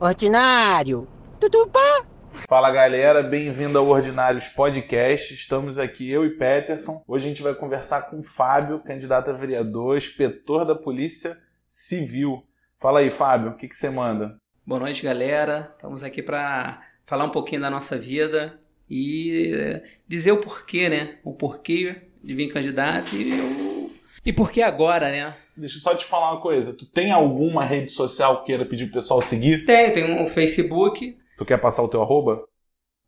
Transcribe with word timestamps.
Ordinário. 0.00 1.08
Tutupá. 1.40 2.06
Fala 2.48 2.70
galera, 2.70 3.20
bem-vindo 3.20 3.76
ao 3.76 3.88
Ordinários 3.88 4.46
Podcast. 4.46 5.34
Estamos 5.34 5.76
aqui, 5.76 6.08
eu 6.08 6.24
e 6.24 6.30
Peterson. 6.38 7.02
Hoje 7.08 7.24
a 7.24 7.28
gente 7.28 7.42
vai 7.42 7.52
conversar 7.52 8.02
com 8.02 8.20
o 8.20 8.22
Fábio, 8.22 8.78
candidato 8.78 9.28
a 9.30 9.32
vereador, 9.32 9.96
inspetor 9.96 10.64
da 10.64 10.76
Polícia 10.76 11.36
Civil. 11.68 12.46
Fala 12.78 13.00
aí, 13.00 13.10
Fábio, 13.10 13.50
o 13.50 13.56
que, 13.56 13.66
que 13.66 13.76
você 13.76 13.90
manda? 13.90 14.38
Boa 14.64 14.80
noite, 14.80 15.02
galera. 15.02 15.72
Estamos 15.74 16.04
aqui 16.04 16.22
para 16.22 16.80
falar 17.04 17.24
um 17.24 17.30
pouquinho 17.30 17.62
da 17.62 17.70
nossa 17.70 17.98
vida 17.98 18.56
e 18.88 19.52
eh, 19.52 19.82
dizer 20.06 20.30
o 20.30 20.40
porquê, 20.40 20.88
né? 20.88 21.18
O 21.24 21.34
porquê 21.34 22.02
de 22.22 22.36
vir 22.36 22.52
candidato 22.52 23.16
e, 23.16 23.32
o... 23.40 23.90
e 24.24 24.32
por 24.32 24.52
que 24.52 24.62
agora, 24.62 25.10
né? 25.10 25.34
Deixa 25.58 25.76
eu 25.76 25.80
só 25.80 25.94
te 25.94 26.04
falar 26.04 26.32
uma 26.32 26.40
coisa. 26.40 26.72
Tu 26.72 26.86
tem 26.86 27.10
alguma 27.10 27.64
rede 27.64 27.90
social 27.90 28.40
que 28.40 28.46
queira 28.46 28.64
pedir 28.64 28.86
pro 28.86 28.94
pessoal 28.94 29.20
seguir? 29.20 29.64
Tem, 29.64 29.90
tem 29.90 30.20
um 30.20 30.26
Facebook. 30.26 31.16
Tu 31.36 31.44
quer 31.44 31.58
passar 31.58 31.82
o 31.82 31.88
teu 31.88 32.02
arroba? 32.02 32.44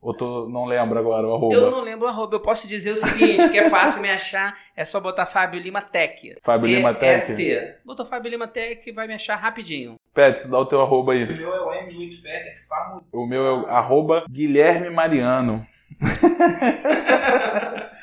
Ou 0.01 0.15
tu 0.15 0.49
não 0.49 0.65
lembra 0.65 0.99
agora 0.99 1.29
o 1.29 1.35
arroba? 1.35 1.55
Eu 1.55 1.71
não 1.71 1.83
lembro 1.83 2.07
o 2.07 2.09
arroba. 2.09 2.37
Eu 2.37 2.41
posso 2.41 2.67
dizer 2.67 2.93
o 2.93 2.97
seguinte, 2.97 3.51
que 3.51 3.59
é 3.59 3.69
fácil 3.69 4.01
me 4.01 4.09
achar, 4.09 4.57
é 4.75 4.85
só 4.85 4.99
botar 4.99 5.27
Fábio 5.27 5.61
Lima 5.61 5.83
Tech. 5.83 6.37
Fábio 6.43 6.69
Lima 6.69 6.95
Tech? 6.95 7.77
Botou 7.85 8.07
Fábio 8.07 8.31
Lima 8.31 8.49
Tech 8.49 8.91
vai 8.93 9.07
me 9.07 9.15
achar 9.15 9.37
rapidinho. 9.37 9.97
Pets, 10.15 10.49
dá 10.49 10.59
o 10.59 10.65
teu 10.65 10.80
arroba 10.80 11.13
aí. 11.13 11.25
O 11.25 11.37
meu 11.37 11.53
é 11.53 11.61
o 11.61 11.75
M. 11.75 12.23
Famoso. 12.67 13.05
O 13.13 13.27
meu 13.27 13.45
é 13.45 13.53
o 13.53 13.67
arroba 13.67 14.25
Guilherme 14.29 14.89
Mariano. 14.89 15.67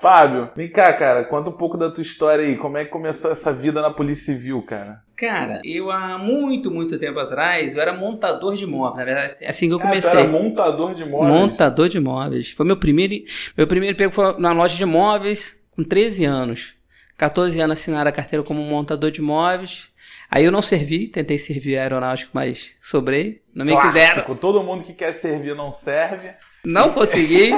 Fábio, 0.00 0.50
vem 0.56 0.68
cá, 0.70 0.92
cara, 0.92 1.24
conta 1.24 1.50
um 1.50 1.52
pouco 1.52 1.76
da 1.76 1.90
tua 1.90 2.02
história 2.02 2.44
aí. 2.44 2.56
Como 2.56 2.76
é 2.76 2.84
que 2.84 2.90
começou 2.90 3.30
essa 3.32 3.52
vida 3.52 3.80
na 3.80 3.90
Polícia 3.90 4.34
Civil, 4.34 4.62
cara? 4.62 5.00
Cara, 5.16 5.60
eu 5.64 5.90
há 5.90 6.18
muito, 6.18 6.70
muito 6.70 6.98
tempo 6.98 7.18
atrás, 7.18 7.74
eu 7.74 7.80
era 7.80 7.92
montador 7.92 8.54
de 8.54 8.66
móveis. 8.66 8.96
Na 8.98 9.04
verdade, 9.04 9.34
é 9.44 9.48
assim 9.50 9.68
que 9.68 9.74
eu 9.74 9.78
Ah, 9.78 9.82
tu 9.82 9.88
comecei. 9.88 10.18
era 10.20 10.28
montador 10.28 10.94
de 10.94 11.04
móveis? 11.04 11.32
Montador 11.32 11.88
de 11.88 12.00
móveis. 12.00 12.50
Foi 12.52 12.66
meu 12.66 12.76
primeiro. 12.76 13.14
Meu 13.56 13.66
primeiro 13.66 13.94
emprego 13.94 14.12
foi 14.12 14.38
na 14.38 14.52
loja 14.52 14.76
de 14.76 14.84
móveis 14.84 15.56
com 15.74 15.82
13 15.82 16.24
anos. 16.24 16.74
14 17.16 17.58
anos 17.60 17.78
assinaram 17.78 18.10
a 18.10 18.12
carteira 18.12 18.42
como 18.42 18.60
montador 18.62 19.10
de 19.10 19.22
móveis. 19.22 19.90
Aí 20.30 20.44
eu 20.44 20.50
não 20.52 20.60
servi, 20.60 21.06
tentei 21.06 21.38
servir 21.38 21.78
aeronáutico, 21.78 22.32
mas 22.34 22.74
sobrei. 22.80 23.40
Não 23.54 23.64
me 23.64 23.74
quiseram. 23.76 23.92
Clássico, 24.14 24.34
todo 24.34 24.62
mundo 24.62 24.84
que 24.84 24.92
quer 24.92 25.12
servir 25.12 25.54
não 25.54 25.70
serve. 25.70 26.30
Não 26.66 26.92
consegui. 26.92 27.52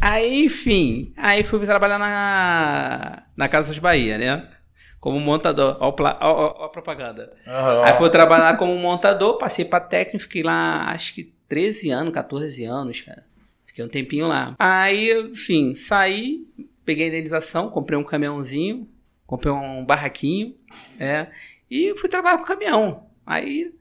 Aí, 0.00 0.44
enfim, 0.44 1.12
aí 1.16 1.42
fui 1.42 1.58
trabalhar 1.66 1.98
na, 1.98 3.24
na 3.36 3.48
Casas 3.48 3.76
Bahia, 3.80 4.16
né? 4.16 4.48
Como 5.00 5.18
montador. 5.18 5.76
Ó, 5.80 5.92
ó, 5.98 6.54
ó, 6.60 6.64
a 6.64 6.68
propaganda. 6.68 7.32
Aham, 7.44 7.82
Aí 7.84 7.94
fui 7.94 8.08
trabalhar 8.08 8.56
como 8.56 8.76
montador, 8.76 9.38
passei 9.38 9.64
pra 9.64 9.80
técnico, 9.80 10.22
fiquei 10.22 10.44
lá 10.44 10.88
acho 10.90 11.14
que 11.14 11.32
13 11.48 11.90
anos, 11.90 12.14
14 12.14 12.64
anos, 12.64 13.00
cara. 13.00 13.24
Fiquei 13.66 13.84
um 13.84 13.88
tempinho 13.88 14.28
lá. 14.28 14.54
Aí, 14.56 15.12
enfim, 15.20 15.74
saí, 15.74 16.46
peguei 16.84 17.06
a 17.06 17.08
indenização, 17.08 17.68
comprei 17.68 17.98
um 17.98 18.04
caminhãozinho, 18.04 18.88
comprei 19.26 19.52
um 19.52 19.84
barraquinho, 19.84 20.54
é, 20.98 21.26
e 21.68 21.92
fui 21.96 22.08
trabalhar 22.08 22.38
com 22.38 22.44
caminhão. 22.44 23.04
Aí, 23.26 23.72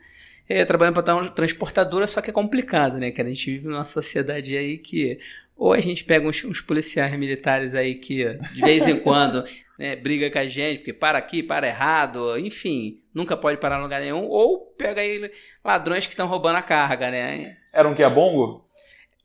é, 0.48 0.64
trabalhando 0.66 1.02
para 1.02 1.30
transportadora, 1.30 2.08
só 2.08 2.22
que 2.22 2.30
é 2.30 2.34
complicado, 2.34 3.00
né, 3.00 3.12
cara? 3.12 3.28
A 3.28 3.32
gente 3.32 3.52
vive 3.52 3.68
numa 3.68 3.86
sociedade 3.86 4.56
aí 4.56 4.78
que 4.78 5.20
ou 5.56 5.74
a 5.74 5.80
gente 5.80 6.04
pega 6.04 6.28
uns, 6.28 6.44
uns 6.44 6.62
policiais 6.62 7.12
militares 7.18 7.74
aí 7.74 7.96
que 7.96 8.24
de 8.54 8.62
vez 8.62 8.88
em 8.88 9.00
quando 9.00 9.44
né, 9.78 9.96
briga 9.96 10.30
com 10.32 10.40
a 10.40 10.48
gente, 10.48 10.80
porque 10.80 10.94
para 10.94 11.18
aqui, 11.18 11.44
para 11.44 11.68
errado, 11.68 12.38
enfim, 12.38 13.02
nunca 13.14 13.36
pode 13.36 13.60
parar 13.60 13.80
em 13.80 13.84
lugar 13.84 14.02
nenhum, 14.02 14.26
ou 14.26 14.68
pega 14.78 15.02
aí 15.02 15.32
ladrões 15.64 16.06
que 16.06 16.14
estão 16.14 16.28
roubando 16.28 16.58
a 16.58 16.62
carga, 16.62 17.12
né? 17.12 17.58
Era 17.74 17.88
um 17.88 17.96
que 17.96 18.04
é 18.04 18.10
bongo? 18.10 18.68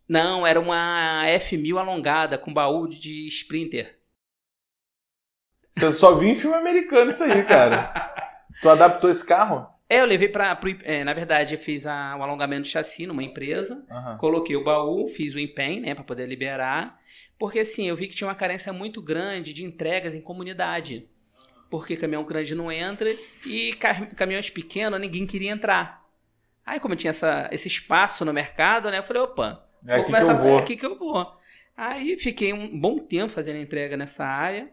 Não, 0.09 0.47
era 0.47 0.61
uma 0.61 1.23
F1000 1.27 1.79
alongada 1.79 2.37
com 2.37 2.53
baú 2.53 2.87
de 2.87 3.27
Sprinter. 3.29 3.99
Você 5.71 5.91
só 5.93 6.15
viu 6.17 6.29
em 6.29 6.37
filme 6.37 6.57
americano 6.57 7.11
isso 7.11 7.23
aí, 7.23 7.45
cara. 7.45 8.13
tu 8.61 8.69
adaptou 8.69 9.09
esse 9.09 9.27
carro? 9.27 9.72
É, 9.93 10.01
eu 10.01 10.07
levei 10.07 10.29
para. 10.29 10.59
na 11.05 11.13
verdade, 11.13 11.55
eu 11.55 11.59
fiz 11.59 11.87
a- 11.87 12.17
o 12.19 12.23
alongamento 12.23 12.63
do 12.63 12.69
chassi 12.69 13.07
numa 13.07 13.23
empresa, 13.23 13.85
Aham. 13.91 14.17
coloquei 14.19 14.57
o 14.57 14.65
baú, 14.65 15.07
fiz 15.09 15.35
o 15.35 15.39
empenho, 15.39 15.83
né, 15.83 15.95
para 15.95 16.05
poder 16.05 16.27
liberar, 16.27 16.99
porque 17.39 17.59
assim, 17.61 17.89
eu 17.89 17.97
vi 17.97 18.09
que 18.09 18.15
tinha 18.15 18.27
uma 18.29 18.35
carência 18.35 18.73
muito 18.73 19.03
grande 19.03 19.53
de 19.53 19.65
entregas 19.65 20.15
em 20.15 20.21
comunidade. 20.21 21.09
Porque 21.71 21.97
caminhão 21.97 22.25
grande 22.25 22.55
não 22.55 22.71
entra 22.71 23.11
e 23.47 23.73
ca- 23.75 24.07
caminhões 24.17 24.51
pequenos 24.51 25.01
ninguém 25.01 25.27
queria 25.27 25.51
entrar. 25.51 26.03
Aí, 26.65 26.81
como 26.81 26.97
tinha 26.97 27.11
essa, 27.11 27.49
esse 27.53 27.69
espaço 27.69 28.25
no 28.25 28.33
mercado, 28.33 28.91
né, 28.91 28.99
eu 28.99 29.03
falei, 29.03 29.23
opa, 29.23 29.67
É 29.87 29.95
vou 29.95 30.03
aqui 30.03 30.07
que 30.07 30.13
começar 30.13 30.33
eu 30.33 30.39
vou. 30.39 30.59
é 30.59 30.63
aqui 30.63 30.77
que 30.77 30.87
eu 30.87 30.95
vou. 30.97 31.37
Aí 31.77 32.17
fiquei 32.17 32.53
um 32.53 32.79
bom 32.79 32.99
tempo 32.99 33.33
fazendo 33.33 33.59
entrega 33.59 33.97
nessa 33.97 34.25
área. 34.25 34.73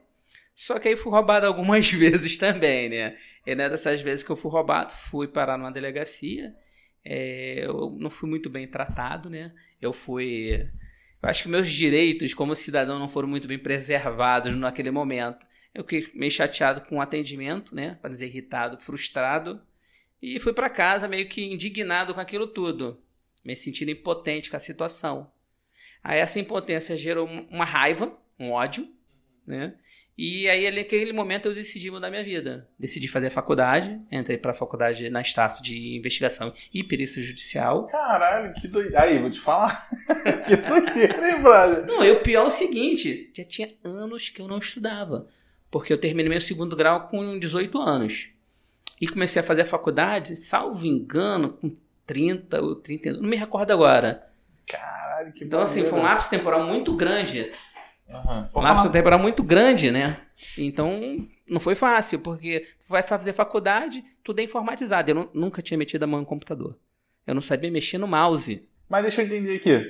Só 0.62 0.78
que 0.78 0.90
aí 0.90 0.98
fui 0.98 1.10
roubado 1.10 1.46
algumas 1.46 1.90
vezes 1.90 2.38
também, 2.38 2.90
né? 2.90 3.18
E 3.48 3.56
né, 3.56 3.70
dessas 3.70 4.02
vezes 4.02 4.24
que 4.26 4.30
eu 4.30 4.36
fui 4.36 4.52
roubado, 4.52 4.92
fui 4.94 5.26
parar 5.26 5.58
numa 5.58 5.72
delegacia. 5.72 6.54
É, 7.04 7.66
eu 7.66 7.96
não 7.98 8.10
fui 8.10 8.30
muito 8.30 8.50
bem 8.50 8.68
tratado, 8.68 9.30
né? 9.30 9.54
Eu 9.82 9.94
fui. 9.94 10.70
Eu 11.22 11.30
acho 11.30 11.44
que 11.44 11.50
meus 11.50 11.70
direitos 11.70 12.34
como 12.34 12.54
cidadão 12.58 13.00
não 13.00 13.08
foram 13.08 13.28
muito 13.30 13.48
bem 13.48 13.58
preservados 13.58 14.54
naquele 14.54 14.92
momento. 14.92 15.48
Eu 15.74 15.84
fiquei 15.84 16.12
meio 16.14 16.32
chateado 16.32 16.82
com 16.82 16.98
o 16.98 17.02
atendimento, 17.02 17.74
né? 17.74 17.98
Para 18.02 18.10
dizer 18.10 18.26
irritado, 18.26 18.78
frustrado. 18.78 19.62
E 20.22 20.40
fui 20.42 20.52
para 20.52 20.70
casa 20.70 21.08
meio 21.08 21.30
que 21.30 21.42
indignado 21.46 22.14
com 22.14 22.20
aquilo 22.20 22.48
tudo. 22.48 23.02
Me 23.46 23.56
sentindo 23.56 23.92
impotente 23.92 24.50
com 24.50 24.58
a 24.58 24.60
situação. 24.60 25.32
Aí 26.04 26.20
essa 26.20 26.38
impotência 26.40 26.98
gerou 26.98 27.28
um- 27.28 27.48
uma 27.50 27.64
raiva, 27.66 28.18
um 28.38 28.52
ódio, 28.52 28.90
né? 29.48 29.76
E 30.22 30.50
aí, 30.50 30.70
naquele 30.70 31.14
momento, 31.14 31.48
eu 31.48 31.56
decidi 31.56 31.90
mudar 31.90 32.10
minha 32.10 32.26
vida. 32.26 32.68
Decidi 32.78 33.08
fazer 33.08 33.30
faculdade, 33.30 33.98
entrei 34.12 34.38
para 34.38 34.52
a 34.52 34.54
faculdade 34.54 35.10
na 35.10 35.22
Estácio 35.22 35.64
de 35.64 35.96
Investigação 35.96 36.52
e 36.74 36.84
Perícia 36.84 37.22
Judicial. 37.22 37.88
Caralho, 37.88 38.54
que 38.56 38.68
doideira. 38.68 39.04
Aí, 39.04 39.18
vou 39.18 39.30
te 39.30 39.40
falar. 39.40 39.88
que 40.46 40.58
doideira, 40.58 41.32
hein, 41.32 41.42
brother? 41.42 41.86
Não, 41.86 42.04
e 42.04 42.12
o 42.12 42.20
pior 42.20 42.44
é 42.44 42.48
o 42.48 42.52
seguinte, 42.52 43.32
já 43.34 43.46
tinha 43.46 43.74
anos 43.82 44.30
que 44.30 44.42
eu 44.42 44.48
não 44.50 44.58
estudava. 44.58 45.26
Porque 45.72 45.94
eu 45.94 45.98
terminei 45.98 46.28
meu 46.28 46.42
segundo 46.42 46.76
grau 46.76 47.08
com 47.08 47.40
18 47.40 47.80
anos. 47.80 48.28
E 49.00 49.08
comecei 49.08 49.42
a 49.42 49.46
fazer 49.46 49.62
a 49.62 49.66
faculdade, 49.66 50.36
salvo 50.36 50.86
engano, 50.86 51.54
com 51.54 51.74
30 52.06 52.62
ou 52.62 52.76
30, 52.76 53.14
não 53.14 53.30
me 53.30 53.38
recordo 53.38 53.72
agora. 53.72 54.28
Caralho, 54.68 55.32
que 55.32 55.46
Então, 55.46 55.62
assim, 55.62 55.86
foi 55.86 55.98
um 55.98 56.04
lapso 56.04 56.30
temporal 56.30 56.68
muito 56.68 56.94
grande. 56.94 57.50
Aham. 58.10 58.50
Um 58.56 58.60
lapso 58.62 58.90
temporal 58.90 59.20
muito 59.20 59.44
grande, 59.44 59.92
né? 59.92 60.22
Então, 60.58 61.28
não 61.48 61.60
foi 61.60 61.76
fácil, 61.76 62.20
porque 62.20 62.62
tu 62.80 62.88
vai 62.90 63.04
fazer 63.04 63.34
faculdade, 63.34 64.04
tudo 64.24 64.40
é 64.40 64.44
informatizado. 64.44 65.12
Eu 65.12 65.16
nu- 65.16 65.30
nunca 65.34 65.62
tinha 65.62 65.78
metido 65.78 66.04
a 66.04 66.08
mão 66.08 66.22
no 66.22 66.26
computador. 66.26 66.78
Eu 67.28 67.36
não 67.36 67.42
sabia 67.42 67.70
mexer 67.70 67.98
no 67.98 68.08
mouse. 68.08 68.68
Mas 68.90 69.02
deixa 69.04 69.22
eu 69.22 69.26
entender 69.26 69.56
aqui. 69.58 69.90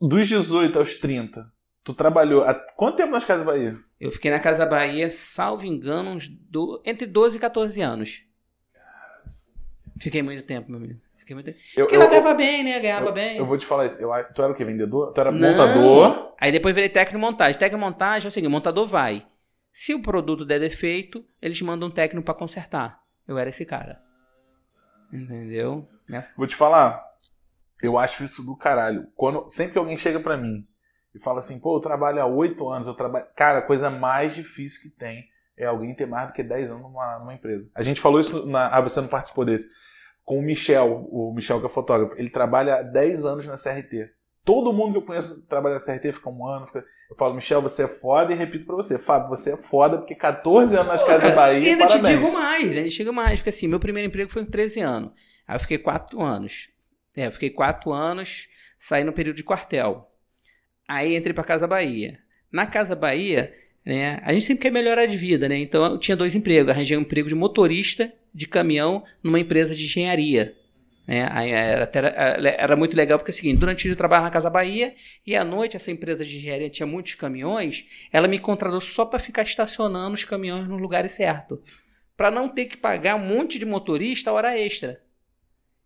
Dos 0.00 0.28
18 0.28 0.78
aos 0.78 0.96
30, 0.98 1.50
tu 1.84 1.92
trabalhou 1.92 2.42
há 2.44 2.54
quanto 2.54 2.96
tempo 2.96 3.12
nas 3.12 3.24
Casas 3.24 3.44
Bahia? 3.44 3.78
Eu 4.00 4.10
fiquei 4.10 4.30
na 4.30 4.38
Casa 4.40 4.64
Bahia, 4.64 5.10
salvo 5.10 5.66
engano, 5.66 6.10
uns 6.10 6.28
do... 6.28 6.82
entre 6.84 7.06
12 7.06 7.36
e 7.36 7.40
14 7.40 7.80
anos. 7.82 8.22
Fiquei 10.00 10.22
muito 10.22 10.42
tempo, 10.42 10.70
meu 10.70 10.78
amigo. 10.80 11.00
Fiquei 11.26 11.34
muito. 11.34 11.50
Eu, 11.50 11.86
Porque 11.86 11.96
eu, 11.96 12.00
ela 12.00 12.08
ganhava 12.08 12.34
bem, 12.34 12.62
né? 12.62 12.78
Ganhava 12.78 13.06
eu, 13.06 13.12
bem. 13.12 13.36
eu 13.36 13.44
vou 13.44 13.58
te 13.58 13.66
falar 13.66 13.84
isso. 13.84 14.00
Eu, 14.00 14.10
tu 14.32 14.42
era 14.42 14.52
o 14.52 14.54
quê? 14.54 14.64
Vendedor? 14.64 15.12
Tu 15.12 15.20
era 15.20 15.32
Não. 15.32 15.50
montador? 15.50 16.32
Aí 16.40 16.52
depois 16.52 16.72
virei 16.72 16.88
técnico 16.88 17.18
montagem. 17.18 17.58
Técnico 17.58 17.84
montagem 17.84 18.26
é 18.26 18.28
o 18.28 18.32
seguinte: 18.32 18.48
o 18.48 18.52
montador 18.52 18.86
vai. 18.86 19.26
Se 19.72 19.92
o 19.92 20.00
produto 20.00 20.44
der 20.44 20.60
defeito, 20.60 21.24
eles 21.42 21.60
mandam 21.60 21.88
um 21.88 21.90
técnico 21.90 22.24
pra 22.24 22.32
consertar. 22.32 23.00
Eu 23.26 23.36
era 23.36 23.50
esse 23.50 23.66
cara. 23.66 24.00
Entendeu? 25.12 25.88
Vou 26.36 26.46
te 26.46 26.54
falar. 26.54 27.04
Eu 27.82 27.98
acho 27.98 28.22
isso 28.22 28.44
do 28.46 28.56
caralho. 28.56 29.08
Quando, 29.16 29.50
sempre 29.50 29.72
que 29.72 29.78
alguém 29.78 29.96
chega 29.96 30.20
pra 30.20 30.36
mim 30.36 30.64
e 31.12 31.18
fala 31.18 31.38
assim, 31.38 31.58
pô, 31.58 31.76
eu 31.76 31.80
trabalho 31.80 32.22
há 32.22 32.26
8 32.26 32.68
anos, 32.70 32.86
eu 32.86 32.94
trabalho. 32.94 33.26
Cara, 33.36 33.58
a 33.58 33.62
coisa 33.62 33.90
mais 33.90 34.32
difícil 34.32 34.80
que 34.80 34.96
tem 34.96 35.24
é 35.58 35.66
alguém 35.66 35.92
ter 35.92 36.06
mais 36.06 36.28
do 36.28 36.34
que 36.34 36.42
10 36.44 36.70
anos 36.70 36.82
numa, 36.82 37.18
numa 37.18 37.34
empresa. 37.34 37.68
A 37.74 37.82
gente 37.82 38.00
falou 38.00 38.20
isso 38.20 38.46
na. 38.46 38.68
Ah, 38.68 38.80
você 38.80 39.00
não 39.00 39.08
participou 39.08 39.44
desse. 39.44 39.68
Com 40.26 40.38
o 40.40 40.42
Michel, 40.42 41.08
o 41.10 41.32
Michel 41.32 41.60
que 41.60 41.66
é 41.66 41.70
fotógrafo. 41.70 42.14
Ele 42.18 42.28
trabalha 42.28 42.74
há 42.80 42.82
10 42.82 43.24
anos 43.24 43.46
na 43.46 43.54
CRT. 43.56 44.10
Todo 44.44 44.72
mundo 44.74 44.92
que 44.92 44.98
eu 44.98 45.02
conheço 45.02 45.46
trabalha 45.48 45.76
na 45.76 45.80
CRT 45.80 46.12
fica 46.12 46.28
um 46.28 46.46
ano. 46.46 46.66
fica- 46.66 46.84
Eu 47.08 47.16
falo, 47.16 47.34
Michel, 47.34 47.62
você 47.62 47.84
é 47.84 47.88
foda 47.88 48.32
e 48.32 48.36
repito 48.36 48.66
pra 48.66 48.74
você. 48.76 48.98
Fábio, 48.98 49.28
você 49.28 49.52
é 49.52 49.56
foda 49.56 49.96
porque 49.98 50.14
14 50.16 50.74
anos 50.74 50.88
nas 50.88 51.00
Pô, 51.00 51.06
Casas 51.06 51.22
cara, 51.22 51.34
Bahia. 51.36 51.60
E 51.60 51.70
ainda 51.70 51.86
te 51.86 51.92
parabéns. 51.98 52.18
digo 52.18 52.32
mais, 52.32 52.76
ainda 52.76 52.88
te 52.90 52.96
digo 52.96 53.12
mais, 53.12 53.38
porque 53.38 53.50
assim, 53.50 53.68
meu 53.68 53.78
primeiro 53.80 54.08
emprego 54.08 54.28
foi 54.30 54.44
com 54.44 54.50
13 54.50 54.80
anos. 54.80 55.12
Aí 55.46 55.54
eu 55.56 55.60
fiquei 55.60 55.78
4 55.78 56.20
anos. 56.20 56.68
É, 57.16 57.28
eu 57.28 57.32
fiquei 57.32 57.48
4 57.50 57.92
anos, 57.92 58.48
saí 58.76 59.04
no 59.04 59.12
período 59.12 59.36
de 59.36 59.44
quartel. 59.44 60.10
Aí 60.88 61.16
entrei 61.16 61.32
pra 61.32 61.44
Casa 61.44 61.66
Bahia. 61.68 62.18
Na 62.50 62.66
Casa 62.66 62.96
Bahia, 62.96 63.52
né, 63.84 64.20
a 64.24 64.32
gente 64.32 64.44
sempre 64.44 64.62
quer 64.62 64.70
melhorar 64.72 65.06
de 65.06 65.16
vida, 65.16 65.48
né? 65.48 65.56
Então 65.58 65.84
eu 65.84 65.98
tinha 65.98 66.16
dois 66.16 66.34
empregos. 66.34 66.70
Arranjei 66.72 66.96
um 66.96 67.02
emprego 67.02 67.28
de 67.28 67.34
motorista 67.36 68.12
de 68.36 68.46
caminhão 68.46 69.02
numa 69.22 69.40
empresa 69.40 69.74
de 69.74 69.84
engenharia. 69.84 70.54
Né? 71.08 71.26
Era, 71.50 71.90
era, 72.58 72.76
muito 72.76 72.94
legal 72.94 73.18
porque 73.18 73.30
é 73.30 73.34
o 73.34 73.34
seguinte, 73.34 73.58
durante 73.58 73.80
o 73.80 73.82
dia 73.84 73.92
eu 73.92 73.96
trabalhava 73.96 74.26
na 74.26 74.30
Casa 74.30 74.50
Bahia 74.50 74.94
e 75.26 75.34
à 75.34 75.42
noite 75.42 75.74
essa 75.74 75.90
empresa 75.90 76.22
de 76.22 76.36
engenharia 76.36 76.68
tinha 76.68 76.86
muitos 76.86 77.14
caminhões, 77.14 77.86
ela 78.12 78.28
me 78.28 78.38
contratou 78.38 78.80
só 78.80 79.06
para 79.06 79.18
ficar 79.18 79.42
estacionando 79.42 80.14
os 80.14 80.24
caminhões 80.24 80.68
nos 80.68 80.80
lugares 80.80 81.12
certos. 81.12 81.60
Para 82.14 82.30
não 82.30 82.48
ter 82.48 82.66
que 82.66 82.76
pagar 82.76 83.14
um 83.14 83.26
monte 83.26 83.58
de 83.58 83.64
motorista 83.64 84.30
a 84.30 84.34
hora 84.34 84.58
extra. 84.58 85.00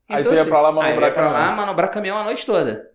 Aí 0.08 0.22
tu 0.24 0.34
ia 0.34 0.44
pra 0.44 0.60
lá 0.60 0.72
manobrar 0.72 1.12
pra 1.12 1.30
lá 1.30 1.32
caminhão. 1.38 1.56
manobrar 1.56 1.90
caminhão 1.90 2.18
a 2.18 2.24
noite 2.24 2.44
toda. 2.44 2.90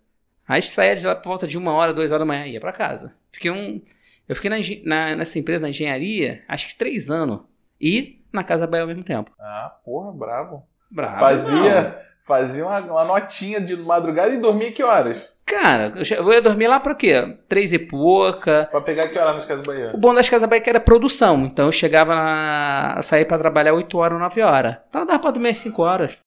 Aí 0.48 0.62
saía 0.62 0.96
de 0.98 1.06
lá 1.06 1.16
por 1.16 1.30
volta 1.30 1.48
de 1.48 1.58
uma 1.58 1.72
hora, 1.74 1.94
duas 1.94 2.12
horas 2.12 2.20
da 2.20 2.26
manhã 2.26 2.46
e 2.46 2.54
ia 2.54 2.60
pra 2.60 2.74
casa. 2.74 3.18
Fiquei 3.32 3.52
um. 3.52 3.82
Eu 4.28 4.36
fiquei 4.36 4.50
na 4.50 4.58
na- 4.84 5.16
nessa 5.16 5.40
empresa, 5.40 5.62
na 5.62 5.70
engenharia, 5.70 6.44
acho 6.48 6.68
que 6.68 6.76
três 6.76 7.10
anos. 7.10 7.42
E 7.80 8.24
na 8.32 8.44
Casa 8.44 8.68
Bahia 8.68 8.84
ao 8.84 8.88
mesmo 8.88 9.04
tempo. 9.04 9.32
Ah, 9.40 9.76
porra, 9.84 10.12
bravo. 10.12 10.64
Bravo. 10.92 11.20
fazia 11.20 12.06
fazia 12.26 12.66
uma, 12.66 12.80
uma 12.80 13.04
notinha 13.06 13.62
de 13.62 13.76
madrugada 13.76 14.34
e 14.34 14.40
dormia 14.40 14.72
que 14.72 14.84
horas? 14.84 15.32
Cara, 15.46 15.94
eu 16.18 16.34
ia 16.34 16.42
dormir 16.42 16.68
lá 16.68 16.80
pra 16.80 16.96
quê? 16.96 17.38
Três 17.48 17.72
e 17.72 17.78
pouca. 17.78 18.68
Pra 18.72 18.82
pegar 18.82 19.10
que 19.10 19.20
horas 19.20 19.36
nas 19.36 19.46
casas 19.46 19.64
O 19.68 19.72
Bahia? 19.72 19.94
bom 19.96 20.14
das 20.14 20.28
Casas 20.28 20.50
Bahia 20.50 20.60
é 20.60 20.64
que 20.64 20.70
era 20.72 20.80
produção. 20.80 21.46
Então 21.46 21.68
eu 21.68 21.72
chegava 21.72 22.16
na. 22.16 23.00
Saía 23.04 23.26
pra 23.26 23.38
trabalhar 23.38 23.74
8 23.74 23.96
horas 23.98 24.14
ou 24.14 24.20
9 24.20 24.42
horas. 24.42 24.78
Então 24.88 25.06
dava 25.06 25.20
pra 25.20 25.32
dormir 25.32 25.50
às 25.50 25.60
5 25.60 25.82
horas. 25.84 26.18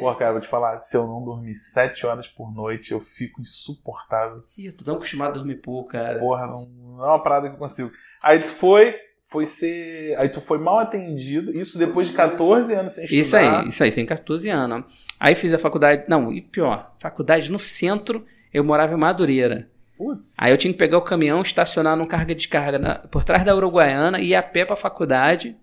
Porra, 0.00 0.16
cara, 0.16 0.32
vou 0.32 0.40
te 0.40 0.48
falar, 0.48 0.78
se 0.78 0.96
eu 0.96 1.06
não 1.06 1.22
dormir 1.24 1.54
7 1.54 2.06
horas 2.06 2.26
por 2.26 2.52
noite, 2.52 2.90
eu 2.90 3.00
fico 3.00 3.40
insuportável. 3.40 4.42
Ih, 4.58 4.66
eu 4.66 4.76
tô 4.76 4.84
tão 4.84 4.96
acostumado 4.96 5.30
a 5.30 5.34
dormir 5.34 5.56
pouco, 5.62 5.90
cara. 5.90 6.18
Porra, 6.18 6.44
não, 6.48 6.66
não 6.66 7.04
é 7.04 7.08
uma 7.08 7.22
parada 7.22 7.48
que 7.48 7.54
eu 7.54 7.58
consigo. 7.58 7.92
Aí 8.20 8.40
tu 8.40 8.48
foi, 8.48 8.96
foi 9.36 9.44
ser. 9.46 10.16
Aí 10.22 10.28
tu 10.30 10.40
foi 10.40 10.58
mal 10.58 10.78
atendido, 10.78 11.54
isso 11.58 11.78
depois 11.78 12.08
de 12.08 12.14
14 12.14 12.72
anos 12.74 12.92
sem 12.92 13.04
estudar. 13.04 13.20
Isso 13.20 13.36
aí, 13.36 13.68
isso 13.68 13.84
aí, 13.84 13.92
sem 13.92 14.06
14 14.06 14.48
anos. 14.48 14.84
Aí 15.20 15.34
fiz 15.34 15.52
a 15.52 15.58
faculdade. 15.58 16.04
Não, 16.08 16.32
e 16.32 16.40
pior, 16.40 16.94
faculdade 16.98 17.52
no 17.52 17.58
centro, 17.58 18.24
eu 18.52 18.64
morava 18.64 18.94
em 18.94 18.96
Madureira. 18.96 19.68
Putz. 19.98 20.34
Aí 20.38 20.50
eu 20.52 20.56
tinha 20.56 20.72
que 20.72 20.78
pegar 20.78 20.96
o 20.98 21.02
caminhão, 21.02 21.42
estacionar 21.42 21.96
num 21.96 22.06
carga 22.06 22.32
e 22.32 22.34
descarga 22.34 22.78
na- 22.78 22.94
por 22.96 23.24
trás 23.24 23.44
da 23.44 23.54
Uruguaiana 23.54 24.20
e 24.20 24.28
ir 24.28 24.34
a 24.34 24.42
pé 24.42 24.64
pra 24.64 24.76
faculdade. 24.76 25.56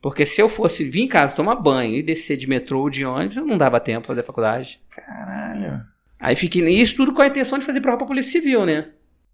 Porque 0.00 0.24
se 0.26 0.40
eu 0.40 0.48
fosse 0.48 0.84
vir 0.84 1.02
em 1.02 1.08
casa 1.08 1.34
tomar 1.36 1.56
banho 1.56 1.94
e 1.94 2.02
descer 2.02 2.36
de 2.36 2.46
metrô 2.46 2.80
ou 2.80 2.90
de 2.90 3.04
ônibus, 3.04 3.36
eu 3.38 3.46
não 3.46 3.56
dava 3.58 3.80
tempo 3.80 4.00
pra 4.02 4.08
fazer 4.08 4.20
a 4.20 4.24
faculdade. 4.24 4.80
Caralho. 4.94 5.80
Aí 6.20 6.34
fiquei 6.36 6.62
nisso 6.62 6.96
tudo 6.96 7.12
com 7.12 7.20
a 7.22 7.26
intenção 7.26 7.58
de 7.58 7.64
fazer 7.64 7.80
prova 7.80 7.98
pra 7.98 8.06
Polícia 8.06 8.32
Civil, 8.32 8.64
né? 8.66 8.88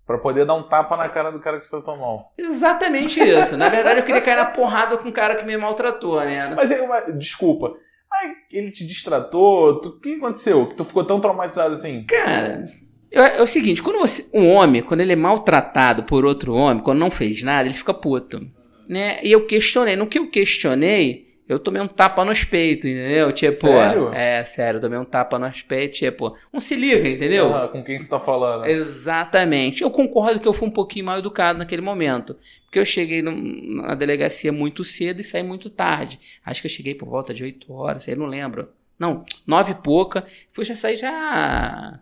Pra 0.06 0.18
poder 0.18 0.44
dar 0.44 0.54
um 0.54 0.64
tapa 0.68 0.96
na 0.96 1.08
cara 1.08 1.30
do 1.30 1.38
cara 1.40 1.58
que 1.58 1.64
você 1.66 1.76
tá 1.76 1.82
tomando. 1.82 2.22
Exatamente 2.38 3.20
isso. 3.20 3.56
Na 3.56 3.68
verdade, 3.68 4.00
eu 4.00 4.04
queria 4.04 4.20
cair 4.20 4.36
na 4.36 4.46
porrada 4.46 4.96
com 4.98 5.08
o 5.08 5.12
cara 5.12 5.36
que 5.36 5.44
me 5.44 5.56
maltratou, 5.56 6.20
né? 6.20 6.52
Mas, 6.56 6.70
mas, 6.88 7.18
desculpa. 7.18 7.72
Aí 8.12 8.32
ele 8.50 8.70
te 8.70 8.86
distratou? 8.86 9.80
tu- 9.80 9.88
O 9.90 10.00
que 10.00 10.14
aconteceu? 10.16 10.66
Que 10.68 10.74
tu 10.74 10.84
ficou 10.84 11.04
tão 11.04 11.20
traumatizado 11.20 11.72
assim? 11.74 12.04
Cara, 12.04 12.66
eu- 13.10 13.22
é 13.22 13.40
o 13.40 13.46
seguinte, 13.46 13.82
quando 13.82 14.00
você, 14.00 14.28
um 14.36 14.48
homem, 14.48 14.82
quando 14.82 15.00
ele 15.00 15.12
é 15.12 15.16
maltratado 15.16 16.02
por 16.02 16.24
outro 16.24 16.52
homem, 16.52 16.82
quando 16.82 16.98
não 16.98 17.10
fez 17.10 17.42
nada, 17.42 17.66
ele 17.68 17.74
fica 17.74 17.94
puto. 17.94 18.40
Né? 18.88 19.18
E 19.22 19.30
eu 19.32 19.46
questionei. 19.46 19.96
No 19.96 20.06
que 20.08 20.18
eu 20.18 20.28
questionei, 20.28 21.26
eu 21.48 21.58
tomei 21.58 21.82
um 21.82 21.88
tapa 21.88 22.24
nos 22.24 22.44
peitos, 22.44 22.86
entendeu? 22.90 23.32
Tipo, 23.32 23.66
Sério? 23.66 24.12
é, 24.14 24.42
sério, 24.44 24.78
eu 24.78 24.80
tomei 24.80 24.98
um 24.98 25.04
tapa 25.04 25.38
nos 25.38 25.60
peitos, 25.62 25.98
tipo, 25.98 26.36
um 26.52 26.58
se 26.60 26.74
liga, 26.76 27.08
entendeu? 27.08 27.54
Ah, 27.54 27.68
com 27.68 27.82
quem 27.84 27.98
você 27.98 28.08
tá 28.08 28.18
falando? 28.20 28.64
Exatamente. 28.66 29.82
Eu 29.82 29.90
concordo 29.90 30.40
que 30.40 30.48
eu 30.48 30.52
fui 30.52 30.68
um 30.68 30.72
pouquinho 30.72 31.04
mal 31.06 31.18
educado 31.18 31.58
naquele 31.58 31.82
momento. 31.82 32.36
Porque 32.64 32.78
eu 32.78 32.84
cheguei 32.84 33.20
na 33.22 33.94
delegacia 33.94 34.50
muito 34.52 34.82
cedo 34.84 35.20
e 35.20 35.24
saí 35.24 35.42
muito 35.42 35.68
tarde. 35.68 36.18
Acho 36.44 36.60
que 36.62 36.66
eu 36.66 36.70
cheguei 36.70 36.94
por 36.94 37.08
volta 37.08 37.34
de 37.34 37.44
8 37.44 37.72
horas, 37.72 38.08
eu 38.08 38.16
não 38.16 38.26
lembro. 38.26 38.68
Não, 38.98 39.24
9 39.46 39.72
e 39.72 39.74
pouca. 39.74 40.24
Fui 40.52 40.64
já 40.64 40.74
sair 40.74 40.96
já. 40.96 41.98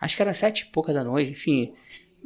Acho 0.00 0.16
que 0.16 0.22
era 0.22 0.32
7 0.32 0.60
e 0.62 0.72
pouca 0.72 0.92
da 0.92 1.04
noite, 1.04 1.30
enfim. 1.32 1.72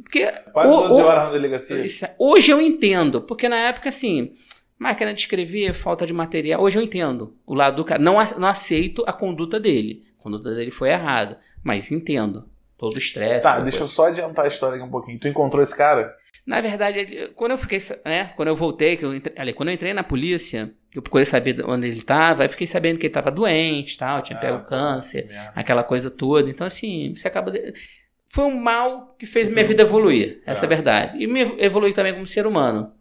Porque 0.03 0.29
Quase 0.51 0.73
o- 0.73 0.81
12 0.87 1.01
o- 1.01 1.05
horas 1.05 1.23
na 1.25 1.31
delegacia. 1.31 1.85
hoje 2.19 2.51
eu 2.51 2.59
entendo, 2.59 3.21
porque 3.21 3.47
na 3.47 3.55
época, 3.57 3.87
assim, 3.89 4.33
máquina 4.77 5.13
de 5.13 5.21
escrever, 5.21 5.73
falta 5.73 6.05
de 6.05 6.13
material. 6.13 6.61
Hoje 6.61 6.77
eu 6.77 6.83
entendo 6.83 7.35
o 7.45 7.53
lado 7.53 7.77
do 7.77 7.85
cara. 7.85 8.01
Não, 8.01 8.15
não 8.37 8.47
aceito 8.47 9.03
a 9.07 9.13
conduta 9.13 9.59
dele. 9.59 10.03
A 10.19 10.23
conduta 10.23 10.53
dele 10.53 10.71
foi 10.71 10.89
errada, 10.89 11.39
mas 11.63 11.91
entendo. 11.91 12.49
Todo 12.77 12.95
o 12.95 12.97
estresse. 12.97 13.41
Tá, 13.43 13.59
deixa 13.59 13.77
coisa. 13.77 13.83
eu 13.85 13.87
só 13.87 14.07
adiantar 14.07 14.43
a 14.43 14.47
história 14.49 14.75
aqui 14.75 14.85
um 14.85 14.91
pouquinho. 14.91 15.17
Tu 15.17 15.29
encontrou 15.29 15.63
esse 15.63 15.75
cara? 15.75 16.13
Na 16.45 16.59
verdade, 16.59 17.31
quando 17.33 17.51
eu 17.51 17.57
fiquei, 17.57 17.79
né, 18.03 18.33
quando 18.35 18.49
eu 18.49 18.55
voltei, 18.55 18.97
que 18.97 19.05
eu 19.05 19.15
entrei, 19.15 19.53
quando 19.53 19.69
eu 19.69 19.73
entrei 19.75 19.93
na 19.93 20.03
polícia, 20.03 20.71
eu 20.93 21.01
procurei 21.01 21.23
saber 21.25 21.63
onde 21.65 21.87
ele 21.87 21.95
estava, 21.95 22.43
aí 22.43 22.49
fiquei 22.49 22.67
sabendo 22.67 22.97
que 22.99 23.05
ele 23.05 23.11
estava 23.11 23.31
doente, 23.31 23.97
tal, 23.97 24.21
tinha 24.21 24.37
Ah, 24.37 24.41
pego 24.41 24.57
tá. 24.59 24.63
câncer, 24.65 25.25
Merda. 25.25 25.53
aquela 25.55 25.83
coisa 25.85 26.11
toda. 26.11 26.49
Então 26.49 26.67
assim, 26.67 27.13
você 27.15 27.27
acaba 27.29 27.49
de- 27.49 27.73
foi 28.27 28.43
um 28.43 28.59
mal 28.59 29.15
que 29.17 29.25
fez 29.25 29.49
minha 29.49 29.63
vida 29.63 29.81
evoluir, 29.83 30.41
essa 30.45 30.65
é 30.65 30.67
a 30.67 30.71
É. 30.71 30.75
verdade. 30.75 31.17
E 31.23 31.25
me 31.27 31.39
evoluir 31.57 31.95
também 31.95 32.13
como 32.13 32.27
ser 32.27 32.45
humano. 32.45 32.91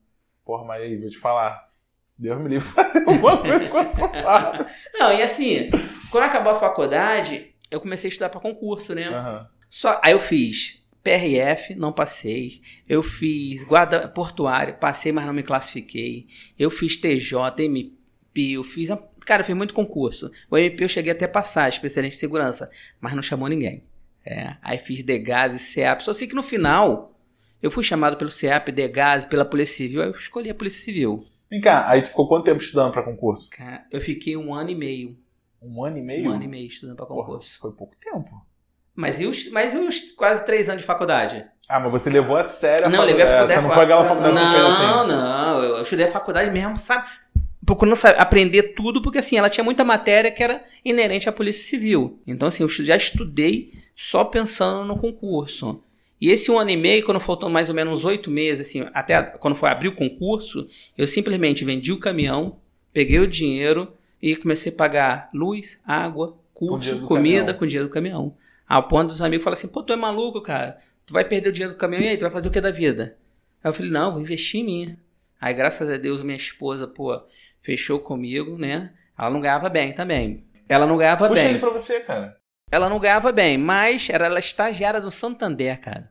Porra, 0.44 0.64
mas 0.64 0.82
aí, 0.82 0.96
vou 0.99 1.08
te 1.08 1.19
falar. 1.19 1.69
Deus 2.17 2.41
me 2.41 2.49
livre 2.49 2.69
fazer 2.69 2.99
alguma 3.08 3.38
coisa 3.38 3.64
o 3.73 4.23
Fábio. 4.23 4.67
Não, 4.94 5.12
e 5.12 5.23
assim, 5.23 5.70
quando 6.11 6.25
acabou 6.25 6.52
a 6.52 6.56
faculdade, 6.56 7.52
eu 7.70 7.81
comecei 7.81 8.08
a 8.08 8.11
estudar 8.11 8.29
para 8.29 8.41
concurso, 8.41 8.94
né? 8.94 9.08
Aham. 9.08 9.49
Só, 9.69 10.00
aí 10.02 10.12
eu 10.12 10.20
fiz 10.20 10.81
PRF, 11.02 11.75
não 11.75 11.93
passei. 11.93 12.62
Eu 12.88 13.02
fiz 13.02 13.64
guarda 13.64 14.06
portuário, 14.08 14.75
passei, 14.79 15.11
mas 15.11 15.26
não 15.26 15.32
me 15.32 15.43
classifiquei. 15.43 16.26
Eu 16.58 16.70
fiz 16.70 16.97
TJ, 16.97 17.64
MP, 17.64 18.52
eu 18.52 18.62
fiz. 18.64 18.90
a- 18.90 19.02
Cara, 19.26 19.40
eu 19.43 19.47
fiz 19.47 19.56
muito 19.56 19.75
concurso. 19.75 20.31
O 20.50 20.56
MP 20.56 20.85
eu 20.85 20.88
cheguei 20.88 21.11
até 21.12 21.25
a 21.25 21.29
passar, 21.29 21.69
especialista 21.69 22.17
em 22.17 22.20
segurança, 22.20 22.70
mas 23.00 23.14
não 23.14 23.23
chamou 23.23 23.49
ninguém. 23.49 23.82
É, 24.25 24.56
aí 24.62 24.79
fiz 24.79 25.02
DEGAS 25.02 25.55
e 25.55 25.58
CEAP. 25.58 26.02
Só 26.02 26.12
sei 26.12 26.29
que 26.29 26.35
no 26.35 26.43
final, 26.43 27.13
eu 27.64 27.70
fui 27.70 27.82
chamado 27.82 28.16
pelo 28.16 28.31
CEAP, 28.31 28.70
DEGAS, 28.70 29.25
pela 29.25 29.44
Polícia 29.44 29.76
Civil, 29.78 30.02
aí 30.02 30.08
eu 30.08 30.14
escolhi 30.14 30.50
a 30.50 30.55
Polícia 30.55 30.82
Civil. 30.82 31.25
Vem 31.50 31.61
cá, 31.61 31.88
aí 31.88 32.02
tu 32.02 32.08
ficou 32.08 32.28
quanto 32.28 32.44
tempo 32.44 32.61
estudando 32.62 32.93
pra 32.93 33.02
concurso? 33.02 33.49
Cara, 33.50 33.84
eu 33.90 34.00
fiquei 34.00 34.37
um 34.37 34.52
ano 34.55 34.70
e 34.70 34.75
meio. 34.75 35.16
Um 35.62 35.82
ano 35.84 35.99
e 35.99 36.02
meio? 36.02 36.31
Um 36.31 36.34
ano 36.34 36.43
e 36.44 36.49
meio 36.49 36.66
estudando 36.66 36.96
para 36.96 37.06
Porra, 37.06 37.26
concurso. 37.26 37.58
foi 37.58 37.72
pouco 37.72 37.94
tempo. 38.00 38.31
Mas 38.94 39.20
e, 39.20 39.26
os, 39.26 39.50
mas 39.50 39.72
e 39.72 39.76
os 39.78 40.12
quase 40.12 40.44
três 40.46 40.69
anos 40.69 40.82
de 40.82 40.87
faculdade? 40.87 41.44
Ah, 41.69 41.81
mas 41.81 41.90
você 41.90 42.11
levou 42.11 42.37
a 42.37 42.44
sério 42.44 42.87
a 42.87 42.88
Não, 42.90 42.99
facu- 42.99 43.11
levei 43.11 43.25
a 43.25 43.26
faculdade. 43.28 43.61
Você 43.61 43.66
não 43.66 43.75
foi 43.75 43.84
aquela 43.84 44.05
faculdade 44.05 44.34
que 44.37 44.44
você 44.44 44.52
fez 44.52 44.62
Não, 44.62 45.00
assim? 45.02 45.08
não. 45.12 45.62
Eu 45.64 45.82
estudei 45.82 46.06
a 46.06 46.11
faculdade 46.12 46.50
mesmo, 46.50 46.78
sabe? 46.78 47.09
Procurando 47.64 47.97
sa- 47.97 48.11
aprender 48.11 48.75
tudo, 48.75 49.00
porque 49.00 49.18
assim, 49.18 49.38
ela 49.38 49.49
tinha 49.49 49.64
muita 49.64 49.83
matéria 49.85 50.30
que 50.30 50.42
era 50.42 50.62
inerente 50.85 51.28
à 51.28 51.33
Polícia 51.33 51.62
Civil. 51.64 52.21
Então, 52.26 52.49
assim, 52.49 52.62
eu 52.62 52.68
já 52.68 52.94
estudei 52.97 53.71
só 53.97 54.23
pensando 54.25 54.85
no 54.85 54.99
concurso. 54.99 55.78
E 56.21 56.30
esse 56.30 56.50
um 56.50 56.59
ano 56.59 56.71
e 56.71 56.76
meio, 56.76 57.04
quando 57.04 57.21
faltou 57.21 57.50
mais 57.50 57.68
ou 57.68 57.75
menos 57.75 58.04
oito 58.04 58.30
meses, 58.30 58.66
assim, 58.66 58.87
até 58.94 59.23
quando 59.23 59.54
foi 59.56 59.68
abrir 59.68 59.88
o 59.88 59.94
concurso, 59.94 60.66
eu 60.97 61.06
simplesmente 61.06 61.64
vendi 61.64 61.92
o 61.92 61.99
caminhão, 61.99 62.59
peguei 62.92 63.18
o 63.18 63.26
dinheiro 63.26 63.92
e 64.23 64.35
comecei 64.37 64.73
a 64.73 64.75
pagar 64.75 65.28
luz, 65.35 65.80
água, 65.85 66.38
curso, 66.54 66.97
do 66.97 67.06
comida 67.06 67.38
caminhão. 67.38 67.59
com 67.59 67.66
dinheiro 67.66 67.88
do 67.88 67.92
caminhão. 67.92 68.35
Ao 68.66 68.88
ponto 68.88 69.09
dos 69.09 69.21
amigos 69.21 69.44
falam 69.44 69.54
assim, 69.54 69.68
pô, 69.68 69.83
tu 69.83 69.92
é 69.92 69.97
maluco, 69.97 70.40
cara. 70.40 70.78
Tu 71.04 71.12
vai 71.12 71.25
perder 71.25 71.50
o 71.50 71.52
dinheiro 71.52 71.75
do 71.75 71.78
caminhão 71.78 72.04
e 72.04 72.09
aí, 72.09 72.16
tu 72.16 72.23
vai 72.23 72.30
fazer 72.30 72.49
o 72.49 72.50
que 72.50 72.61
da 72.61 72.71
vida? 72.71 73.16
Aí 73.62 73.68
eu 73.68 73.75
falei, 73.75 73.90
não, 73.90 74.12
vou 74.12 74.21
investir 74.21 74.61
em 74.61 74.64
mim. 74.64 74.97
Aí, 75.38 75.52
graças 75.52 75.90
a 75.90 75.99
Deus, 75.99 76.23
minha 76.23 76.37
esposa, 76.37 76.87
pô, 76.87 77.21
fechou 77.61 77.99
comigo, 77.99 78.56
né? 78.56 78.92
Ela 79.18 79.30
não 79.30 79.40
ganhava 79.40 79.68
bem 79.68 79.92
também. 79.92 80.44
Ela 80.66 80.87
não 80.87 80.97
ganhava 80.97 81.28
Puxa 81.28 81.42
bem. 81.42 81.50
ele 81.50 81.59
pra 81.59 81.71
você, 81.71 82.00
cara. 82.00 82.37
Ela 82.71 82.88
não 82.88 82.99
ganhava 82.99 83.30
bem, 83.30 83.56
mas 83.56 84.09
era 84.11 84.26
ela 84.26 84.38
estagiária 84.38 85.00
do 85.00 85.11
Santander, 85.11 85.80
cara. 85.80 86.11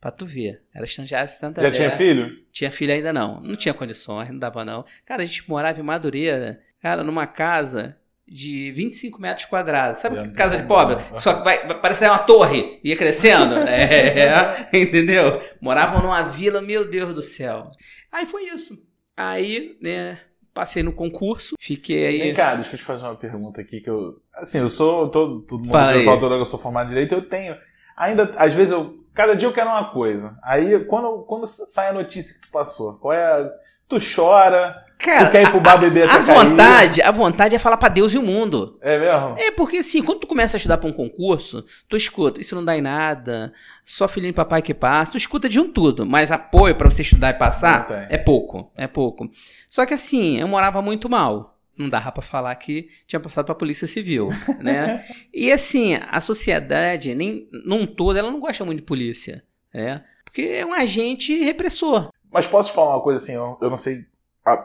Pra 0.00 0.10
tu 0.10 0.26
ver. 0.26 0.62
Era 0.74 0.84
estagiária 0.84 1.26
do 1.26 1.30
Santander. 1.30 1.70
Já 1.70 1.76
tinha 1.76 1.90
filho? 1.90 2.30
Tinha 2.50 2.70
filho 2.70 2.92
ainda 2.92 3.12
não. 3.12 3.40
Não 3.40 3.54
tinha 3.54 3.72
condições, 3.72 4.28
não 4.30 4.38
dava 4.38 4.64
não. 4.64 4.84
Cara, 5.06 5.22
a 5.22 5.26
gente 5.26 5.48
morava 5.48 5.78
em 5.78 5.82
Madureira, 5.82 6.60
cara, 6.80 7.04
numa 7.04 7.26
casa 7.26 7.96
de 8.26 8.72
25 8.72 9.20
metros 9.20 9.46
quadrados. 9.46 10.00
Sabe 10.00 10.20
que 10.22 10.34
casa 10.34 10.56
de 10.56 10.64
pobre? 10.64 10.96
Só 11.18 11.34
que 11.34 11.44
vai, 11.44 11.66
vai 11.66 11.80
parecer 11.80 12.08
uma 12.08 12.18
torre. 12.18 12.80
Ia 12.82 12.96
crescendo. 12.96 13.54
é, 13.68 14.68
entendeu? 14.72 15.40
Moravam 15.60 16.02
numa 16.02 16.22
vila, 16.22 16.60
meu 16.60 16.88
Deus 16.88 17.14
do 17.14 17.22
céu. 17.22 17.68
Aí 18.10 18.26
foi 18.26 18.44
isso. 18.44 18.76
Aí, 19.16 19.76
né, 19.80 20.18
passei 20.52 20.82
no 20.82 20.92
concurso, 20.92 21.56
fiquei 21.58 22.06
aí... 22.06 22.18
Vem 22.18 22.34
cá, 22.34 22.54
deixa 22.54 22.74
eu 22.74 22.78
te 22.78 22.84
fazer 22.84 23.04
uma 23.04 23.14
pergunta 23.14 23.60
aqui 23.60 23.80
que 23.80 23.90
eu. 23.90 24.20
Assim, 24.34 24.58
eu 24.58 24.68
sou. 24.68 25.08
Todo, 25.08 25.40
todo 25.42 25.60
mundo 25.60 25.72
Fala 25.72 25.92
toda 26.04 26.26
hora 26.26 26.34
que 26.36 26.40
eu 26.40 26.44
sou 26.46 26.58
formado 26.58 26.86
em 26.86 26.94
direito, 26.94 27.14
eu 27.14 27.28
tenho. 27.28 27.56
Ainda, 27.96 28.30
às 28.36 28.52
vezes, 28.52 28.72
eu. 28.72 29.00
Cada 29.14 29.36
dia 29.36 29.46
eu 29.46 29.52
quero 29.52 29.68
uma 29.68 29.90
coisa. 29.90 30.38
Aí, 30.42 30.84
quando, 30.86 31.24
quando 31.24 31.46
sai 31.46 31.88
a 31.88 31.92
notícia 31.92 32.34
que 32.34 32.46
tu 32.46 32.50
passou, 32.50 32.94
qual 32.94 33.12
é 33.12 33.24
a. 33.24 33.50
Tu 33.88 33.96
chora, 34.14 34.82
Cara, 35.02 35.26
tu 35.26 35.32
quer 35.32 35.42
ir 35.42 35.50
pro 35.50 35.60
bar 35.60 35.78
beber 35.78 36.08
a 36.08 36.14
até 36.14 36.24
cair. 36.32 36.48
vontade, 36.48 37.02
a 37.02 37.10
vontade 37.10 37.56
é 37.56 37.58
falar 37.58 37.76
pra 37.76 37.88
Deus 37.88 38.14
e 38.14 38.18
o 38.18 38.22
mundo. 38.22 38.78
É 38.80 38.98
mesmo? 38.98 39.34
É, 39.38 39.50
porque 39.50 39.78
assim, 39.78 40.02
quando 40.02 40.20
tu 40.20 40.26
começa 40.26 40.56
a 40.56 40.58
estudar 40.58 40.78
pra 40.78 40.88
um 40.88 40.92
concurso, 40.92 41.64
tu 41.88 41.96
escuta, 41.96 42.40
isso 42.40 42.54
não 42.54 42.64
dá 42.64 42.76
em 42.76 42.80
nada, 42.80 43.52
só 43.84 44.06
filhinho 44.06 44.32
de 44.32 44.36
papai 44.36 44.62
que 44.62 44.72
passa, 44.72 45.12
tu 45.12 45.18
escuta 45.18 45.48
de 45.48 45.58
um 45.58 45.68
tudo, 45.70 46.06
mas 46.06 46.30
apoio 46.30 46.74
pra 46.76 46.88
você 46.88 47.02
estudar 47.02 47.30
e 47.30 47.34
passar 47.34 48.06
é 48.08 48.16
pouco, 48.16 48.70
é 48.76 48.86
pouco. 48.86 49.28
Só 49.66 49.84
que 49.84 49.94
assim, 49.94 50.38
eu 50.38 50.46
morava 50.46 50.80
muito 50.80 51.08
mal. 51.10 51.58
não 51.76 51.88
dava 51.88 52.12
pra 52.12 52.22
falar 52.22 52.54
que 52.54 52.86
tinha 53.06 53.18
passado 53.18 53.46
pra 53.46 53.54
Polícia 53.54 53.88
Civil, 53.88 54.30
né? 54.60 55.04
e 55.34 55.50
assim, 55.50 55.98
a 56.10 56.20
sociedade, 56.20 57.14
nem, 57.14 57.48
num 57.64 57.86
todo, 57.86 58.16
ela 58.18 58.30
não 58.30 58.38
gosta 58.40 58.64
muito 58.64 58.78
de 58.78 58.84
polícia, 58.84 59.42
né? 59.74 60.04
Porque 60.24 60.42
é 60.42 60.64
um 60.64 60.72
agente 60.72 61.34
repressor. 61.42 62.08
Mas 62.30 62.46
posso 62.46 62.70
te 62.70 62.74
falar 62.74 62.96
uma 62.96 63.02
coisa 63.02 63.22
assim, 63.22 63.34
eu, 63.34 63.58
eu 63.60 63.68
não 63.68 63.76
sei 63.76 64.04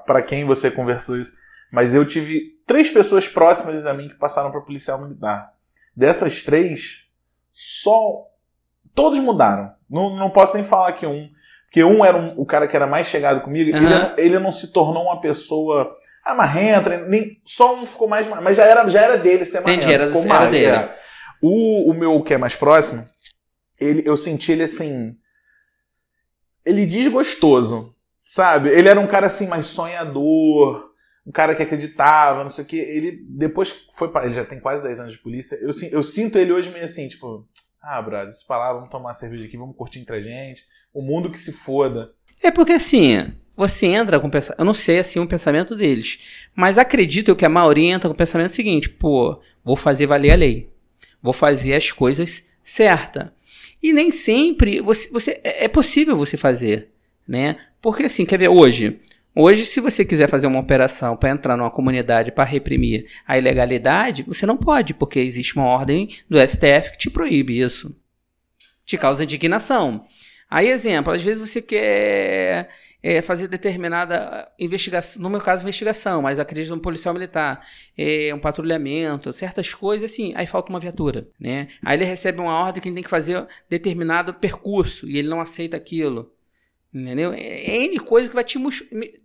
pra 0.06 0.22
quem 0.22 0.46
você 0.46 0.70
conversou 0.72 1.18
isso, 1.18 1.38
mas 1.72 1.94
eu 1.94 2.06
tive 2.06 2.54
três 2.66 2.90
pessoas 2.90 3.28
próximas 3.28 3.86
a 3.86 3.94
mim 3.94 4.10
que 4.10 4.16
passaram 4.16 4.52
pra 4.52 4.62
policial 4.62 5.02
militar. 5.02 5.54
Dessas 5.96 6.44
três, 6.44 7.06
só. 7.52 8.24
Todos 8.94 9.20
mudaram. 9.20 9.72
Não, 9.90 10.16
não 10.16 10.30
posso 10.32 10.56
nem 10.58 10.66
falar 10.66 10.94
que 10.94 11.06
um. 11.06 11.30
Porque 11.66 11.84
um 11.84 12.04
era 12.04 12.18
um- 12.18 12.34
o 12.40 12.46
cara 12.46 12.68
que 12.68 12.76
era 12.76 12.88
mais 12.88 13.08
chegado 13.08 13.42
comigo, 13.42 13.70
ele, 13.70 13.78
Aham. 13.86 13.90
não- 14.10 14.18
ele 14.18 14.40
não 14.40 14.52
se 14.52 14.72
tornou 14.74 15.04
uma 15.04 15.20
pessoa 15.22 15.96
amarrenta, 16.26 16.98
nem, 17.08 17.40
só 17.46 17.76
um 17.76 17.86
ficou 17.86 18.08
mais. 18.08 18.28
Mas 18.28 18.58
já 18.58 18.66
era, 18.66 18.88
já 18.90 19.02
era 19.02 19.18
dele 19.18 19.46
ser 19.46 19.60
Entendi, 19.62 19.86
marrento, 19.86 20.02
era- 20.04 20.06
ficou 20.08 20.22
era 20.24 20.40
mais, 20.40 20.52
dele. 20.52 20.66
é. 20.76 20.98
O, 21.42 21.92
o 21.92 21.94
meu 21.94 22.22
que 22.24 22.34
é 22.34 22.38
mais 22.38 22.56
próximo, 22.56 23.04
ele, 23.80 24.02
eu 24.06 24.18
senti 24.18 24.52
ele 24.52 24.64
assim. 24.64 25.16
Ele 26.66 26.86
desgostoso, 26.86 27.96
sabe? 28.28 28.70
Ele 28.70 28.90
era 28.90 29.00
um 29.00 29.08
cara 29.08 29.28
assim 29.28 29.48
mais 29.48 29.68
sonhador, 29.68 30.92
um 31.26 31.32
cara 31.32 31.56
que 31.56 31.64
acreditava, 31.64 32.44
não 32.44 32.50
sei 32.50 32.66
o 32.66 32.68
que. 32.68 32.78
Ele 32.78 33.26
depois 33.30 33.88
foi 33.96 34.10
para 34.10 34.26
ele 34.26 34.36
já 34.36 34.46
tem 34.46 34.60
quase 34.60 34.84
10 34.84 35.00
anos 35.00 35.14
de 35.14 35.20
polícia. 35.20 35.56
Eu, 35.56 35.72
eu 35.92 36.04
sinto 36.04 36.38
ele 36.38 36.52
hoje 36.52 36.70
meio 36.70 36.84
assim, 36.84 37.08
tipo, 37.08 37.48
ah, 37.82 38.02
brother, 38.02 38.34
se 38.34 38.46
falar, 38.46 38.74
vamos 38.74 38.90
tomar 38.90 39.10
uma 39.10 39.14
cerveja 39.14 39.46
aqui, 39.46 39.58
vamos 39.58 39.76
curtir 39.76 40.00
entre 40.00 40.18
a 40.18 40.22
gente. 40.22 40.66
O 40.94 41.02
mundo 41.02 41.32
que 41.32 41.40
se 41.40 41.54
foda. 41.54 42.12
É 42.44 42.52
porque 42.52 42.74
assim, 42.74 43.34
você 43.56 43.88
entra 43.88 44.20
com 44.20 44.30
pensamento. 44.30 44.60
Eu 44.60 44.66
não 44.66 44.74
sei 44.74 45.00
assim 45.00 45.20
o 45.20 45.28
pensamento 45.28 45.76
deles. 45.76 46.50
Mas 46.54 46.78
acredito 46.78 47.30
eu 47.30 47.36
que 47.36 47.46
a 47.46 47.50
maioria 47.50 47.94
entra 47.94 48.10
com 48.10 48.14
o 48.14 48.18
pensamento 48.18 48.52
seguinte: 48.52 48.90
pô, 48.90 49.42
vou 49.64 49.78
fazer 49.78 50.06
valer 50.06 50.32
a 50.32 50.36
lei. 50.36 50.70
Vou 51.22 51.34
fazer 51.34 51.74
as 51.74 51.92
coisas 51.92 52.46
certas. 52.62 53.30
E 53.82 53.94
nem 53.94 54.12
sempre 54.12 54.82
você, 54.82 55.10
você, 55.10 55.40
é 55.44 55.66
é 55.66 55.68
possível 55.68 56.18
você 56.18 56.36
fazer, 56.36 56.90
né? 57.28 57.58
Porque 57.82 58.04
assim, 58.04 58.26
quer 58.26 58.40
ver, 58.40 58.50
hoje. 58.50 59.00
Hoje, 59.40 59.66
se 59.66 59.80
você 59.80 60.04
quiser 60.04 60.28
fazer 60.28 60.48
uma 60.48 60.60
operação 60.60 61.16
para 61.16 61.30
entrar 61.30 61.56
numa 61.56 61.70
comunidade 61.70 62.32
para 62.32 62.44
reprimir 62.44 63.06
a 63.28 63.38
ilegalidade, 63.38 64.24
você 64.24 64.48
não 64.48 64.58
pode, 64.58 64.96
porque 64.96 65.20
existe 65.20 65.56
uma 65.56 65.66
ordem 65.68 66.10
do 66.28 66.40
STF 66.40 66.94
que 66.94 66.98
te 66.98 67.10
proíbe 67.12 67.60
isso. 67.60 67.96
Te 68.84 68.98
causa 68.98 69.24
indignação. 69.24 70.04
Aí, 70.50 70.70
exemplo, 70.70 71.14
às 71.14 71.22
vezes 71.22 71.40
você 71.40 71.62
quer 71.62 72.70
é, 73.04 73.22
fazer 73.22 73.48
determinada 73.48 74.52
investigação, 74.58 75.22
no 75.22 75.30
meu 75.30 75.40
caso, 75.40 75.64
investigação, 75.64 76.22
mas 76.22 76.40
acredito 76.40 76.76
no 76.76 76.82
policial 76.82 77.14
militar, 77.14 77.62
é, 77.98 78.34
um 78.34 78.40
patrulhamento, 78.40 79.32
certas 79.32 79.74
coisas, 79.74 80.12
assim, 80.12 80.34
aí 80.36 80.48
falta 80.48 80.70
uma 80.70 80.80
viatura, 80.80 81.28
né? 81.40 81.68
Aí 81.84 81.98
ele 81.98 82.06
recebe 82.06 82.40
uma 82.40 82.60
ordem 82.60 82.82
que 82.82 82.90
ele 82.90 82.96
tem 82.96 83.04
que 83.04 83.10
fazer 83.10 83.46
determinado 83.70 84.34
percurso 84.34 85.08
e 85.08 85.18
ele 85.18 85.28
não 85.28 85.40
aceita 85.40 85.78
aquilo. 85.78 86.32
Entendeu? 86.98 87.32
É 87.32 87.78
N 87.86 88.00
coisa 88.00 88.28
que 88.28 88.34
vai 88.34 88.44
te, 88.44 88.58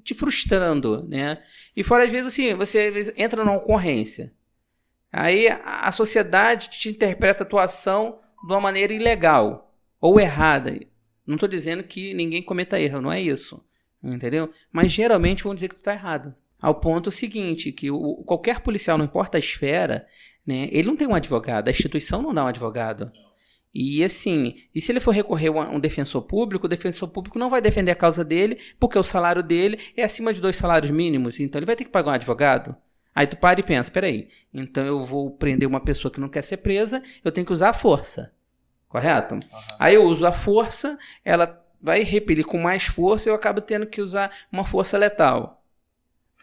te 0.03 0.15
frustrando, 0.15 1.07
né? 1.09 1.43
E 1.75 1.83
fora, 1.83 2.05
às 2.05 2.11
vezes, 2.11 2.27
assim, 2.27 2.55
você 2.55 3.15
entra 3.17 3.43
numa 3.43 3.57
ocorrência. 3.57 4.31
Aí 5.11 5.47
a, 5.49 5.91
sociedade 5.91 6.69
te 6.69 6.91
interpreta 6.91 7.43
a 7.43 7.47
tua 7.47 7.65
ação 7.65 8.19
de 8.47 8.53
uma 8.53 8.61
maneira 8.61 8.93
ilegal 8.93 9.75
ou 9.99 10.21
errada. 10.21 10.79
Não 11.27 11.37
estou 11.37 11.49
dizendo 11.49 11.83
que 11.83 12.13
ninguém 12.13 12.43
cometa 12.43 12.81
erro, 12.81 13.01
não 13.01 13.13
é 13.13 13.21
isso. 13.21 13.65
Entendeu? 14.03 14.51
Mas 14.71 14.93
geralmente 14.93 15.45
vão 15.45 15.55
dizer 15.55 15.69
que 15.69 15.77
tu 15.77 15.83
tá 15.83 15.93
errado. 15.93 16.35
Ao 16.61 16.75
ponto 16.75 17.11
seguinte, 17.11 17.73
que 17.73 17.91
o, 17.91 18.17
qualquer 18.25 18.61
policial, 18.61 18.99
não 18.99 19.05
importa 19.05 19.39
a 19.39 19.41
esfera, 19.41 20.07
né, 20.47 20.69
ele 20.71 20.89
não 20.89 20.97
tem 20.97 21.09
um 21.09 21.15
advogado, 21.15 21.69
a 21.69 21.71
instituição 21.71 22.21
não 22.21 22.35
dá 22.35 22.45
um 22.45 22.49
advogado. 22.49 23.11
E 23.75 24.05
assim, 24.05 24.55
e 24.75 24.81
se 24.83 24.93
ele 24.93 25.01
for 25.01 25.13
recorrer 25.13 25.49
a 25.49 25.71
um 25.71 25.81
defensor 25.81 26.23
público, 26.23 26.67
o 26.67 26.69
defensor 26.69 27.09
público 27.09 27.39
não 27.39 27.49
vai 27.49 27.61
defender 27.61 27.91
a 27.91 27.97
causa 27.97 28.23
dele, 28.23 28.59
porque 28.79 28.99
o 28.99 29.03
salário 29.03 29.43
dele 29.43 29.79
é 29.97 30.05
acima 30.05 30.33
de 30.33 30.41
dois 30.41 30.57
salários 30.57 30.91
mínimos, 30.91 31.41
então 31.41 31.59
ele 31.59 31.67
vai 31.67 31.77
ter 31.77 31.85
que 31.85 31.91
pagar 31.91 32.11
um 32.11 32.15
advogado. 32.15 32.77
Aí 33.15 33.27
tu 33.27 33.37
para 33.37 33.61
e 33.61 33.63
pensa, 33.63 33.91
peraí, 33.91 34.29
então 34.53 34.85
eu 34.85 35.03
vou 35.03 35.31
prender 35.31 35.69
uma 35.69 35.81
pessoa 35.81 36.13
que 36.13 36.21
não 36.21 36.29
quer 36.29 36.43
ser 36.43 36.59
presa, 36.59 37.03
eu 37.25 37.33
tenho 37.33 37.47
que 37.47 37.53
usar 37.53 37.71
a 37.71 37.75
força. 37.75 38.33
Correto? 38.89 39.41
Aí 39.79 39.95
eu 39.95 40.05
uso 40.05 40.27
a 40.27 40.33
força, 40.33 40.99
ela 41.25 41.63
vai 41.81 42.03
repelir 42.03 42.45
com 42.45 42.59
mais 42.59 42.85
força 42.85 43.29
e 43.29 43.31
eu 43.31 43.35
acabo 43.35 43.61
tendo 43.63 43.87
que 43.87 44.03
usar 44.03 44.31
uma 44.53 44.65
força 44.65 44.99
letal. 44.99 45.63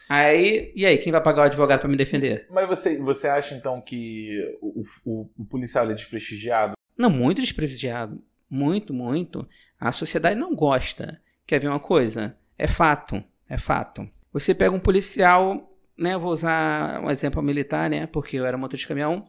Aí, 0.09 0.73
e 0.75 0.87
aí, 0.87 0.97
quem 0.97 1.11
vai 1.11 1.21
pagar 1.21 1.43
o 1.43 1.45
advogado 1.45 1.81
para 1.81 1.87
me 1.87 1.95
defender? 1.95 2.47
Mas 2.49 2.67
você, 2.67 2.97
você 2.97 3.27
acha 3.27 3.53
então 3.53 3.79
que 3.79 4.57
o, 4.59 4.83
o, 5.05 5.29
o 5.37 5.45
policial 5.45 5.89
é 5.91 5.93
desprestigiado? 5.93 6.73
Não, 6.99 7.09
muito 7.09 7.39
desprestigiado. 7.39 8.21
Muito, 8.49 8.93
muito. 8.93 9.47
A 9.79 9.89
sociedade 9.93 10.37
não 10.37 10.53
gosta. 10.53 11.21
Quer 11.47 11.61
ver 11.61 11.69
uma 11.69 11.79
coisa? 11.79 12.35
É 12.57 12.67
fato. 12.67 13.23
É 13.47 13.57
fato. 13.57 14.05
Você 14.33 14.53
pega 14.53 14.75
um 14.75 14.79
policial, 14.81 15.73
né? 15.97 16.17
Vou 16.17 16.33
usar 16.33 17.01
um 17.01 17.09
exemplo 17.09 17.41
militar, 17.41 17.89
né? 17.89 18.05
Porque 18.05 18.35
eu 18.35 18.45
era 18.45 18.57
motorista 18.57 18.83
de 18.83 18.87
caminhão. 18.89 19.25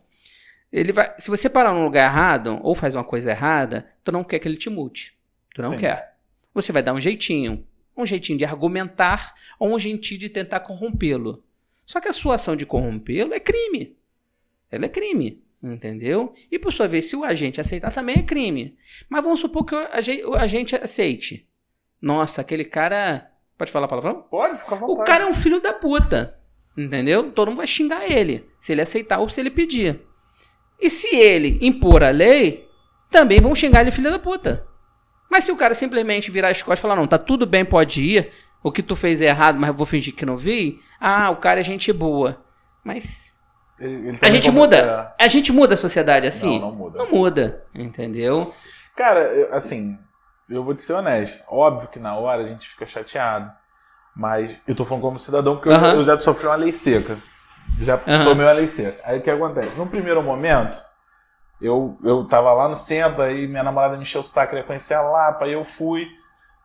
Ele 0.72 0.92
vai. 0.92 1.14
Se 1.16 1.30
você 1.30 1.48
parar 1.48 1.72
num 1.72 1.84
lugar 1.84 2.10
errado 2.10 2.58
ou 2.60 2.74
faz 2.74 2.92
uma 2.92 3.04
coisa 3.04 3.30
errada, 3.30 3.88
tu 4.02 4.10
não 4.10 4.24
quer 4.24 4.40
que 4.40 4.48
ele 4.48 4.56
te 4.56 4.68
multe. 4.68 5.16
Tu 5.54 5.62
não 5.62 5.70
Sim. 5.70 5.78
quer. 5.78 6.16
Você 6.52 6.72
vai 6.72 6.82
dar 6.82 6.92
um 6.92 7.00
jeitinho. 7.00 7.64
Um 7.96 8.04
jeitinho 8.04 8.38
de 8.38 8.44
argumentar 8.44 9.32
ou 9.60 9.72
um 9.74 9.78
jeitinho 9.78 10.18
de 10.18 10.28
tentar 10.28 10.58
corrompê-lo. 10.58 11.44
Só 11.86 12.00
que 12.00 12.08
a 12.08 12.12
sua 12.12 12.34
ação 12.34 12.56
de 12.56 12.66
corrompê-lo 12.66 13.32
é 13.32 13.38
crime. 13.38 13.96
Ela 14.70 14.86
é 14.86 14.88
crime. 14.88 15.40
Entendeu? 15.62 16.32
E 16.50 16.58
por 16.58 16.72
sua 16.72 16.88
vez, 16.88 17.04
se 17.06 17.16
o 17.16 17.24
agente 17.24 17.60
aceitar, 17.60 17.92
também 17.92 18.16
é 18.18 18.22
crime. 18.22 18.76
Mas 19.08 19.22
vamos 19.22 19.40
supor 19.40 19.64
que 19.64 19.74
o 19.74 19.88
age- 19.92 20.24
o 20.24 20.34
agente 20.34 20.74
aceite. 20.74 21.46
Nossa, 22.00 22.40
aquele 22.40 22.64
cara. 22.64 23.30
Pode 23.58 23.70
falar 23.70 23.86
palavrão? 23.88 24.22
Pode, 24.22 24.58
fica 24.58 24.74
à 24.74 24.78
O 24.78 24.80
vontade. 24.80 25.06
cara 25.06 25.24
é 25.24 25.26
um 25.26 25.34
filho 25.34 25.60
da 25.60 25.72
puta. 25.74 26.38
Entendeu? 26.76 27.30
Todo 27.32 27.48
mundo 27.48 27.58
vai 27.58 27.66
xingar 27.66 28.10
ele. 28.10 28.48
Se 28.58 28.72
ele 28.72 28.80
aceitar 28.80 29.18
ou 29.18 29.28
se 29.28 29.38
ele 29.40 29.50
pedir. 29.50 30.00
E 30.80 30.88
se 30.88 31.14
ele 31.14 31.58
impor 31.60 32.02
a 32.02 32.08
lei, 32.10 32.66
também 33.10 33.38
vão 33.38 33.54
xingar 33.54 33.82
ele 33.82 33.90
filho 33.90 34.10
da 34.10 34.18
puta. 34.18 34.66
Mas 35.30 35.44
se 35.44 35.52
o 35.52 35.56
cara 35.56 35.74
simplesmente 35.74 36.30
virar 36.30 36.48
as 36.48 36.62
costas 36.62 36.78
e 36.78 36.82
falar, 36.82 36.96
não, 36.96 37.06
tá 37.06 37.18
tudo 37.18 37.44
bem, 37.46 37.64
pode 37.66 38.00
ir. 38.00 38.30
O 38.62 38.72
que 38.72 38.82
tu 38.82 38.96
fez 38.96 39.20
é 39.20 39.26
errado, 39.26 39.60
mas 39.60 39.68
eu 39.68 39.74
vou 39.74 39.84
fingir 39.86 40.14
que 40.14 40.24
não 40.24 40.38
vi. 40.38 40.78
Ah, 40.98 41.28
o 41.30 41.36
cara 41.36 41.60
é 41.60 41.64
gente 41.64 41.92
boa. 41.92 42.42
Mas 42.82 43.36
Ele- 43.80 44.08
ele 44.08 44.18
a 44.20 44.30
gente 44.30 44.50
muda. 44.50 45.14
A 45.18 45.28
gente 45.28 45.52
muda 45.52 45.74
a 45.74 45.76
sociedade 45.76 46.26
assim? 46.26 46.60
Não, 46.60 46.68
não 46.70 46.76
muda. 46.76 46.98
Não 46.98 47.10
muda, 47.10 47.64
entendeu? 47.74 48.54
Cara, 48.96 49.48
assim, 49.52 49.98
eu 50.48 50.62
vou 50.62 50.74
te 50.74 50.82
ser 50.82 50.92
honesto. 50.92 51.42
Óbvio 51.48 51.88
que 51.88 51.98
na 51.98 52.14
hora 52.16 52.42
a 52.42 52.46
gente 52.46 52.68
fica 52.68 52.86
chateado. 52.86 53.50
Mas 54.14 54.54
eu 54.68 54.74
tô 54.74 54.84
falando 54.84 55.02
como 55.02 55.18
cidadão 55.18 55.56
porque 55.56 55.70
eu- 55.70 56.04
já 56.04 56.18
sofri 56.18 56.46
uma 56.46 56.56
lei 56.56 56.72
seca. 56.72 57.18
Já 57.78 57.96
tomei 57.96 58.44
uma 58.44 58.52
lei 58.52 58.66
seca. 58.66 59.00
Aí 59.04 59.18
o 59.18 59.22
que 59.22 59.30
acontece? 59.30 59.78
No 59.78 59.86
primeiro 59.86 60.22
momento, 60.22 60.76
eu, 61.60 61.96
eu 62.04 62.24
tava 62.26 62.52
lá 62.52 62.68
no 62.68 62.74
centro, 62.74 63.22
aí 63.22 63.46
minha 63.46 63.62
namorada 63.62 63.96
me 63.96 64.02
encheu 64.02 64.20
o 64.20 64.24
saco, 64.24 64.50
queria 64.50 64.64
conhecer 64.64 64.94
a 64.94 65.00
Lapa, 65.02 65.44
aí 65.44 65.52
eu 65.52 65.64
fui, 65.64 66.08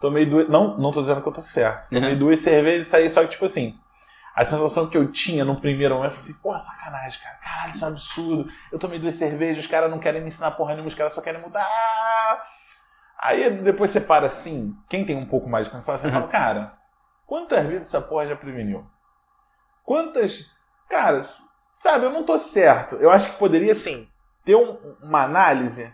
tomei 0.02 0.26
duas. 0.26 0.50
Não, 0.50 0.78
não 0.78 0.92
tô 0.92 1.02
dizendo 1.02 1.22
que 1.22 1.28
eu 1.30 1.34
tô 1.34 1.42
certo. 1.42 1.90
Tomei 1.90 2.10
Aham. 2.12 2.18
duas 2.20 2.40
cervejas 2.40 2.88
e 2.88 2.90
saí, 2.90 3.10
só 3.10 3.22
que, 3.22 3.30
tipo 3.30 3.46
assim. 3.46 3.76
A 4.36 4.44
sensação 4.44 4.90
que 4.90 4.98
eu 4.98 5.12
tinha 5.12 5.46
no 5.46 5.60
primeiro 5.62 5.96
momento 5.96 6.12
foi 6.12 6.20
assim, 6.20 6.42
porra, 6.42 6.60
sacanagem, 6.60 7.22
cara. 7.22 7.36
Caralho, 7.38 7.72
isso 7.72 7.86
é 7.86 7.88
um 7.88 7.92
absurdo. 7.92 8.52
Eu 8.72 8.78
tomei 8.78 9.00
duas 9.00 9.16
cervejas, 9.16 9.64
os 9.64 9.70
caras 9.72 9.90
não 9.90 9.98
querem 10.00 10.22
me 10.22 10.28
ensinar 10.28 10.52
porra 10.52 10.72
nenhuma, 10.72 10.88
os 10.90 10.94
caras 10.96 11.14
só 11.14 11.22
querem 11.22 11.42
mudar. 11.42 11.66
Aí 13.18 13.50
depois 13.62 13.92
você 13.92 14.02
para 14.02 14.26
assim, 14.26 14.76
quem 14.90 15.06
tem 15.06 15.16
um 15.16 15.26
pouco 15.26 15.48
mais 15.50 15.68
de 15.68 15.72
consciência, 15.72 16.10
você 16.10 16.12
fala, 16.12 16.28
cara, 16.28 16.78
quantas 17.26 17.66
vezes 17.66 17.88
essa 17.88 18.02
porra 18.02 18.28
já 18.28 18.36
preveniu? 18.36 18.86
Quantas. 19.84 20.52
Cara, 20.90 21.20
sabe, 21.74 22.06
eu 22.06 22.12
não 22.12 22.24
tô 22.26 22.38
certo. 22.38 22.96
Eu 22.98 23.10
acho 23.12 23.32
que 23.32 23.38
poderia, 23.40 23.72
assim, 23.72 24.08
ter 24.44 24.56
um- 24.56 24.98
uma 25.02 25.24
análise 25.24 25.94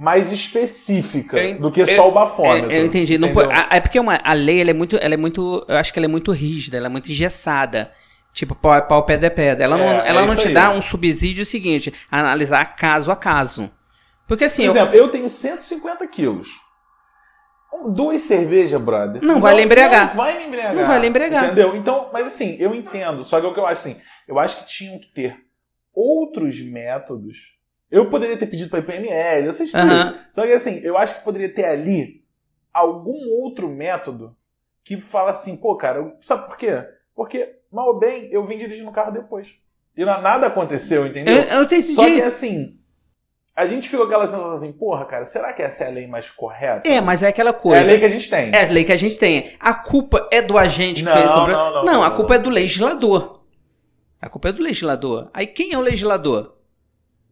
mais 0.00 0.30
específica 0.32 1.36
Eu 1.42 1.58
do 1.58 1.72
que 1.72 1.84
só 1.96 2.08
o 2.08 2.12
bafômetro. 2.12 2.70
É, 2.70 2.78
eu 2.78 2.86
entendi. 2.86 3.18
Não 3.18 3.28
a- 3.50 3.74
é 3.76 3.80
porque 3.80 3.98
uma, 3.98 4.20
a 4.22 4.32
lei 4.32 4.60
é 4.62 4.72
muito, 4.72 4.96
ela 4.96 5.14
é 5.14 5.16
muito, 5.16 5.64
eu 5.66 5.76
acho 5.76 5.92
que 5.92 5.98
ela 5.98 6.06
é 6.06 6.08
muito 6.08 6.30
rígida, 6.30 6.76
ela 6.76 6.86
é 6.86 6.88
muito 6.88 7.10
engessada. 7.10 7.90
Tipo, 8.32 8.54
pau 8.54 8.74
é 8.74 8.80
pau, 8.80 9.04
pedra 9.04 9.26
é 9.26 9.30
pedra. 9.30 9.64
Ela 9.64 9.76
não, 9.76 9.90
É, 9.90 10.08
ela 10.08 10.22
é 10.22 10.26
não 10.26 10.36
te 10.36 10.46
aí. 10.46 10.54
dá 10.54 10.70
um 10.70 10.80
subsídio 10.80 11.44
seguinte, 11.44 11.92
analisar 12.08 12.64
caso 12.76 13.10
a 13.10 13.16
caso. 13.16 13.68
Porque 14.28 14.44
assim, 14.44 14.62
Por 14.62 14.76
eu- 14.76 14.82
exemplo, 14.82 14.94
eu 14.94 15.08
tenho 15.10 15.28
150 15.28 16.06
quilos. 16.06 16.48
Duas 17.92 18.22
cervejas, 18.22 18.80
brother. 18.80 19.22
Não 19.22 19.40
vai 19.40 19.54
lhe 19.56 19.62
embriagar. 19.62 20.08
Não 20.08 20.16
vai 20.16 20.38
me 20.38 20.46
embriagar. 20.46 20.74
Não 20.74 20.84
vai 20.86 20.98
lhe 21.00 21.06
embriagar. 21.06 21.44
Entendeu? 21.46 21.76
Então, 21.76 22.08
mas 22.12 22.26
assim, 22.26 22.56
eu 22.58 22.74
entendo. 22.74 23.24
Só 23.24 23.40
que 23.40 23.46
o 23.46 23.52
que 23.52 23.60
eu 23.60 23.66
acho 23.66 23.80
assim, 23.88 24.00
eu 24.28 24.38
acho 24.38 24.58
que 24.60 24.66
tinham 24.66 24.98
que 24.98 25.12
ter 25.12 25.36
outros 25.94 26.60
métodos. 26.62 27.36
Eu 27.90 28.10
poderia 28.10 28.36
ter 28.36 28.46
pedido 28.46 28.68
para 28.70 28.80
IPML, 28.80 29.46
eu 29.46 29.52
sei 29.52 29.66
de 29.66 29.72
tudo 29.72 29.82
Aham. 29.84 29.96
isso. 30.10 30.14
Só 30.30 30.46
que 30.46 30.52
assim, 30.52 30.78
eu 30.80 30.96
acho 30.98 31.16
que 31.18 31.24
poderia 31.24 31.52
ter 31.52 31.64
ali 31.64 32.22
algum 32.72 33.28
outro 33.42 33.68
método 33.68 34.36
que 34.84 35.00
fala 35.00 35.30
assim, 35.30 35.56
pô, 35.56 35.76
cara, 35.76 36.14
sabe 36.20 36.46
por 36.46 36.56
quê? 36.56 36.84
Porque 37.14 37.56
mal 37.72 37.88
ou 37.88 37.98
bem, 37.98 38.28
eu 38.30 38.44
vim 38.44 38.58
dirigindo 38.58 38.88
o 38.90 38.92
carro 38.92 39.12
depois. 39.12 39.54
E 39.96 40.04
na- 40.04 40.20
nada 40.20 40.46
aconteceu, 40.46 41.06
entendeu? 41.06 41.34
Eu, 41.34 41.42
eu 41.44 41.62
entendi. 41.64 41.82
Só 41.88 42.04
que 42.04 42.20
assim, 42.22 42.78
a 43.56 43.66
gente 43.66 43.88
ficou 43.88 44.06
com 44.06 44.12
aquela 44.12 44.26
sensação 44.26 44.52
assim, 44.52 44.72
porra, 44.72 45.04
cara, 45.06 45.24
será 45.24 45.52
que 45.52 45.62
essa 45.62 45.84
é 45.84 45.86
a 45.88 45.90
lei 45.90 46.06
mais 46.06 46.30
correta? 46.30 46.88
É, 46.88 47.00
mas 47.00 47.22
é 47.22 47.28
aquela 47.28 47.50
É 47.50 47.52
a 47.52 47.56
coisa. 47.56 47.84
lei 47.90 47.98
que 47.98 48.04
a 48.04 48.08
gente 48.08 48.30
tem. 48.30 48.50
É 48.54 48.64
a 48.64 48.70
lei 48.70 48.84
que 48.84 48.92
a 48.92 48.96
gente 48.96 49.18
tem. 49.18 49.56
A 49.58 49.74
culpa 49.74 50.28
é 50.30 50.40
do 50.42 50.56
agente 50.58 51.00
que 51.02 51.06
Não, 51.08 51.12
fez 51.14 51.24
o 51.24 51.28
não, 51.28 51.38
compra- 51.40 51.52
não, 51.56 51.72
Não, 51.72 51.84
não, 51.84 52.02
a 52.04 52.10
não, 52.10 52.16
culpa 52.16 52.34
não. 52.34 52.40
é 52.40 52.44
do 52.44 52.50
legislador. 52.50 53.42
A 54.20 54.28
culpa 54.28 54.50
é 54.50 54.52
do 54.52 54.62
legislador. 54.62 55.30
Aí 55.34 55.46
quem 55.46 55.72
é 55.72 55.78
o 55.78 55.82
legislador? 55.82 56.56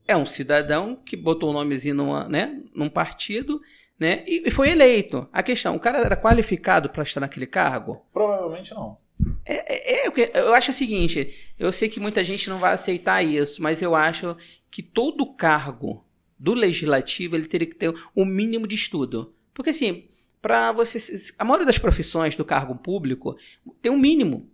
É 0.08 0.16
um 0.16 0.26
cidadão 0.26 0.96
que 1.04 1.16
botou 1.16 1.50
o 1.50 1.52
nomezinho 1.52 1.94
numa, 1.94 2.28
né, 2.28 2.60
num 2.74 2.88
partido, 2.88 3.60
né, 3.98 4.22
e, 4.26 4.44
e 4.46 4.50
foi 4.50 4.70
eleito. 4.70 5.28
A 5.32 5.42
questão, 5.42 5.74
o 5.74 5.80
cara 5.80 5.98
era 5.98 6.16
qualificado 6.16 6.88
para 6.90 7.02
estar 7.02 7.20
naquele 7.20 7.46
cargo? 7.46 8.04
Provavelmente 8.12 8.72
não. 8.74 8.98
É, 9.44 10.02
é, 10.02 10.06
é 10.06 10.08
o 10.08 10.12
que- 10.12 10.30
eu 10.34 10.52
acho 10.54 10.70
o 10.70 10.74
seguinte, 10.74 11.52
eu 11.58 11.72
sei 11.72 11.88
que 11.88 11.98
muita 11.98 12.22
gente 12.22 12.48
não 12.50 12.58
vai 12.58 12.74
aceitar 12.74 13.22
isso, 13.22 13.62
mas 13.62 13.80
eu 13.80 13.94
acho 13.94 14.36
que 14.70 14.82
todo 14.82 15.32
cargo 15.34 16.04
do 16.38 16.52
legislativo 16.52 17.34
ele 17.34 17.46
teria 17.46 17.66
que 17.66 17.74
ter 17.74 17.94
o 18.14 18.24
mínimo 18.24 18.66
de 18.68 18.74
estudo. 18.74 19.32
Porque 19.54 19.70
assim, 19.70 20.04
para 20.42 20.70
você, 20.70 20.98
a 21.38 21.44
maioria 21.44 21.64
das 21.66 21.78
profissões 21.78 22.36
do 22.36 22.44
cargo 22.44 22.74
público 22.76 23.36
tem 23.80 23.90
um 23.90 23.96
mínimo, 23.98 24.48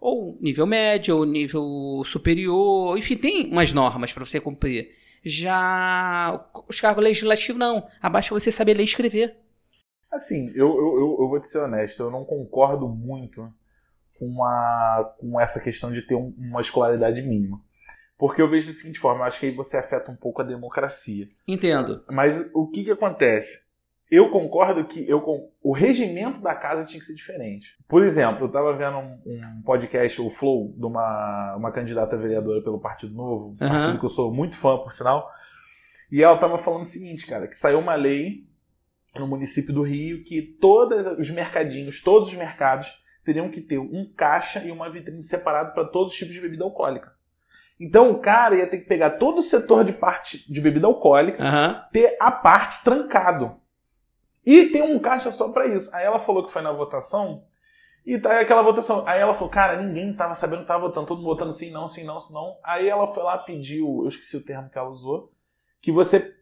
ou 0.00 0.38
nível 0.40 0.66
médio, 0.66 1.16
ou 1.18 1.24
nível 1.24 2.02
superior, 2.04 2.96
enfim, 2.96 3.16
tem 3.16 3.50
umas 3.52 3.72
normas 3.72 4.12
para 4.12 4.24
você 4.24 4.40
cumprir. 4.40 4.90
Já 5.22 6.46
os 6.68 6.80
cargos 6.80 7.04
legislativos 7.04 7.58
não, 7.58 7.86
abaixa 8.00 8.34
você 8.34 8.50
saber 8.50 8.74
ler 8.74 8.82
e 8.82 8.86
escrever. 8.86 9.36
Assim, 10.10 10.48
eu, 10.54 10.68
eu, 10.68 10.98
eu, 10.98 11.16
eu 11.20 11.28
vou 11.28 11.40
te 11.40 11.48
ser 11.48 11.58
honesto, 11.58 12.02
eu 12.02 12.10
não 12.10 12.24
concordo 12.24 12.88
muito 12.88 13.52
com, 14.18 14.42
a, 14.44 15.14
com 15.18 15.40
essa 15.40 15.60
questão 15.60 15.92
de 15.92 16.02
ter 16.02 16.14
um- 16.14 16.34
uma 16.38 16.60
escolaridade 16.60 17.22
mínima. 17.22 17.60
Porque 18.18 18.42
eu 18.42 18.48
vejo 18.50 18.66
da 18.66 18.72
seguinte 18.74 18.98
forma, 18.98 19.20
eu 19.22 19.24
acho 19.26 19.40
que 19.40 19.46
aí 19.46 19.52
você 19.52 19.76
afeta 19.78 20.10
um 20.10 20.16
pouco 20.16 20.42
a 20.42 20.44
democracia. 20.44 21.28
Entendo. 21.48 22.04
Mas 22.10 22.50
o 22.52 22.66
que 22.68 22.84
que 22.84 22.90
acontece? 22.90 23.69
Eu 24.10 24.30
concordo 24.30 24.84
que 24.86 25.08
eu, 25.08 25.22
o 25.62 25.72
regimento 25.72 26.40
da 26.40 26.54
casa 26.54 26.84
tinha 26.84 26.98
que 26.98 27.06
ser 27.06 27.14
diferente. 27.14 27.76
Por 27.86 28.02
exemplo, 28.02 28.42
eu 28.42 28.46
estava 28.48 28.72
vendo 28.74 28.98
um, 28.98 29.20
um 29.24 29.62
podcast, 29.64 30.20
o 30.20 30.28
Flow, 30.28 30.74
de 30.76 30.84
uma, 30.84 31.54
uma 31.56 31.70
candidata 31.70 32.16
vereadora 32.16 32.60
pelo 32.60 32.80
Partido 32.80 33.14
Novo, 33.14 33.56
um 33.60 33.64
Aham. 33.64 33.72
partido 33.72 33.98
que 34.00 34.04
eu 34.04 34.08
sou 34.08 34.34
muito 34.34 34.56
fã, 34.56 34.78
por 34.78 34.92
sinal, 34.92 35.30
e 36.10 36.22
ela 36.22 36.34
estava 36.34 36.58
falando 36.58 36.82
o 36.82 36.86
seguinte, 36.86 37.24
cara, 37.24 37.46
que 37.46 37.54
saiu 37.54 37.78
uma 37.78 37.94
lei 37.94 38.44
no 39.14 39.28
município 39.28 39.72
do 39.72 39.82
Rio 39.82 40.24
que 40.24 40.42
todos 40.60 41.06
os 41.06 41.30
mercadinhos, 41.30 42.02
todos 42.02 42.28
os 42.28 42.34
mercados, 42.34 42.88
teriam 43.24 43.48
que 43.48 43.60
ter 43.60 43.78
um 43.78 44.10
caixa 44.16 44.60
e 44.64 44.72
uma 44.72 44.90
vitrine 44.90 45.22
separado 45.22 45.72
para 45.72 45.84
todos 45.84 46.12
os 46.12 46.18
tipos 46.18 46.34
de 46.34 46.40
bebida 46.40 46.64
alcoólica. 46.64 47.12
Então 47.78 48.10
o 48.10 48.18
cara 48.18 48.56
ia 48.56 48.66
ter 48.66 48.78
que 48.78 48.88
pegar 48.88 49.10
todo 49.10 49.38
o 49.38 49.42
setor 49.42 49.84
de 49.84 49.92
parte 49.92 50.50
de 50.52 50.60
bebida 50.60 50.86
alcoólica 50.86 51.42
Aham. 51.42 51.84
ter 51.92 52.16
a 52.20 52.30
parte 52.30 52.82
trancado. 52.82 53.59
E 54.44 54.66
tem 54.66 54.82
um 54.82 54.98
caixa 54.98 55.30
só 55.30 55.50
pra 55.50 55.66
isso. 55.66 55.94
Aí 55.94 56.04
ela 56.04 56.18
falou 56.18 56.44
que 56.44 56.52
foi 56.52 56.62
na 56.62 56.72
votação. 56.72 57.44
E 58.06 58.18
tá 58.18 58.32
aí 58.32 58.38
aquela 58.38 58.62
votação. 58.62 59.04
Aí 59.06 59.20
ela 59.20 59.34
falou, 59.34 59.50
cara, 59.50 59.80
ninguém 59.80 60.12
tava 60.14 60.34
sabendo 60.34 60.62
que 60.62 60.68
tava 60.68 60.86
votando. 60.86 61.06
Todo 61.06 61.18
mundo 61.18 61.26
votando 61.28 61.52
sim, 61.52 61.70
não, 61.70 61.86
sim, 61.86 62.04
não, 62.04 62.18
sim, 62.18 62.32
não. 62.32 62.56
Aí 62.64 62.88
ela 62.88 63.06
foi 63.06 63.22
lá 63.22 63.36
pediu, 63.38 64.00
eu 64.02 64.08
esqueci 64.08 64.36
o 64.36 64.44
termo 64.44 64.70
que 64.70 64.78
ela 64.78 64.88
usou, 64.88 65.30
que 65.82 65.92
você 65.92 66.34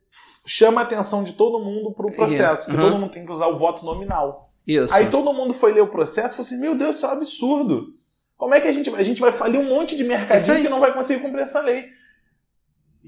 chama 0.46 0.80
a 0.80 0.84
atenção 0.84 1.24
de 1.24 1.32
todo 1.34 1.58
mundo 1.62 1.92
pro 1.92 2.12
processo. 2.12 2.70
Que 2.70 2.76
Uhum. 2.76 2.82
todo 2.82 2.98
mundo 2.98 3.12
tem 3.12 3.26
que 3.26 3.32
usar 3.32 3.48
o 3.48 3.58
voto 3.58 3.84
nominal. 3.84 4.50
Isso. 4.66 4.94
Aí 4.94 5.10
todo 5.10 5.32
mundo 5.32 5.52
foi 5.52 5.72
ler 5.72 5.80
o 5.82 5.88
processo 5.88 6.28
e 6.28 6.36
falou 6.36 6.46
assim, 6.46 6.60
meu 6.60 6.76
Deus, 6.76 6.96
isso 6.96 7.06
é 7.06 7.08
um 7.08 7.12
absurdo. 7.12 7.94
Como 8.36 8.54
é 8.54 8.60
que 8.60 8.68
a 8.68 8.72
gente 8.72 8.88
vai? 8.88 9.00
A 9.00 9.04
gente 9.04 9.20
vai 9.20 9.32
falir 9.32 9.58
um 9.58 9.68
monte 9.68 9.96
de 9.96 10.04
mercadinho 10.04 10.62
que 10.62 10.68
não 10.68 10.78
vai 10.78 10.94
conseguir 10.94 11.20
cumprir 11.20 11.42
essa 11.42 11.60
lei. 11.60 11.86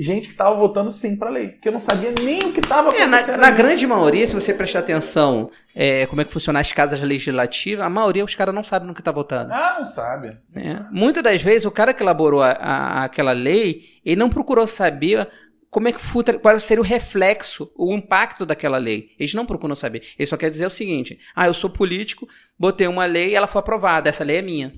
Gente 0.02 0.28
que 0.30 0.34
tava 0.34 0.56
votando 0.56 0.90
sim 0.90 1.14
pra 1.18 1.28
lei. 1.28 1.48
Que 1.60 1.68
eu 1.68 1.72
não 1.72 1.78
sabia 1.78 2.10
nem 2.22 2.38
o 2.44 2.52
que 2.54 2.60
tava 2.62 2.88
É, 2.96 3.02
acontecendo. 3.02 3.32
na, 3.32 3.36
na 3.36 3.46
ali. 3.48 3.56
grande 3.56 3.86
maioria, 3.86 4.26
se 4.26 4.34
você 4.34 4.54
prestar 4.54 4.78
atenção 4.78 5.50
é, 5.74 6.06
como 6.06 6.22
é 6.22 6.24
que 6.24 6.32
funcionam 6.32 6.58
as 6.58 6.72
casas 6.72 7.00
legislativas, 7.02 7.84
a 7.84 7.88
maioria 7.90 8.24
os 8.24 8.34
caras 8.34 8.54
não 8.54 8.64
sabem 8.64 8.88
no 8.88 8.94
que 8.94 9.02
tá 9.02 9.12
votando. 9.12 9.52
Ah, 9.52 9.76
não 9.78 9.84
sabe. 9.84 10.38
Não 10.54 10.62
É. 10.62 10.74
sabe. 10.76 10.88
Muitas 10.90 11.22
das 11.22 11.42
vezes, 11.42 11.66
o 11.66 11.70
cara 11.70 11.92
que 11.92 12.02
elaborou 12.02 12.42
a- 12.42 12.52
a- 12.52 13.04
aquela 13.04 13.32
lei, 13.32 13.82
ele 14.04 14.16
não 14.16 14.30
procurou 14.30 14.66
saber 14.66 15.28
como 15.68 15.86
é 15.88 15.92
que 15.92 16.00
futra- 16.00 16.38
qual 16.38 16.58
seria 16.58 16.80
o 16.80 16.84
reflexo, 16.84 17.70
o 17.76 17.94
impacto 17.94 18.46
daquela 18.46 18.78
lei. 18.78 19.10
Eles 19.18 19.34
não 19.34 19.44
procuram 19.44 19.76
saber. 19.76 20.02
Ele 20.18 20.26
só 20.26 20.36
quer 20.36 20.48
dizer 20.50 20.64
o 20.66 20.70
seguinte: 20.70 21.18
ah, 21.36 21.46
eu 21.46 21.52
sou 21.54 21.68
político, 21.68 22.26
botei 22.58 22.86
uma 22.86 23.04
lei 23.04 23.30
e 23.30 23.34
ela 23.34 23.46
foi 23.46 23.60
aprovada. 23.60 24.08
Essa 24.08 24.24
lei 24.24 24.38
é 24.38 24.42
minha. 24.42 24.72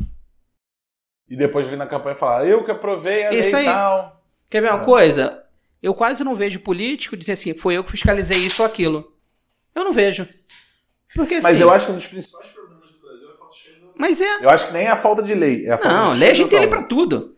E 1.29 1.37
depois 1.37 1.67
vir 1.69 1.79
na 1.79 1.87
campanha 1.87 2.17
e 2.17 2.19
falar, 2.19 2.47
eu 2.47 2.65
que 2.65 2.71
aprovei 2.71 3.25
a 3.25 3.33
Isso 3.33 3.55
lei 3.57 3.67
aí. 3.69 3.73
tal. 3.73 4.22
Quer 4.53 4.61
ver 4.61 4.71
uma 4.71 4.83
É. 4.83 4.85
coisa? 4.85 5.43
Eu 5.83 5.95
quase 5.95 6.23
não 6.23 6.35
vejo 6.35 6.61
político 6.61 7.17
dizer 7.17 7.33
assim, 7.33 7.55
foi 7.55 7.75
eu 7.75 7.83
que 7.83 7.91
fiscalizei 7.91 8.37
isso 8.37 8.61
ou 8.63 8.67
aquilo. 8.69 9.17
Eu 9.75 9.83
não 9.83 9.95
vejo. 9.95 10.27
Porque 11.15 11.37
assim. 11.37 11.43
Mas 11.45 11.59
eu 11.59 11.71
acho 11.71 11.87
que 11.87 11.93
um 11.93 11.95
dos 11.95 12.07
principais 12.07 12.49
problemas 12.49 12.91
do 12.91 12.99
Brasil 13.01 13.29
é 13.31 13.33
a 13.33 13.37
falta 13.39 13.55
de 13.55 13.61
fiscalização. 13.63 13.99
Mas 13.99 14.21
é. 14.21 14.45
Eu 14.45 14.51
acho 14.51 14.67
que 14.67 14.73
nem 14.75 14.83
é 14.85 14.91
a 14.91 14.97
falta 14.97 15.23
de 15.23 15.33
lei, 15.35 15.67
é 15.67 15.79
Não, 15.83 16.13
de 16.13 16.21
lei 16.21 16.31
a 16.31 16.35
gente 16.35 16.51
tem 16.51 16.59
lei 16.59 16.69
pra 16.69 16.83
tudo. 16.83 17.35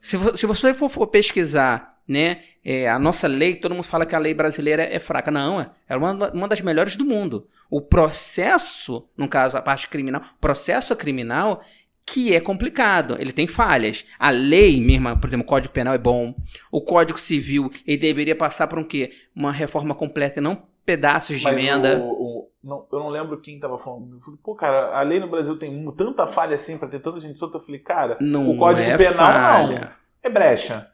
Se, 0.00 0.18
se 0.36 0.44
você 0.44 0.74
for, 0.74 0.88
for 0.88 1.06
pesquisar, 1.06 2.00
né, 2.06 2.40
é, 2.64 2.88
a 2.88 2.98
nossa 2.98 3.28
lei, 3.28 3.54
todo 3.54 3.72
mundo 3.74 3.84
fala 3.84 4.04
que 4.04 4.16
a 4.16 4.18
lei 4.18 4.34
brasileira 4.34 4.82
é 4.82 4.98
fraca. 4.98 5.30
Não, 5.30 5.60
é, 5.60 5.70
é 5.88 5.96
uma, 5.96 6.32
uma 6.32 6.48
das 6.48 6.60
melhores 6.60 6.96
do 6.96 7.04
mundo. 7.04 7.46
O 7.70 7.80
processo, 7.80 9.08
no 9.16 9.28
caso, 9.28 9.56
a 9.56 9.62
parte 9.62 9.88
criminal, 9.88 10.20
processo 10.40 10.94
criminal, 10.96 11.62
que 12.08 12.32
é 12.34 12.40
complicado, 12.40 13.16
ele 13.18 13.32
tem 13.32 13.46
falhas. 13.48 14.04
A 14.18 14.30
lei 14.30 14.80
mesma, 14.80 15.16
por 15.18 15.26
exemplo, 15.26 15.44
o 15.44 15.48
Código 15.48 15.74
Penal 15.74 15.92
é 15.94 15.98
bom. 15.98 16.34
O 16.70 16.80
Código 16.80 17.18
Civil, 17.18 17.68
ele 17.86 17.96
deveria 17.96 18.36
passar 18.36 18.68
por 18.68 18.78
um 18.78 18.84
quê? 18.84 19.10
Uma 19.34 19.50
reforma 19.50 19.94
completa 19.94 20.38
e 20.38 20.42
não 20.42 20.62
pedaços 20.84 21.38
de 21.38 21.44
Mas 21.44 21.58
emenda. 21.58 21.98
o- 21.98 22.12
o- 22.12 22.50
não, 22.62 22.86
eu 22.92 22.98
não 23.00 23.08
lembro 23.08 23.40
quem 23.40 23.58
tava 23.58 23.76
falando. 23.76 24.16
Eu 24.16 24.20
falei, 24.20 24.38
pô, 24.42 24.54
cara, 24.54 24.96
a 24.96 25.02
lei 25.02 25.18
no 25.18 25.28
Brasil 25.28 25.56
tem 25.58 25.84
tanta 25.96 26.26
falha 26.28 26.54
assim 26.54 26.78
pra 26.78 26.86
ter 26.88 27.00
tanta 27.00 27.18
gente 27.18 27.36
solta. 27.38 27.58
Eu 27.58 27.62
falei, 27.62 27.80
cara, 27.80 28.16
Não 28.20 28.50
o 28.50 28.56
Código 28.56 28.88
é 28.88 28.96
Penal 28.96 29.14
falha. 29.14 29.80
não. 29.80 30.06
É 30.22 30.28
brecha. 30.30 30.88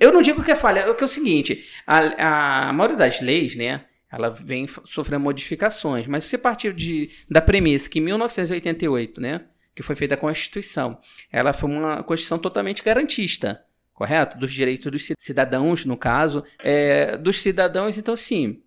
Eu 0.00 0.12
não 0.12 0.22
digo 0.22 0.42
que 0.44 0.50
é 0.50 0.54
falha, 0.56 0.80
é 0.80 0.94
que 0.94 1.02
é 1.02 1.06
o 1.06 1.08
seguinte, 1.08 1.66
a, 1.86 2.68
a 2.68 2.72
maioria 2.72 2.96
das 2.96 3.20
leis, 3.20 3.54
né, 3.56 3.84
ela 4.10 4.30
vem 4.30 4.66
sofrendo 4.84 5.22
modificações, 5.24 6.06
mas 6.06 6.24
se 6.24 6.30
você 6.30 6.38
partir 6.38 6.72
de, 6.72 7.10
da 7.30 7.40
premissa 7.42 7.88
que 7.90 7.98
em 7.98 8.02
1988, 8.02 9.20
né, 9.20 9.42
que 9.74 9.82
foi 9.82 9.94
feita 9.96 10.14
a 10.14 10.18
Constituição, 10.18 10.98
ela 11.30 11.52
foi 11.52 11.70
uma 11.70 12.02
Constituição 12.02 12.38
totalmente 12.38 12.82
garantista, 12.82 13.64
correto? 13.94 14.38
Dos 14.38 14.52
direitos 14.52 14.90
dos 14.90 15.04
ci- 15.04 15.14
cidadãos, 15.18 15.84
no 15.84 15.96
caso, 15.96 16.44
é, 16.62 17.16
dos 17.16 17.40
cidadãos, 17.40 17.96
então 17.98 18.16
sim, 18.16 18.62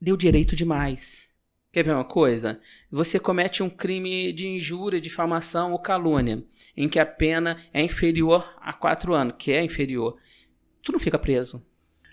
deu 0.00 0.16
direito 0.16 0.56
demais. 0.56 1.28
Quer 1.70 1.84
ver 1.84 1.92
uma 1.94 2.04
coisa? 2.04 2.58
Você 2.90 3.18
comete 3.20 3.62
um 3.62 3.68
crime 3.68 4.32
de 4.32 4.48
injúria, 4.48 5.00
difamação 5.00 5.72
ou 5.72 5.78
calúnia, 5.78 6.42
em 6.76 6.88
que 6.88 6.98
a 6.98 7.04
pena 7.04 7.58
é 7.74 7.82
inferior 7.82 8.54
a 8.60 8.72
quatro 8.72 9.12
anos, 9.12 9.34
que 9.38 9.52
é 9.52 9.62
inferior. 9.62 10.16
Tu 10.82 10.92
não 10.92 10.98
fica 10.98 11.18
preso. 11.18 11.62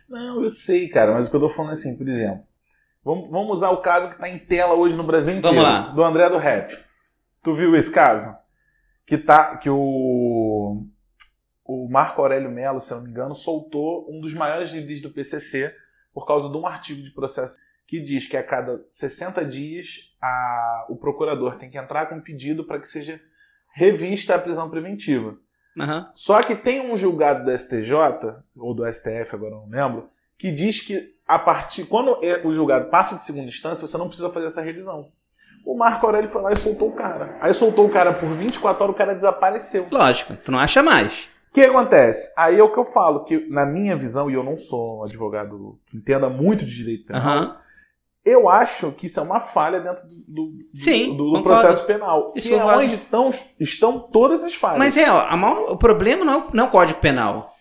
Não, 0.09 0.43
eu 0.43 0.49
sei, 0.49 0.89
cara, 0.89 1.13
mas 1.13 1.27
o 1.27 1.29
que 1.31 1.35
eu 1.37 1.39
tô 1.41 1.49
falando 1.49 1.71
é 1.71 1.73
assim, 1.73 1.97
por 1.97 2.07
exemplo. 2.07 2.43
Vamos, 3.03 3.29
vamos 3.29 3.57
usar 3.57 3.69
o 3.71 3.81
caso 3.81 4.09
que 4.09 4.19
tá 4.19 4.27
em 4.27 4.37
tela 4.39 4.73
hoje 4.73 4.95
no 4.95 5.03
Brasil 5.03 5.37
inteiro. 5.37 5.55
Vamos 5.55 5.71
lá. 5.71 5.81
Do 5.89 6.03
André 6.03 6.29
do 6.29 6.37
Rap. 6.37 6.84
Tu 7.45 7.53
viu 7.53 7.75
esse 7.75 7.91
caso? 7.93 8.35
Que 9.05 9.17
tá. 9.19 9.55
Que 9.57 9.69
o. 9.69 10.83
O 11.63 11.87
Marco 11.89 12.21
Aurélio 12.21 12.51
Melo, 12.51 12.79
se 12.79 12.91
eu 12.91 12.97
não 12.97 13.05
me 13.05 13.09
engano, 13.09 13.33
soltou 13.33 14.07
um 14.11 14.19
dos 14.19 14.33
maiores 14.33 14.71
líderes 14.71 15.01
do 15.01 15.09
PCC 15.11 15.73
por 16.13 16.25
causa 16.27 16.49
de 16.49 16.57
um 16.57 16.67
artigo 16.67 17.01
de 17.01 17.09
processo 17.11 17.57
que 17.87 17.99
diz 17.99 18.27
que 18.27 18.37
a 18.37 18.43
cada 18.43 18.83
60 18.89 19.43
dias 19.45 20.11
a, 20.21 20.85
o 20.89 20.95
procurador 20.95 21.57
tem 21.57 21.69
que 21.69 21.77
entrar 21.77 22.07
com 22.07 22.15
um 22.15 22.21
pedido 22.21 22.65
para 22.65 22.79
que 22.79 22.87
seja 22.87 23.19
revista 23.73 24.35
a 24.35 24.39
prisão 24.39 24.69
preventiva. 24.69 25.37
Aham. 25.79 26.09
Só 26.13 26.41
que 26.41 26.55
tem 26.55 26.81
um 26.81 26.95
julgado 26.95 27.45
do 27.45 27.57
STJ, 27.57 27.91
ou 28.55 28.73
do 28.73 28.91
STF, 28.91 29.33
agora 29.33 29.55
não 29.55 29.67
lembro, 29.67 30.09
que 30.37 30.51
diz 30.51 30.81
que 30.81 31.15
a 31.27 31.39
partir 31.39 31.85
quando 31.85 32.23
é- 32.23 32.45
o 32.45 32.53
julgado 32.53 32.89
passa 32.89 33.15
de 33.15 33.23
segunda 33.23 33.47
instância, 33.47 33.87
você 33.87 33.97
não 33.97 34.07
precisa 34.07 34.29
fazer 34.31 34.45
essa 34.47 34.61
revisão. 34.61 35.11
O 35.65 35.75
Marco 35.75 36.05
Aurélio 36.05 36.29
foi 36.29 36.41
lá 36.41 36.51
e 36.51 36.57
soltou 36.57 36.89
o 36.89 36.91
cara. 36.93 37.37
Aí 37.41 37.53
soltou 37.53 37.87
o 37.87 37.89
cara 37.89 38.13
por 38.13 38.29
24 38.29 38.83
horas, 38.83 38.95
o 38.95 38.97
cara 38.97 39.15
desapareceu. 39.15 39.87
Lógico, 39.91 40.35
tu 40.35 40.51
não 40.51 40.59
acha 40.59 40.83
mais. 40.83 41.27
O 41.49 41.53
que 41.55 41.61
acontece? 41.63 42.31
Aí 42.37 42.59
é 42.59 42.63
o 42.63 42.71
que 42.71 42.77
eu 42.79 42.85
falo, 42.85 43.23
que 43.23 43.47
na 43.49 43.65
minha 43.65 43.95
visão, 43.95 44.29
e 44.29 44.33
eu 44.35 44.43
não 44.43 44.55
sou 44.57 44.99
um 44.99 45.03
advogado 45.03 45.79
que 45.87 45.97
entenda 45.97 46.29
muito 46.29 46.65
de 46.65 46.75
direito 46.75 47.07
penal, 47.07 47.21
Aham. 47.21 47.57
eu 48.25 48.47
acho 48.49 48.91
que 48.91 49.05
isso 49.07 49.19
é 49.19 49.23
uma 49.23 49.39
falha 49.39 49.79
dentro 49.79 50.03
do, 50.07 50.15
do, 50.27 50.51
Sim, 50.73 51.15
do- 51.15 51.31
do 51.31 51.41
processo 51.41 51.85
penal. 51.87 52.33
Isso 52.35 52.47
que 52.49 52.53
é 52.53 52.57
concordo. 52.59 52.83
onde 52.83 52.95
estão, 52.95 53.33
estão 53.59 53.99
todas 53.99 54.43
as 54.43 54.53
falhas. 54.53 54.79
Mas 54.79 54.97
é, 54.97 55.09
ó, 55.09 55.35
maior- 55.37 55.71
o 55.71 55.77
problema 55.77 56.23
não 56.25 56.33
é, 56.33 56.37
o- 56.37 56.47
não 56.53 56.63
é 56.65 56.67
o 56.67 56.71
Código 56.71 56.99
Penal. 56.99 57.53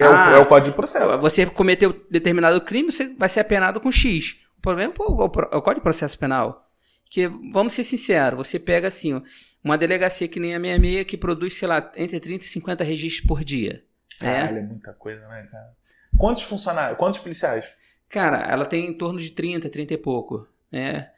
é, 0.00 0.08
o, 0.08 0.12
Ah, 0.12 0.30
é 0.32 0.40
o 0.40 0.46
Código 0.48 0.70
de 0.70 0.76
Processo. 0.76 1.18
Você 1.18 1.44
cometeu 1.46 1.94
determinado 2.10 2.60
crime, 2.62 2.90
você 2.90 3.14
vai 3.18 3.28
ser 3.28 3.40
apenado 3.40 3.78
com 3.80 3.92
X. 3.92 4.36
O 4.58 4.62
problema 4.62 4.92
é 4.98 5.02
o 5.02 5.28
pro- 5.28 5.48
é 5.52 5.56
o 5.56 5.60
Código 5.62 5.80
de 5.80 5.84
Processo 5.84 6.18
Penal. 6.18 6.66
Que, 7.12 7.28
vamos 7.52 7.74
ser 7.74 7.84
sinceros, 7.84 8.38
você 8.48 8.58
pega 8.58 8.88
assim, 8.88 9.12
ó, 9.12 9.20
uma 9.62 9.76
delegacia 9.76 10.26
que 10.26 10.40
nem 10.40 10.54
a 10.54 10.58
66 10.58 11.04
que 11.04 11.18
produz, 11.18 11.54
sei 11.58 11.68
lá, 11.68 11.92
entre 11.94 12.18
30 12.18 12.46
e 12.46 12.48
50 12.48 12.82
registros 12.82 13.26
por 13.26 13.44
dia. 13.44 13.84
né? 14.18 14.40
Caralho, 14.40 14.58
é 14.58 14.62
muita 14.62 14.94
coisa, 14.94 15.20
né, 15.28 15.46
cara? 15.52 15.74
Quantos 16.16 16.42
funcionários, 16.42 16.96
quantos 16.96 17.20
policiais? 17.20 17.66
Cara, 18.08 18.38
ela 18.50 18.64
tem 18.64 18.86
em 18.86 18.94
torno 18.94 19.20
de 19.20 19.30
30, 19.30 19.68
30 19.68 19.92
e 19.92 19.98
pouco. 19.98 20.48
Né? 20.70 21.10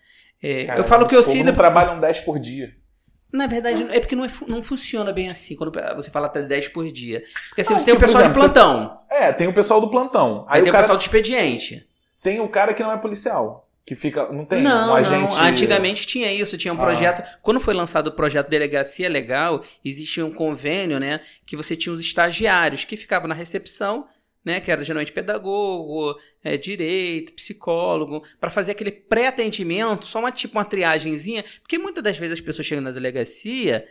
É, 0.43 0.65
Cara, 0.65 0.81
eu 0.81 0.85
falo 0.85 1.07
que 1.07 1.15
eu 1.15 1.21
o 1.21 1.23
auxílio. 1.23 1.45
não 1.47 1.53
trabalham 1.55 2.01
10 2.01 2.21
por 2.21 2.41
dia. 2.41 2.75
Na 3.33 3.47
verdade, 3.47 3.85
é 3.89 4.01
porque 4.01 4.17
não, 4.17 4.25
é 4.25 4.31
não 4.49 4.65
funciona 4.65 5.13
bem 5.13 5.29
assim 5.29 5.55
quando 5.55 5.73
você 5.95 6.11
fala 6.11 6.27
até 6.27 6.43
10 6.43 6.71
por 6.71 6.91
dia. 6.91 7.23
Porque 7.49 7.61
assim, 7.61 7.73
Não, 7.73 7.79
você 7.79 7.85
tem 7.85 7.95
o 7.95 7.99
pessoal 8.01 8.23
de 8.25 8.31
exemplo, 8.31 8.43
plantão, 8.53 8.89
É, 9.11 9.33
tem 9.33 9.47
o 9.47 9.55
pessoal 9.55 9.81
do 9.81 9.89
plantão. 9.91 10.45
aí, 10.49 10.59
Aí, 10.59 10.63
tem 10.63 10.71
o 10.71 10.73
o 10.73 10.73
cara 10.73 10.83
pessoal 10.83 10.99
do 10.99 11.03
expediente. 11.03 11.89
tem 12.21 12.41
o 12.41 12.49
cara 12.49 12.75
que 12.75 12.83
não 12.83 12.91
é 12.93 12.97
policial, 12.97 13.69
que 13.87 13.95
fica, 13.95 14.33
não 14.33 14.45
tem 14.47 14.63
não, 14.63 14.95
agente. 14.95 15.35
não. 15.35 15.37
Antigamente 15.41 16.07
tinha 16.07 16.33
isso, 16.33 16.57
tinha 16.57 16.73
um 16.73 16.77
Ah. 16.77 16.81
projeto. 16.81 17.23
Quando 17.43 17.61
foi 17.61 17.75
lançado 17.75 18.07
o 18.09 18.13
projeto 18.13 18.49
Delegacia 18.49 19.09
Legal, 19.09 19.63
existia 19.85 20.25
um 20.25 20.33
convênio, 20.33 20.99
né? 20.99 21.21
Que 21.47 21.55
você 21.57 21.77
tinha 21.77 21.93
os 21.93 22.01
estagiários 22.01 22.85
que 22.85 22.97
ficavam 22.97 23.29
na 23.29 23.35
recepção, 23.35 24.07
né? 24.43 24.59
Que 24.59 24.71
era 24.71 24.83
geralmente 24.83 25.13
pedagogo, 25.13 26.19
é, 26.43 26.57
direito, 26.57 27.35
psicólogo, 27.35 28.23
para 28.41 28.49
fazer 28.51 28.73
aquele 28.73 28.91
pré-atendimento, 28.91 30.07
só 30.07 30.19
uma 30.19 30.33
tipo 30.33 30.57
uma 30.57 30.65
triagenzinha, 30.65 31.45
porque 31.61 31.77
muitas 31.79 32.03
das 32.03 32.17
vezes 32.17 32.35
as 32.35 32.41
pessoas 32.41 32.67
chegam 32.67 32.83
na 32.85 32.91
delegacia, 32.91 33.87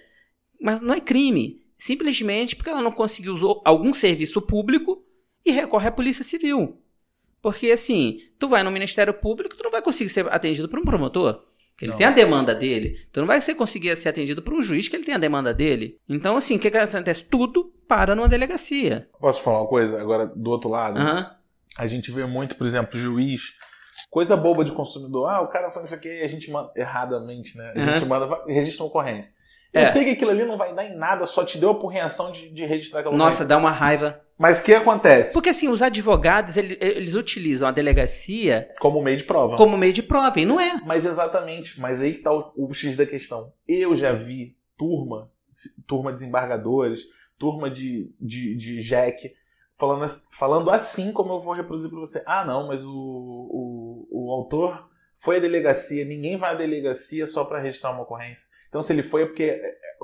mas 0.59 0.81
não 0.81 0.93
é 0.95 0.99
crime. 0.99 1.61
Simplesmente 1.77 2.55
porque 2.55 2.69
ela 2.69 2.81
não 2.81 2.91
conseguiu 2.91 3.33
usar 3.33 3.59
algum 3.65 3.93
serviço 3.93 4.41
público 4.41 5.03
e 5.45 5.51
recorre 5.51 5.87
à 5.89 5.91
Polícia 5.91 6.23
Civil. 6.23 6.79
Porque 7.43 7.69
assim, 7.71 8.17
tu 8.39 8.47
vai 8.47 8.63
no 8.63 8.71
Ministério 8.71 9.13
Público, 9.13 9.55
tu 9.57 9.63
não 9.65 9.69
vai 9.69 9.81
conseguir 9.81 10.09
ser 10.09 10.25
atendido 10.33 10.69
por 10.69 10.79
um 10.79 10.83
promotor. 10.85 11.43
Que 11.77 11.85
ele 11.85 11.91
Não. 11.91 11.97
tem 11.97 12.07
a 12.07 12.11
demanda 12.11 12.55
dele. 12.55 12.97
Tu 13.11 13.19
não 13.19 13.27
vai 13.27 13.41
ser 13.41 13.55
conseguir 13.55 13.95
ser 13.97 14.07
atendido 14.09 14.41
por 14.41 14.53
um 14.53 14.61
juiz 14.61 14.87
que 14.87 14.95
ele 14.95 15.03
tem 15.03 15.13
a 15.15 15.17
demanda 15.17 15.53
dele. 15.53 15.97
Então, 16.07 16.37
assim, 16.37 16.55
o 16.55 16.59
que, 16.59 16.71
que 16.71 16.77
acontece? 16.77 17.23
Tudo 17.25 17.65
para 17.87 18.15
numa 18.15 18.29
delegacia. 18.29 19.09
Posso 19.19 19.41
falar 19.41 19.61
uma 19.61 19.67
coisa 19.67 19.99
agora 19.99 20.25
do 20.27 20.49
outro 20.51 20.69
lado? 20.69 20.97
Aham. 20.99 21.31
A 21.77 21.85
gente 21.87 22.11
vê 22.11 22.25
muito, 22.25 22.55
por 22.55 22.65
exemplo, 22.67 22.97
juiz, 22.97 23.41
coisa 24.09 24.37
boba 24.37 24.63
de 24.63 24.71
consumidor. 24.71 25.27
Ah, 25.27 25.41
o 25.41 25.47
cara 25.47 25.71
faz 25.71 25.87
isso 25.87 25.95
aqui 25.95 26.21
a 26.21 26.27
gente 26.27 26.49
manda 26.51 26.71
erradamente, 26.77 27.57
né? 27.57 27.73
A 27.75 27.79
Aham. 27.81 27.95
gente 27.97 28.07
manda, 28.07 28.43
registra 28.47 28.83
uma 28.83 28.89
ocorrência. 28.89 29.31
Eu 29.73 29.81
É. 29.81 29.85
sei 29.85 30.03
que 30.05 30.11
aquilo 30.11 30.29
ali 30.29 30.45
não 30.45 30.55
vai 30.55 30.73
dar 30.75 30.85
em 30.85 30.95
nada, 30.95 31.25
só 31.25 31.43
te 31.43 31.57
deu 31.57 31.71
a 31.71 31.75
porreação 31.79 32.31
de, 32.31 32.49
de 32.53 32.63
registrar 32.63 32.99
aquela 32.99 33.15
Nossa, 33.17 33.43
ocorrência. 33.43 33.45
dá 33.47 33.57
uma 33.57 33.71
raiva. 33.71 34.21
Mas 34.43 34.59
o 34.59 34.63
que 34.65 34.73
acontece? 34.73 35.31
Porque 35.33 35.47
assim, 35.47 35.69
os 35.69 35.81
advogados, 35.81 36.57
ele- 36.57 36.77
eles 36.81 37.15
utilizam 37.15 37.65
a 37.65 37.71
delegacia 37.71 38.69
Como 38.77 39.01
meio 39.01 39.15
de 39.15 39.23
prova. 39.23 39.55
como 39.55 39.77
meio 39.77 39.93
de 39.93 40.03
prova, 40.03 40.37
e 40.37 40.43
não 40.45 40.59
é. 40.59 40.81
Mas 40.85 41.05
exatamente, 41.05 41.79
mas 41.79 42.01
aí 42.01 42.15
que 42.15 42.23
tá 42.23 42.33
o, 42.33 42.51
o 42.57 42.73
X 42.73 42.97
da 42.97 43.05
questão. 43.05 43.53
Eu 43.65 43.95
já 43.95 44.11
vi 44.11 44.57
turma, 44.77 45.31
turma 45.87 46.11
de 46.11 46.19
desembargadores, 46.19 47.03
turma 47.39 47.69
de, 47.71 48.11
de, 48.19 48.53
de 48.57 48.81
JEC, 48.81 49.33
falando, 49.79 50.05
falando 50.37 50.69
assim 50.71 51.13
como 51.13 51.31
eu 51.35 51.39
vou 51.39 51.53
reproduzir 51.53 51.89
para 51.89 51.99
você. 52.01 52.21
Ah, 52.25 52.43
não, 52.43 52.67
mas 52.67 52.83
o, 52.83 52.91
o, 52.91 54.07
o 54.11 54.31
autor 54.33 54.89
foi 55.19 55.37
à 55.37 55.39
delegacia, 55.39 56.03
ninguém 56.03 56.35
vai 56.37 56.51
à 56.51 56.57
delegacia 56.57 57.25
só 57.25 57.45
para 57.45 57.61
registrar 57.61 57.91
uma 57.91 58.01
ocorrência. 58.03 58.45
Então, 58.67 58.81
se 58.81 58.91
ele 58.91 59.03
foi, 59.03 59.21
é 59.21 59.25
porque 59.25 59.43
é, 59.43 59.61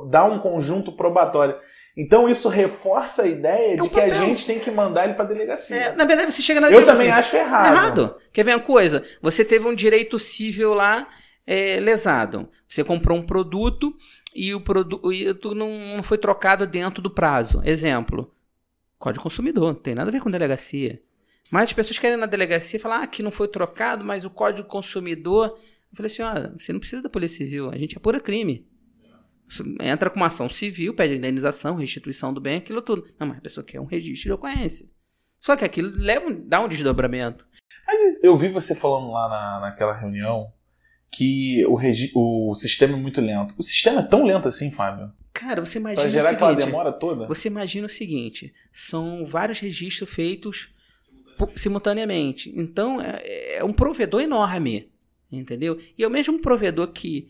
dá 0.10 0.23
um 0.23 0.39
conjunto 0.39 0.95
probatório. 0.95 1.58
Então, 2.01 2.29
isso 2.29 2.47
reforça 2.47 3.23
a 3.23 3.27
ideia 3.27 3.75
de 3.75 3.81
um 3.81 3.89
que 3.89 3.99
a 3.99 4.07
gente 4.07 4.45
tem 4.45 4.57
que 4.57 4.71
mandar 4.71 5.03
ele 5.03 5.15
para 5.15 5.25
delegacia. 5.25 5.75
É, 5.75 5.93
Na 5.93 6.05
verdade, 6.05 6.31
você 6.31 6.41
chega 6.41 6.62
na 6.62 6.67
eu 6.67 6.71
delegacia. 6.71 6.95
também 6.95 7.12
acho 7.12 7.35
errado. 7.35 7.73
Errado. 7.73 8.15
Quer 8.31 8.45
ver 8.45 8.55
uma 8.55 8.63
coisa? 8.63 9.03
Você 9.21 9.43
teve 9.43 9.67
um 9.67 9.75
direito 9.75 10.17
civil 10.17 10.73
lá 10.73 11.09
é, 11.45 11.77
lesado. 11.81 12.47
Você 12.69 12.85
comprou 12.85 13.17
um 13.17 13.25
produto 13.25 13.93
e 14.33 14.55
o 14.55 14.62
produto 14.62 15.53
não 15.53 16.01
foi 16.01 16.17
trocado 16.17 16.65
dentro 16.65 17.01
do 17.01 17.12
prazo. 17.12 17.62
Exemplo: 17.65 18.33
Código 18.97 19.21
Consumidor. 19.21 19.73
Não 19.73 19.81
tem 19.81 19.93
nada 19.93 20.09
a 20.09 20.13
ver 20.13 20.21
com 20.21 20.31
delegacia. 20.31 21.01
Mas 21.51 21.63
as 21.63 21.73
pessoas 21.73 21.99
querem 21.99 22.15
ir 22.17 22.21
na 22.21 22.27
delegacia 22.27 22.79
falar 22.79 23.03
ah, 23.03 23.07
que 23.07 23.21
não 23.21 23.31
foi 23.31 23.49
trocado, 23.49 24.05
mas 24.05 24.23
o 24.23 24.29
Código 24.29 24.69
Consumidor. 24.69 25.47
Eu 25.91 25.97
falei 25.97 26.09
assim: 26.09 26.21
olha, 26.21 26.53
você 26.57 26.71
não 26.71 26.79
precisa 26.79 27.01
da 27.01 27.09
Polícia 27.09 27.39
Civil. 27.39 27.69
A 27.69 27.77
gente 27.77 27.97
apura 27.97 28.21
crime. 28.21 28.68
Entra 29.81 30.09
com 30.09 30.17
uma 30.17 30.27
ação 30.27 30.47
civil, 30.49 30.93
pede 30.93 31.15
indenização, 31.15 31.75
restituição 31.75 32.33
do 32.33 32.39
bem, 32.41 32.57
aquilo 32.57 32.81
tudo. 32.81 33.05
Não, 33.19 33.27
mas 33.27 33.38
a 33.38 33.41
pessoa 33.41 33.63
quer 33.63 33.79
um 33.81 33.85
registro 33.85 34.29
de 34.29 34.33
ocorrência. 34.33 34.85
Só 35.39 35.55
que 35.55 35.65
aquilo 35.65 35.91
leva, 35.95 36.31
dá 36.31 36.59
um 36.59 36.67
desdobramento. 36.67 37.47
Mas 37.88 38.23
eu 38.23 38.38
vi 38.38 38.49
você 38.49 38.75
falando 38.75 39.12
lá 39.12 39.27
na, 39.29 39.59
naquela 39.62 39.93
reunião 39.97 40.51
que 41.12 41.65
o, 41.65 41.75
regi- 41.75 42.12
o 42.13 42.53
sistema 42.53 42.93
é 42.97 42.99
muito 43.01 43.19
lento. 43.19 43.55
O 43.57 43.63
sistema 43.63 44.01
é 44.01 44.03
tão 44.03 44.23
lento 44.25 44.47
assim, 44.47 44.71
Fábio? 44.71 45.12
Cara, 45.33 45.65
você 45.65 45.79
Pra 45.79 45.93
imagina 45.93 46.09
gerar 46.12 46.31
o 46.31 46.33
aquela 46.35 46.49
seguinte. 46.51 46.65
demora 46.65 46.91
toda? 46.91 47.25
Você 47.27 47.47
imagina 47.47 47.88
o 47.88 47.89
seguinte: 47.89 48.53
são 48.73 49.25
vários 49.25 49.59
registros 49.59 50.09
feitos 50.09 50.69
pu- 51.38 51.51
simultaneamente. 51.55 52.51
Então, 52.55 52.99
é, 53.01 53.55
é 53.57 53.63
um 53.63 53.73
provedor 53.73 54.21
enorme. 54.21 54.91
Entendeu? 55.31 55.79
E 55.97 56.03
é 56.03 56.07
o 56.07 56.12
mesmo 56.12 56.39
provedor 56.39 56.88
que 56.88 57.29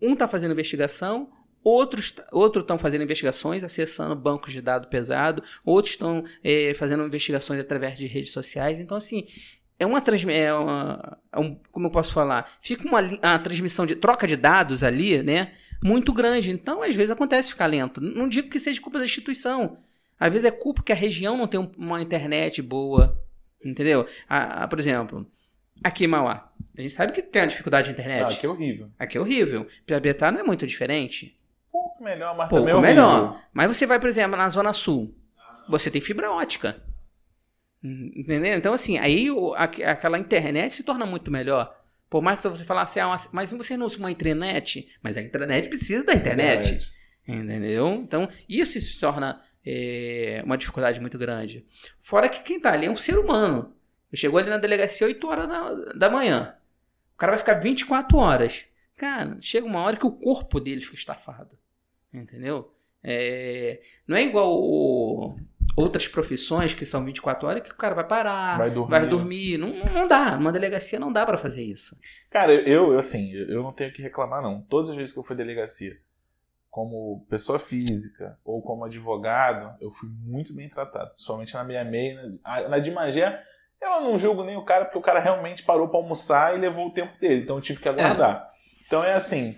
um 0.00 0.12
está 0.12 0.26
fazendo 0.28 0.52
investigação, 0.52 1.28
outros 1.64 2.14
outro 2.30 2.60
estão 2.62 2.78
fazendo 2.78 3.02
investigações, 3.04 3.62
acessando 3.62 4.14
bancos 4.16 4.52
de 4.52 4.60
dados 4.60 4.88
pesado, 4.88 5.42
outros 5.64 5.94
estão 5.94 6.24
é, 6.42 6.74
fazendo 6.74 7.04
investigações 7.04 7.60
através 7.60 7.96
de 7.96 8.06
redes 8.06 8.30
sociais. 8.32 8.80
Então, 8.80 8.96
assim, 8.96 9.24
é 9.78 9.86
uma 9.86 10.00
transmissão. 10.00 10.40
É 10.42 10.52
uma, 10.54 11.18
é 11.32 11.38
um, 11.40 11.54
como 11.70 11.86
eu 11.86 11.90
posso 11.90 12.12
falar? 12.12 12.50
Fica 12.60 12.86
uma, 12.86 13.00
uma 13.00 13.38
transmissão 13.38 13.84
de 13.86 13.96
troca 13.96 14.26
de 14.26 14.36
dados 14.36 14.82
ali, 14.84 15.22
né? 15.22 15.52
Muito 15.82 16.12
grande. 16.12 16.50
Então, 16.50 16.82
às 16.82 16.94
vezes 16.94 17.10
acontece 17.10 17.50
ficar 17.50 17.66
lento. 17.66 18.00
Não 18.00 18.28
digo 18.28 18.48
que 18.48 18.60
seja 18.60 18.80
culpa 18.80 18.98
da 18.98 19.04
instituição. 19.04 19.78
Às 20.18 20.30
vezes 20.32 20.46
é 20.46 20.50
culpa 20.52 20.82
que 20.82 20.92
a 20.92 20.94
região 20.94 21.36
não 21.36 21.48
tem 21.48 21.58
um- 21.58 21.72
uma 21.76 22.00
internet 22.00 22.62
boa. 22.62 23.20
Entendeu? 23.64 24.06
Ah, 24.28 24.64
ah, 24.64 24.68
por 24.68 24.78
exemplo, 24.78 25.26
aqui 25.82 26.04
em 26.04 26.08
Mauá. 26.08 26.48
A 26.76 26.80
gente 26.80 26.92
sabe 26.94 27.12
que 27.12 27.20
tem 27.22 27.42
uma 27.42 27.48
dificuldade 27.48 27.86
de 27.88 27.92
internet. 27.92 28.34
Ah, 28.34 28.40
que 28.40 28.46
horrível. 28.46 28.88
Aqui 28.98 29.18
é 29.18 29.20
horrível. 29.20 29.66
Piabetá 29.84 30.30
não 30.30 30.40
é 30.40 30.42
muito 30.42 30.66
diferente. 30.66 31.36
Pouco 32.02 32.04
melhor, 32.04 32.36
mas 32.36 32.48
Pouco 32.48 32.64
também 32.66 32.74
é 32.74 32.76
horrível. 32.76 32.94
melhor. 33.04 33.42
Mas 33.52 33.68
você 33.76 33.86
vai, 33.86 33.98
por 34.00 34.08
exemplo, 34.08 34.36
na 34.36 34.48
Zona 34.48 34.72
Sul. 34.72 35.14
Você 35.68 35.90
tem 35.90 36.00
fibra 36.00 36.30
ótica. 36.30 36.82
Entendeu? 37.82 38.56
Então, 38.56 38.72
assim, 38.72 38.98
aí 38.98 39.30
o- 39.30 39.54
aqu- 39.54 39.82
aquela 39.84 40.18
internet 40.18 40.72
se 40.74 40.82
torna 40.82 41.04
muito 41.04 41.30
melhor. 41.30 41.76
Por 42.08 42.22
mais 42.22 42.40
que 42.40 42.48
você 42.48 42.64
falasse, 42.64 43.00
ah, 43.00 43.08
mas- 43.08 43.28
mas 43.32 43.50
você 43.52 43.76
não 43.76 43.86
usa 43.86 43.98
uma 43.98 44.10
intranet? 44.10 44.88
Mas 45.02 45.16
a 45.16 45.22
intranet 45.22 45.68
precisa 45.68 46.04
da 46.04 46.12
internet. 46.14 46.88
Entendeu? 47.26 47.88
Então, 47.94 48.28
isso 48.48 48.78
se 48.80 48.98
torna 49.00 49.40
é, 49.64 50.42
uma 50.44 50.58
dificuldade 50.58 51.00
muito 51.00 51.16
grande. 51.16 51.64
Fora 52.00 52.28
que 52.28 52.42
quem 52.42 52.58
tá 52.60 52.72
ali 52.72 52.86
é 52.86 52.90
um 52.90 52.96
ser 52.96 53.16
humano. 53.16 53.72
Chegou 54.12 54.40
ali 54.40 54.50
na 54.50 54.56
delegacia 54.58 55.06
8 55.06 55.24
horas 55.28 55.46
da, 55.48 55.74
da 55.92 56.10
manhã. 56.10 56.56
O 57.14 57.16
cara 57.16 57.30
vai 57.32 57.38
ficar 57.38 57.54
24 57.54 58.18
horas. 58.18 58.64
Cara, 58.96 59.38
chega 59.40 59.64
uma 59.64 59.80
hora 59.80 59.96
que 59.96 60.04
o 60.04 60.10
corpo 60.10 60.58
dele 60.58 60.80
fica 60.80 60.96
estafado. 60.96 61.56
Entendeu? 62.12 62.70
É, 63.04 63.80
não 64.06 64.16
é 64.16 64.22
igual 64.22 64.52
o- 64.52 65.36
outras 65.76 66.06
profissões 66.06 66.72
que 66.74 66.86
são 66.86 67.04
24 67.04 67.48
horas 67.48 67.62
que 67.62 67.72
o 67.72 67.76
cara 67.76 67.94
vai 67.94 68.06
parar, 68.06 68.58
Vai 68.58 68.70
dormir. 68.70 68.90
vai 68.90 69.06
dormir. 69.06 69.58
Não, 69.58 69.68
não- 69.92 70.06
dá. 70.08 70.36
Numa 70.36 70.52
delegacia 70.52 71.00
não 71.00 71.12
dá 71.12 71.24
pra 71.26 71.36
fazer 71.36 71.62
isso. 71.64 71.96
Cara, 72.30 72.52
eu, 72.54 72.92
eu, 72.92 72.98
assim, 72.98 73.32
eu 73.32 73.62
não 73.62 73.72
tenho 73.72 73.90
o 73.90 73.92
que 73.92 74.02
reclamar, 74.02 74.40
não. 74.42 74.62
Todas 74.62 74.90
as 74.90 74.96
vezes 74.96 75.12
que 75.12 75.18
eu 75.18 75.24
fui 75.24 75.34
delegacia, 75.34 75.96
como 76.70 77.26
pessoa 77.28 77.58
física 77.58 78.38
ou 78.44 78.62
como 78.62 78.84
advogado, 78.84 79.76
eu 79.80 79.90
fui 79.90 80.08
muito 80.08 80.54
bem 80.54 80.68
tratado. 80.68 81.10
Principalmente 81.10 81.54
na 81.54 81.64
minha 81.64 81.84
meia. 81.84 82.32
Na, 82.44 82.68
na 82.68 82.78
de 82.78 82.90
Magé, 82.90 83.42
eu 83.80 84.00
não 84.00 84.16
julgo 84.16 84.44
nem 84.44 84.56
o 84.56 84.64
cara, 84.64 84.84
porque 84.84 84.98
o 84.98 85.02
cara 85.02 85.18
realmente 85.20 85.62
parou 85.64 85.88
pra 85.88 85.98
almoçar 85.98 86.56
e 86.56 86.60
levou 86.60 86.86
o 86.86 86.92
tempo 86.92 87.18
dele. 87.18 87.42
Então 87.42 87.56
eu 87.56 87.62
tive 87.62 87.80
que 87.80 87.88
aguardar. 87.88 88.48
Então 88.86 89.02
é 89.04 89.12
assim. 89.14 89.56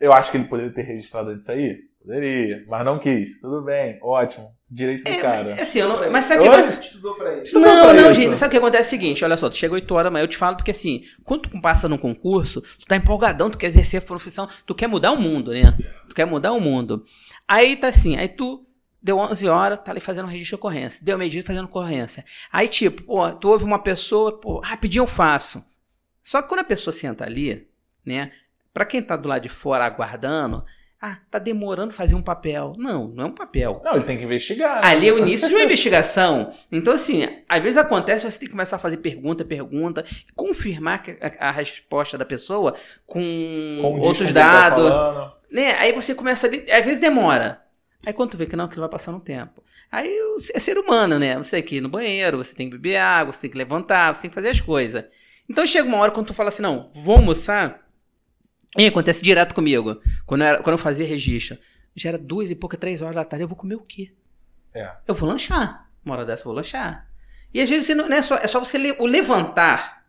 Eu 0.00 0.12
acho 0.12 0.30
que 0.30 0.36
ele 0.36 0.44
poderia 0.44 0.72
ter 0.72 0.82
registrado 0.82 1.30
antes 1.30 1.40
de 1.40 1.46
sair? 1.46 1.78
Poderia, 2.00 2.64
mas 2.68 2.84
não 2.84 2.98
quis. 2.98 3.40
Tudo 3.40 3.62
bem, 3.62 3.98
ótimo. 4.02 4.54
Direito 4.70 5.04
do 5.04 5.08
É, 5.10 5.16
cara. 5.18 5.50
é 5.50 5.62
assim, 5.62 5.78
eu 5.78 5.88
não, 5.88 6.10
mas 6.10 6.24
sabe 6.24 6.40
o 6.40 6.42
que 6.42 6.48
acontece? 6.56 6.88
Estudou 6.88 7.14
pra 7.14 7.32
isso. 7.34 7.42
Isso 7.44 7.60
não 7.60 7.74
Não, 7.74 7.82
pra 7.84 7.94
não, 7.94 8.10
isso. 8.10 8.20
gente, 8.20 8.36
sabe 8.36 8.48
o 8.48 8.50
que 8.50 8.56
acontece? 8.58 8.82
É 8.82 8.86
o 8.86 9.00
seguinte, 9.00 9.24
olha 9.24 9.36
só, 9.36 9.48
tu 9.48 9.56
chega 9.56 9.72
8 9.74 9.94
horas 9.94 10.06
da 10.06 10.10
manhã, 10.10 10.24
eu 10.24 10.28
te 10.28 10.36
falo 10.36 10.56
porque 10.56 10.72
assim, 10.72 11.02
quando 11.22 11.42
tu 11.48 11.60
passa 11.60 11.88
num 11.88 11.96
concurso, 11.96 12.60
tu 12.60 12.84
tá 12.86 12.96
empolgadão, 12.96 13.48
tu 13.48 13.56
quer 13.56 13.68
exercer 13.68 13.98
a 13.98 14.02
profissão, 14.04 14.48
tu 14.66 14.74
quer 14.74 14.86
mudar 14.88 15.12
o 15.12 15.16
mundo, 15.20 15.52
né? 15.52 15.76
Tu 16.08 16.14
quer 16.14 16.24
mudar 16.26 16.52
o 16.52 16.60
mundo. 16.60 17.04
Aí 17.46 17.76
tá 17.76 17.88
assim, 17.88 18.16
aí 18.16 18.28
tu 18.28 18.66
deu 19.00 19.16
11 19.18 19.46
horas, 19.48 19.78
tá 19.78 19.92
ali 19.92 20.00
fazendo 20.00 20.24
um 20.24 20.28
registro 20.28 20.56
de 20.56 20.60
ocorrência, 20.60 21.04
deu 21.04 21.16
meio-dia 21.16 21.42
fazendo 21.44 21.66
ocorrência. 21.66 22.24
Aí 22.52 22.66
tipo, 22.68 23.02
pô, 23.04 23.30
tu 23.30 23.48
ouve 23.48 23.64
uma 23.64 23.78
pessoa, 23.78 24.38
pô, 24.40 24.58
rapidinho 24.58 25.02
eu 25.02 25.06
faço. 25.06 25.64
Só 26.22 26.42
que 26.42 26.48
quando 26.48 26.60
a 26.60 26.64
pessoa 26.64 26.92
senta 26.92 27.24
ali, 27.24 27.68
né, 28.04 28.32
pra 28.74 28.84
quem 28.84 29.00
tá 29.00 29.16
do 29.16 29.28
lado 29.28 29.42
de 29.42 29.48
fora 29.48 29.86
aguardando, 29.86 30.62
Ah, 31.06 31.18
tá 31.30 31.38
demorando 31.38 31.92
fazer 31.92 32.14
um 32.14 32.22
papel. 32.22 32.72
Não, 32.78 33.08
não 33.08 33.24
é 33.24 33.26
um 33.26 33.34
papel. 33.34 33.82
Não, 33.84 33.94
ele 33.96 34.04
tem 34.04 34.16
que 34.16 34.24
investigar. 34.24 34.76
né? 34.82 34.88
Ali 34.88 35.06
é 35.08 35.12
o 35.12 35.18
início 35.18 35.48
de 35.48 35.54
uma 35.54 35.62
investigação. 35.64 36.50
Então, 36.72 36.94
assim, 36.94 37.28
às 37.46 37.62
vezes 37.62 37.76
acontece, 37.76 38.24
você 38.30 38.38
tem 38.38 38.46
que 38.48 38.52
começar 38.52 38.76
a 38.76 38.78
fazer 38.78 38.96
pergunta, 38.96 39.44
pergunta, 39.44 40.02
confirmar 40.34 41.02
a, 41.38 41.48
a 41.48 41.50
resposta 41.50 42.16
da 42.16 42.24
pessoa 42.24 42.74
com 43.06 43.80
outros 44.00 44.32
tá 44.32 44.32
dados. 44.32 44.88
falando. 44.88 45.32
né? 45.50 45.74
Aí 45.78 45.92
você 45.92 46.14
começa 46.14 46.46
ali, 46.46 46.64
às 46.70 46.84
vezes 46.84 47.00
demora. 47.00 47.60
Aí 48.06 48.12
quando 48.12 48.30
tu 48.30 48.36
vê 48.38 48.46
que 48.46 48.56
não, 48.56 48.66
que 48.68 48.78
vai 48.80 48.88
passando 48.88 49.16
um 49.16 49.20
tempo. 49.20 49.62
Aí 49.92 50.10
é 50.54 50.58
ser 50.58 50.78
humano, 50.78 51.18
né? 51.18 51.36
Você 51.36 51.56
tem 51.56 51.62
que 51.62 51.76
ir 51.76 51.80
no 51.80 51.88
banheiro, 51.88 52.38
você 52.38 52.54
tem 52.54 52.68
que 52.70 52.76
beber 52.76 52.96
água, 52.96 53.32
você 53.32 53.42
tem 53.42 53.50
que 53.50 53.58
levantar, 53.58 54.14
você 54.14 54.22
tem 54.22 54.30
que 54.30 54.34
fazer 54.34 54.48
as 54.48 54.60
coisas. 54.60 55.04
Então 55.48 55.66
chega 55.66 55.86
uma 55.86 55.98
hora 55.98 56.10
quando 56.10 56.28
tu 56.28 56.34
fala 56.34 56.48
assim, 56.48 56.62
não, 56.62 56.88
vou 56.94 57.16
almoçar. 57.16 57.83
E 58.76 58.86
acontece 58.86 59.22
direto 59.22 59.54
comigo. 59.54 60.00
Quando 60.26 60.42
eu, 60.42 60.46
era- 60.48 60.58
quando 60.62 60.74
eu 60.74 60.78
fazia 60.78 61.06
registro. 61.06 61.56
Já 61.96 62.08
era 62.08 62.18
duas 62.18 62.50
e 62.50 62.56
pouca, 62.56 62.76
três 62.76 63.00
horas 63.00 63.14
da 63.14 63.24
tarde, 63.24 63.44
eu 63.44 63.48
vou 63.48 63.56
comer 63.56 63.76
o 63.76 63.80
quê? 63.82 64.12
É. 64.74 64.90
Eu 65.06 65.14
vou 65.14 65.28
lanchar. 65.28 65.88
Uma 66.04 66.16
hora 66.16 66.24
dessa 66.24 66.42
eu 66.42 66.46
vou 66.46 66.54
lanchar. 66.54 67.08
E 67.52 67.60
às 67.60 67.70
vezes 67.70 67.96
não, 67.96 68.08
não 68.08 68.16
é, 68.16 68.20
só, 68.22 68.36
é 68.36 68.48
só 68.48 68.58
você 68.58 68.76
le- 68.76 68.96
o 68.98 69.06
levantar, 69.06 70.04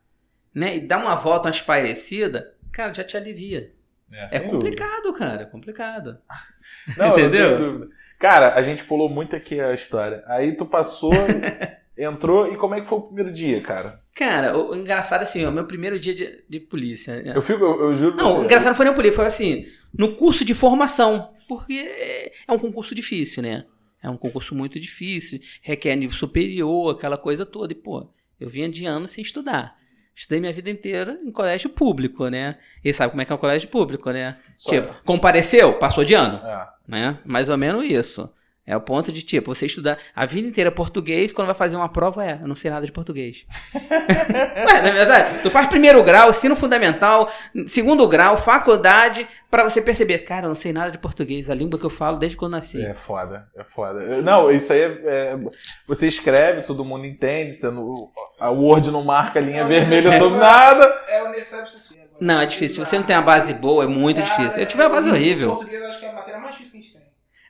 né? 0.53 0.77
E 0.77 0.79
dar 0.79 0.97
uma 0.97 1.15
volta, 1.15 1.47
uma 1.47 1.53
espairecida, 1.55 2.55
cara, 2.71 2.91
já 2.91 3.03
te 3.03 3.15
alivia. 3.15 3.71
É, 4.11 4.25
É 4.25 4.29
sem 4.29 4.39
dúvida. 4.39 4.53
complicado, 4.57 5.13
cara, 5.13 5.41
é 5.43 5.45
complicado. 5.45 6.17
Não, 6.97 7.09
Entendeu? 7.11 7.89
Cara, 8.17 8.55
a 8.55 8.61
gente 8.63 8.83
pulou 8.85 9.07
muito 9.09 9.35
aqui 9.35 9.59
a 9.59 9.73
história. 9.73 10.23
Aí 10.25 10.53
tu 10.53 10.65
passou, 10.65 11.11
entrou, 11.97 12.51
e 12.51 12.57
como 12.57 12.73
é 12.73 12.81
que 12.81 12.87
foi 12.87 12.97
o 12.97 13.01
primeiro 13.03 13.31
dia, 13.31 13.61
cara? 13.61 14.01
Cara, 14.15 14.57
o, 14.57 14.71
o 14.71 14.75
engraçado 14.75 15.21
é 15.21 15.23
assim, 15.25 15.45
ó, 15.45 15.51
meu 15.51 15.65
primeiro 15.65 15.99
dia 15.99 16.15
de, 16.15 16.43
de 16.49 16.59
polícia. 16.59 17.21
né? 17.21 17.33
Eu 17.35 17.41
fico, 17.41 17.63
eu, 17.63 17.79
eu 17.81 17.95
juro 17.95 18.15
Não, 18.15 18.25
você. 18.31 18.39
o 18.39 18.43
engraçado 18.45 18.69
não 18.69 18.75
foi 18.75 18.85
nem 18.85 18.95
polícia, 18.95 19.15
foi 19.17 19.25
assim, 19.25 19.65
no 19.93 20.15
curso 20.15 20.43
de 20.45 20.53
formação. 20.53 21.33
Porque 21.47 21.73
é 21.73 22.31
é 22.47 22.51
um 22.51 22.57
concurso 22.57 22.95
difícil, 22.95 23.43
né? 23.43 23.65
É 24.01 24.09
um 24.09 24.17
concurso 24.17 24.55
muito 24.55 24.79
difícil, 24.79 25.39
requer 25.61 25.95
nível 25.95 26.15
superior, 26.15 26.95
aquela 26.95 27.17
coisa 27.17 27.45
toda. 27.45 27.73
E, 27.73 27.75
pô, 27.75 28.07
eu 28.39 28.47
vinha 28.49 28.69
de 28.69 28.85
anos 28.85 29.11
sem 29.11 29.21
estudar. 29.23 29.75
Estudei 30.15 30.39
minha 30.39 30.53
vida 30.53 30.69
inteira 30.69 31.19
em 31.23 31.29
colégio 31.31 31.69
público, 31.69 32.27
né? 32.29 32.57
E 32.83 32.93
sabe 32.93 33.11
como 33.11 33.21
é 33.21 33.25
que 33.25 33.31
é 33.33 33.35
o 33.35 33.37
colégio 33.39 33.67
público, 33.67 34.09
né? 34.11 34.37
Só- 34.55 34.69
Tipo, 34.69 34.93
compareceu, 35.03 35.73
passou 35.73 36.05
de 36.05 36.13
ano. 36.13 36.37
É. 36.37 36.67
né? 36.87 37.19
Mais 37.25 37.49
ou 37.49 37.57
menos 37.57 37.85
isso. 37.85 38.29
É 38.67 38.75
o 38.75 38.81
ponto 38.81 39.11
de, 39.11 39.21
tipo, 39.21 39.53
você 39.53 39.67
estudar 39.67 39.97
a 40.15 40.25
vida 40.25 40.47
inteira 40.47 40.71
português, 40.71 41.31
quando 41.31 41.45
vai 41.45 41.55
fazer 41.55 41.75
uma 41.75 41.87
prova, 41.87 42.25
é, 42.25 42.39
eu 42.41 42.47
não 42.47 42.55
sei 42.55 42.71
nada 42.71 42.83
de 42.83 42.91
português. 42.91 43.45
Ué, 43.75 44.81
na 44.81 44.89
verdade, 44.91 45.39
tu 45.43 45.51
faz 45.51 45.67
primeiro 45.67 46.01
grau, 46.03 46.29
ensino 46.31 46.55
fundamental, 46.55 47.31
segundo 47.67 48.07
grau, 48.07 48.35
faculdade, 48.35 49.27
pra 49.51 49.63
você 49.63 49.81
perceber, 49.81 50.19
cara, 50.19 50.45
eu 50.45 50.49
não 50.49 50.55
sei 50.55 50.73
nada 50.73 50.91
de 50.91 50.97
português, 50.97 51.49
a 51.49 51.53
língua 51.55 51.79
que 51.79 51.85
eu 51.85 51.89
falo 51.91 52.17
desde 52.17 52.35
quando 52.37 52.53
eu 52.53 52.59
nasci. 52.59 52.83
É 52.83 52.93
foda, 52.95 53.47
é 53.55 53.63
foda. 53.63 54.21
Não, 54.23 54.49
isso 54.51 54.73
aí 54.73 54.81
é, 54.81 54.85
é- 55.05 55.39
Você 55.87 56.07
escreve, 56.07 56.63
todo 56.63 56.83
mundo 56.83 57.05
entende, 57.05 57.53
você 57.53 57.69
não- 57.69 58.09
a 58.39 58.49
Word 58.49 58.89
não 58.89 59.03
marca 59.03 59.37
a 59.37 59.41
linha 59.41 59.61
Não, 59.61 59.69
vermelha 59.69 60.09
mas- 60.09 60.19
sobre 60.19 60.39
nada. 60.39 60.85
É 61.07 61.21
o 61.23 61.29
necessário 61.29 61.65
pra 61.65 61.71
você 61.73 61.79
ser. 61.79 61.99
Agora, 61.99 62.17
Não, 62.19 62.41
é 62.41 62.45
difícil. 62.45 62.83
Se 62.83 62.89
você 62.89 62.97
não 62.97 63.05
tem 63.05 63.15
uma 63.15 63.21
base 63.21 63.53
boa, 63.53 63.83
é 63.83 63.87
muito 63.87 64.21
Cara, 64.21 64.29
difícil. 64.37 64.61
Eu 64.61 64.65
tive 64.65 64.81
uma 64.81 64.89
base 64.89 65.09
o 65.09 65.13
horrível. 65.13 65.49
português 65.49 65.81
eu 65.81 65.87
acho 65.87 65.99
que 65.99 66.05
é 66.05 66.09
a 66.09 66.13
matéria 66.13 66.39
mais 66.39 66.53
difícil 66.53 66.73
que 66.73 66.77
a 66.79 66.81
gente 66.81 66.93
tem. 66.97 67.04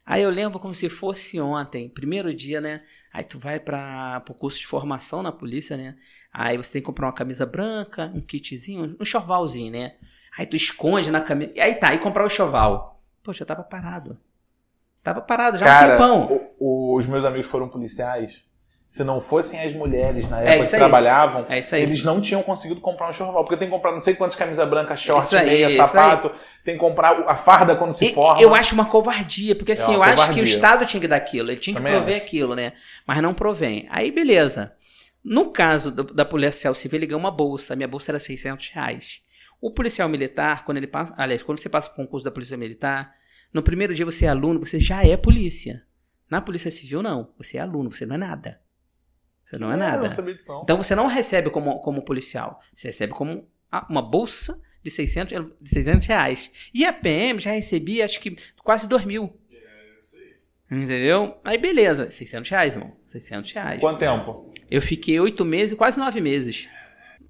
Aí 0.05 0.21
eu 0.21 0.29
lembro 0.29 0.59
como 0.59 0.73
se 0.75 0.87
fosse 0.89 1.39
ontem, 1.41 1.89
primeiro 1.89 2.33
dia, 2.33 2.61
né? 2.61 2.83
Aí 3.11 3.23
tu 3.23 3.39
vai 3.39 3.59
para 3.59 4.23
o 4.29 4.33
curso 4.33 4.59
de 4.59 4.67
formação 4.67 5.23
na 5.23 5.31
polícia, 5.31 5.75
né? 5.77 5.95
Aí 6.31 6.57
você 6.57 6.73
tem 6.73 6.81
que 6.81 6.85
comprar 6.85 7.07
uma 7.07 7.13
camisa 7.13 7.45
branca, 7.45 8.11
um 8.13 8.21
kitzinho, 8.21 8.95
um 8.99 9.05
chovalzinho, 9.05 9.71
né? 9.71 9.95
Aí 10.37 10.45
tu 10.45 10.55
esconde 10.55 11.09
na 11.11 11.21
camisa. 11.21 11.53
E 11.55 11.61
aí 11.61 11.75
tá, 11.75 11.89
aí 11.89 11.99
comprar 11.99 12.25
o 12.25 12.29
choval. 12.29 13.01
Poxa, 13.23 13.43
eu 13.43 13.47
tava 13.47 13.63
parado. 13.63 14.17
Tava 15.03 15.21
parado 15.21 15.57
já 15.57 15.67
há 15.67 15.69
um 15.69 15.73
Cara, 15.73 15.87
tempão. 15.89 16.27
o- 16.59 16.93
o- 16.93 16.97
os 16.97 17.05
meus 17.07 17.25
amigos 17.25 17.47
foram 17.49 17.67
policiais. 17.69 18.45
Se 18.85 19.03
não 19.03 19.19
fossem 19.19 19.59
as 19.59 19.73
mulheres 19.73 20.29
na 20.29 20.41
É 20.41 20.45
época 20.45 20.59
isso 20.61 20.71
que 20.71 20.77
trabalhavam, 20.77 21.45
É 21.49 21.59
eles 21.81 22.03
não 22.03 22.21
tinham 22.21 22.43
conseguido 22.43 22.79
comprar 22.79 23.07
um 23.07 23.09
enxoval. 23.09 23.43
Porque 23.43 23.57
tem 23.57 23.67
que 23.67 23.73
comprar 23.73 23.91
não 23.91 23.99
sei 23.99 24.13
quantas 24.13 24.35
camisas 24.35 24.69
brancas, 24.69 24.99
short, 24.99 25.35
aí, 25.35 25.45
meia, 25.45 25.85
sapato. 25.85 26.31
Tem 26.63 26.75
que 26.75 26.79
comprar 26.79 27.27
a 27.27 27.35
farda 27.35 27.75
quando 27.75 27.91
se 27.91 28.05
E- 28.05 28.13
forma. 28.13 28.39
Eu 28.41 28.53
acho 28.53 28.75
uma 28.75 28.85
covardia, 28.85 29.55
porque 29.55 29.71
assim, 29.71 29.91
É 29.91 29.95
eu 29.95 29.99
uma 29.99 30.05
acho 30.05 30.15
que 30.15 30.21
o 30.21 30.27
covardia. 30.27 30.43
Estado 30.43 30.85
tinha 30.85 31.01
que 31.01 31.07
dar 31.07 31.15
aquilo, 31.15 31.49
ele 31.49 31.59
tinha 31.59 31.75
que 31.75 31.81
Também 31.81 31.93
prover 31.97 32.15
acho. 32.17 32.25
aquilo, 32.25 32.55
né? 32.55 32.73
Mas 33.07 33.21
não 33.23 33.33
provém. 33.33 33.87
Aí, 33.89 34.11
beleza. 34.11 34.73
No 35.23 35.49
caso 35.51 35.89
do- 35.91 36.03
da 36.03 36.23
policial 36.23 36.75
civil, 36.75 36.99
ele 36.99 37.07
ganhou 37.07 37.19
uma 37.19 37.31
bolsa. 37.31 37.73
A 37.73 37.75
minha 37.75 37.87
bolsa 37.87 38.11
era 38.11 38.19
600 38.19 38.69
reais. 38.69 39.19
O 39.59 39.71
policial 39.71 40.07
militar, 40.07 40.63
quando 40.63 40.77
ele 40.77 40.85
passa. 40.85 41.11
Aliás, 41.17 41.41
quando 41.41 41.57
você 41.57 41.67
passa 41.67 41.89
o 41.89 41.95
concurso 41.95 42.23
da 42.23 42.29
polícia 42.29 42.55
militar, 42.55 43.15
no 43.51 43.63
primeiro 43.63 43.95
dia 43.95 44.05
você 44.05 44.25
é 44.25 44.29
aluno, 44.29 44.59
você 44.59 44.79
já 44.79 45.03
é 45.03 45.17
polícia. 45.17 45.81
Na 46.29 46.39
polícia 46.39 46.69
civil, 46.69 47.01
não. 47.01 47.29
Você 47.39 47.57
é 47.57 47.61
aluno, 47.61 47.91
você 47.91 48.05
não 48.05 48.13
é 48.15 48.19
nada. 48.19 48.59
Você 49.45 49.57
não 49.59 49.69
é 49.69 49.75
Eu 49.75 49.77
nada. 49.77 50.09
não. 50.09 50.61
Então 50.63 50.77
você 50.77 50.95
não 50.95 51.05
recebe 51.07 51.49
como, 51.51 51.79
como 51.81 52.01
policial. 52.01 52.59
Você 52.73 52.87
recebe 52.87 53.13
como 53.13 53.47
uma 53.89 54.01
bolsa 54.01 54.59
de 54.83 54.89
600, 54.89 55.51
de 55.61 55.69
600 55.69 56.07
reais. 56.07 56.51
E 56.73 56.83
a 56.83 56.91
PM 56.91 57.39
já 57.39 57.51
recebia, 57.51 58.05
acho 58.05 58.19
que 58.19 58.35
quase 58.63 58.87
2 58.87 59.05
mil. 59.05 59.39
Entendeu? 60.69 61.37
Aí 61.43 61.57
beleza, 61.57 62.09
600 62.09 62.49
reais, 62.49 62.73
irmão. 62.73 62.91
600 63.07 63.51
reais. 63.51 63.79
Quanto 63.79 63.99
tempo? 63.99 64.51
Eu 64.69 64.81
fiquei 64.81 65.19
8 65.19 65.45
meses, 65.45 65.77
quase 65.77 65.97
9 65.99 66.19
meses. 66.19 66.67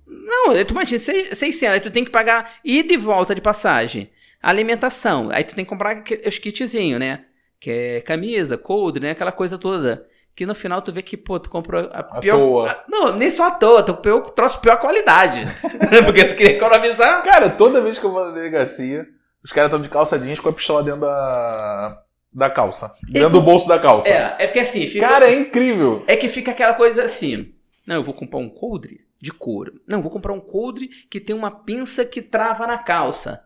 Não, 0.08 0.54
tu 0.66 0.72
imagina, 0.72 1.00
sei- 1.00 1.34
600, 1.36 1.74
aí 1.74 1.80
tu 1.82 1.92
tem 1.92 2.06
que 2.06 2.12
pagar 2.12 2.60
ida 2.64 2.94
e 2.94 2.98
volta 2.98 3.36
de 3.36 3.42
passagem. 3.42 4.10
Alimentação, 4.42 5.30
aí 5.32 5.44
tu 5.44 5.54
tem 5.56 5.66
que 5.66 5.70
comprar 5.70 6.04
os 6.26 6.38
kitzinhos, 6.38 7.00
né? 7.00 7.26
Que 7.60 7.72
é 7.72 8.02
camisa, 8.02 8.58
coldre, 8.58 9.04
né? 9.04 9.12
Aquela 9.12 9.32
coisa 9.32 9.58
toda. 9.58 10.08
Que 10.36 10.46
no 10.46 10.54
final 10.54 10.82
tu 10.82 10.92
vê 10.92 11.02
que, 11.02 11.16
pô, 11.16 11.40
tu 11.40 11.50
comprou 11.50 11.90
a 11.94 12.00
À 12.00 12.04
pior... 12.20 12.38
toa. 12.38 12.70
a- 12.72 12.84
não, 12.90 13.16
nem 13.16 13.30
só 13.30 13.46
à 13.48 13.52
toa, 13.52 13.82
tu 13.84 13.94
pegou, 13.96 14.22
trouxe 14.22 14.58
pior 14.60 14.78
qualidade. 14.78 15.46
Porque 16.06 16.26
tu 16.26 16.36
queria 16.36 16.58
economizar. 16.58 17.24
Cara, 17.24 17.50
toda 17.50 17.82
vez 17.82 17.98
que 17.98 18.06
eu 18.06 18.12
vou 18.12 18.26
na 18.26 18.32
delegacia, 18.32 19.08
os 19.44 19.52
caras 19.52 19.70
estão 19.70 19.82
de 19.82 19.90
calça 19.90 20.20
jeans 20.20 20.40
com 20.40 20.50
a 20.50 20.54
pistola 20.54 20.84
dentro 20.84 21.02
da, 21.02 22.02
da 22.34 22.50
calça. 22.50 22.94
Dentro 23.08 23.30
do 23.30 23.42
bolso 23.42 23.68
da 23.68 23.80
calça. 23.80 24.10
É, 24.10 24.36
é 24.40 24.48
porque 24.48 24.60
assim, 24.60 24.86
fica... 24.88 25.08
Cara, 25.08 25.26
é 25.30 25.40
incrível. 25.40 26.04
É 26.08 26.18
que 26.18 26.28
fica 26.28 26.52
aquela 26.52 26.74
coisa 26.74 27.04
assim. 27.06 27.54
Não, 27.88 27.96
eu 27.96 28.04
vou 28.04 28.14
comprar 28.14 28.40
um 28.40 28.50
coldre 28.50 29.06
de 29.22 29.32
couro. 29.32 29.80
Não, 29.88 30.00
eu 30.00 30.02
vou 30.02 30.12
comprar 30.12 30.34
um 30.34 30.40
coldre 30.42 30.90
que 31.10 31.20
tem 31.22 31.36
uma 31.36 31.50
pinça 31.50 32.04
que 32.04 32.22
trava 32.22 32.68
na 32.68 32.78
calça. 32.78 33.44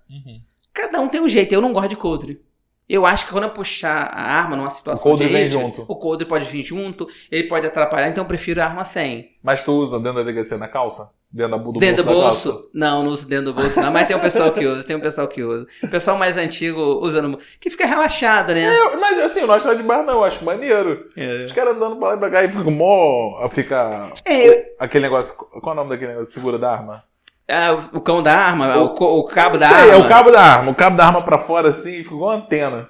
Cada 0.73 0.99
um 0.99 1.07
tem 1.07 1.21
um 1.21 1.29
jeito. 1.29 1.53
Eu 1.53 1.61
não 1.61 1.71
gosto 1.73 1.89
de 1.89 1.95
coldre. 1.97 2.41
Eu 2.89 3.05
acho 3.05 3.27
que 3.27 3.31
quando 3.31 3.43
eu 3.43 3.49
puxar 3.51 4.09
a 4.11 4.21
arma 4.21 4.55
numa 4.57 4.71
situação 4.71 5.01
O 5.11 5.15
coldre 5.15 5.27
de 5.27 5.33
vem 5.33 5.45
junto. 5.45 5.85
o 5.87 5.95
coldre 5.95 6.25
pode 6.27 6.45
vir 6.45 6.63
junto, 6.63 7.07
ele 7.31 7.43
pode 7.47 7.67
atrapalhar, 7.67 8.07
então 8.09 8.23
eu 8.23 8.27
prefiro 8.27 8.59
a 8.61 8.65
arma 8.65 8.83
sem. 8.83 9.29
Mas 9.43 9.63
tu 9.63 9.73
usa 9.73 9.97
dentro 9.97 10.15
da 10.15 10.21
delegacia 10.23 10.57
na 10.57 10.67
calça? 10.67 11.11
Dentro 11.31 11.51
da, 11.51 11.63
do 11.63 11.73
dentro 11.73 12.03
do 12.03 12.11
bolso? 12.11 12.51
bolso? 12.51 12.69
Não, 12.73 13.03
não 13.03 13.11
uso 13.11 13.29
dentro 13.29 13.45
do 13.45 13.53
bolso, 13.53 13.79
não. 13.79 13.91
Mas 13.93 14.07
tem 14.07 14.15
um 14.17 14.19
pessoal 14.19 14.51
que 14.51 14.65
usa, 14.65 14.83
tem 14.83 14.95
um 14.95 14.99
pessoal 14.99 15.27
que 15.27 15.43
usa. 15.43 15.67
O 15.83 15.87
pessoal 15.87 16.17
mais 16.17 16.35
antigo 16.37 16.81
usa 17.03 17.21
no. 17.21 17.37
Que 17.59 17.69
fica 17.69 17.85
relaxado, 17.85 18.55
né? 18.55 18.75
Eu- 18.75 18.99
mas 18.99 19.19
assim, 19.19 19.41
eu 19.41 19.47
não 19.47 19.53
acho 19.53 19.67
nada 19.67 19.77
de 19.79 19.83
bar, 19.87 20.01
não. 20.03 20.15
Eu 20.15 20.23
acho 20.23 20.43
maneiro. 20.43 21.05
É. 21.15 21.43
Os 21.43 21.51
caras 21.51 21.75
andando 21.75 21.97
pra 21.97 22.07
lá 22.07 22.15
e 22.15 22.17
pra 22.17 22.29
cá 22.31 22.43
e 22.43 22.49
fica 22.51 22.71
mó. 22.71 23.47
Fica. 23.49 24.11
É, 24.25 24.47
eu- 24.49 24.63
Aquele 24.79 25.03
negócio. 25.03 25.35
Qual 25.35 25.69
é 25.69 25.71
o 25.71 25.75
nome 25.75 25.91
daquele 25.91 26.13
negócio? 26.13 26.33
Segura 26.33 26.57
da 26.57 26.71
arma? 26.71 27.03
Ah, 27.49 27.73
o- 27.93 27.97
o 27.97 28.01
cão 28.01 28.21
da 28.23 28.37
arma, 28.37 28.77
o, 28.77 28.93
co- 28.93 29.17
o 29.19 29.23
cabo 29.25 29.57
da 29.57 29.67
Sei, 29.67 29.77
arma. 29.77 29.93
é 29.93 29.97
o 29.97 30.07
cabo 30.07 30.31
da 30.31 30.41
arma. 30.41 30.71
O 30.71 30.75
cabo 30.75 30.95
da 30.97 31.05
arma 31.05 31.23
pra 31.23 31.39
fora 31.39 31.69
assim 31.69 32.03
fica 32.03 32.13
igual 32.15 32.35
uma 32.37 32.43
antena. 32.45 32.89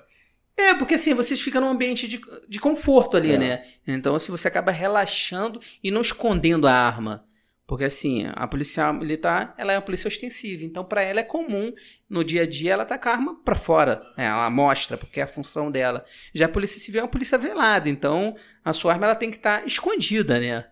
É, 0.57 0.73
porque 0.75 0.95
assim, 0.95 1.13
vocês 1.13 1.39
ficam 1.39 1.61
num 1.61 1.69
ambiente 1.69 2.07
de, 2.07 2.19
de 2.47 2.59
conforto 2.59 3.15
ali, 3.15 3.33
É. 3.33 3.37
né? 3.37 3.61
Então, 3.87 4.15
assim, 4.15 4.31
você 4.31 4.47
acaba 4.47 4.71
relaxando 4.71 5.59
e 5.83 5.89
não 5.89 6.01
escondendo 6.01 6.67
a 6.67 6.73
arma. 6.73 7.23
Porque, 7.65 7.83
assim, 7.83 8.25
a 8.35 8.47
polícia 8.47 8.91
militar, 8.91 9.53
ela 9.55 9.71
é 9.71 9.75
uma 9.75 9.81
polícia 9.83 10.07
ostensiva. 10.07 10.63
Então, 10.65 10.83
pra 10.83 11.03
ela 11.03 11.19
é 11.19 11.23
comum, 11.23 11.71
no 12.09 12.23
dia 12.23 12.41
a 12.41 12.45
dia, 12.47 12.73
ela 12.73 12.83
tá 12.83 12.97
com 12.97 13.07
a 13.07 13.11
arma 13.11 13.35
pra 13.45 13.55
fora. 13.55 14.01
né? 14.17 14.25
Ela 14.25 14.49
mostra, 14.49 14.97
porque 14.97 15.19
é 15.19 15.23
a 15.23 15.27
função 15.27 15.69
dela. 15.69 16.03
Já 16.33 16.47
a 16.47 16.49
polícia 16.49 16.79
civil 16.79 16.99
é 17.01 17.03
uma 17.03 17.09
polícia 17.09 17.37
velada. 17.37 17.87
Então, 17.87 18.35
a 18.65 18.73
sua 18.73 18.93
arma, 18.93 19.05
ela 19.05 19.13
tem 19.13 19.29
que 19.29 19.37
estar 19.37 19.67
escondida, 19.67 20.39
né? 20.39 20.65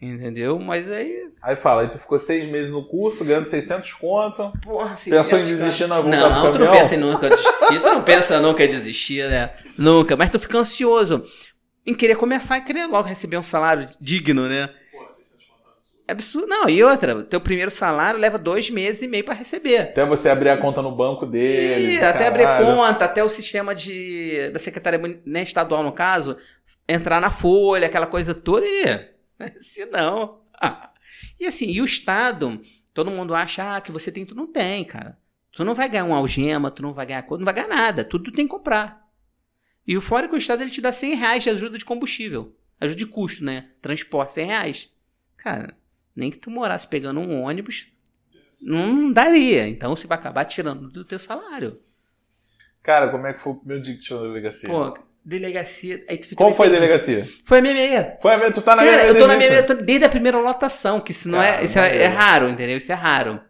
Entendeu? 0.00 0.58
Mas 0.58 0.90
aí, 0.90 1.30
Aí 1.42 1.56
fala, 1.56 1.82
aí 1.82 1.88
tu 1.88 1.98
ficou 1.98 2.18
seis 2.18 2.50
meses 2.50 2.70
no 2.70 2.86
curso, 2.86 3.24
ganhando 3.24 3.46
600 3.46 3.92
conto. 3.94 4.52
porra, 4.62 4.90
Pensou 4.90 5.38
em 5.38 5.44
600, 5.44 5.48
desistir 5.48 5.86
na 5.86 6.00
volta 6.00 6.16
Não, 6.16 6.42
pro 6.42 6.52
tu 6.52 6.58
não 6.58 6.70
pensa 6.70 6.94
em 6.94 6.98
nunca 6.98 7.30
desistir. 7.30 7.80
Tu 7.80 7.86
não 7.86 8.02
pensa 8.02 8.40
nunca 8.40 8.64
em 8.64 8.68
desistir, 8.68 9.28
né? 9.28 9.50
Nunca. 9.78 10.16
Mas 10.16 10.28
tu 10.28 10.38
fica 10.38 10.58
ansioso 10.58 11.24
em 11.86 11.94
querer 11.94 12.16
começar 12.16 12.58
e 12.58 12.60
querer 12.62 12.86
logo 12.86 13.08
receber 13.08 13.38
um 13.38 13.42
salário 13.42 13.88
digno, 14.00 14.46
né? 14.48 14.68
É 16.06 16.12
absurdo. 16.12 16.46
Não, 16.48 16.68
e 16.68 16.82
outra, 16.82 17.22
teu 17.22 17.40
primeiro 17.40 17.70
salário 17.70 18.18
leva 18.18 18.36
dois 18.36 18.68
meses 18.68 19.00
e 19.00 19.06
meio 19.06 19.24
pra 19.24 19.32
receber. 19.32 19.78
Até 19.78 20.04
você 20.04 20.28
abrir 20.28 20.50
a 20.50 20.56
conta 20.56 20.82
no 20.82 20.90
banco 20.90 21.24
deles. 21.24 22.00
E 22.00 22.04
até 22.04 22.26
abrir 22.26 22.42
caralho. 22.42 22.66
conta, 22.66 23.04
até 23.04 23.22
o 23.22 23.28
sistema 23.28 23.74
de, 23.74 24.50
da 24.52 24.58
Secretaria 24.58 25.20
né, 25.24 25.42
Estadual, 25.42 25.82
no 25.84 25.92
caso, 25.92 26.36
entrar 26.88 27.20
na 27.20 27.30
folha, 27.30 27.86
aquela 27.86 28.06
coisa 28.06 28.34
toda. 28.34 28.66
E, 28.66 29.08
se 29.58 29.84
não. 29.86 30.42
ah. 30.60 30.92
E 31.38 31.46
assim, 31.46 31.70
e 31.70 31.80
o 31.80 31.84
Estado, 31.84 32.60
todo 32.92 33.10
mundo 33.10 33.34
acha 33.34 33.76
ah, 33.76 33.80
que 33.80 33.92
você 33.92 34.10
tem 34.10 34.24
tudo. 34.24 34.38
Não 34.38 34.46
tem, 34.46 34.84
cara. 34.84 35.18
Tu 35.52 35.64
não 35.64 35.74
vai 35.74 35.88
ganhar 35.88 36.04
uma 36.04 36.16
algema, 36.16 36.70
tu 36.70 36.82
não 36.82 36.92
vai 36.92 37.06
ganhar 37.06 37.22
coisa, 37.22 37.40
não 37.40 37.44
vai 37.44 37.54
ganhar 37.54 37.68
nada. 37.68 38.04
Tudo 38.04 38.24
tu 38.24 38.32
tem 38.32 38.46
que 38.46 38.52
comprar. 38.52 39.08
E 39.86 39.96
o 39.96 40.00
fora 40.00 40.28
que 40.28 40.34
o 40.34 40.38
Estado 40.38 40.62
ele 40.62 40.70
te 40.70 40.80
dá 40.80 40.92
100 40.92 41.14
reais 41.14 41.42
de 41.42 41.50
ajuda 41.50 41.76
de 41.76 41.84
combustível. 41.84 42.56
Ajuda 42.80 42.98
de 42.98 43.06
custo, 43.06 43.44
né? 43.44 43.70
Transporte, 43.82 44.32
100 44.32 44.46
reais. 44.46 44.92
Cara, 45.36 45.76
nem 46.14 46.30
que 46.30 46.38
tu 46.38 46.50
morasse 46.50 46.86
pegando 46.86 47.20
um 47.20 47.42
ônibus, 47.42 47.88
não 48.60 49.12
daria. 49.12 49.66
Então 49.66 49.96
você 49.96 50.06
vai 50.06 50.16
acabar 50.16 50.44
tirando 50.44 50.88
do 50.88 51.04
teu 51.04 51.18
salário. 51.18 51.80
Cara, 52.82 53.10
como 53.10 53.26
é 53.26 53.34
que 53.34 53.40
foi 53.40 53.52
o 53.52 53.56
primeiro 53.56 53.82
dia 53.82 53.94
que 53.94 54.00
tu 54.00 54.06
chegou 54.06 54.22
na 54.22 54.28
delegacia? 54.28 54.68
Pô, 54.68 54.98
delegacia. 55.24 56.04
Aí 56.08 56.18
tu 56.18 56.28
fica 56.28 56.42
meio 56.44 56.56
foi 56.56 56.66
a 56.66 56.70
delegacia? 56.70 57.28
Foi 57.44 57.58
a 57.58 57.62
minha 57.62 57.74
meia. 57.74 58.18
Foi 58.20 58.34
a 58.34 58.52
tu 58.52 58.62
tá 58.62 58.76
na 58.76 58.84
Cara, 58.84 58.96
minha 59.02 59.06
eu 59.08 59.18
tô 59.18 59.26
na 59.26 59.34
eu 59.44 59.66
tô 59.66 59.74
desde 59.74 60.04
a 60.04 60.08
primeira 60.08 60.38
lotação, 60.38 61.00
que 61.00 61.12
isso 61.12 61.28
não 61.28 61.40
é, 61.42 61.62
isso 61.62 61.78
é, 61.78 62.02
é 62.02 62.06
raro, 62.06 62.48
entendeu? 62.48 62.76
Isso 62.76 62.90
é 62.90 62.94
raro. 62.94 63.40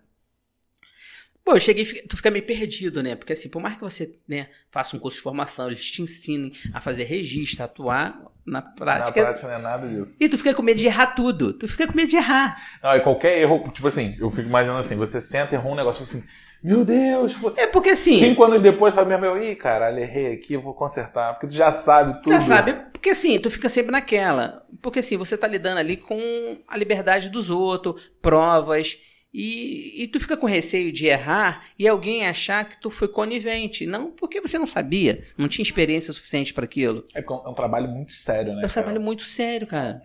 Pô, 1.44 1.56
eu 1.56 1.61
cheguei, 1.61 1.85
tu 1.85 2.16
fica 2.16 2.30
meio 2.30 2.44
perdido, 2.44 3.02
né? 3.02 3.16
Porque 3.16 3.33
assim, 3.33 3.48
por 3.48 3.61
mais 3.61 3.74
que 3.74 3.80
você, 3.80 4.14
né, 4.28 4.48
faça 4.70 4.94
um 4.96 5.00
curso 5.00 5.16
de 5.16 5.22
formação, 5.22 5.68
eles 5.68 5.85
te 5.90 6.02
ensinem 6.02 6.52
a 6.72 6.80
fazer 6.80 7.04
registro, 7.04 7.62
a 7.62 7.64
atuar 7.64 8.20
na 8.46 8.61
Na 8.61 8.62
prática, 8.62 9.20
prática 9.20 9.48
não 9.48 9.54
é 9.54 9.59
nada 9.59 9.88
disso. 9.88 10.16
e 10.20 10.28
tu 10.28 10.37
fica 10.37 10.54
com 10.54 10.62
medo 10.62 10.78
de 10.78 10.87
errar 10.87 11.09
tudo. 11.09 11.52
Tu 11.54 11.66
fica 11.66 11.87
com 11.87 11.96
medo 11.96 12.09
de 12.09 12.16
errar. 12.16 12.56
Não, 12.83 12.94
e 12.94 13.00
qualquer 13.00 13.38
erro, 13.38 13.68
tipo 13.72 13.87
assim, 13.88 14.16
eu 14.20 14.30
fico 14.30 14.48
imaginando 14.48 14.80
assim, 14.80 14.96
você 14.96 15.20
senta, 15.20 15.54
errou 15.54 15.72
um 15.72 15.76
negócio 15.76 16.02
assim, 16.02 16.22
meu 16.62 16.85
Deus. 16.85 17.37
É 17.57 17.66
porque 17.66 17.90
assim, 17.90 18.18
cinco 18.18 18.44
anos 18.44 18.61
depois, 18.61 18.92
fala, 18.94 19.07
meu, 19.09 19.18
meu, 19.18 19.42
ih, 19.42 19.57
caralho, 19.57 19.99
errei 19.99 20.33
aqui, 20.35 20.55
eu 20.55 20.61
vou 20.61 20.75
consertar, 20.75 21.33
porque 21.35 21.46
tu 21.46 21.55
já 21.55 21.73
sabe 21.73 22.23
tudo. 22.23 22.33
já 22.35 22.40
sabe, 22.40 22.75
porque 22.92 23.11
assim, 23.11 23.38
tu 23.38 23.51
fica 23.51 23.68
sempre 23.68 23.90
naquela. 23.92 24.66
Porque 24.83 24.99
assim, 24.99 25.16
você 25.16 25.37
tá 25.37 25.46
lidando 25.46 25.79
ali 25.79 25.96
com 25.96 26.59
a 26.68 26.77
liberdade 26.77 27.31
dos 27.31 27.51
outros, 27.51 28.11
provas, 28.20 28.99
e, 29.33 30.03
e 30.03 30.07
tu 30.09 30.18
fica 30.18 30.37
com 30.37 30.46
receio 30.46 30.90
de 30.92 31.07
errar 31.07 31.66
e 31.79 31.87
alguém 31.87 32.27
achar 32.27 32.64
que 32.68 32.81
tu 32.81 32.90
foi 32.90 33.07
conivente. 33.09 33.87
Não 33.87 34.11
porque 34.11 34.40
você 34.40 34.59
não 34.59 34.66
sabia, 34.66 35.23
não 35.38 35.49
tinha 35.49 35.62
experiência 35.62 36.12
suficiente 36.12 36.53
para 36.53 36.64
aquilo. 36.64 37.05
É 37.14 37.23
porque 37.23 37.46
é 37.46 37.51
um 37.51 37.55
trabalho 37.55 37.88
muito 37.88 38.12
sério, 38.12 38.55
né? 38.55 38.62
É 38.62 38.66
um 38.66 38.68
trabalho 38.68 39.01
muito 39.01 39.25
sério, 39.25 39.66
cara. 39.66 40.03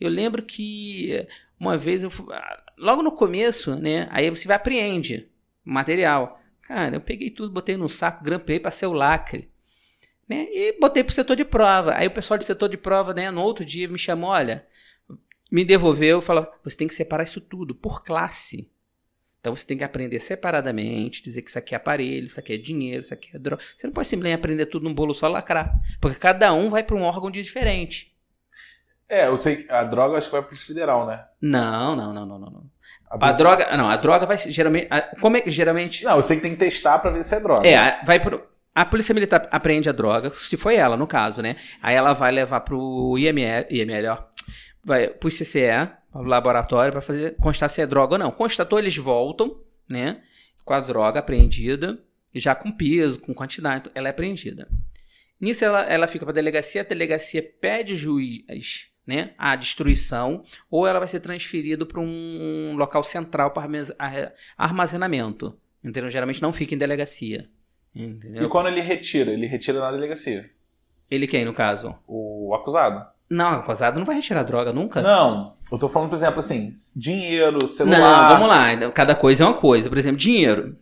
Eu 0.00 0.08
lembro 0.08 0.42
que 0.42 1.26
uma 1.58 1.76
vez 1.76 2.04
eu 2.04 2.10
fu- 2.10 2.30
ah, 2.30 2.62
logo 2.78 3.02
no 3.02 3.10
começo, 3.10 3.74
né? 3.74 4.06
Aí 4.12 4.30
você 4.30 4.46
vai 4.46 4.56
apreende 4.56 5.26
material. 5.68 6.40
Cara, 6.62 6.96
eu 6.96 7.00
peguei 7.00 7.30
tudo, 7.30 7.52
botei 7.52 7.76
no 7.76 7.88
saco, 7.88 8.24
grampei, 8.24 8.60
passei 8.60 8.86
o 8.86 8.92
lacre. 8.92 9.50
Né? 10.28 10.46
E 10.50 10.78
botei 10.78 11.02
pro 11.02 11.14
setor 11.14 11.36
de 11.36 11.44
prova. 11.44 11.94
Aí 11.94 12.06
o 12.06 12.10
pessoal 12.10 12.36
do 12.36 12.44
setor 12.44 12.68
de 12.68 12.76
prova, 12.76 13.14
né, 13.14 13.30
no 13.30 13.40
outro 13.40 13.64
dia 13.64 13.88
me 13.88 13.98
chamou, 13.98 14.30
olha, 14.30 14.66
me 15.50 15.64
devolveu 15.64 16.18
e 16.18 16.22
falou: 16.22 16.46
você 16.62 16.76
tem 16.76 16.88
que 16.88 16.94
separar 16.94 17.24
isso 17.24 17.40
tudo 17.40 17.74
por 17.74 18.02
classe. 18.02 18.70
Então 19.40 19.54
você 19.54 19.64
tem 19.64 19.78
que 19.78 19.84
aprender 19.84 20.18
separadamente, 20.18 21.22
dizer 21.22 21.42
que 21.42 21.48
isso 21.48 21.58
aqui 21.58 21.74
é 21.74 21.76
aparelho, 21.76 22.26
isso 22.26 22.40
aqui 22.40 22.54
é 22.54 22.56
dinheiro, 22.56 23.00
isso 23.00 23.14
aqui 23.14 23.30
é 23.34 23.38
droga. 23.38 23.62
Você 23.74 23.86
não 23.86 23.94
pode 23.94 24.08
simplesmente 24.08 24.38
aprender 24.38 24.66
tudo 24.66 24.82
num 24.82 24.94
bolo 24.94 25.14
só 25.14 25.28
lacrar. 25.28 25.72
Porque 26.00 26.18
cada 26.18 26.52
um 26.52 26.68
vai 26.68 26.82
para 26.82 26.96
um 26.96 27.02
órgão 27.02 27.30
diferente. 27.30 28.14
É, 29.08 29.26
eu 29.26 29.38
sei 29.38 29.62
que 29.62 29.72
a 29.72 29.84
droga 29.84 30.18
acho 30.18 30.26
que 30.26 30.32
vai 30.32 30.42
pro 30.42 30.56
federal, 30.56 31.06
né? 31.06 31.24
Não, 31.40 31.96
não, 31.96 32.12
não, 32.12 32.26
não, 32.26 32.38
não. 32.38 32.70
A 33.10 33.32
droga, 33.32 33.76
não, 33.76 33.88
a 33.88 33.96
droga 33.96 34.26
vai 34.26 34.36
ser- 34.38 34.50
geralmente, 34.50 34.86
a- 34.90 35.00
como 35.20 35.36
é 35.36 35.40
que 35.40 35.50
geralmente 35.50 36.04
Não, 36.04 36.20
que 36.20 36.36
tem 36.36 36.50
que 36.52 36.56
testar 36.56 36.98
pra 36.98 37.10
ver 37.10 37.22
se 37.22 37.34
é 37.34 37.40
droga. 37.40 37.66
é, 37.68 38.04
vai 38.04 38.20
pro 38.20 38.42
a 38.74 38.84
polícia 38.84 39.12
militar 39.12 39.48
apreende 39.50 39.88
a 39.88 39.92
droga, 39.92 40.30
se 40.32 40.56
foi 40.56 40.76
ela 40.76 40.96
no 40.96 41.06
caso, 41.06 41.42
né? 41.42 41.56
Aí 41.82 41.96
ela 41.96 42.12
vai 42.12 42.30
levar 42.30 42.60
pro 42.60 43.16
IML, 43.18 43.66
IML, 43.70 44.06
ó. 44.08 44.18
Vai 44.84 45.08
pro 45.08 45.28
CCE, 45.30 45.88
pro 46.12 46.22
laboratório 46.22 46.92
para 46.92 47.00
fazer 47.00 47.34
constar 47.40 47.68
se 47.68 47.80
é 47.80 47.86
droga 47.86 48.14
ou 48.14 48.18
não. 48.18 48.30
Constatou, 48.30 48.78
eles 48.78 48.96
voltam, 48.96 49.60
né? 49.88 50.20
Com 50.64 50.74
a 50.74 50.80
droga 50.80 51.18
apreendida, 51.18 51.98
já 52.32 52.54
com 52.54 52.70
peso, 52.70 53.18
com 53.18 53.34
quantidade, 53.34 53.80
então 53.80 53.92
ela 53.96 54.06
é 54.08 54.10
apreendida. 54.10 54.68
Nisso 55.40 55.64
ela, 55.64 55.82
ela 55.84 56.06
fica 56.06 56.24
para 56.24 56.34
delegacia, 56.34 56.82
a 56.82 56.84
delegacia 56.84 57.42
pede 57.60 57.96
juiz, 57.96 58.44
né, 59.08 59.30
a 59.38 59.56
destruição, 59.56 60.42
ou 60.70 60.86
ela 60.86 60.98
vai 60.98 61.08
ser 61.08 61.20
transferida 61.20 61.86
para 61.86 61.98
um 61.98 62.74
local 62.76 63.02
central 63.02 63.52
para 63.52 63.66
armazenamento. 64.58 65.56
Entendeu? 65.82 66.10
Geralmente 66.10 66.42
não 66.42 66.52
fica 66.52 66.74
em 66.74 66.78
delegacia. 66.78 67.44
Entendeu? 67.94 68.44
E 68.44 68.48
quando 68.48 68.66
ele 68.68 68.82
retira? 68.82 69.32
Ele 69.32 69.46
retira 69.46 69.80
na 69.80 69.90
delegacia. 69.90 70.50
Ele 71.10 71.26
quem, 71.26 71.44
no 71.46 71.54
caso? 71.54 71.94
O 72.06 72.52
acusado. 72.54 73.06
Não, 73.30 73.48
acusado 73.48 73.98
não 73.98 74.04
vai 74.06 74.16
retirar 74.16 74.42
droga 74.42 74.72
nunca. 74.74 75.00
Não, 75.00 75.54
eu 75.72 75.78
tô 75.78 75.88
falando, 75.88 76.10
por 76.10 76.16
exemplo, 76.16 76.40
assim, 76.40 76.68
dinheiro, 76.94 77.58
Não, 77.62 77.68
celular. 77.68 78.28
vamos 78.34 78.48
lá. 78.48 78.90
Cada 78.92 79.14
coisa 79.14 79.42
é 79.42 79.46
uma 79.46 79.54
coisa. 79.56 79.88
Por 79.88 79.96
exemplo, 79.96 80.18
dinheiro. 80.18 80.76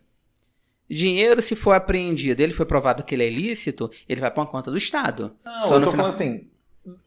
Dinheiro, 0.88 1.40
se 1.42 1.54
for 1.56 1.72
apreendido, 1.72 2.40
ele 2.42 2.52
foi 2.52 2.64
provado 2.66 3.02
que 3.02 3.14
ele 3.14 3.24
é 3.24 3.28
ilícito, 3.30 3.90
ele 4.08 4.20
vai 4.20 4.30
para 4.30 4.42
uma 4.42 4.48
conta 4.50 4.70
do 4.70 4.76
Estado. 4.76 5.34
Não, 5.44 5.62
Só 5.62 5.74
eu 5.76 5.80
tô 5.84 5.90
final- 5.90 5.94
falando 5.94 6.08
assim, 6.08 6.48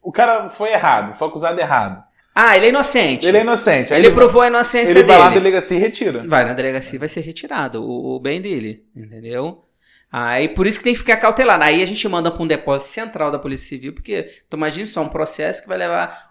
o 0.01 0.11
cara 0.11 0.49
foi 0.49 0.71
errado, 0.71 1.15
foi 1.17 1.27
acusado 1.27 1.59
errado. 1.59 2.03
Ah, 2.33 2.55
ele 2.55 2.67
é 2.67 2.69
inocente. 2.69 3.25
Ele 3.27 3.37
é 3.37 3.41
inocente. 3.41 3.93
aí 3.93 3.99
Ele 3.99 4.11
provou 4.11 4.41
a 4.41 4.47
inocência 4.47 4.91
ele 4.91 5.03
vai 5.03 5.17
lá 5.17 5.25
na 5.25 5.29
dele. 5.31 5.41
delegacia 5.41 5.77
e 5.77 5.79
retira. 5.81 6.23
Vai 6.27 6.45
na 6.45 6.53
delegacia 6.53 6.95
e 6.95 6.99
vai 6.99 7.09
ser 7.09 7.21
retirado 7.21 7.83
o, 7.83 8.15
o 8.15 8.19
bem 8.19 8.41
dele, 8.41 8.85
entendeu? 8.95 9.65
Aí 10.11 10.47
por 10.49 10.65
isso 10.65 10.77
que 10.77 10.83
tem 10.85 10.93
que 10.93 10.99
ficar 10.99 11.17
cautelar. 11.17 11.61
Aí 11.61 11.83
a 11.83 11.85
gente 11.85 12.07
manda 12.07 12.31
para 12.31 12.41
um 12.41 12.47
depósito 12.47 12.91
central 12.93 13.29
da 13.31 13.37
Polícia 13.39 13.67
Civil, 13.67 13.93
porque 13.93 14.23
tu 14.49 14.55
imagina 14.55 14.85
só 14.87 15.01
um 15.01 15.09
processo 15.09 15.61
que 15.61 15.67
vai 15.67 15.77
levar 15.77 16.29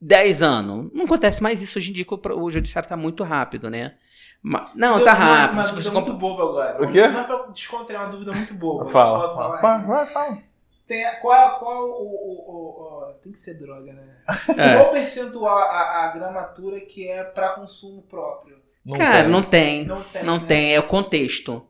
10 0.00 0.42
anos. 0.42 0.90
Não 0.94 1.04
acontece 1.04 1.42
mais 1.42 1.60
isso 1.60 1.78
hoje 1.78 1.90
em 1.90 1.94
dia, 1.94 2.04
que 2.04 2.14
o, 2.14 2.20
o 2.42 2.50
judiciário 2.50 2.88
tá 2.88 2.96
muito 2.96 3.22
rápido, 3.22 3.68
né? 3.68 3.94
Ma- 4.42 4.70
não, 4.74 5.02
tá 5.02 5.14
Uma- 5.14 5.24
rápido. 5.24 5.54
Uma, 5.54 5.62
Se 5.64 5.70
dúvida 5.74 5.90
muito 5.90 6.12
compra- 6.12 6.28
boba 6.28 6.42
agora. 6.44 6.84
O 6.84 6.90
quê? 6.92 7.06
Mas 7.08 7.26
pra 7.26 7.46
descontrair 7.52 8.00
uma 8.00 8.08
dúvida 8.08 8.32
muito 8.32 8.54
boba. 8.54 8.90
Fala. 8.90 9.20
Posso 9.20 9.36
falar? 9.36 9.58
Fala, 9.60 9.78
vai, 9.84 10.06
fala. 10.06 10.38
Tem, 10.88 11.04
qual, 11.20 11.58
qual 11.60 11.84
o, 11.84 12.02
o, 12.02 12.50
o- 12.50 13.08
o- 13.10 13.12
Tem 13.22 13.30
que 13.30 13.38
ser 13.38 13.54
droga, 13.60 13.92
né? 13.92 14.02
É. 14.56 14.74
Qual 14.74 14.90
percentual 14.90 15.56
a, 15.58 16.06
a 16.06 16.12
gramatura 16.12 16.80
que 16.80 17.06
é 17.06 17.22
pra 17.22 17.50
consumo 17.50 18.02
próprio? 18.02 18.56
Não 18.84 18.96
Cara, 18.96 19.22
tem. 19.24 19.28
não 19.30 19.42
tem. 19.42 19.84
Não 19.84 20.02
tem. 20.02 20.22
Não 20.24 20.38
né? 20.40 20.44
tem, 20.48 20.74
é 20.74 20.80
o 20.80 20.82
contexto. 20.86 21.64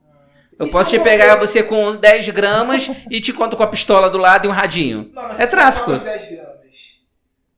Eu 0.58 0.66
E 0.66 0.70
posso 0.70 0.90
se 0.90 0.98
te 0.98 1.02
pegar 1.04 1.36
você 1.36 1.62
com 1.62 1.94
10 1.96 2.28
gramas 2.30 2.88
e 3.10 3.20
te 3.20 3.32
conto 3.32 3.56
com 3.56 3.62
a 3.62 3.66
pistola 3.66 4.08
do 4.08 4.18
lado 4.18 4.46
e 4.46 4.48
um 4.48 4.52
radinho. 4.52 5.10
Não, 5.12 5.24
mas 5.24 5.40
É 5.40 5.44
se 5.44 5.50
tráfico. 5.50 5.84
só 5.90 6.04
mais 6.04 6.20
10 6.20 6.30
gramas. 6.30 6.58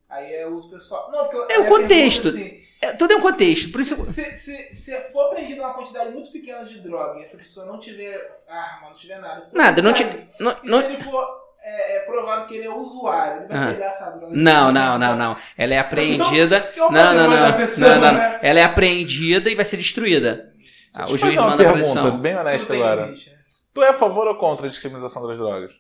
Aí 0.09 0.35
é 0.35 0.47
uso 0.47 0.71
pessoal. 0.71 1.11
Não, 1.13 1.21
porque 1.29 1.37
eu- 1.37 1.47
É 1.51 1.59
o 1.61 1.67
contexto. 1.67 2.29
assim, 2.29 2.59
É, 2.83 2.93
tudo 2.95 3.13
é 3.13 3.17
um 3.17 3.21
contexto. 3.21 3.71
Por 3.71 3.81
isso. 3.83 4.03
Se, 4.07 4.35
se, 4.35 4.73
se 4.73 5.01
for 5.13 5.27
apreendida 5.27 5.61
uma 5.63 5.75
quantidade 5.75 6.11
muito 6.11 6.33
pequena 6.33 6.65
de 6.65 6.81
droga 6.81 7.21
e 7.21 7.23
essa 7.23 7.37
pessoa 7.37 7.67
não 7.67 7.79
tiver 7.79 8.43
arma, 8.49 8.89
não 8.91 8.97
tiver 8.97 9.19
nada. 9.21 9.49
Nada, 9.53 9.83
não, 9.83 9.95
sair, 9.95 10.09
te, 10.27 10.43
não, 10.43 10.57
E 10.65 10.67
não, 10.69 10.81
se 10.81 10.87
ele 10.87 10.97
for 11.03 11.40
é, 11.63 11.97
é 11.97 12.01
provado 12.01 12.47
que 12.47 12.55
ele 12.57 12.67
é 12.67 12.71
usuário, 12.75 13.43
ele 13.43 13.49
vai 13.49 13.59
Ah. 13.59 13.73
pegar 13.73 13.87
essa 13.87 14.11
droga. 14.11 14.35
Não, 14.35 14.73
não, 14.73 14.99
não, 14.99 15.17
não. 15.17 15.37
Ela 15.57 15.75
é 15.75 15.79
apreendida. 15.81 16.57
É 16.75 16.79
Não, 16.79 16.91
não, 16.91 17.15
não. 17.15 17.31
da 17.31 17.53
pessoa, 17.53 17.91
Não, 17.97 18.01
não, 18.01 18.13
né? 18.15 18.39
não. 18.43 18.49
Ela 18.49 18.61
é 18.61 18.65
apreendida 18.65 19.51
e 19.51 19.55
vai 19.55 19.65
ser 19.65 19.77
destruída. 19.77 20.53
Ah, 20.93 21.05
O 21.09 21.11
eu 21.13 21.17
juiz 21.19 21.37
manda 21.37 21.57
pra 21.57 21.73
pergunta 21.73 21.83
destruição. 21.85 22.21
bem 22.21 22.37
honesta 22.37 22.73
tem 22.73 22.83
agora. 22.83 23.05
limite, 23.07 23.31
né? 23.31 23.37
Tu 23.73 23.83
é 23.83 23.89
a 23.91 23.95
favor 23.95 24.27
ou 24.27 24.35
contra 24.37 24.67
a 24.67 24.69
descriminalização 24.69 25.27
das 25.27 25.39
drogas? 25.39 25.71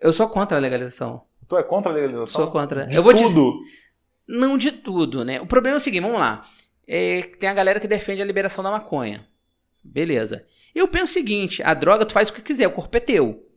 Eu 0.00 0.12
sou 0.12 0.28
contra 0.28 0.58
a 0.58 0.60
legalização. 0.60 1.22
Tu 1.48 1.56
é 1.56 1.62
contra 1.62 1.90
a 1.90 1.94
legalização? 1.94 2.26
Sou 2.42 2.50
contra. 2.50 2.86
De 2.86 2.94
Eu 2.96 3.02
vou 3.02 3.12
dizer- 3.12 3.26
tudo. 3.28 3.54
Não 4.28 4.58
de 4.58 4.70
tudo, 4.72 5.24
né? 5.24 5.40
O 5.40 5.46
problema 5.46 5.76
é 5.76 5.78
o 5.78 5.80
seguinte, 5.80 6.02
vamos 6.02 6.18
lá. 6.20 6.44
É, 6.86 7.22
tem 7.38 7.48
a 7.48 7.54
galera 7.54 7.80
que 7.80 7.88
defende 7.88 8.20
a 8.20 8.24
liberação 8.24 8.62
da 8.62 8.70
maconha. 8.70 9.26
Beleza. 9.82 10.44
Eu 10.74 10.86
penso 10.86 11.04
o 11.04 11.14
seguinte, 11.14 11.62
a 11.62 11.74
droga 11.74 12.04
tu 12.04 12.12
faz 12.12 12.28
o 12.28 12.32
que 12.32 12.42
quiser, 12.42 12.66
o 12.66 12.72
corpo 12.72 12.96
é 12.96 13.00
teu. 13.00 13.48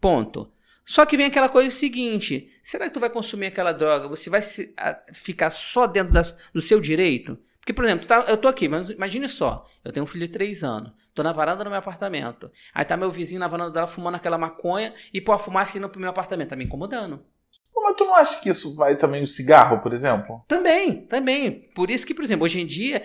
Ponto. 0.00 0.50
Só 0.90 1.06
que 1.06 1.16
vem 1.16 1.26
aquela 1.26 1.48
coisa 1.48 1.70
seguinte, 1.70 2.48
será 2.64 2.88
que 2.88 2.94
tu 2.94 2.98
vai 2.98 3.08
consumir 3.08 3.46
aquela 3.46 3.70
droga? 3.70 4.08
Você 4.08 4.28
vai 4.28 4.42
se- 4.42 4.74
a- 4.76 4.98
ficar 5.12 5.48
só 5.50 5.86
dentro 5.86 6.12
da- 6.12 6.26
do 6.52 6.60
seu 6.60 6.80
direito? 6.80 7.38
Porque, 7.60 7.72
por 7.72 7.84
exemplo, 7.84 8.06
tá- 8.08 8.24
eu 8.26 8.36
tô 8.36 8.48
aqui, 8.48 8.66
mas 8.68 8.90
imagine 8.90 9.28
só, 9.28 9.64
eu 9.84 9.92
tenho 9.92 10.02
um 10.02 10.06
filho 10.08 10.26
de 10.26 10.32
3 10.32 10.64
anos, 10.64 10.90
tô 11.14 11.22
na 11.22 11.30
varanda 11.30 11.62
do 11.62 11.70
meu 11.70 11.78
apartamento, 11.78 12.50
aí 12.74 12.84
tá 12.84 12.96
meu 12.96 13.08
vizinho 13.12 13.38
na 13.38 13.46
varanda 13.46 13.70
dela 13.70 13.86
fumando 13.86 14.16
aquela 14.16 14.36
maconha 14.36 14.92
e 15.14 15.20
pô, 15.20 15.30
a 15.30 15.38
fumaça 15.38 15.78
indo 15.78 15.88
pro 15.88 16.00
meu 16.00 16.10
apartamento, 16.10 16.48
tá 16.48 16.56
me 16.56 16.64
incomodando. 16.64 17.22
Mas 17.72 17.94
tu 17.96 18.04
não 18.04 18.16
acha 18.16 18.40
que 18.40 18.50
isso 18.50 18.74
vai 18.74 18.96
também 18.96 19.22
o 19.22 19.28
cigarro, 19.28 19.78
por 19.80 19.92
exemplo? 19.92 20.42
Também, 20.48 21.06
também. 21.06 21.70
Por 21.72 21.88
isso 21.88 22.04
que, 22.04 22.12
por 22.14 22.24
exemplo, 22.24 22.44
hoje 22.46 22.60
em 22.60 22.66
dia 22.66 23.00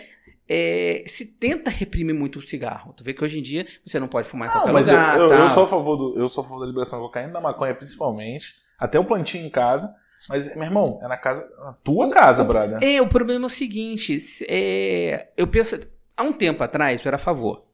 é, 0.48 1.04
se 1.08 1.26
tenta 1.38 1.70
reprimir 1.70 2.14
muito 2.16 2.40
o 2.40 2.42
cigarro. 2.42 2.94
Tu 2.94 3.04
vê 3.04 3.14
que 3.14 3.24
hoje 3.24 3.40
em 3.40 3.42
dia 3.42 3.66
você 3.86 4.00
não 4.00 4.08
pode 4.08 4.28
fumar 4.28 4.48
em 4.48 4.52
Não, 4.52 4.58
qualquer 4.62 4.74
mas 4.74 4.88
lugar. 4.88 5.18
eu, 5.20 5.28
eu, 5.30 5.36
eu 5.40 5.50
sou 5.50 5.64
a 5.64 5.68
favor 5.68 5.96
do, 5.98 6.20
eu 6.20 6.28
sou 6.28 6.44
a 6.44 6.48
favor 6.48 6.60
da 6.62 6.68
liberação 6.68 7.00
da 7.00 7.06
cocaína, 7.06 7.34
da 7.34 7.42
maconha 7.42 7.74
principalmente. 7.76 8.54
Até 8.80 9.00
o 9.00 9.06
plantio 9.06 9.42
em 9.42 9.50
casa. 9.50 9.94
Mas, 10.30 10.56
meu 10.56 10.64
irmão, 10.66 11.00
é 11.04 11.08
na 11.08 11.18
casa. 11.18 11.48
Na 11.60 11.74
tua 11.74 12.10
casa, 12.10 12.44
brother. 12.44 12.80
É, 12.82 13.02
o 13.02 13.08
problema 13.08 13.46
é 13.46 13.48
o 13.48 13.50
seguinte: 13.50 14.20
se- 14.20 14.46
é, 14.50 15.32
eu 15.38 15.48
penso. 15.48 15.80
Há 16.18 16.24
um 16.24 16.32
tempo 16.34 16.64
atrás 16.64 17.00
eu 17.04 17.10
era 17.10 17.16
a 17.18 17.20
favor. 17.20 17.66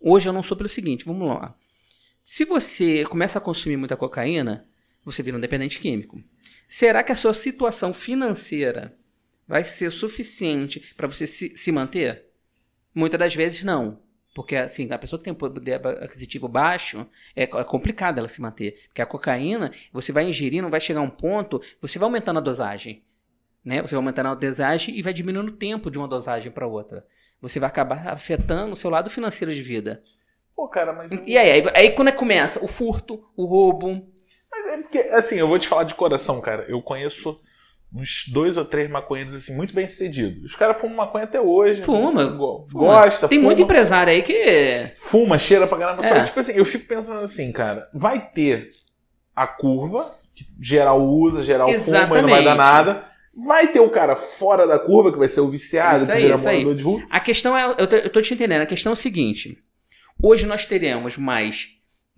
Hoje 0.00 0.28
eu 0.28 0.32
não 0.32 0.42
sou 0.42 0.56
pelo 0.56 0.68
seguinte, 0.68 1.04
vamos 1.04 1.26
lá. 1.28 1.54
Se 2.22 2.44
você 2.44 3.04
começa 3.04 3.38
a 3.38 3.40
consumir 3.42 3.76
muita 3.76 3.96
cocaína, 3.96 4.66
você 5.04 5.22
vira 5.22 5.36
um 5.36 5.40
dependente 5.40 5.80
químico. 5.80 6.22
Será 6.68 7.02
que 7.02 7.10
a 7.10 7.16
sua 7.16 7.32
situação 7.32 7.94
financeira 7.94 8.94
vai 9.48 9.64
ser 9.64 9.90
suficiente 9.90 10.94
para 10.96 11.08
você 11.08 11.26
se, 11.26 11.56
se 11.56 11.72
manter? 11.72 12.26
Muitas 12.94 13.18
das 13.18 13.34
vezes 13.34 13.64
não. 13.64 14.00
Porque, 14.34 14.54
assim, 14.54 14.92
a 14.92 14.98
pessoa 14.98 15.18
que 15.18 15.24
tem 15.24 15.34
poder 15.34 15.84
aquisitivo 15.84 16.46
baixo, 16.46 17.04
é, 17.34 17.42
é 17.42 17.64
complicado 17.64 18.18
ela 18.18 18.28
se 18.28 18.40
manter. 18.40 18.84
Porque 18.86 19.02
a 19.02 19.06
cocaína, 19.06 19.72
você 19.92 20.12
vai 20.12 20.24
ingerindo, 20.24 20.68
vai 20.70 20.78
chegar 20.78 21.00
a 21.00 21.02
um 21.02 21.10
ponto, 21.10 21.60
você 21.80 21.98
vai 21.98 22.06
aumentando 22.06 22.38
a 22.38 22.42
dosagem. 22.42 23.02
Né? 23.64 23.82
Você 23.82 23.96
vai 23.96 24.02
aumentando 24.02 24.28
a 24.28 24.34
dosagem 24.34 24.96
e 24.96 25.02
vai 25.02 25.12
diminuindo 25.12 25.50
o 25.50 25.56
tempo 25.56 25.90
de 25.90 25.98
uma 25.98 26.06
dosagem 26.06 26.52
para 26.52 26.66
outra. 26.66 27.04
Você 27.40 27.58
vai 27.58 27.68
acabar 27.68 28.08
afetando 28.08 28.74
o 28.74 28.76
seu 28.76 28.90
lado 28.90 29.10
financeiro 29.10 29.52
de 29.52 29.62
vida. 29.62 30.02
Pô, 30.54 30.68
cara, 30.68 30.92
mas. 30.92 31.10
E 31.26 31.36
aí, 31.36 31.50
aí, 31.50 31.64
aí 31.74 31.90
quando 31.92 32.08
é 32.08 32.12
que 32.12 32.18
começa? 32.18 32.64
O 32.64 32.68
furto, 32.68 33.28
o 33.36 33.44
roubo. 33.44 34.06
Mas 34.50 34.66
é 34.72 34.76
porque, 34.82 34.98
assim, 34.98 35.36
eu 35.36 35.48
vou 35.48 35.58
te 35.58 35.68
falar 35.68 35.84
de 35.84 35.94
coração, 35.94 36.40
cara. 36.40 36.64
Eu 36.68 36.80
conheço 36.82 37.36
uns 37.92 38.24
dois 38.28 38.56
ou 38.56 38.64
três 38.64 38.88
maconheiros, 38.90 39.34
assim, 39.34 39.54
muito 39.54 39.74
bem 39.74 39.86
sucedidos. 39.86 40.44
Os 40.44 40.56
caras 40.56 40.80
fumam 40.80 40.96
maconha 40.96 41.24
até 41.24 41.40
hoje. 41.40 41.82
Fuma. 41.82 42.10
Fuma. 42.26 42.66
Gosta, 42.70 43.28
Tem 43.28 43.38
fuma, 43.38 43.48
muito 43.48 43.62
empresário 43.62 44.12
aí 44.12 44.22
que. 44.22 44.90
Fuma, 45.00 45.38
cheira 45.38 45.66
pra 45.66 45.78
caramba. 45.78 46.04
É. 46.06 46.20
que, 46.20 46.26
tipo 46.26 46.40
assim, 46.40 46.52
eu 46.52 46.64
fico 46.64 46.86
pensando 46.86 47.20
assim, 47.22 47.50
cara, 47.50 47.82
vai 47.94 48.30
ter 48.30 48.68
a 49.34 49.46
curva, 49.46 50.04
que 50.34 50.44
geral 50.60 51.00
usa, 51.02 51.42
geral 51.42 51.68
fuma 51.68 52.18
e 52.18 52.22
não 52.22 52.28
vai 52.28 52.44
dar 52.44 52.54
Exatamente. 52.54 52.56
nada. 52.56 53.08
Vai 53.46 53.68
ter 53.68 53.78
o 53.80 53.88
cara 53.88 54.16
fora 54.16 54.66
da 54.66 54.80
curva, 54.80 55.12
que 55.12 55.18
vai 55.18 55.28
ser 55.28 55.40
o 55.40 55.48
viciado, 55.48 55.96
Isso 55.98 56.06
que 56.06 56.12
aí, 56.12 56.22
vira 56.24 56.34
isso 56.34 56.48
aí. 56.48 56.56
morador 56.56 56.74
de 56.74 56.82
rua. 56.82 57.02
A 57.08 57.20
questão 57.20 57.56
é. 57.56 57.76
Eu 57.78 58.10
tô 58.10 58.20
te 58.20 58.34
entendendo. 58.34 58.62
A 58.62 58.66
questão 58.66 58.90
é 58.90 58.94
o 58.94 58.96
seguinte: 58.96 59.56
hoje 60.20 60.44
nós 60.44 60.64
teremos 60.64 61.16
mais 61.16 61.68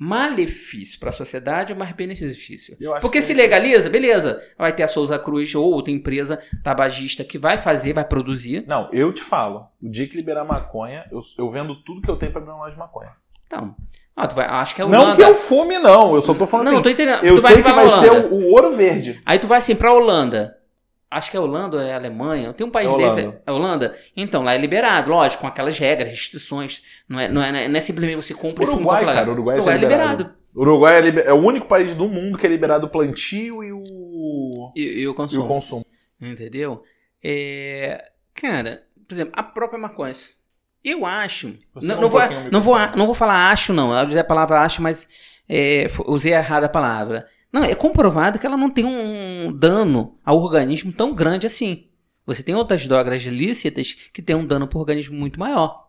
malefício 0.01 0.99
para 0.99 1.11
a 1.11 1.13
sociedade 1.13 1.73
ou 1.75 1.79
mais 1.79 1.93
benefício? 1.93 2.75
Porque 3.03 3.19
que- 3.19 3.23
se 3.23 3.35
legaliza, 3.35 3.91
beleza. 3.91 4.41
Vai 4.57 4.73
ter 4.73 4.83
a 4.83 4.89
Souza 4.89 5.19
Cruz 5.19 5.55
ou 5.55 5.65
outra 5.71 5.93
empresa 5.93 6.41
tabagista 6.65 7.23
que 7.23 7.39
vai 7.39 7.59
fazer, 7.59 7.93
vai 7.93 8.05
produzir. 8.05 8.65
Não, 8.67 8.89
eu 8.93 9.13
te 9.13 9.21
falo. 9.23 9.67
O 9.83 9.91
dia 9.91 10.09
que 10.09 10.17
liberar 10.17 10.45
maconha, 10.45 11.05
eu, 11.13 11.21
eu 11.39 11.51
vendo 11.51 11.75
tudo 11.85 12.01
que 12.01 12.11
eu 12.11 12.17
tenho 12.17 12.33
pra 12.33 12.41
abrir 12.41 12.51
uma 12.53 12.61
loja 12.61 12.73
de 12.73 12.79
maconha. 12.79 13.11
Então, 13.47 13.75
ah, 14.17 14.27
tu 14.27 14.35
vai, 14.35 14.47
acho 14.47 14.75
que 14.75 14.81
é 14.81 14.85
Não 14.87 14.91
Holanda. 15.03 15.17
que 15.17 15.23
eu 15.23 15.35
fume, 15.35 15.79
não. 15.79 16.15
Eu 16.15 16.21
só 16.21 16.33
tô 16.35 16.47
falando 16.47 16.67
Não, 16.67 16.75
assim. 16.75 16.83
tô 16.83 16.89
entendendo. 16.91 17.25
Eu 17.25 17.35
tu 17.35 17.43
sei 17.43 17.57
que 17.57 17.63
pra 17.63 17.73
vai 17.73 17.91
ser 18.01 18.11
o, 18.13 18.35
o 18.35 18.51
ouro 18.53 18.73
verde. 18.73 19.21
Aí 19.27 19.39
tu 19.39 19.47
vai 19.47 19.59
assim 19.59 19.75
pra 19.77 19.93
Holanda. 19.93 20.57
Acho 21.11 21.31
que 21.31 21.37
é 21.37 21.41
Holanda 21.41 21.77
ou 21.77 21.83
é 21.83 21.93
Alemanha? 21.93 22.53
Tem 22.53 22.65
um 22.65 22.71
país 22.71 22.89
É 22.89 22.97
desse. 22.97 23.21
Holanda. 23.21 23.43
É 23.45 23.51
Holanda? 23.53 23.97
Então, 24.17 24.45
lá 24.45 24.55
é 24.55 24.59
liberado, 24.59 25.11
lógico, 25.11 25.41
com 25.41 25.49
aquelas 25.49 25.77
regras, 25.77 26.09
restrições. 26.09 26.83
Não 27.09 27.19
é, 27.19 27.29
não 27.29 27.43
é, 27.43 27.67
não 27.69 27.77
é 27.77 27.81
simplesmente 27.81 28.23
você 28.23 28.33
compra 28.33 28.63
e 28.63 28.67
fuma 28.69 28.79
Uruguai, 28.79 29.03
em 29.03 29.05
qualquer 29.07 29.19
cara. 29.21 29.31
Uruguai, 29.33 29.57
Uruguai 29.57 29.75
é 29.75 29.77
é 29.77 29.81
liberado. 29.81 30.23
liberado. 30.23 30.43
Uruguai 30.55 30.97
é, 30.97 31.01
liber- 31.01 31.27
é 31.27 31.33
o 31.33 31.37
único 31.45 31.67
país 31.67 31.97
do 31.97 32.07
mundo 32.09 32.39
que 32.39 32.47
é 32.47 32.49
liberado 32.49 32.87
o 32.87 32.89
plantio 32.91 33.65
e 33.65 33.73
o, 33.73 34.73
E, 34.77 35.01
e 35.01 35.09
o 35.09 35.11
e 35.11 35.15
consumo. 35.15 35.45
o 35.45 35.49
consumo. 35.49 35.87
Entendeu? 36.21 36.85
É, 37.23 38.11
cara, 38.35 38.83
por 39.09 39.15
exemplo, 39.15 39.33
a 39.37 39.43
própria 39.43 39.81
maconha. 39.81 40.13
Eu 40.85 41.05
acho. 41.05 41.55
Não, 41.83 41.99
um 41.99 42.01
não, 42.03 42.09
vou, 42.09 42.21
não, 42.53 42.61
vou, 42.63 42.77
não 42.97 43.07
vou 43.07 43.15
falar 43.15 43.51
acho, 43.51 43.73
não. 43.73 43.93
Eu 43.93 44.07
usei 44.07 44.21
a 44.21 44.25
palavra 44.25 44.61
acho, 44.61 44.81
mas 44.81 45.09
é, 45.49 45.87
usei 46.07 46.33
errada 46.33 46.67
a 46.67 46.71
palavra. 46.71 47.27
Não, 47.53 47.65
é 47.65 47.75
comprovado 47.75 48.39
que 48.39 48.47
ela 48.47 48.57
não 48.57 48.71
tem 48.71 48.85
um 48.85 49.53
dano 49.53 50.19
ao 50.25 50.39
organismo 50.39 50.93
tão 50.93 51.15
grande 51.15 51.47
assim. 51.47 51.89
Você 52.25 52.43
tem 52.43 52.55
outras 52.55 52.87
drogas 52.87 53.23
lícitas 53.23 53.93
que 53.93 54.23
tem 54.23 54.37
um 54.37 54.47
dano 54.47 54.69
pro 54.69 54.79
organismo 54.79 55.17
muito 55.17 55.41
maior. 55.41 55.89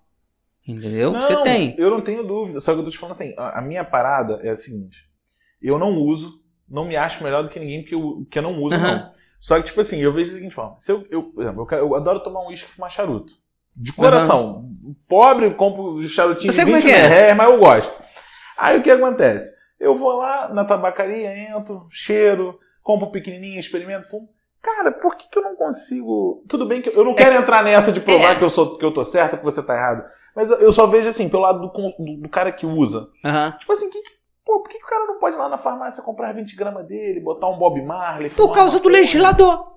Entendeu? 0.68 1.12
Você 1.14 1.34
Não, 1.34 1.44
tem. 1.44 1.76
Eu 1.78 1.90
não 1.90 2.02
tenho 2.02 2.24
dúvida. 2.24 2.60
Só 2.60 2.74
que 2.74 2.80
eu 2.80 2.84
tô 2.84 2.90
te 2.90 2.98
falando 2.98 3.14
assim, 3.14 3.34
a, 3.38 3.62
minha 3.62 3.84
parada 3.84 4.40
é 4.44 4.50
a 4.50 4.56
seguinte. 4.56 5.08
Eu 5.62 5.78
não 5.78 5.96
uso, 5.98 6.42
não 6.68 6.86
me 6.86 6.96
acho 6.96 7.24
melhor 7.24 7.44
do 7.44 7.50
que 7.50 7.60
ninguém 7.60 7.82
porque 7.82 7.96
eu, 7.96 8.22
porque 8.24 8.40
eu 8.40 8.44
não 8.44 8.60
uso, 8.62 8.76
Aham. 8.76 8.96
não. 8.96 9.12
Só 9.40 9.58
que, 9.58 9.68
tipo 9.68 9.82
assim, 9.82 10.00
eu 10.00 10.14
vejo 10.14 10.30
da 10.30 10.36
seguinte 10.38 10.54
forma. 10.54 10.78
Se 10.78 10.92
eu, 10.92 11.06
eu, 11.10 11.24
por 11.24 11.44
exemplo, 11.44 11.68
eu, 11.72 11.78
eu 11.78 11.96
adoro 11.96 12.22
tomar 12.22 12.42
um 12.44 12.48
uísque 12.48 12.70
e 12.70 12.74
fumar 12.74 12.92
charuto. 12.92 13.34
De 13.76 13.92
coração. 13.94 14.72
Pobre, 15.08 15.48
eu 15.48 15.56
compro 15.56 16.02
charutinho 16.08 16.50
de 16.50 16.56
sei 16.56 16.66
20 16.66 16.74
como 16.74 16.78
é 16.78 16.82
que 16.82 16.92
é. 16.92 17.08
reais, 17.08 17.38
mas 17.38 17.50
eu 17.50 17.60
gosto. 17.60 18.04
Aí 18.58 18.78
o 18.78 18.84
que 18.84 18.92
acontece? 18.92 19.56
Eu 19.82 19.98
vou 19.98 20.14
lá 20.14 20.50
na 20.54 20.64
tabacaria, 20.64 21.36
entro, 21.50 21.88
cheiro, 21.90 22.58
compro 22.84 23.08
um 23.08 23.12
pequenininho, 23.12 23.60
experimento, 23.60 24.08
fumo. 24.10 24.30
Cara, 24.62 24.92
por 24.92 25.16
que, 25.16 25.28
que 25.28 25.40
eu 25.40 25.44
não 25.44 25.56
consigo. 25.56 26.44
Tudo 26.48 26.68
bem 26.68 26.82
que 26.84 26.96
eu 26.96 27.04
não 27.04 27.16
quero 27.16 27.36
entrar 27.36 27.64
nessa 27.64 27.92
de 27.92 28.00
provar 28.00 28.34
É. 28.34 28.36
que, 28.36 28.44
eu 28.44 28.50
sou, 28.50 28.78
que 28.78 28.86
eu 28.86 28.94
tô 28.94 29.04
certo, 29.04 29.38
que 29.38 29.44
você 29.44 29.66
tá 29.66 29.76
errado. 29.76 30.04
Mas 30.36 30.52
eu, 30.52 30.72
só 30.72 30.86
vejo 30.86 31.10
assim, 31.10 31.28
pelo 31.28 31.42
lado 31.42 31.60
do, 31.60 31.68
do, 31.68 32.22
do 32.22 32.30
cara 32.30 32.52
que 32.52 32.66
usa. 32.66 33.08
Aham. 33.26 33.56
Tipo 33.60 33.72
assim, 33.74 33.90
que, 33.90 34.00
que- 34.02 34.12
pô, 34.46 34.60
por 34.62 34.70
que, 34.70 34.78
que 34.78 34.86
o 34.86 34.88
cara 34.88 35.08
não 35.08 35.18
pode 35.20 35.36
ir 35.36 35.40
lá 35.40 35.50
na 35.50 35.58
farmácia 35.58 36.04
comprar 36.04 36.32
20 36.34 36.56
gramas 36.56 36.86
dele, 36.88 37.20
botar 37.20 37.48
um 37.50 37.58
Bob 37.58 37.82
Marley? 37.82 38.30
Por 38.30 38.52
causa 38.54 38.80
do 38.80 38.88
legislador. 38.88 39.72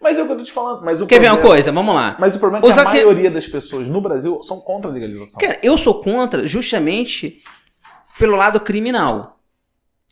Mas 0.00 0.18
é 0.18 0.22
o 0.22 0.26
que 0.26 0.32
eu 0.32 0.38
tô 0.38 0.44
te 0.44 0.50
falando. 0.52 0.82
Mas 0.82 1.00
o 1.02 1.06
Quer 1.06 1.20
ver 1.20 1.26
uma 1.26 1.32
problema- 1.34 1.54
coisa? 1.54 1.70
Vamos 1.72 1.94
lá. 1.94 2.16
Mas 2.18 2.34
o 2.34 2.40
problema 2.40 2.64
é 2.64 2.66
que 2.66 2.72
Os 2.72 2.78
a 2.78 2.84
maioria 2.90 3.30
das 3.30 3.46
pessoas 3.46 3.86
no 3.86 4.00
Brasil 4.00 4.42
são 4.42 4.58
contra 4.60 4.90
a 4.90 4.94
legalização. 4.94 5.38
Cara, 5.40 5.58
eu 5.62 5.76
sou 5.78 6.02
contra 6.02 6.44
justamente 6.46 7.40
pelo 8.18 8.34
lado 8.36 8.58
criminal. 8.60 9.38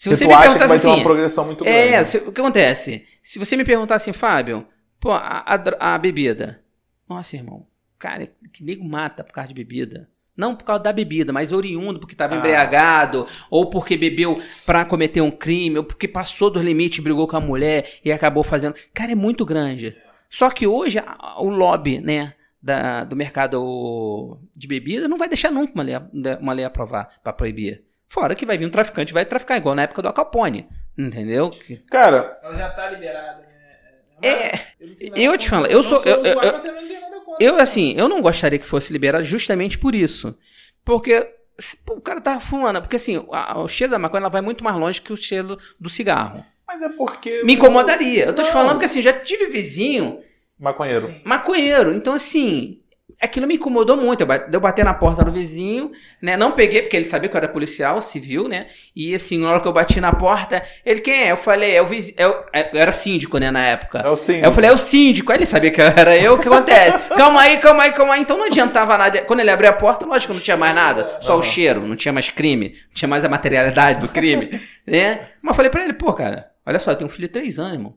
Se 0.02 0.08
você 0.08 0.26
me 0.26 0.34
perguntasse 0.36 0.82
ter 0.82 0.88
uma 0.88 0.94
assim, 0.94 1.02
progressão 1.02 1.44
muito 1.44 1.62
grande. 1.64 1.78
é, 1.78 2.02
se- 2.04 2.16
o 2.18 2.32
que 2.32 2.40
acontece? 2.40 3.04
Se 3.22 3.38
você 3.38 3.54
me 3.56 3.64
perguntar 3.64 3.96
assim, 3.96 4.12
Fábio, 4.14 4.66
pô, 4.98 5.10
a, 5.12 5.44
a 5.46 5.94
a 5.94 5.98
bebida. 5.98 6.62
Nossa, 7.06 7.36
irmão, 7.36 7.66
cara, 7.98 8.32
que 8.52 8.64
nego 8.64 8.82
mata 8.82 9.22
por 9.22 9.32
causa 9.32 9.48
de 9.48 9.54
bebida. 9.54 10.08
Não 10.34 10.56
por 10.56 10.64
causa 10.64 10.82
da 10.82 10.90
bebida, 10.92 11.34
mas 11.34 11.52
oriundo 11.52 11.98
porque 12.00 12.14
estava 12.14 12.34
Ah. 12.34 12.38
embriagado, 12.38 13.26
ou 13.50 13.68
porque 13.68 13.94
bebeu 13.94 14.40
pra 14.64 14.86
cometer 14.86 15.20
um 15.20 15.30
crime, 15.30 15.76
ou 15.76 15.84
porque 15.84 16.08
passou 16.08 16.48
dos 16.48 16.62
limites, 16.62 17.04
brigou 17.04 17.28
com 17.28 17.36
a 17.36 17.40
mulher 17.40 17.98
e 18.02 18.10
acabou 18.10 18.42
fazendo. 18.42 18.74
Cara, 18.94 19.12
é 19.12 19.14
muito 19.14 19.44
grande. 19.44 19.94
Só 20.30 20.48
que 20.48 20.66
hoje 20.66 20.96
o 21.40 21.50
lobby, 21.50 22.00
né, 22.00 22.32
da- 22.62 23.04
do 23.04 23.14
mercado 23.14 24.38
de 24.56 24.66
bebida 24.66 25.08
não 25.08 25.18
vai 25.18 25.28
deixar 25.28 25.50
nunca 25.50 25.74
uma 25.74 25.82
lei, 25.82 25.94
uma 26.40 26.52
lei 26.54 26.64
aprovar 26.64 27.20
pra 27.22 27.34
proibir. 27.34 27.84
Fora 28.12 28.34
que 28.34 28.44
vai 28.44 28.58
vir 28.58 28.66
um 28.66 28.70
traficante 28.70 29.12
e 29.12 29.14
vai 29.14 29.24
traficar, 29.24 29.56
igual 29.56 29.74
na 29.74 29.82
época 29.82 30.02
do 30.02 30.08
Al 30.08 30.12
Capone. 30.14 30.68
Entendeu? 30.98 31.48
Cara, 31.88 32.38
Ela 32.42 32.54
já 32.54 32.68
tá 32.70 32.90
liberada, 32.90 33.36
né? 33.40 34.28
É, 34.28 34.60
eu, 34.80 34.96
tenho 34.96 35.10
nada 35.10 35.22
eu 35.22 35.38
te 35.38 35.48
falo, 35.48 35.66
eu 35.66 35.76
não 35.82 35.82
sou- 35.88 36.02
eu- 36.04 36.18
usuário, 36.20 36.50
eu- 36.50 37.36
Eu, 37.40 37.56
assim, 37.60 37.94
eu 37.96 38.08
não 38.08 38.20
gostaria 38.20 38.58
que 38.58 38.66
fosse 38.66 38.92
liberado 38.92 39.22
justamente 39.24 39.78
por 39.78 39.94
isso. 39.94 40.36
Porque 40.84 41.26
se- 41.58 41.76
pô, 41.78 41.94
o 41.94 42.00
cara 42.00 42.20
tava 42.20 42.40
fumando. 42.40 42.80
Porque, 42.82 42.96
assim, 42.96 43.24
a- 43.32 43.58
o 43.60 43.68
cheiro 43.68 43.92
da 43.92 43.98
maconha 43.98 44.20
ela 44.22 44.28
vai 44.28 44.40
muito 44.42 44.62
mais 44.64 44.76
longe 44.76 45.00
que 45.00 45.12
o 45.12 45.16
cheiro 45.16 45.56
do 45.78 45.88
cigarro. 45.88 46.44
mas 46.66 46.82
é 46.82 46.88
porque. 46.90 47.42
Me 47.44 47.54
incomodaria. 47.54 48.26
Eu 48.26 48.34
tô 48.34 48.42
te 48.42 48.46
Não. 48.46 48.52
falando 48.52 48.78
que, 48.78 48.84
assim, 48.84 49.00
já 49.02 49.12
tive 49.12 49.46
vizinho 49.46 50.20
Maconheiro. 50.58 51.06
Sim. 51.08 51.20
maconheiro. 51.24 51.92
Então, 51.94 52.12
assim, 52.14 52.80
aquilo 53.20 53.46
me 53.46 53.54
incomodou 53.56 53.96
muito. 53.96 54.20
Eu 54.22 54.26
ba- 54.26 54.48
Eu 54.52 54.60
bater 54.60 54.84
na 54.84 54.94
porta 54.94 55.24
do 55.24 55.30
vizinho, 55.32 55.90
né? 56.22 56.36
Não 56.36 56.52
peguei, 56.52 56.82
porque 56.82 56.96
ele 56.96 57.04
sabia 57.04 57.28
que 57.28 57.36
eu 57.36 57.38
era 57.38 57.48
policial, 57.48 58.00
civil, 58.00 58.48
né? 58.48 58.66
E 58.96 59.14
assim, 59.14 59.38
na 59.38 59.50
hora 59.50 59.60
que 59.60 59.68
eu 59.68 59.72
bati 59.72 60.00
na 60.00 60.12
porta, 60.12 60.62
ele, 60.84 61.00
quem 61.00 61.24
é? 61.24 61.30
Eu 61.32 61.36
falei, 61.36 61.74
é 61.76 61.82
o 61.82 61.86
vizinho. 61.86 62.16
Eu 62.18 62.44
era 62.52 62.92
síndico, 62.92 63.38
né, 63.38 63.50
na 63.50 63.64
época. 63.66 63.98
É 63.98 64.08
o. 64.08 64.14
Aí 64.14 64.42
eu 64.42 64.52
falei, 64.52 64.70
é 64.70 64.72
o 64.72 64.78
síndico. 64.78 65.30
Aí 65.32 65.38
ele 65.38 65.46
sabia 65.46 65.70
que 65.70 65.80
era 65.80 66.16
eu, 66.16 66.34
o 66.34 66.38
que 66.38 66.48
acontece? 66.48 66.98
calma 67.16 67.42
aí, 67.42 67.58
calma 67.58 67.82
aí, 67.82 67.92
calma 67.92 68.14
aí. 68.14 68.20
Então 68.22 68.38
não 68.38 68.44
adiantava 68.46 68.96
nada. 68.96 69.22
Quando 69.22 69.40
ele 69.40 69.50
abriu 69.50 69.68
a 69.68 69.72
porta, 69.72 70.06
lógico 70.06 70.32
que 70.32 70.38
não 70.38 70.42
tinha 70.44 70.56
mais 70.56 70.74
nada. 70.74 71.18
Só 71.20 71.34
o 71.34 71.40
Aham. 71.40 71.42
cheiro, 71.42 71.86
não 71.86 71.96
tinha 71.96 72.12
mais 72.12 72.30
crime. 72.30 72.70
Não 72.88 72.94
tinha 72.94 73.08
mais 73.08 73.24
a 73.24 73.28
materialidade 73.28 74.00
do 74.00 74.08
crime. 74.08 74.60
né? 74.86 75.28
Mas 75.42 75.50
eu 75.52 75.54
falei 75.56 75.70
pra 75.70 75.84
ele, 75.84 75.92
pô, 75.92 76.12
cara, 76.12 76.50
olha 76.66 76.78
só, 76.78 76.90
eu 76.92 76.96
tenho 76.96 77.06
um 77.08 77.12
filho 77.12 77.28
de 77.28 77.32
três 77.32 77.58
anos, 77.58 77.72
irmão. 77.74 77.94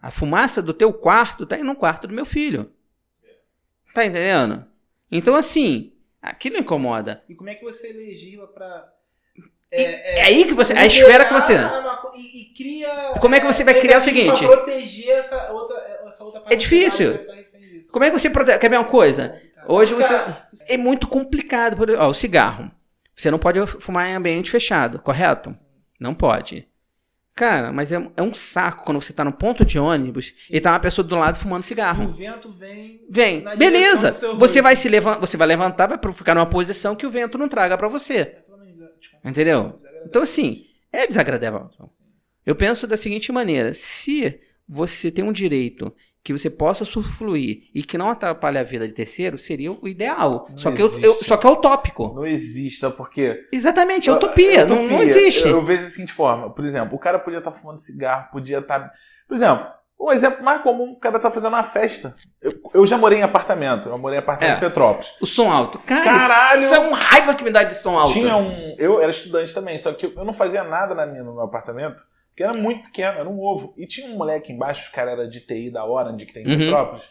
A 0.00 0.10
fumaça 0.10 0.60
do 0.60 0.74
teu 0.74 0.92
quarto 0.92 1.46
tá 1.46 1.56
indo 1.56 1.64
no 1.64 1.74
quarto 1.74 2.06
do 2.06 2.14
meu 2.14 2.26
filho. 2.26 2.70
Tá 3.94 4.04
entendendo? 4.04 4.64
Então, 5.10 5.34
assim, 5.34 5.92
aquilo 6.20 6.58
incomoda. 6.58 7.22
E 7.28 7.34
como 7.34 7.48
é 7.48 7.54
que 7.54 7.64
você 7.64 7.92
legisla 7.92 8.46
pra. 8.48 8.92
É 9.70 10.22
aí 10.22 10.44
que 10.44 10.52
você. 10.54 10.72
A 10.72 10.86
esfera 10.86 11.24
que 11.24 11.32
você. 11.32 11.54
E, 12.16 12.42
e 12.42 12.54
cria. 12.54 13.12
Como 13.20 13.34
é 13.34 13.40
que 13.40 13.46
você 13.46 13.64
vai 13.64 13.74
criar 13.80 13.98
o 13.98 14.00
seguinte? 14.00 14.44
Pra 14.46 14.56
proteger 14.56 15.10
essa 15.18 15.50
outra, 15.50 15.76
essa 16.06 16.22
outra 16.24 16.40
parte 16.40 16.52
É 16.52 16.56
difícil. 16.56 17.12
refém 17.12 17.60
disso. 17.60 17.92
Como 17.92 18.04
é 18.04 18.10
que 18.10 18.18
você 18.18 18.30
protege? 18.30 18.58
Quer 18.58 18.70
ver 18.70 18.78
uma 18.78 18.84
coisa? 18.88 19.40
Hoje 19.66 19.94
Mas, 19.94 20.06
você- 20.52 20.64
É 20.68 20.76
muito 20.76 21.08
complicado. 21.08 21.76
Ó, 21.98 22.08
o 22.08 22.14
cigarro. 22.14 22.70
Você 23.16 23.30
não 23.30 23.38
pode 23.38 23.64
fumar 23.66 24.08
em 24.08 24.14
ambiente 24.14 24.50
fechado, 24.50 24.98
correto? 24.98 25.50
Não 26.00 26.14
pode. 26.14 26.68
Cara, 27.34 27.72
mas 27.72 27.90
é, 27.90 27.96
é 28.16 28.22
um 28.22 28.32
saco 28.32 28.84
quando 28.84 29.00
você 29.00 29.12
tá 29.12 29.24
no 29.24 29.32
ponto 29.32 29.64
de 29.64 29.76
ônibus 29.76 30.46
e 30.48 30.60
tá 30.60 30.70
uma 30.70 30.78
pessoa 30.78 31.06
do 31.06 31.16
lado 31.16 31.36
fumando 31.38 31.62
O 31.62 31.66
cigarro. 31.66 32.06
vento 32.06 32.48
vem. 32.48 33.04
Vem, 33.10 33.42
beleza. 33.56 34.12
Você 34.36 34.62
vai 34.62 34.76
se 34.76 34.88
levantar, 34.88 35.18
você 35.18 35.36
vai 35.36 35.48
levantar, 35.48 35.88
vai 35.88 36.12
ficar 36.12 36.34
numa 36.34 36.46
posição 36.46 36.94
que 36.94 37.04
o 37.04 37.10
vento 37.10 37.36
não 37.36 37.48
traga 37.48 37.76
pra 37.76 37.88
você. 37.88 38.36
Entendeu? 39.24 39.80
Então 40.06 40.22
assim, 40.22 40.64
é 40.92 41.06
desagradável. 41.08 41.68
Eu 42.46 42.54
penso 42.54 42.86
da 42.86 42.96
seguinte 42.96 43.32
maneira: 43.32 43.74
se 43.74 44.40
você 44.68 45.10
tem 45.10 45.24
um 45.24 45.32
direito 45.32 45.92
que 46.24 46.32
você 46.32 46.48
possa 46.48 46.82
usufruir 46.84 47.64
e 47.74 47.82
que 47.82 47.98
não 47.98 48.08
atrapalhe 48.08 48.58
a 48.58 48.62
vida 48.62 48.86
de 48.88 48.94
terceiro, 48.94 49.36
seria 49.38 49.70
o 49.70 49.86
ideal. 49.86 50.46
Não 50.48 50.56
Só 50.58 50.72
que, 50.72 50.80
eu, 50.80 50.90
eu- 51.00 51.14
só 51.22 51.36
que 51.36 51.46
é 51.46 51.50
utópico. 51.50 52.14
Não 52.14 52.26
existe, 52.26 52.80
sabe 52.80 52.96
por 52.96 53.10
quê? 53.10 53.46
Exatamente, 53.52 54.08
é 54.08 54.12
Eu- 54.12 54.16
utopia. 54.16 54.60
é 54.62 54.64
Não, 54.64 54.76
não 54.76 54.84
utopia. 54.86 55.04
existe. 55.04 55.46
Eu, 55.46 55.58
eu 55.58 55.64
vejo 55.64 55.84
da 55.84 55.90
seguinte 55.90 56.14
forma. 56.14 56.48
Por 56.50 56.64
exemplo, 56.64 56.96
o 56.96 56.98
cara 56.98 57.18
podia 57.18 57.38
estar 57.40 57.52
fumando 57.52 57.78
cigarro, 57.80 58.28
podia 58.32 58.58
estar. 58.58 58.90
Por 59.28 59.34
exemplo, 59.36 59.66
O 59.96 60.12
exemplo 60.12 60.44
mais 60.44 60.60
comum, 60.60 60.90
o 60.92 60.98
cara 60.98 61.18
tá 61.20 61.30
fazendo 61.30 61.48
uma 61.52 61.62
festa. 61.62 62.14
Eu, 62.74 62.84
já 62.84 62.98
morei 62.98 63.20
em 63.20 63.22
apartamento. 63.22 63.88
Eu 63.88 63.96
morei 63.96 64.18
em 64.18 64.22
apartamento 64.22 64.54
É. 64.54 64.56
em 64.56 64.60
Petrópolis. 64.68 65.12
O 65.20 65.24
som 65.26 65.50
alto. 65.50 65.78
Cara, 65.78 66.02
Caralho! 66.04 66.60
isso 66.60 66.74
é 66.74 66.80
um 66.80 66.92
raiva 66.92 67.32
que 67.34 67.44
me 67.44 67.50
dá 67.50 67.62
de 67.62 67.74
som 67.74 67.96
alto. 67.96 68.12
Tinha 68.12 68.36
um. 68.36 68.74
Eu 68.76 69.00
era 69.00 69.08
estudante 69.08 69.54
também, 69.54 69.78
só 69.78 69.92
que 69.92 70.06
eu 70.06 70.24
não 70.24 70.34
fazia 70.34 70.64
nada 70.64 70.94
na 70.96 71.06
minha, 71.06 71.22
no 71.22 71.34
meu 71.34 71.42
apartamento, 71.44 72.02
porque 72.34 72.42
era 72.42 72.52
muito 72.52 72.82
pequeno, 72.86 73.16
era 73.20 73.28
um 73.28 73.40
ovo. 73.40 73.72
E 73.76 73.86
tinha 73.86 74.10
um 74.12 74.16
moleque 74.16 74.52
embaixo, 74.52 74.90
o 74.90 74.92
cara 74.92 75.12
era 75.12 75.28
de 75.28 75.38
TI 75.40 75.70
da 75.70 75.84
Orange, 75.86 76.26
que 76.26 76.32
tem 76.32 76.44
em 76.44 76.50
Uhum. 76.50 76.58
Petrópolis. 76.58 77.08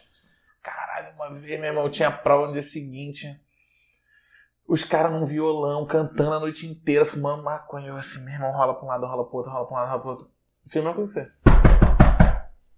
Caralho, 0.62 1.14
uma 1.14 1.32
vez, 1.32 1.58
meu 1.58 1.68
irmão, 1.70 1.88
tinha 1.88 2.10
prova 2.10 2.46
no 2.48 2.52
dia 2.52 2.60
seguinte. 2.60 3.40
Os 4.68 4.84
caras 4.84 5.10
num 5.10 5.24
violão, 5.24 5.86
cantando 5.86 6.34
a 6.34 6.40
noite 6.40 6.66
inteira, 6.66 7.06
fumando 7.06 7.42
maconha. 7.42 7.88
Eu 7.88 7.96
assim, 7.96 8.22
meu 8.22 8.34
irmão, 8.34 8.52
rola 8.52 8.74
pra 8.74 8.84
um 8.84 8.88
lado, 8.88 9.06
rola 9.06 9.24
pro 9.26 9.36
outro, 9.38 9.50
rola 9.50 9.66
pra 9.66 9.74
um 9.74 9.78
lado, 9.80 9.88
rola 9.88 10.00
pro 10.02 10.10
outro. 10.10 10.30
Filmando 10.68 10.96
com 10.96 11.06
você. 11.06 11.30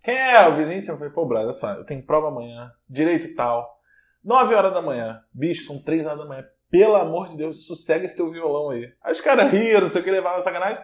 Quem 0.05 0.17
é? 0.17 0.49
O 0.49 0.55
vizinho? 0.55 0.81
Eu 0.89 0.97
falei, 0.99 1.13
pô, 1.13 1.27
brother, 1.27 1.47
olha 1.47 1.53
só, 1.53 1.73
eu 1.73 1.85
tenho 1.85 2.01
prova 2.03 2.29
amanhã, 2.29 2.71
direito 2.89 3.35
tal. 3.35 3.81
9 4.25 4.55
horas 4.55 4.73
da 4.73 4.81
manhã. 4.81 5.21
Bicho, 5.33 5.67
são 5.67 5.83
3 5.83 6.07
horas 6.07 6.19
da 6.21 6.25
manhã. 6.25 6.45
Pelo 6.71 6.95
amor 6.97 7.29
de 7.29 7.37
Deus, 7.37 7.67
sossega 7.67 8.05
esse 8.05 8.17
teu 8.17 8.31
violão 8.31 8.71
aí. 8.71 8.93
Aí 9.03 9.13
os 9.13 9.21
caras 9.21 9.51
riram, 9.51 9.83
não 9.83 9.89
sei 9.91 10.01
o 10.01 10.05
que, 10.05 10.11
levaram 10.11 10.43
sacanagem. 10.43 10.83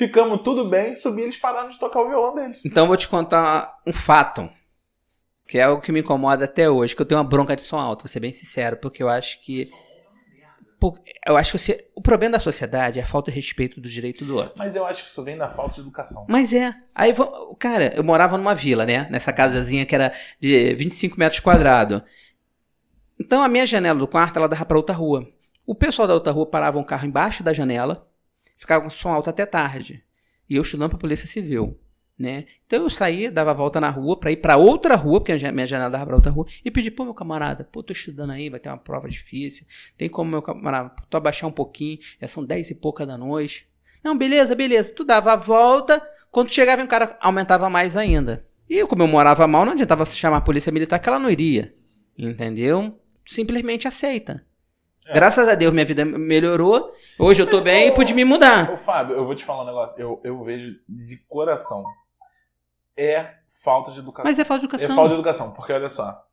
Ficamos 0.00 0.40
tudo 0.42 0.66
bem, 0.66 0.94
subi, 0.94 1.20
eles 1.20 1.36
pararam 1.36 1.68
de 1.68 1.78
tocar 1.78 2.00
o 2.00 2.08
violão 2.08 2.34
deles. 2.34 2.62
Então 2.64 2.84
eu 2.84 2.88
vou 2.88 2.96
te 2.96 3.06
contar 3.06 3.76
um 3.86 3.92
fato. 3.92 4.48
Que 5.46 5.58
é 5.58 5.64
algo 5.64 5.82
que 5.82 5.92
me 5.92 6.00
incomoda 6.00 6.46
até 6.46 6.70
hoje, 6.70 6.96
que 6.96 7.02
eu 7.02 7.04
tenho 7.06 7.20
uma 7.20 7.28
bronca 7.28 7.54
de 7.54 7.60
som 7.60 7.76
alto, 7.76 8.04
vou 8.04 8.08
ser 8.08 8.18
bem 8.18 8.32
sincero, 8.32 8.78
porque 8.78 9.02
eu 9.02 9.10
acho 9.10 9.42
que. 9.42 9.68
Eu 11.26 11.36
acho 11.36 11.52
que 11.52 11.58
você- 11.58 11.86
o 11.94 12.00
problema 12.00 12.32
da 12.32 12.40
sociedade 12.40 12.98
é 12.98 13.02
a 13.02 13.06
falta 13.06 13.30
de 13.30 13.36
respeito 13.36 13.78
do 13.78 13.90
direito 13.90 14.24
do 14.24 14.36
outro. 14.36 14.54
Mas 14.56 14.74
eu 14.74 14.86
acho 14.86 15.02
que 15.02 15.08
isso 15.10 15.22
vem 15.22 15.36
da 15.36 15.50
falta 15.50 15.74
de 15.74 15.80
educação. 15.82 16.24
Mas 16.26 16.54
é. 16.54 16.72
Aí, 16.94 17.12
cara, 17.58 17.92
eu 17.94 18.02
morava 18.02 18.38
numa 18.38 18.54
vila, 18.54 18.86
né? 18.86 19.06
Nessa 19.10 19.34
casazinha 19.34 19.84
que 19.84 19.94
era 19.94 20.14
de 20.40 20.72
25 20.76 21.18
metros 21.18 21.40
quadrados. 21.40 22.00
Então 23.20 23.42
a 23.42 23.48
minha 23.48 23.66
janela 23.66 23.98
do 23.98 24.08
quarto, 24.08 24.38
ela 24.38 24.48
dava 24.48 24.64
pra 24.64 24.78
outra 24.78 24.94
rua. 24.94 25.28
O 25.66 25.74
pessoal 25.74 26.08
da 26.08 26.14
outra 26.14 26.32
rua 26.32 26.46
parava 26.46 26.78
um 26.78 26.84
carro 26.84 27.06
embaixo 27.06 27.42
da 27.42 27.52
janela, 27.52 28.08
ficava 28.60 28.84
com 28.84 28.90
som 28.90 29.08
alto 29.08 29.30
até 29.30 29.46
tarde. 29.46 30.04
E 30.48 30.56
eu 30.56 30.62
estudando 30.62 30.90
pra 30.90 30.98
Polícia 30.98 31.26
Civil, 31.26 31.80
né? 32.18 32.44
Então 32.66 32.82
eu 32.82 32.90
saía, 32.90 33.30
dava 33.30 33.52
a 33.52 33.54
volta 33.54 33.80
na 33.80 33.88
rua 33.88 34.20
pra 34.20 34.30
ir 34.30 34.36
pra 34.36 34.58
outra 34.58 34.94
rua, 34.96 35.18
porque 35.18 35.32
a 35.32 35.52
minha 35.52 35.66
janela 35.66 35.90
dava 35.90 36.06
pra 36.06 36.16
outra 36.16 36.30
rua, 36.30 36.46
e 36.62 36.70
pedi, 36.70 36.90
pô, 36.90 37.04
meu 37.04 37.14
camarada, 37.14 37.64
pô, 37.64 37.82
tô 37.82 37.94
estudando 37.94 38.30
aí, 38.30 38.50
vai 38.50 38.60
ter 38.60 38.68
uma 38.68 38.76
prova 38.76 39.08
difícil. 39.08 39.66
Tem 39.96 40.10
como, 40.10 40.30
meu 40.30 40.42
camarada, 40.42 40.92
tu 41.08 41.16
abaixar 41.16 41.48
um 41.48 41.52
pouquinho, 41.52 41.98
já 42.20 42.28
são 42.28 42.44
10 42.44 42.72
e 42.72 42.74
pouca 42.74 43.06
da 43.06 43.16
noite. 43.16 43.66
Não, 44.04 44.16
beleza, 44.16 44.54
beleza. 44.54 44.92
Tu 44.92 45.04
dava 45.04 45.32
a 45.32 45.36
volta, 45.36 46.06
quando 46.30 46.52
chegava 46.52 46.82
um 46.82 46.86
cara, 46.86 47.16
aumentava 47.20 47.70
mais 47.70 47.96
ainda. 47.96 48.46
E 48.68 48.86
como 48.86 49.02
eu 49.02 49.08
morava 49.08 49.46
mal, 49.46 49.64
não 49.64 49.72
adiantava 49.72 50.04
chamar 50.04 50.36
a 50.36 50.42
polícia 50.42 50.70
militar, 50.70 50.98
que 50.98 51.08
ela 51.08 51.18
não 51.18 51.30
iria. 51.30 51.74
Entendeu? 52.16 53.00
Simplesmente 53.26 53.88
aceita. 53.88 54.44
É. 55.10 55.14
Graças 55.14 55.48
a 55.48 55.54
Deus, 55.54 55.72
minha 55.72 55.84
vida 55.84 56.04
melhorou. 56.04 56.94
Hoje 57.18 57.42
eu 57.42 57.50
tô 57.50 57.60
bem 57.60 57.88
e 57.88 57.92
pude 57.94 58.14
me 58.14 58.24
mudar. 58.24 58.70
Ô, 58.72 58.76
Fábio, 58.76 59.16
eu 59.16 59.24
vou 59.24 59.34
te 59.34 59.44
falar 59.44 59.62
um 59.64 59.66
negócio. 59.66 60.00
Eu, 60.00 60.20
eu 60.22 60.42
vejo 60.42 60.78
de 60.88 61.16
coração. 61.28 61.84
É 62.96 63.34
falta 63.62 63.92
de 63.92 63.98
educação. 63.98 64.30
Mas 64.30 64.38
é 64.38 64.44
falta 64.44 64.60
de 64.60 64.66
É 64.66 64.68
educação. 64.68 64.94
falta 64.96 65.08
de 65.08 65.14
educação, 65.14 65.50
porque 65.52 65.72
olha 65.72 65.88
só. 65.88 66.24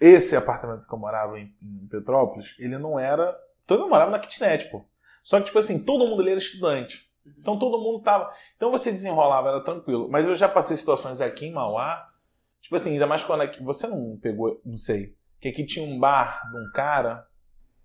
Esse 0.00 0.34
apartamento 0.34 0.86
que 0.86 0.92
eu 0.92 0.98
morava 0.98 1.38
em, 1.38 1.54
em 1.62 1.86
Petrópolis, 1.88 2.56
ele 2.58 2.76
não 2.76 2.98
era. 2.98 3.36
Todo 3.66 3.80
mundo 3.80 3.90
morava 3.90 4.10
na 4.10 4.18
kitnet, 4.18 4.68
pô. 4.70 4.84
Só 5.22 5.38
que, 5.38 5.44
tipo 5.46 5.58
assim, 5.58 5.84
todo 5.84 6.06
mundo 6.06 6.20
ali 6.22 6.30
era 6.30 6.38
estudante. 6.40 7.08
Então 7.38 7.56
todo 7.56 7.78
mundo 7.80 8.02
tava. 8.02 8.32
Então 8.56 8.70
você 8.72 8.90
desenrolava, 8.90 9.48
era 9.50 9.60
tranquilo. 9.60 10.08
Mas 10.10 10.26
eu 10.26 10.34
já 10.34 10.48
passei 10.48 10.76
situações 10.76 11.20
aqui 11.20 11.46
em 11.46 11.52
Mauá. 11.52 12.08
Tipo 12.60 12.74
assim, 12.74 12.92
ainda 12.94 13.06
mais 13.06 13.22
quando 13.22 13.42
aqui. 13.42 13.62
Você 13.62 13.86
não 13.86 14.18
pegou, 14.20 14.60
não 14.64 14.76
sei. 14.76 15.14
Que 15.40 15.48
aqui 15.48 15.64
tinha 15.64 15.86
um 15.88 16.00
bar 16.00 16.40
de 16.50 16.58
um 16.58 16.72
cara. 16.72 17.24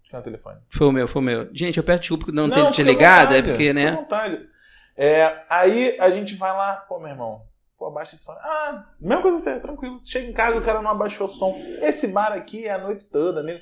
Tinha 0.09 0.19
um 0.19 0.23
telefone. 0.23 0.57
Foi 0.69 0.87
o 0.87 0.91
meu, 0.91 1.07
foi 1.07 1.21
o 1.21 1.25
meu. 1.25 1.49
Gente, 1.53 1.77
eu 1.77 1.83
peço 1.83 1.99
desculpa 1.99 2.25
por 2.25 2.33
não, 2.33 2.49
ter 2.49 2.71
te 2.71 2.81
ligado, 2.81 3.33
é 3.33 3.41
vontade, 3.41 3.47
porque, 3.49 3.67
fica 3.67 3.71
à 3.71 3.83
né? 3.83 3.91
vontade. 3.91 4.39
É, 4.95 5.43
aí 5.49 5.97
a 5.99 6.09
gente 6.09 6.35
vai 6.35 6.51
lá, 6.51 6.73
pô, 6.87 6.97
meu 6.97 7.09
irmão, 7.09 7.41
pô, 7.77 7.87
abaixa 7.87 8.15
esse 8.15 8.23
som. 8.23 8.31
Ah, 8.31 8.85
mesma 8.99 9.21
coisa 9.21 9.37
você, 9.37 9.59
tranquilo. 9.59 10.01
Chega 10.05 10.27
em 10.27 10.33
casa, 10.33 10.57
o 10.57 10.61
cara 10.61 10.81
não 10.81 10.89
abaixou 10.89 11.27
o 11.27 11.29
som. 11.29 11.61
Esse 11.81 12.07
bar 12.07 12.31
aqui 12.31 12.65
é 12.65 12.71
a 12.71 12.77
noite 12.77 13.05
toda, 13.05 13.43
né? 13.43 13.59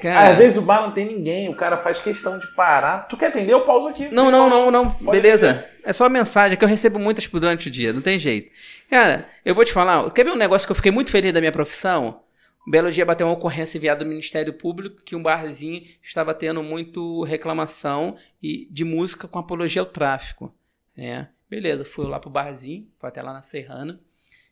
Cara, 0.00 0.30
Às 0.30 0.36
vezes 0.36 0.58
o 0.58 0.62
bar 0.62 0.82
não 0.82 0.90
tem 0.90 1.06
ninguém, 1.06 1.48
o 1.48 1.54
cara 1.54 1.76
faz 1.76 2.00
questão 2.00 2.38
de 2.38 2.46
parar. 2.48 3.06
Tu 3.06 3.16
quer 3.16 3.28
atender? 3.28 3.52
Eu 3.52 3.64
pauso 3.64 3.88
aqui. 3.88 4.12
Não, 4.12 4.30
não, 4.30 4.50
não, 4.50 4.70
não. 4.70 4.90
Pode 4.90 5.20
Beleza. 5.20 5.64
É 5.84 5.92
só 5.92 6.04
a 6.06 6.08
mensagem 6.08 6.58
que 6.58 6.64
eu 6.64 6.68
recebo 6.68 6.98
muitas 6.98 7.28
durante 7.28 7.68
o 7.68 7.70
dia, 7.70 7.92
não 7.92 8.02
tem 8.02 8.18
jeito. 8.18 8.50
Cara, 8.90 9.26
eu 9.44 9.54
vou 9.54 9.64
te 9.64 9.72
falar, 9.72 10.10
quer 10.10 10.24
ver 10.24 10.32
um 10.32 10.36
negócio 10.36 10.66
que 10.66 10.72
eu 10.72 10.76
fiquei 10.76 10.90
muito 10.90 11.12
feliz 11.12 11.32
da 11.32 11.40
minha 11.40 11.52
profissão? 11.52 12.20
Um 12.66 12.70
belo 12.70 12.90
dia 12.90 13.04
bateu 13.04 13.26
uma 13.26 13.34
ocorrência 13.34 13.78
enviada 13.78 14.04
do 14.04 14.08
Ministério 14.08 14.52
Público 14.54 15.02
que 15.02 15.14
um 15.14 15.22
barzinho 15.22 15.82
estava 16.02 16.34
tendo 16.34 16.62
muito 16.62 17.22
reclamação 17.22 18.16
e 18.42 18.66
de 18.70 18.84
música 18.84 19.28
com 19.28 19.38
apologia 19.38 19.80
ao 19.82 19.86
tráfico, 19.86 20.52
né? 20.96 21.28
Beleza, 21.48 21.84
fui 21.84 22.06
lá 22.06 22.18
pro 22.18 22.28
barzinho, 22.28 22.88
fui 22.98 23.08
até 23.08 23.22
lá 23.22 23.32
na 23.32 23.40
Serrana. 23.42 24.00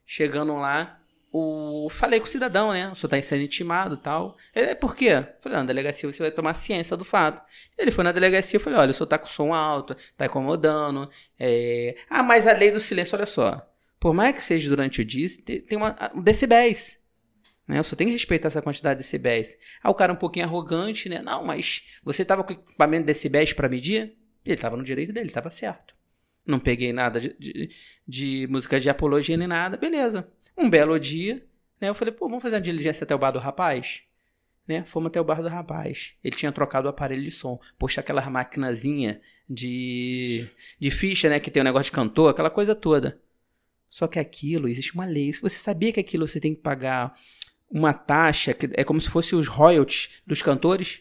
Chegando 0.07 0.55
lá, 0.57 1.01
o... 1.33 1.89
falei 1.91 2.21
com 2.21 2.27
o 2.27 2.29
cidadão, 2.29 2.73
né? 2.73 2.89
O 2.91 2.95
senhor 2.95 3.09
tá 3.11 3.21
sendo 3.21 3.43
intimado 3.43 3.97
e 3.97 3.99
tal. 3.99 4.37
Ele, 4.55 4.67
"É, 4.71 4.75
por 4.77 4.95
quê? 4.95 5.11
Falei, 5.41 5.57
não, 5.57 5.65
na 5.65 5.67
delegacia 5.67 6.11
você 6.11 6.23
vai 6.23 6.31
tomar 6.31 6.55
ciência 6.55 6.97
do 6.97 7.05
fato. 7.05 7.43
Ele 7.77 7.91
foi 7.91 8.05
na 8.05 8.13
delegacia 8.13 8.59
e 8.59 8.61
falei, 8.63 8.79
olha, 8.79 8.91
o 8.93 8.95
senhor 8.95 9.09
tá 9.09 9.19
com 9.19 9.27
som 9.27 9.53
alto, 9.53 9.97
tá 10.17 10.27
incomodando. 10.27 11.11
é, 11.39 11.97
Ah, 12.09 12.23
mas 12.23 12.47
a 12.47 12.53
lei 12.53 12.71
do 12.71 12.79
silêncio, 12.79 13.17
olha 13.17 13.27
só. 13.27 13.69
Por 13.99 14.15
mais 14.15 14.35
que 14.35 14.45
seja 14.45 14.69
durante 14.69 15.01
o 15.01 15.05
dia, 15.05 15.29
te- 15.29 15.61
tem 15.61 15.77
uma, 15.79 15.97
um 16.15 16.23
decibéis. 16.23 17.03
Né? 17.67 17.81
O 17.81 17.85
senhor 17.85 17.97
tem 17.97 18.07
que 18.07 18.13
respeitar 18.13 18.49
essa 18.49 18.63
quantidade 18.63 18.99
de 18.99 19.05
decibéis. 19.05 19.57
Ah, 19.83 19.91
o 19.91 19.95
cara 19.95 20.13
um 20.13 20.17
pouquinho 20.17 20.45
arrogante, 20.45 21.09
né? 21.09 21.23
Não, 21.23 21.45
mas 21.45 21.85
você 22.03 22.25
tava 22.25 22.45
com 22.45 22.53
equipamento 22.53 23.03
de 23.03 23.07
decibéis 23.07 23.53
para 23.53 23.69
medir? 23.69 24.17
Ele 24.45 24.57
tava 24.57 24.77
no 24.77 24.85
direito 24.85 25.13
dele, 25.13 25.31
tava 25.31 25.51
certo. 25.51 25.95
Não 26.47 26.59
peguei 26.59 26.93
nada 26.93 27.19
de, 27.19 27.35
de, 27.39 27.71
de 28.07 28.47
música 28.51 28.79
de 28.79 28.91
apologia 28.91 29.37
nem 29.37 29.49
nada, 29.49 29.79
beleza. 29.79 30.29
Um 30.57 30.69
belo 30.69 30.99
dia, 31.01 31.43
né? 31.81 31.89
Eu 31.89 31.95
falei, 31.95 32.13
pô, 32.13 32.29
vamos 32.29 32.43
fazer 32.43 32.57
uma 32.57 32.61
diligência 32.61 33.05
até 33.05 33.15
o 33.15 33.19
bar 33.19 33.31
do 33.31 33.39
rapaz? 33.39 34.03
Né? 34.69 34.85
Fomos 34.85 35.09
até 35.09 35.21
o 35.21 35.25
bar 35.25 35.41
do 35.41 35.49
rapaz. 35.49 36.13
Ele 36.23 36.37
tinha 36.37 36.53
trocado 36.53 36.87
o 36.87 36.91
aparelho 36.91 37.23
de 37.23 37.31
som. 37.31 37.59
Poxa, 37.79 38.01
aquelas 38.01 38.27
maquinazinha 38.29 39.21
de, 39.49 40.47
de 40.79 40.91
ficha, 40.91 41.31
né? 41.31 41.41
Que 41.41 41.51
tem 41.51 41.63
o 41.63 41.65
negócio 41.65 41.87
de 41.87 41.93
cantor, 41.93 42.31
aquela 42.31 42.51
coisa 42.51 42.75
toda. 42.75 43.21
Só 43.89 44.07
que 44.07 44.19
aquilo, 44.19 44.69
existe 44.69 44.95
uma 44.95 45.07
lei. 45.07 45.33
Se 45.33 45.41
você 45.41 45.57
sabia 45.57 45.93
que 45.93 46.01
aquilo 46.01 46.27
você 46.27 46.41
tem 46.41 46.55
que 46.55 46.61
pagar 46.61 47.15
uma 47.75 47.93
taxa, 47.93 48.55
que 48.55 48.71
é 48.75 48.85
como 48.85 49.01
se 49.01 49.11
fosse 49.11 49.35
os 49.35 49.49
royalties 49.49 50.23
dos 50.25 50.41
cantores. 50.41 51.01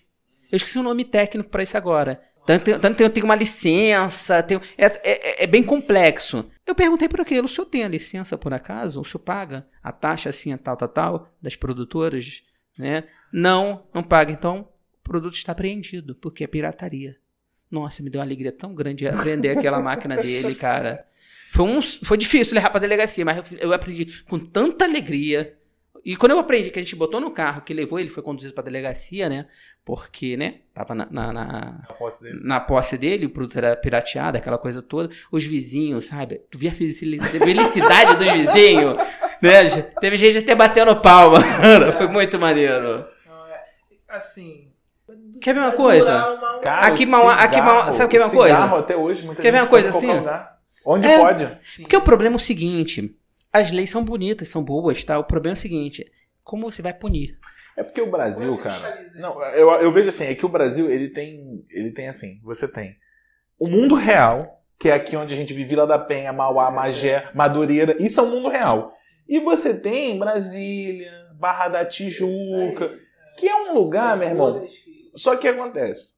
Eu 0.51 0.57
esqueci 0.57 0.79
o 0.79 0.83
nome 0.83 1.05
técnico 1.05 1.51
para 1.51 1.61
isso 1.61 1.77
agora. 1.77 2.19
Tanto, 2.47 2.77
tanto 2.79 3.09
tem, 3.09 3.23
uma 3.23 3.35
licença, 3.35 4.41
tem, 4.41 4.59
é, 4.75 4.85
é, 4.85 5.43
é 5.43 5.47
bem 5.47 5.63
complexo. 5.63 6.49
Eu 6.65 6.73
perguntei 6.73 7.07
por 7.07 7.21
aquilo, 7.21 7.45
o 7.45 7.49
senhor 7.49 7.67
tem 7.67 7.83
a 7.83 7.87
licença 7.87 8.37
por 8.37 8.53
acaso? 8.53 8.99
O 8.99 9.05
senhor 9.05 9.19
paga 9.19 9.67
a 9.81 9.91
taxa 9.91 10.29
assim, 10.29 10.55
tal, 10.57 10.75
tal, 10.75 10.89
tal, 10.89 11.29
das 11.41 11.55
produtoras? 11.55 12.43
Né? 12.77 13.03
Não, 13.31 13.85
não 13.93 14.03
paga. 14.03 14.31
Então, 14.31 14.67
o 14.99 15.03
produto 15.03 15.35
está 15.35 15.51
apreendido, 15.51 16.15
porque 16.15 16.43
é 16.43 16.47
pirataria. 16.47 17.15
Nossa, 17.69 18.03
me 18.03 18.09
deu 18.09 18.19
uma 18.19 18.25
alegria 18.25 18.51
tão 18.51 18.73
grande 18.73 19.07
apreender 19.07 19.57
aquela 19.57 19.79
máquina 19.79 20.17
dele, 20.17 20.55
cara. 20.55 21.05
Foi, 21.51 21.65
um, 21.65 21.81
foi 21.81 22.17
difícil 22.17 22.55
levar 22.55 22.71
pra 22.71 22.79
delegacia, 22.79 23.23
mas 23.23 23.37
eu, 23.37 23.57
eu 23.59 23.73
aprendi 23.73 24.23
com 24.23 24.39
tanta 24.39 24.85
alegria. 24.85 25.57
E 26.05 26.17
quando 26.17 26.33
eu 26.33 26.39
aprendi 26.39 26.69
que 26.69 26.77
a 26.79 26.81
gente 26.81 26.95
botou 26.97 27.21
no 27.21 27.31
carro, 27.31 27.61
que 27.61 27.73
levou, 27.73 27.97
ele 27.97 28.09
foi 28.09 28.21
conduzido 28.21 28.53
pra 28.53 28.63
delegacia, 28.63 29.29
né? 29.29 29.45
Porque, 29.85 30.35
né? 30.35 30.55
Tava 30.73 30.93
na, 30.93 31.07
na, 31.09 31.31
na, 31.33 31.87
posse 31.97 32.23
dele. 32.23 32.39
na 32.43 32.59
posse 32.59 32.97
dele, 32.97 33.25
o 33.25 33.29
produto 33.29 33.57
era 33.57 33.75
pirateado, 33.75 34.37
aquela 34.37 34.57
coisa 34.57 34.81
toda. 34.81 35.09
Os 35.31 35.45
vizinhos, 35.45 36.07
sabe? 36.07 36.41
Tu 36.51 36.57
via 36.57 36.71
a 36.71 36.73
felici- 36.73 37.17
felicidade 37.19 38.17
dos 38.17 38.31
vizinhos, 38.31 38.97
né? 39.41 39.81
Teve 40.01 40.17
gente 40.17 40.39
até 40.39 40.53
batendo 40.53 40.93
palma. 40.99 41.39
Foi 41.97 42.07
muito 42.07 42.37
maneiro. 42.37 43.05
É- 43.49 43.63
Assim. 44.09 44.69
Quer 45.41 45.53
ver 45.53 45.59
uma 45.61 45.71
coisa? 45.71 46.33
uma- 46.35 46.59
Cara, 46.59 46.87
Aqui 46.87 47.05
Mauá- 47.05 47.35
aqui 47.43 47.57
Mauá- 47.61 47.73
cigarro- 47.73 47.91
sabe 47.91 48.05
o 48.05 48.09
que 48.09 48.17
é 48.17 48.25
uma 48.25 48.29
coisa? 48.29 48.79
até 48.79 48.95
hoje, 48.97 49.25
muita 49.25 49.41
Quer 49.41 49.51
ver 49.51 49.59
uma 49.61 49.67
coisa 49.67 49.89
assim? 49.89 50.07
Onde 50.87 51.07
É. 51.07 51.17
pode. 51.17 51.57
Sim. 51.61 51.83
Porque 51.83 51.95
o 51.97 52.01
problema 52.01 52.35
é 52.35 52.37
o 52.37 52.39
seguinte: 52.39 53.15
as 53.53 53.71
leis 53.71 53.89
são 53.91 54.03
bonitas, 54.03 54.49
são 54.49 54.63
boas, 54.63 55.03
tá? 55.05 55.17
O 55.19 55.23
problema 55.23 55.53
é 55.53 55.59
o 55.59 55.61
seguinte: 55.61 56.11
como 56.43 56.69
você 56.71 56.81
vai 56.81 56.93
punir? 56.93 57.37
É 57.77 57.83
porque 57.83 58.01
o 58.01 58.09
Brasil, 58.11 58.55
cara. 58.57 59.09
Não, 59.15 59.41
eu, 59.45 59.69
eu 59.81 59.91
vejo 59.91 60.09
assim, 60.09 60.25
é 60.25 60.35
que 60.35 60.45
o 60.45 60.49
Brasil, 60.49 60.89
ele 60.91 61.09
tem. 61.09 61.63
Ele 61.69 61.91
tem 61.91 62.07
assim, 62.07 62.39
você 62.43 62.67
tem 62.71 62.97
o 63.59 63.69
mundo 63.69 63.95
real, 63.95 64.61
que 64.77 64.89
é 64.89 64.93
aqui 64.93 65.15
onde 65.15 65.33
a 65.33 65.37
gente 65.37 65.53
vive 65.53 65.69
Vila 65.69 65.87
da 65.87 65.97
Penha, 65.97 66.33
Mauá, 66.33 66.69
Magé, 66.69 67.29
Madureira, 67.33 67.95
isso 68.03 68.19
é 68.19 68.23
o 68.23 68.27
mundo 68.27 68.49
real. 68.49 68.93
E 69.27 69.39
você 69.39 69.79
tem 69.79 70.19
Brasília, 70.19 71.11
Barra 71.39 71.69
da 71.69 71.85
Tijuca, 71.85 72.99
que 73.37 73.47
é 73.47 73.55
um 73.55 73.73
lugar, 73.73 74.17
meu 74.17 74.27
irmão. 74.27 74.67
Só 75.15 75.35
que 75.37 75.47
acontece. 75.47 76.15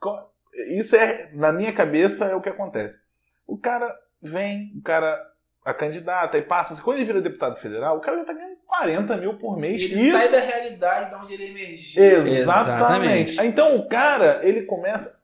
Co- 0.00 0.30
Isso 0.70 0.96
é, 0.96 1.30
na 1.34 1.52
minha 1.52 1.72
cabeça, 1.74 2.24
é 2.26 2.34
o 2.34 2.40
que 2.40 2.48
acontece. 2.48 2.98
O 3.46 3.58
cara 3.58 3.94
vem, 4.22 4.72
o 4.76 4.82
cara 4.82 5.20
a 5.66 5.74
candidata, 5.74 6.38
e 6.38 6.42
passa. 6.42 6.80
Quando 6.80 6.96
ele 6.98 7.06
vira 7.06 7.20
deputado 7.20 7.56
federal, 7.56 7.96
o 7.96 8.00
cara 8.00 8.18
já 8.18 8.24
tá 8.24 8.32
ganhando 8.32 8.56
40 8.66 9.16
mil 9.16 9.34
por 9.34 9.58
mês. 9.58 9.80
Ele 9.82 9.94
Isso 9.94 10.16
sai 10.18 10.28
da 10.30 10.38
realidade 10.40 11.10
de 11.10 11.16
onde 11.16 11.34
ele 11.34 11.46
emergiu. 11.50 12.02
Exatamente. 12.02 13.32
Exatamente. 13.34 13.40
Então 13.44 13.76
o 13.76 13.88
cara, 13.88 14.40
ele 14.42 14.62
começa. 14.62 15.20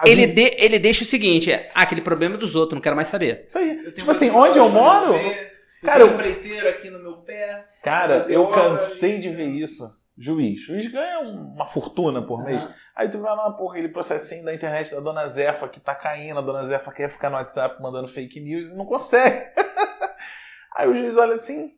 a 0.00 0.08
Ele, 0.08 0.26
de- 0.26 0.54
ele 0.58 0.78
deixa 0.78 1.04
o 1.04 1.06
seguinte: 1.06 1.52
é, 1.52 1.70
ah, 1.74 1.82
aquele 1.82 2.00
problema 2.00 2.34
é 2.34 2.38
dos 2.38 2.56
outros, 2.56 2.74
não 2.74 2.80
quero 2.82 2.96
mais 2.96 3.08
saber. 3.08 3.42
Isso 3.44 3.58
aí. 3.58 3.68
Eu 3.70 3.76
tenho 3.84 3.92
Tipo 3.92 4.10
assim, 4.10 4.30
onde 4.30 4.58
eu 4.58 4.68
moro. 4.68 5.14
eu 5.14 5.34
Cara, 5.82 5.98
tenho 5.98 6.00
eu- 6.00 6.06
um 6.10 6.14
empreiteiro 6.14 6.68
aqui 6.68 6.88
no 6.90 6.98
meu 6.98 7.18
pé. 7.18 7.64
Cara, 7.82 8.24
eu 8.28 8.46
cansei 8.48 9.18
de 9.18 9.28
ver 9.28 9.46
isso. 9.48 9.84
Juiz. 10.16 10.60
Juiz 10.62 10.90
ganha 10.90 11.20
uma 11.20 11.66
fortuna 11.66 12.22
por 12.22 12.42
mês. 12.44 12.62
Aham. 12.62 12.74
Aí 12.96 13.10
tu 13.10 13.18
vai 13.18 13.34
lá, 13.34 13.50
porra, 13.50 13.72
aquele 13.74 13.88
processinho 13.88 14.44
da 14.44 14.54
internet 14.54 14.94
da 14.94 15.00
dona 15.00 15.26
Zefa 15.26 15.66
que 15.68 15.80
tá 15.80 15.94
caindo, 15.94 16.38
a 16.38 16.42
dona 16.42 16.62
Zefa 16.64 16.92
quer 16.92 17.08
ficar 17.10 17.28
no 17.30 17.36
WhatsApp 17.36 17.82
mandando 17.82 18.06
fake 18.08 18.38
news, 18.40 18.72
não 18.76 18.86
consegue. 18.86 19.46
Aí 20.76 20.88
o 20.88 20.94
juiz 20.94 21.16
olha 21.16 21.34
assim, 21.34 21.72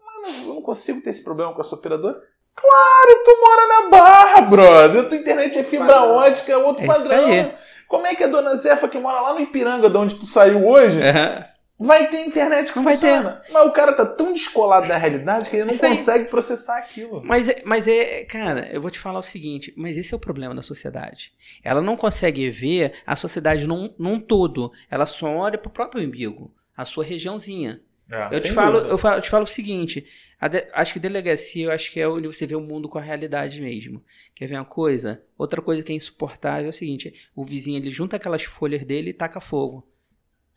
mano, 0.00 0.48
eu 0.48 0.54
não 0.54 0.62
consigo 0.62 1.00
ter 1.02 1.10
esse 1.10 1.24
problema 1.24 1.52
com 1.52 1.60
a 1.60 1.64
sua 1.64 1.78
operadora. 1.78 2.20
Claro, 2.54 3.24
tu 3.24 3.40
mora 3.40 3.66
na 3.66 3.88
barra, 3.90 4.40
brother. 4.42 5.08
Tua 5.08 5.18
internet 5.18 5.58
é 5.58 5.64
fibra 5.64 5.86
Padrão. 5.88 6.16
ótica, 6.16 6.52
é 6.52 6.56
outro 6.56 6.84
É 6.84 6.86
padrão. 6.86 7.52
Como 7.88 8.06
é 8.06 8.14
que 8.14 8.22
a 8.24 8.28
dona 8.28 8.54
Zefa, 8.54 8.88
que 8.88 8.98
mora 8.98 9.20
lá 9.20 9.34
no 9.34 9.40
Ipiranga, 9.40 9.90
de 9.90 9.96
onde 9.96 10.14
tu 10.16 10.26
saiu 10.26 10.66
hoje, 10.66 10.98
vai 11.78 12.08
ter 12.08 12.24
internet 12.24 12.72
que 12.72 12.78
vai 12.80 12.94
funciona? 12.94 13.42
Mas 13.50 13.66
o 13.66 13.72
cara 13.72 13.92
tá 13.92 14.06
tão 14.06 14.32
descolado 14.32 14.86
da 14.88 14.96
realidade 14.96 15.48
que 15.50 15.56
ele 15.56 15.64
não 15.64 15.72
Isso 15.72 15.84
aí. 15.84 15.90
consegue 15.96 16.24
processar 16.26 16.78
aquilo. 16.78 17.22
Mas, 17.24 17.48
é- 17.48 17.62
mas 17.64 17.88
é, 17.88 18.24
cara, 18.24 18.68
eu 18.72 18.80
vou 18.80 18.90
te 18.90 18.98
falar 18.98 19.18
o 19.18 19.22
seguinte, 19.22 19.72
mas 19.76 19.96
esse 19.96 20.14
é 20.14 20.16
o 20.16 20.20
problema 20.20 20.54
da 20.54 20.62
sociedade. 20.62 21.32
Ela 21.62 21.80
não 21.80 21.96
consegue 21.96 22.48
ver 22.50 22.92
a 23.06 23.16
sociedade 23.16 23.66
num, 23.66 23.92
num 23.98 24.20
todo. 24.20 24.70
Ela 24.90 25.06
só 25.06 25.26
olha 25.34 25.58
pro 25.58 25.70
próprio 25.70 26.06
umbigo, 26.06 26.54
a 26.76 26.84
sua 26.84 27.04
regiãozinha. 27.04 27.80
É, 28.10 28.36
Eu 28.36 28.40
te, 28.42 28.52
falo, 28.52 28.78
eu, 28.78 28.98
falo, 28.98 29.16
eu 29.16 29.22
te 29.22 29.30
falo 29.30 29.44
o 29.44 29.46
seguinte: 29.46 30.04
a 30.38 30.46
de- 30.46 30.66
acho 30.74 30.92
que 30.92 30.98
delegacia, 31.00 31.64
eu 31.66 31.70
acho 31.72 31.90
que 31.90 31.98
é 31.98 32.06
onde 32.06 32.26
você 32.26 32.46
vê 32.46 32.54
o 32.54 32.60
mundo 32.60 32.86
com 32.88 32.98
a 32.98 33.00
realidade 33.00 33.58
mesmo. 33.62 34.04
Quer 34.34 34.46
ver 34.48 34.56
uma 34.56 34.64
coisa? 34.66 35.22
Outra 35.38 35.62
coisa 35.62 35.82
que 35.82 35.92
é 35.92 35.94
insuportável 35.94 36.66
é 36.66 36.68
o 36.68 36.72
seguinte: 36.74 37.30
o 37.34 37.42
vizinho 37.44 37.78
ele 37.78 37.90
junta 37.90 38.16
aquelas 38.16 38.42
folhas 38.42 38.84
dele 38.84 39.10
e 39.10 39.14
taca 39.14 39.40
fogo. 39.40 39.88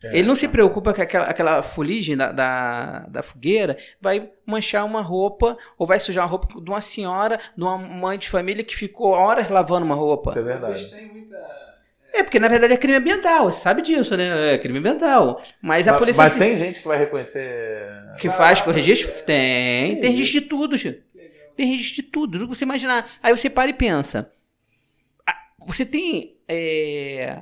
É, 0.04 0.18
ele 0.18 0.28
não 0.28 0.34
se 0.34 0.46
preocupa 0.48 0.92
que 0.92 1.00
aquela, 1.00 1.24
aquela 1.26 1.62
fuligem 1.62 2.16
da, 2.16 2.30
da, 2.30 3.00
da 3.08 3.22
fogueira 3.22 3.78
vai 4.00 4.30
manchar 4.44 4.84
uma 4.84 5.00
roupa 5.00 5.56
ou 5.78 5.86
vai 5.86 5.98
sujar 5.98 6.24
uma 6.24 6.30
roupa 6.30 6.60
de 6.60 6.70
uma 6.70 6.80
senhora, 6.82 7.38
de 7.56 7.62
uma 7.64 7.78
mãe 7.78 8.18
de 8.18 8.28
família 8.28 8.62
que 8.62 8.76
ficou 8.76 9.08
horas 9.12 9.48
lavando 9.48 9.86
uma 9.86 9.94
roupa. 9.94 10.30
Isso 10.30 10.40
é 10.40 10.42
Vocês 10.42 10.60
verdade. 10.60 10.90
têm 10.90 11.08
muita. 11.12 11.36
É, 12.12 12.22
porque 12.22 12.38
na 12.38 12.48
verdade 12.48 12.72
é 12.72 12.76
crime 12.78 12.96
ambiental, 12.98 13.50
você 13.50 13.58
sabe 13.60 13.82
disso, 13.82 14.16
né? 14.16 14.54
É 14.54 14.58
crime 14.58 14.78
ambiental. 14.78 15.40
Mas 15.62 15.86
a 15.88 15.92
Mas- 15.92 15.98
polícia 15.98 16.22
Mas 16.22 16.32
ci- 16.32 16.38
tem 16.38 16.56
gente 16.56 16.80
que 16.80 16.88
vai 16.88 16.98
reconhecer. 16.98 17.88
que 18.20 18.28
faz 18.30 18.60
com 18.60 18.70
o 18.70 18.72
registro? 18.72 19.10
Tem. 19.24 19.94
Que 19.96 20.00
Tem 20.02 20.10
registro 20.12 20.40
de 20.42 20.46
tudo, 20.46 20.78
Chico. 20.78 21.02
Legal. 21.14 21.48
Tem 21.56 21.66
registro 21.66 21.96
de 21.96 22.02
tudo, 22.10 22.38
que 22.40 22.46
você 22.54 22.64
imaginar. 22.64 23.06
Aí 23.22 23.34
você 23.36 23.48
para 23.50 23.70
e 23.70 23.74
pensa. 23.74 24.30
Você 25.66 25.84
tem 25.84 26.36
é, 26.48 27.38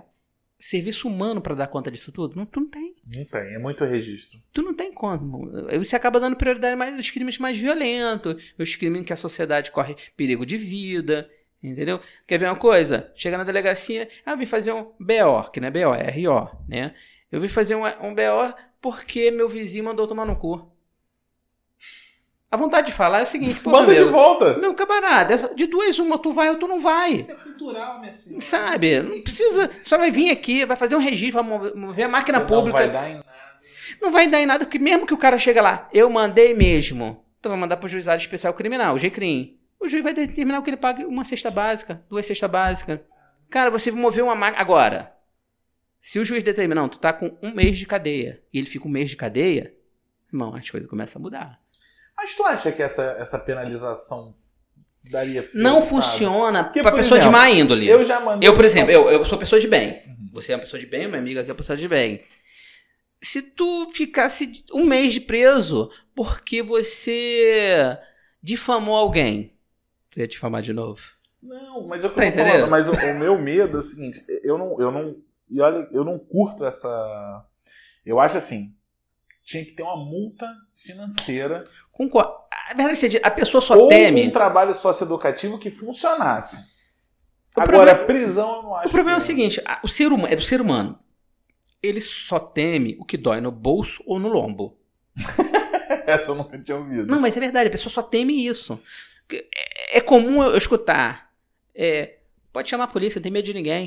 serviço 0.58 1.08
humano 1.08 1.40
para 1.40 1.54
dar 1.54 1.66
conta 1.66 1.90
disso 1.90 2.12
tudo? 2.12 2.36
Não, 2.36 2.46
tu 2.46 2.60
não 2.60 2.68
tem. 2.68 2.94
Não 3.06 3.24
tem, 3.24 3.54
é 3.54 3.58
muito 3.58 3.84
registro. 3.84 4.40
Tu 4.52 4.62
não 4.62 4.74
tem 4.74 4.92
como. 4.92 5.50
Você 5.78 5.96
acaba 5.96 6.20
dando 6.20 6.36
prioridade 6.36 6.76
mais 6.76 6.94
aos 6.94 7.10
crimes 7.10 7.38
mais 7.38 7.58
violentos, 7.58 8.54
os 8.58 8.74
crimes 8.76 9.00
em 9.00 9.04
que 9.04 9.12
a 9.12 9.16
sociedade 9.16 9.70
corre 9.70 9.96
perigo 10.16 10.46
de 10.46 10.56
vida. 10.56 11.28
Entendeu? 11.62 11.98
Quer 12.26 12.38
ver 12.38 12.46
uma 12.46 12.56
coisa? 12.56 13.10
Chega 13.14 13.38
na 13.38 13.44
delegacia, 13.44 14.06
ah, 14.26 14.32
eu 14.32 14.36
vim 14.36 14.44
fazer 14.44 14.72
um 14.72 14.92
BO, 15.00 15.50
que 15.50 15.60
não 15.60 15.68
é 15.68 15.70
BO, 15.70 15.94
é 15.94 16.10
RO, 16.10 16.50
né? 16.68 16.94
Eu 17.32 17.40
vim 17.40 17.48
fazer 17.48 17.74
um, 17.74 17.84
um 17.84 18.14
BO 18.14 18.54
porque 18.82 19.30
meu 19.30 19.48
vizinho 19.48 19.84
mandou 19.84 20.06
tomar 20.06 20.26
no 20.26 20.36
cu. 20.36 20.70
A 22.54 22.56
vontade 22.56 22.86
de 22.86 22.92
falar 22.92 23.18
é 23.18 23.22
o 23.24 23.26
seguinte, 23.26 23.58
pô, 23.58 23.70
Manda 23.70 23.92
meu 23.92 24.06
de 24.06 24.12
volta. 24.12 24.56
meu 24.58 24.74
camarada, 24.74 25.50
de 25.56 25.66
duas 25.66 25.98
uma 25.98 26.16
tu 26.16 26.30
vai 26.32 26.48
ou 26.50 26.54
tu 26.56 26.68
não 26.68 26.78
vai. 26.78 27.14
Isso 27.14 27.32
é 27.32 27.34
cultural, 27.34 27.98
minha 27.98 28.12
senhora. 28.12 28.44
Sabe? 28.44 29.00
Não 29.02 29.20
precisa. 29.22 29.68
Só 29.82 29.98
vai 29.98 30.12
vir 30.12 30.30
aqui, 30.30 30.64
vai 30.64 30.76
fazer 30.76 30.94
um 30.94 31.00
registro, 31.00 31.42
vai 31.42 31.50
mover- 31.50 31.74
mover 31.74 32.04
a 32.04 32.08
máquina 32.08 32.38
Não 32.38 32.46
pública. 32.46 32.78
vai 32.78 32.90
dar 32.92 33.10
em 33.10 33.14
nada. 33.14 33.26
Não 34.00 34.12
vai 34.12 34.28
dar 34.28 34.40
em 34.40 34.46
nada, 34.46 34.64
porque 34.64 34.78
mesmo 34.78 35.04
que 35.04 35.12
o 35.12 35.16
cara 35.18 35.36
chega 35.36 35.60
lá, 35.60 35.88
eu 35.92 36.08
mandei 36.08 36.54
mesmo. 36.54 37.24
Então 37.40 37.50
vai 37.50 37.58
mandar 37.60 37.76
pro 37.76 37.88
juizado 37.88 38.20
especial 38.20 38.54
criminal, 38.54 38.94
o 38.94 38.98
GCRIM. 38.98 39.58
O 39.80 39.88
juiz 39.88 40.04
vai 40.04 40.14
determinar 40.14 40.62
que 40.62 40.70
ele 40.70 40.76
pague 40.76 41.04
uma 41.04 41.24
cesta 41.24 41.50
básica, 41.50 42.04
duas 42.08 42.24
cestas 42.24 42.48
básicas. 42.48 43.00
Cara, 43.50 43.68
você 43.68 43.90
moveu 43.90 44.26
uma 44.26 44.34
máquina. 44.36 44.60
Agora, 44.62 45.12
se 46.00 46.20
o 46.20 46.24
juiz 46.24 46.44
determinar, 46.44 46.80
não, 46.82 46.88
tu 46.88 46.98
tá 46.98 47.12
com 47.12 47.36
um 47.42 47.52
mês 47.52 47.76
de 47.76 47.84
cadeia, 47.84 48.40
e 48.52 48.58
ele 48.60 48.68
fica 48.68 48.86
um 48.86 48.90
mês 48.90 49.10
de 49.10 49.16
cadeia, 49.16 49.74
irmão, 50.32 50.54
as 50.54 50.70
coisas 50.70 50.88
começam 50.88 51.20
a 51.20 51.22
mudar. 51.22 51.63
Mas 52.24 52.34
tu 52.34 52.42
acha 52.42 52.72
que 52.72 52.82
essa, 52.82 53.16
essa 53.18 53.38
penalização 53.38 54.34
daria 55.10 55.46
Não 55.52 55.74
resultado? 55.74 56.02
funciona 56.02 56.64
por 56.64 56.94
pessoa 56.94 57.20
de 57.20 57.26
exemplo, 57.26 57.32
má 57.32 57.50
índole. 57.50 57.86
Eu 57.86 58.02
já 58.02 58.18
mandei. 58.18 58.48
Eu, 58.48 58.54
por 58.54 58.64
exemplo, 58.64 58.90
eu, 58.90 59.10
eu 59.10 59.22
sou 59.26 59.36
pessoa 59.36 59.60
de 59.60 59.68
bem. 59.68 60.02
Uhum. 60.06 60.30
Você 60.32 60.52
é 60.52 60.56
uma 60.56 60.62
pessoa 60.62 60.80
de 60.80 60.86
bem, 60.86 61.06
minha 61.06 61.18
amiga 61.18 61.42
aqui 61.42 61.50
é 61.50 61.52
uma 61.52 61.58
pessoa 61.58 61.76
de 61.76 61.86
bem. 61.86 62.24
Se 63.20 63.42
tu 63.42 63.90
ficasse 63.92 64.64
um 64.72 64.84
mês 64.86 65.12
de 65.12 65.20
preso 65.20 65.90
porque 66.14 66.62
você 66.62 67.94
difamou 68.42 68.96
alguém, 68.96 69.52
tu 70.10 70.18
ia 70.18 70.26
difamar 70.26 70.62
de 70.62 70.72
novo? 70.72 71.02
Não, 71.42 71.86
mas 71.86 72.04
eu 72.04 72.10
tô 72.10 72.16
Tá 72.16 72.32
falando, 72.32 72.70
mas 72.70 72.88
o, 72.88 72.92
o 72.92 73.18
meu 73.18 73.38
medo 73.38 73.76
é 73.76 73.80
o 73.80 73.82
seguinte, 73.82 74.24
eu 74.42 74.56
não, 74.56 74.80
eu 74.80 74.90
não, 74.90 75.14
e 75.50 75.60
olha, 75.60 75.86
eu 75.92 76.02
não 76.02 76.18
curto 76.18 76.64
essa, 76.64 76.88
eu 78.06 78.18
acho 78.18 78.38
assim, 78.38 78.74
tinha 79.42 79.62
que 79.62 79.72
ter 79.72 79.82
uma 79.82 79.96
multa 79.96 80.46
financeira 80.74 81.64
Concordo. 81.94 82.32
A 82.68 82.74
verdade 82.74 83.06
é 83.06 83.08
que 83.08 83.20
a 83.22 83.30
pessoa 83.30 83.60
só 83.60 83.76
ou 83.78 83.88
teme. 83.88 84.26
um 84.26 84.30
trabalho 84.30 84.74
socioeducativo 84.74 85.58
que 85.58 85.70
funcionasse. 85.70 86.72
O 87.56 87.60
Agora, 87.60 87.94
problema- 87.94 88.04
prisão 88.06 88.56
eu 88.56 88.62
não 88.62 88.74
acho 88.76 88.88
O 88.88 88.90
problema 88.90 89.12
é 89.12 89.18
o 89.18 89.20
que- 89.20 89.26
seguinte, 89.26 89.62
a- 89.64 89.80
o 89.84 89.88
ser 89.88 90.08
humano 90.08 90.32
é 90.32 90.36
do 90.36 90.42
ser 90.42 90.60
humano. 90.60 90.98
Ele 91.82 92.00
só 92.00 92.38
teme 92.40 92.96
o 92.98 93.04
que 93.04 93.16
dói 93.16 93.40
no 93.40 93.52
bolso 93.52 94.02
ou 94.06 94.18
no 94.18 94.28
lombo. 94.28 94.76
Essa 96.06 96.30
eu 96.30 96.34
nunca 96.34 96.58
tinha 96.58 96.76
ouvido. 96.76 97.06
Não, 97.06 97.20
mas 97.20 97.36
é 97.36 97.40
verdade, 97.40 97.68
a 97.68 97.70
pessoa 97.70 97.92
só 97.92 98.02
teme 98.02 98.44
isso. 98.46 98.80
É, 99.32 99.98
é 99.98 100.00
comum 100.00 100.42
eu 100.42 100.56
escutar. 100.56 101.30
é, 101.74 102.18
pode 102.52 102.68
chamar 102.70 102.84
a 102.84 102.88
polícia, 102.88 103.18
não 103.18 103.22
tem 103.22 103.32
medo 103.32 103.44
de 103.44 103.54
ninguém. 103.54 103.86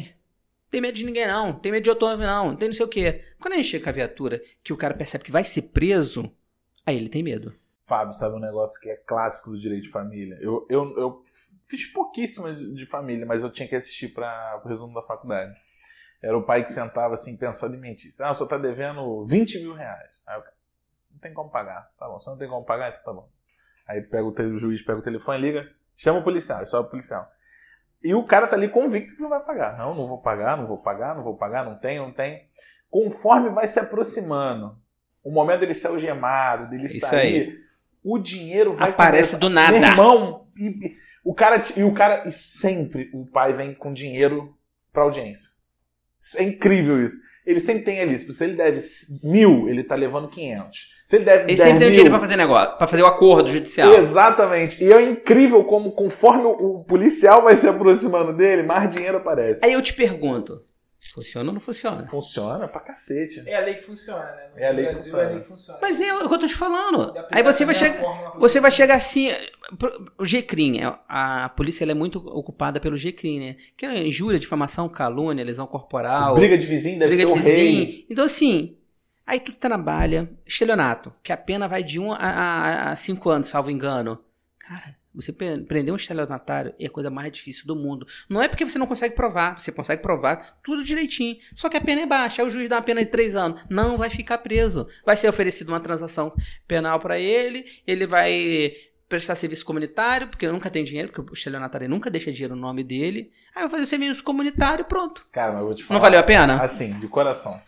Não 0.64 0.70
tem 0.72 0.82
medo 0.82 0.96
de 0.96 1.06
ninguém, 1.06 1.26
não. 1.28 1.48
Não 1.48 1.60
tem 1.60 1.72
medo 1.72 1.84
de 1.84 1.90
outro, 1.90 2.18
não. 2.18 2.48
Não 2.50 2.56
tem 2.56 2.68
não 2.70 2.76
sei 2.76 2.86
o 2.86 2.90
quê. 2.90 3.24
Quando 3.40 3.54
a 3.54 3.58
gente 3.58 3.70
chega 3.70 3.84
com 3.84 3.90
a 3.90 3.94
viatura, 3.94 4.42
que 4.64 4.74
o 4.74 4.78
cara 4.78 4.94
percebe 4.94 5.24
que 5.24 5.32
vai 5.32 5.44
ser 5.44 5.64
preso, 5.64 6.30
aí 6.86 6.96
ele 6.98 7.08
tem 7.10 7.24
medo. 7.24 7.54
Fábio, 7.88 8.14
sabe 8.14 8.36
um 8.36 8.40
negócio 8.40 8.82
que 8.82 8.90
é 8.90 8.98
clássico 8.98 9.50
do 9.50 9.58
direito 9.58 9.84
de 9.84 9.90
família? 9.90 10.38
Eu, 10.42 10.68
eu, 10.70 10.98
eu 10.98 11.24
fiz 11.64 11.86
pouquíssimas 11.86 12.60
de 12.60 12.86
família, 12.86 13.26
mas 13.26 13.44
eu 13.44 13.50
tinha 13.50 13.68
que 13.68 13.76
assistir 13.76 14.10
para 14.10 14.62
o 14.64 14.68
resumo 14.68 14.94
da 14.94 15.02
faculdade. 15.02 15.56
Era 16.22 16.38
o 16.38 16.44
pai 16.44 16.64
que 16.64 16.74
sentava 16.74 17.14
assim, 17.14 17.38
pensando 17.38 17.76
em 17.76 17.80
mentir. 17.80 18.12
Ah, 18.22 18.32
o 18.32 18.36
senhor 18.36 18.50
tá 18.50 18.58
devendo 18.58 19.26
20 19.26 19.60
mil 19.60 19.74
reais. 19.74 20.12
Aí 20.28 20.38
cara, 20.42 20.54
não 21.12 21.20
tem 21.20 21.34
como 21.34 21.50
pagar. 21.50 21.90
Tá 21.98 22.08
bom, 22.10 22.20
senhor 22.20 22.34
não 22.34 22.40
tem 22.40 22.50
como 22.50 22.66
pagar, 22.66 22.90
então 22.90 23.04
tá 23.04 23.14
bom. 23.14 23.30
Aí 23.88 24.02
pega 24.02 24.26
o, 24.26 24.32
o 24.32 24.58
juiz, 24.58 24.82
pega 24.82 25.00
o 25.00 25.04
telefone, 25.04 25.40
liga, 25.40 25.72
chama 25.96 26.20
o 26.20 26.24
policial, 26.24 26.66
sobe 26.66 26.88
o 26.88 26.92
policial. 26.92 27.32
E 28.04 28.14
o 28.14 28.26
cara 28.26 28.48
tá 28.48 28.58
ali 28.58 28.68
convicto 28.68 29.16
que 29.16 29.22
não 29.22 29.30
vai 29.30 29.40
pagar. 29.40 29.78
Não, 29.78 29.96
não 29.96 30.08
vou 30.08 30.22
pagar, 30.22 30.58
não 30.58 30.68
vou 30.68 30.78
pagar, 30.78 31.16
não 31.16 31.24
vou 31.24 31.38
pagar, 31.38 31.64
não 31.64 31.78
tem, 31.80 32.00
não 32.00 32.12
tem. 32.12 32.50
Conforme 32.90 33.50
vai 33.50 33.66
se 33.66 33.80
aproximando, 33.80 34.78
o 35.24 35.32
momento 35.32 35.62
dele 35.62 35.74
ser 35.74 35.88
algemado, 35.88 36.70
dele 36.70 36.86
Isso 36.86 37.00
sair, 37.00 37.67
o 38.14 38.20
dinheiro 38.20 38.74
vai 38.74 38.90
Aparece 38.90 39.32
começar- 39.32 39.38
do 39.38 39.50
nada. 39.50 39.78
Meu 39.80 39.90
irmão, 39.90 40.48
e, 40.60 40.96
o 41.24 41.34
cara 41.34 41.62
e 41.76 41.84
o 41.84 41.94
cara 41.94 42.24
e 42.28 42.32
sempre 42.32 43.10
o 43.14 43.26
pai 43.26 43.54
vem 43.54 43.74
com 43.74 43.92
dinheiro 43.94 44.54
pra 44.94 45.04
audiência. 45.04 45.50
É 46.38 46.44
incrível 46.44 47.04
isso. 47.04 47.16
Ele 47.46 47.62
sempre 47.62 47.84
tem 47.84 48.02
ali, 48.02 48.18
se 48.20 48.44
ele 48.44 48.56
deve 48.56 48.82
mil, 49.24 49.70
ele 49.70 49.82
tá 49.82 49.96
levando 49.96 50.28
500. 50.28 50.80
Se 51.06 51.16
ele 51.16 51.24
deve 51.24 51.44
Ele 51.44 51.48
10 51.56 51.60
sempre 51.60 51.78
tem 51.80 51.88
o 51.88 51.90
mil, 51.90 51.92
dinheiro 51.92 52.10
pra 52.10 52.20
fazer 52.20 52.36
negócio, 52.36 52.78
pra 52.78 52.88
fazer 52.88 53.04
o 53.04 53.08
acordo 53.08 53.50
judicial. 53.50 53.94
Exatamente. 53.94 54.84
E 54.84 54.92
é 54.92 55.02
incrível 55.02 55.64
como, 55.64 55.94
conforme 55.94 56.44
o 56.44 56.84
policial 56.84 57.42
vai 57.44 57.56
se 57.56 57.66
aproximando 57.66 58.34
dele, 58.34 58.64
mais 58.64 58.90
dinheiro 58.90 59.16
aparece. 59.18 59.64
Aí 59.64 59.72
eu 59.72 59.82
te 59.82 59.94
pergunto, 59.94 60.58
funciona 61.24 61.50
ou 61.50 61.54
não 61.54 61.60
funciona? 61.62 62.06
Funciona 62.08 62.68
pra 62.68 62.80
cacete. 62.82 63.44
É 63.46 63.56
a 63.56 63.62
lei 63.62 63.76
que 63.76 63.84
funciona, 63.84 64.24
né? 64.24 64.50
No 64.54 64.60
É 64.60 64.68
a 64.68 64.72
lei 64.72 64.86
que 64.86 64.92
Brasil 64.94 65.04
funciona. 65.12 65.24
é 65.24 65.26
a 65.26 65.30
lei 65.34 65.42
que 65.42 65.48
funciona. 65.48 65.80
Mas 65.82 66.02
é 66.02 66.14
o 66.14 66.28
que 66.28 66.34
eu 66.34 66.40
tô 66.40 66.48
te 66.48 66.56
falando. 66.56 67.14
Aí 67.32 67.44
você 67.44 67.66
vai 67.66 67.76
a 67.76 67.78
chegar. 67.78 68.34
Você 68.40 68.60
vai 68.60 68.72
chegar 68.72 68.96
assim. 68.96 69.30
O 70.18 70.26
GCRIM, 70.26 70.80
é- 70.82 70.98
a 71.08 71.50
polícia 71.50 71.84
ela 71.84 71.92
é 71.92 71.96
muito 71.96 72.20
ocupada 72.20 72.80
pelo 72.80 72.96
GCRIM, 72.96 73.40
né? 73.40 73.56
Que 73.76 73.86
é 73.86 74.08
injúria, 74.08 74.40
difamação, 74.40 74.88
calúnia, 74.88 75.44
lesão 75.44 75.68
corporal. 75.68 76.36
Briga 76.36 76.58
de 76.58 76.66
vizinho 76.66 77.00
deve 77.00 77.16
briga 77.16 77.28
ser 77.28 77.34
de 77.34 77.40
o 77.40 77.44
rei. 77.44 77.76
vizinho. 77.86 78.06
Então, 78.10 78.26
assim, 78.26 78.78
aí 79.26 79.40
tu 79.40 79.52
trabalha, 79.54 80.30
estelionato, 80.46 81.14
que 81.22 81.34
a 81.34 81.38
pena 81.38 81.68
vai 81.68 81.84
de 81.84 82.00
1 82.00 82.06
um 82.08 82.12
a, 82.14 82.18
a, 82.18 82.92
a 82.92 82.96
cinco 82.96 83.30
anos, 83.30 83.48
salvo 83.48 83.70
engano. 83.70 84.20
Cara, 84.58 84.96
Você 85.18 85.34
prender 85.34 85.92
um 85.92 85.98
estelionatário 85.98 86.76
é 86.80 86.86
a 86.86 86.90
coisa 86.90 87.10
mais 87.10 87.32
difícil 87.32 87.66
do 87.66 87.76
mundo. 87.76 88.06
Não 88.30 88.42
é 88.42 88.48
porque 88.48 88.64
você 88.64 88.78
não 88.78 88.86
consegue 88.86 89.16
provar, 89.16 89.60
você 89.60 89.72
consegue 89.72 90.02
provar 90.02 90.60
tudo 90.64 90.84
direitinho. 90.84 91.38
Só 91.56 91.68
que 91.68 91.76
a 91.76 91.82
pena 91.82 92.02
é 92.02 92.06
baixa, 92.06 92.42
aí 92.42 92.48
o 92.48 92.52
juiz 92.52 92.70
dá 92.70 92.76
uma 92.76 92.84
pena 92.84 93.04
de 93.04 93.10
três 93.10 93.36
anos. 93.36 93.60
Não 93.68 93.98
vai 93.98 94.12
ficar 94.12 94.38
preso. 94.38 94.88
Vai 95.04 95.18
ser 95.18 95.28
oferecida 95.28 95.72
uma 95.72 95.80
transação 95.80 96.32
penal 96.68 97.00
para 97.00 97.18
ele, 97.18 97.66
ele 97.88 98.06
vai 98.06 98.74
prestar 99.10 99.36
serviço 99.36 99.66
comunitário, 99.66 100.28
porque 100.28 100.48
nunca 100.48 100.70
tem 100.70 100.84
dinheiro, 100.84 101.12
porque 101.12 101.32
o 101.32 101.34
estelionatário 101.34 101.90
nunca 101.90 102.12
deixa 102.12 102.32
dinheiro 102.32 102.56
no 102.56 102.62
nome 102.62 102.84
dele. 102.84 103.32
Aí 103.56 103.64
vai 103.64 103.72
fazer 103.72 103.88
serviço 103.88 104.24
comunitário 104.24 104.84
e 104.84 104.86
pronto. 104.86 105.24
Cara, 105.34 105.54
mas 105.54 105.62
eu 105.62 105.68
vou 105.68 105.76
te 105.76 105.84
falar. 105.84 105.98
Não 105.98 106.02
valeu 106.02 106.20
a 106.20 106.24
pena? 106.24 106.62
Assim, 106.62 106.94
de 107.00 107.08
coração. 107.08 107.60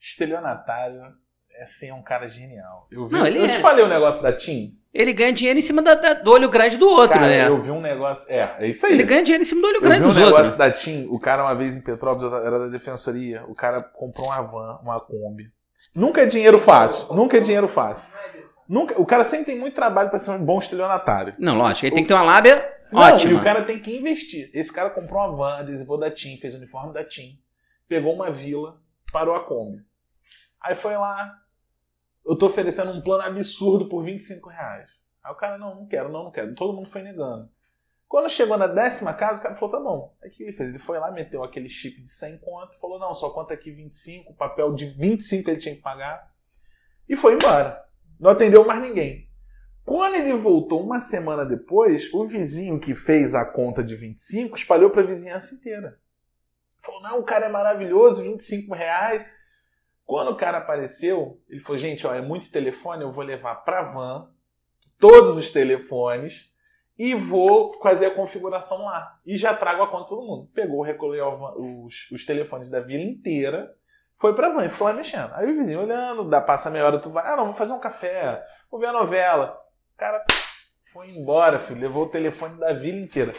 Estelionatário 0.00 1.21
assim, 1.62 1.90
é 1.90 1.94
um 1.94 2.02
cara 2.02 2.28
genial. 2.28 2.86
Eu, 2.90 3.06
vi, 3.06 3.14
Não, 3.16 3.26
ele 3.26 3.38
eu 3.38 3.44
é. 3.44 3.48
te 3.48 3.58
falei 3.58 3.84
o 3.84 3.88
negócio 3.88 4.22
da 4.22 4.32
TIM. 4.32 4.76
Ele 4.92 5.12
ganha 5.14 5.32
dinheiro 5.32 5.58
em 5.58 5.62
cima 5.62 5.80
da- 5.80 5.94
da- 5.94 6.12
do 6.14 6.30
olho 6.30 6.50
grande 6.50 6.76
do 6.76 6.86
outro, 6.88 7.14
Cara, 7.18 7.26
né? 7.26 7.48
eu 7.48 7.60
vi 7.60 7.70
um 7.70 7.80
negócio. 7.80 8.30
É, 8.30 8.56
é 8.58 8.68
isso 8.68 8.84
aí. 8.86 8.92
Ele 8.92 9.04
ganha 9.04 9.22
dinheiro 9.22 9.42
em 9.42 9.46
cima 9.46 9.62
do 9.62 9.68
olho 9.68 9.76
Eu 9.76 9.80
grande 9.82 10.02
vi 10.02 10.06
um 10.08 10.12
negócio 10.14 10.34
outros. 10.36 10.56
da 10.56 10.70
TIM, 10.70 11.08
o 11.10 11.18
cara 11.18 11.42
uma 11.42 11.54
vez 11.54 11.74
em 11.76 11.80
Petrópolis, 11.80 12.30
eu 12.30 12.46
era 12.46 12.58
da 12.58 12.66
defensoria, 12.68 13.42
o 13.48 13.54
cara 13.56 13.82
comprou 13.82 14.26
uma 14.26 14.42
van, 14.42 14.78
uma 14.82 15.00
Kombi. 15.00 15.50
Nunca 15.94 16.20
é 16.22 16.26
dinheiro 16.26 16.58
fácil, 16.58 17.14
nunca 17.14 17.38
é 17.38 17.40
dinheiro 17.40 17.66
fácil. 17.68 18.12
Nunca, 18.68 19.00
o 19.00 19.04
cara 19.06 19.24
sempre 19.24 19.46
tem 19.46 19.58
muito 19.58 19.74
trabalho 19.74 20.08
para 20.10 20.18
ser 20.18 20.30
um 20.30 20.44
bom 20.44 20.58
estelionatário. 20.58 21.34
Não, 21.38 21.56
lógico, 21.56 21.86
ele 21.86 21.94
tem 21.94 22.04
que 22.04 22.08
ter 22.08 22.14
uma 22.14 22.22
lábia 22.22 22.72
Não, 22.92 23.00
ótima. 23.00 23.32
E 23.32 23.34
o 23.34 23.42
cara 23.42 23.64
tem 23.64 23.78
que 23.78 23.96
investir. 23.98 24.50
Esse 24.54 24.72
cara 24.72 24.90
comprou 24.90 25.18
uma 25.20 25.34
van, 25.36 25.56
adesivou 25.58 25.98
da 25.98 26.10
TIM, 26.10 26.36
fez 26.38 26.54
o 26.54 26.58
uniforme 26.58 26.92
da 26.92 27.02
TIM, 27.04 27.38
pegou 27.88 28.14
uma 28.14 28.30
vila, 28.30 28.76
parou 29.12 29.34
a 29.34 29.40
Kombi. 29.44 29.78
Aí 30.62 30.74
foi 30.74 30.94
lá, 30.96 31.34
eu 32.24 32.36
tô 32.36 32.46
oferecendo 32.46 32.92
um 32.92 33.02
plano 33.02 33.24
absurdo 33.24 33.88
por 33.88 34.04
25 34.04 34.48
reais. 34.48 34.90
Aí 35.22 35.32
o 35.32 35.36
cara, 35.36 35.58
não, 35.58 35.74
não 35.74 35.86
quero, 35.86 36.10
não, 36.10 36.24
não 36.24 36.30
quero. 36.30 36.54
Todo 36.54 36.72
mundo 36.72 36.90
foi 36.90 37.02
negando. 37.02 37.48
Quando 38.08 38.28
chegou 38.28 38.58
na 38.58 38.66
décima 38.66 39.14
casa, 39.14 39.40
o 39.40 39.42
cara 39.42 39.54
falou, 39.54 39.70
tá 39.70 39.80
bom. 39.80 40.12
Aí 40.22 40.28
o 40.28 40.32
que 40.32 40.42
ele 40.42 40.52
fez? 40.52 40.68
Ele 40.68 40.78
foi 40.78 40.98
lá, 40.98 41.10
meteu 41.10 41.42
aquele 41.42 41.68
chip 41.68 42.00
de 42.00 42.10
100 42.10 42.38
conto, 42.38 42.78
falou, 42.78 42.98
não, 42.98 43.14
só 43.14 43.30
conta 43.30 43.54
aqui 43.54 43.70
25, 43.70 44.32
o 44.32 44.36
papel 44.36 44.74
de 44.74 44.86
25 44.86 45.48
ele 45.48 45.58
tinha 45.58 45.74
que 45.74 45.80
pagar. 45.80 46.30
E 47.08 47.16
foi 47.16 47.34
embora. 47.34 47.82
Não 48.20 48.30
atendeu 48.30 48.66
mais 48.66 48.82
ninguém. 48.82 49.28
Quando 49.84 50.14
ele 50.14 50.34
voltou 50.34 50.84
uma 50.84 51.00
semana 51.00 51.44
depois, 51.44 52.12
o 52.12 52.26
vizinho 52.26 52.78
que 52.78 52.94
fez 52.94 53.34
a 53.34 53.44
conta 53.44 53.82
de 53.82 53.96
25 53.96 54.56
espalhou 54.56 54.90
para 54.90 55.02
a 55.02 55.06
vizinhança 55.06 55.54
inteira. 55.54 55.98
Falou, 56.80 57.02
não, 57.02 57.20
o 57.20 57.24
cara 57.24 57.46
é 57.46 57.48
maravilhoso, 57.48 58.22
25 58.22 58.74
reais. 58.74 59.24
Quando 60.12 60.30
o 60.30 60.36
cara 60.36 60.58
apareceu, 60.58 61.40
ele 61.48 61.62
falou, 61.62 61.78
gente, 61.78 62.06
ó, 62.06 62.12
é 62.12 62.20
muito 62.20 62.52
telefone, 62.52 63.02
eu 63.02 63.10
vou 63.10 63.24
levar 63.24 63.54
para 63.64 63.80
van 63.84 64.28
todos 65.00 65.38
os 65.38 65.50
telefones 65.50 66.52
e 66.98 67.14
vou 67.14 67.72
fazer 67.80 68.04
a 68.04 68.14
configuração 68.14 68.84
lá. 68.84 69.18
E 69.24 69.38
já 69.38 69.54
trago 69.54 69.82
a 69.82 69.88
conta 69.88 70.10
todo 70.10 70.26
mundo. 70.26 70.50
Pegou, 70.54 70.82
recolheu 70.82 71.32
os, 71.56 72.10
os 72.10 72.26
telefones 72.26 72.68
da 72.68 72.78
vila 72.78 73.02
inteira, 73.02 73.74
foi 74.20 74.34
pra 74.34 74.50
van 74.50 74.66
e 74.66 74.68
ficou 74.68 74.86
lá 74.86 74.92
mexendo. 74.92 75.32
Aí 75.32 75.50
o 75.50 75.56
vizinho 75.56 75.80
olhando, 75.80 76.28
dá, 76.28 76.42
passa 76.42 76.68
meia 76.68 76.84
hora, 76.84 77.00
tu 77.00 77.08
vai, 77.08 77.26
ah 77.26 77.34
não, 77.34 77.46
vou 77.46 77.54
fazer 77.54 77.72
um 77.72 77.80
café, 77.80 78.44
vou 78.70 78.78
ver 78.78 78.88
a 78.88 78.92
novela. 78.92 79.58
O 79.94 79.96
cara 79.96 80.22
foi 80.92 81.08
embora, 81.08 81.58
filho, 81.58 81.80
levou 81.80 82.04
o 82.04 82.10
telefone 82.10 82.60
da 82.60 82.74
vila 82.74 82.98
inteira. 82.98 83.34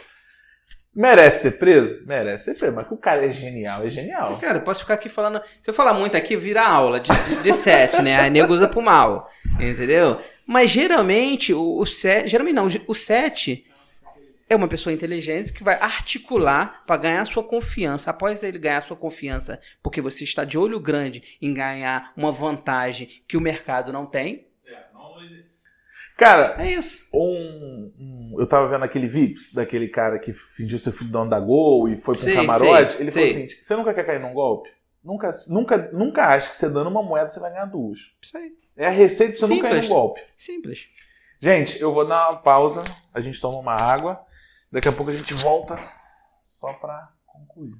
Merece 0.95 1.49
ser 1.49 1.57
preso? 1.57 2.05
Merece 2.05 2.53
ser 2.53 2.59
preso, 2.59 2.75
mas 2.75 2.87
que 2.87 2.93
o 2.93 2.97
cara 2.97 3.25
é 3.25 3.31
genial, 3.31 3.83
é 3.83 3.89
genial. 3.89 4.37
Cara, 4.37 4.59
eu 4.59 4.61
posso 4.61 4.81
ficar 4.81 4.93
aqui 4.93 5.09
falando. 5.09 5.41
Se 5.43 5.67
eu 5.69 5.73
falar 5.73 5.93
muito 5.93 6.15
aqui, 6.15 6.37
vira 6.37 6.63
aula 6.63 6.99
de, 6.99 7.11
de, 7.11 7.41
de 7.41 8.01
né? 8.01 8.19
Aí 8.19 8.29
nego 8.29 8.53
usa 8.53 8.67
pro 8.67 8.81
mal. 8.81 9.29
Entendeu? 9.59 10.19
Mas 10.45 10.69
geralmente, 10.69 11.53
o, 11.53 11.79
o 11.79 11.85
sete. 11.85 12.29
Geralmente 12.29 12.55
não, 12.55 12.67
o 12.87 12.93
sete 12.93 13.65
é 14.47 14.55
uma 14.55 14.67
pessoa 14.67 14.93
inteligente 14.93 15.51
que 15.51 15.63
vai 15.63 15.75
articular 15.79 16.83
para 16.85 16.97
ganhar 16.97 17.25
sua 17.25 17.43
confiança. 17.43 18.11
Após 18.11 18.43
ele 18.43 18.59
ganhar 18.59 18.81
sua 18.81 18.95
confiança, 18.95 19.59
porque 19.81 20.01
você 20.01 20.23
está 20.23 20.43
de 20.43 20.57
olho 20.57 20.79
grande 20.79 21.37
em 21.41 21.53
ganhar 21.53 22.13
uma 22.15 22.31
vantagem 22.31 23.09
que 23.27 23.35
o 23.35 23.41
mercado 23.41 23.91
não 23.91 24.05
tem. 24.05 24.47
Cara, 26.17 26.55
É 26.63 26.71
isso. 26.71 27.07
um, 27.13 27.91
um- 27.99 28.35
eu 28.39 28.47
tava 28.47 28.67
vendo 28.69 28.83
aquele 28.83 29.07
Vips, 29.07 29.53
daquele 29.53 29.87
cara 29.87 30.19
que 30.19 30.31
fingiu 30.33 30.77
ser 30.79 30.91
filho 30.91 31.09
dono 31.11 31.29
da 31.29 31.39
Gol 31.39 31.89
e 31.89 31.97
foi 31.97 32.13
pra 32.13 32.21
um 32.21 32.23
Sei, 32.23 32.35
camarote. 32.35 32.91
sei, 32.93 33.01
ele 33.01 33.11
sei. 33.11 33.27
falou 33.27 33.45
assim: 33.45 33.55
você 33.63 33.75
nunca 33.75 33.93
quer 33.93 34.05
cair 34.05 34.19
num 34.19 34.33
golpe? 34.33 34.69
Nunca, 35.03 35.29
nunca, 35.49 35.77
nunca 35.91 36.27
acha 36.27 36.49
que 36.51 36.55
você 36.55 36.69
dando 36.69 36.89
uma 36.89 37.03
moeda 37.03 37.29
você 37.29 37.39
vai 37.39 37.51
ganhar 37.51 37.65
duas. 37.65 37.99
Isso 38.21 38.37
aí. 38.37 38.53
É 38.77 38.87
a 38.87 38.89
receita 38.89 39.33
de 39.33 39.39
você 39.39 39.47
não 39.47 39.59
cair 39.59 39.71
Simples. 39.73 39.89
num 39.89 39.95
golpe. 39.95 40.21
Simples. 40.37 40.87
Gente, 41.41 41.81
eu 41.81 41.93
vou 41.93 42.07
dar 42.07 42.29
uma 42.31 42.39
pausa, 42.41 42.83
a 43.13 43.19
gente 43.19 43.39
toma 43.41 43.57
uma 43.59 43.75
água, 43.75 44.21
daqui 44.71 44.87
a 44.87 44.91
pouco 44.93 45.11
a 45.11 45.13
gente 45.13 45.33
volta 45.33 45.77
só 46.41 46.71
pra 46.73 47.09
concluir. 47.25 47.73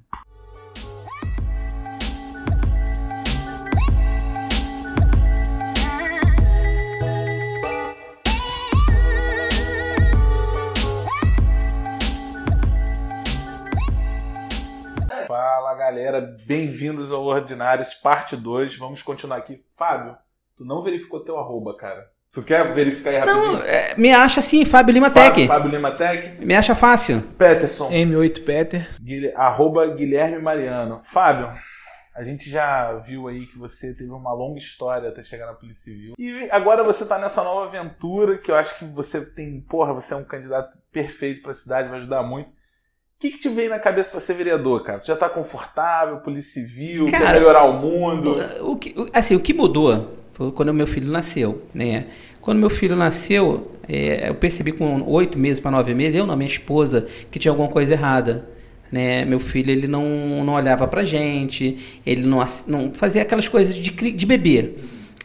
Fala 15.36 15.74
galera, 15.74 16.20
bem-vindos 16.46 17.10
ao 17.10 17.24
Ordinários, 17.24 17.92
parte 17.92 18.36
2. 18.36 18.78
Vamos 18.78 19.02
continuar 19.02 19.38
aqui. 19.38 19.64
Fábio, 19.76 20.16
tu 20.56 20.64
não 20.64 20.80
verificou 20.80 21.18
teu 21.24 21.36
arroba, 21.36 21.76
cara. 21.76 22.08
Tu 22.32 22.40
quer 22.40 22.72
verificar 22.72 23.10
aí 23.10 23.16
rapidinho? 23.16 23.54
Não, 23.54 23.62
é, 23.62 23.96
me 23.96 24.12
acha 24.12 24.38
assim, 24.38 24.64
Fábio 24.64 24.92
Lima 24.92 25.10
Fábio, 25.10 25.34
Tech. 25.34 25.48
Fábio 25.48 25.70
Lima 25.72 25.90
Tech. 25.90 26.38
Me 26.38 26.54
acha 26.54 26.76
fácil. 26.76 27.20
Peterson, 27.36 27.90
M8 27.90 28.44
Peter. 28.44 28.88
Arroba 29.34 29.84
Guilherme 29.88 30.38
Mariano. 30.38 31.02
Fábio, 31.02 31.52
a 32.14 32.22
gente 32.22 32.48
já 32.48 32.92
viu 32.98 33.26
aí 33.26 33.44
que 33.44 33.58
você 33.58 33.92
teve 33.92 34.12
uma 34.12 34.32
longa 34.32 34.58
história 34.58 35.08
até 35.08 35.24
chegar 35.24 35.46
na 35.46 35.54
Polícia 35.54 35.92
Civil. 35.92 36.14
E 36.16 36.48
agora 36.52 36.84
você 36.84 37.04
tá 37.08 37.18
nessa 37.18 37.42
nova 37.42 37.66
aventura 37.66 38.38
que 38.38 38.52
eu 38.52 38.54
acho 38.54 38.78
que 38.78 38.84
você 38.84 39.26
tem. 39.32 39.60
Porra, 39.62 39.92
você 39.94 40.14
é 40.14 40.16
um 40.16 40.22
candidato 40.22 40.78
perfeito 40.92 41.42
pra 41.42 41.52
cidade, 41.52 41.88
vai 41.88 41.98
ajudar 41.98 42.22
muito. 42.22 42.50
O 43.24 43.26
que, 43.26 43.32
que 43.32 43.38
te 43.38 43.48
veio 43.48 43.70
na 43.70 43.78
cabeça 43.78 44.10
pra 44.10 44.20
ser 44.20 44.34
vereador, 44.34 44.82
cara? 44.84 44.98
Tu 44.98 45.06
já 45.06 45.16
tá 45.16 45.30
confortável, 45.30 46.18
Polícia 46.18 46.60
Civil, 46.60 47.06
quer 47.06 47.22
Cara, 47.22 47.38
melhorar 47.38 47.64
o 47.64 47.72
mundo? 47.72 48.36
O 48.60 48.76
que, 48.76 48.94
assim, 49.14 49.34
o 49.34 49.40
que 49.40 49.54
mudou 49.54 50.14
foi 50.34 50.52
quando 50.52 50.74
meu 50.74 50.86
filho 50.86 51.10
nasceu, 51.10 51.62
né? 51.72 52.04
Quando 52.42 52.58
meu 52.58 52.68
filho 52.68 52.94
nasceu, 52.94 53.72
é, 53.88 54.28
eu 54.28 54.34
percebi 54.34 54.72
com 54.72 55.00
oito 55.10 55.38
meses 55.38 55.58
para 55.58 55.70
nove 55.70 55.94
meses, 55.94 56.16
eu 56.16 56.26
não, 56.26 56.36
minha 56.36 56.46
esposa, 56.46 57.06
que 57.30 57.38
tinha 57.38 57.50
alguma 57.50 57.70
coisa 57.70 57.94
errada. 57.94 58.46
Né? 58.92 59.24
Meu 59.24 59.40
filho, 59.40 59.70
ele 59.70 59.88
não, 59.88 60.44
não 60.44 60.52
olhava 60.52 60.86
pra 60.86 61.02
gente, 61.02 61.98
ele 62.04 62.26
não, 62.26 62.44
não 62.66 62.92
fazia 62.92 63.22
aquelas 63.22 63.48
coisas 63.48 63.74
de, 63.74 63.90
de 63.90 64.26
bebê. 64.26 64.74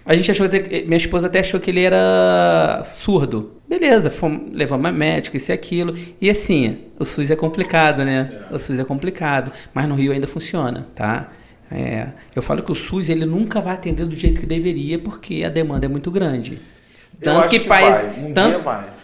A 0.10 0.16
gente 0.16 0.32
achou, 0.32 0.47
até- 0.47 0.82
minha 0.86 0.97
esposa 0.97 1.28
até 1.28 1.39
achou 1.39 1.60
que 1.60 1.70
ele 1.70 1.84
era 1.84 2.82
surdo. 2.84 3.62
Beleza, 3.68 4.10
fomos, 4.10 4.51
levamos 4.51 4.88
a 4.88 4.91
médico, 4.91 5.38
isso 5.38 5.51
e 5.51 5.53
aquilo. 5.53 5.93
E 6.20 6.28
assim, 6.32 6.80
o 6.97 7.05
SUS 7.05 7.30
é 7.30 7.36
complicado, 7.36 8.03
né? 8.03 8.41
O 8.49 8.57
SUS 8.57 8.80
é 8.80 8.84
complicado, 8.84 9.53
mas 9.72 9.88
no 9.88 9.93
Rio 9.93 10.12
ainda 10.12 10.26
funciona, 10.26 10.88
tá? 10.95 11.30
É, 11.72 12.07
eu 12.36 12.41
falo 12.41 12.64
que 12.64 12.72
o 12.72 12.76
SUS 12.76 13.07
ele 13.07 13.24
nunca 13.24 13.62
vai 13.62 13.76
atender 13.76 14.03
do 14.07 14.16
jeito 14.16 14.39
que 14.41 14.47
deveria, 14.47 14.97
porque 14.97 15.43
a 15.45 15.49
demanda 15.49 15.86
é 15.86 15.89
muito 15.89 16.10
grande. 16.10 16.60
Tanto 17.22 17.41
acho 17.41 17.49
que, 17.51 17.60
país, 17.60 18.18
um 18.18 18.34
tanto, 18.34 18.62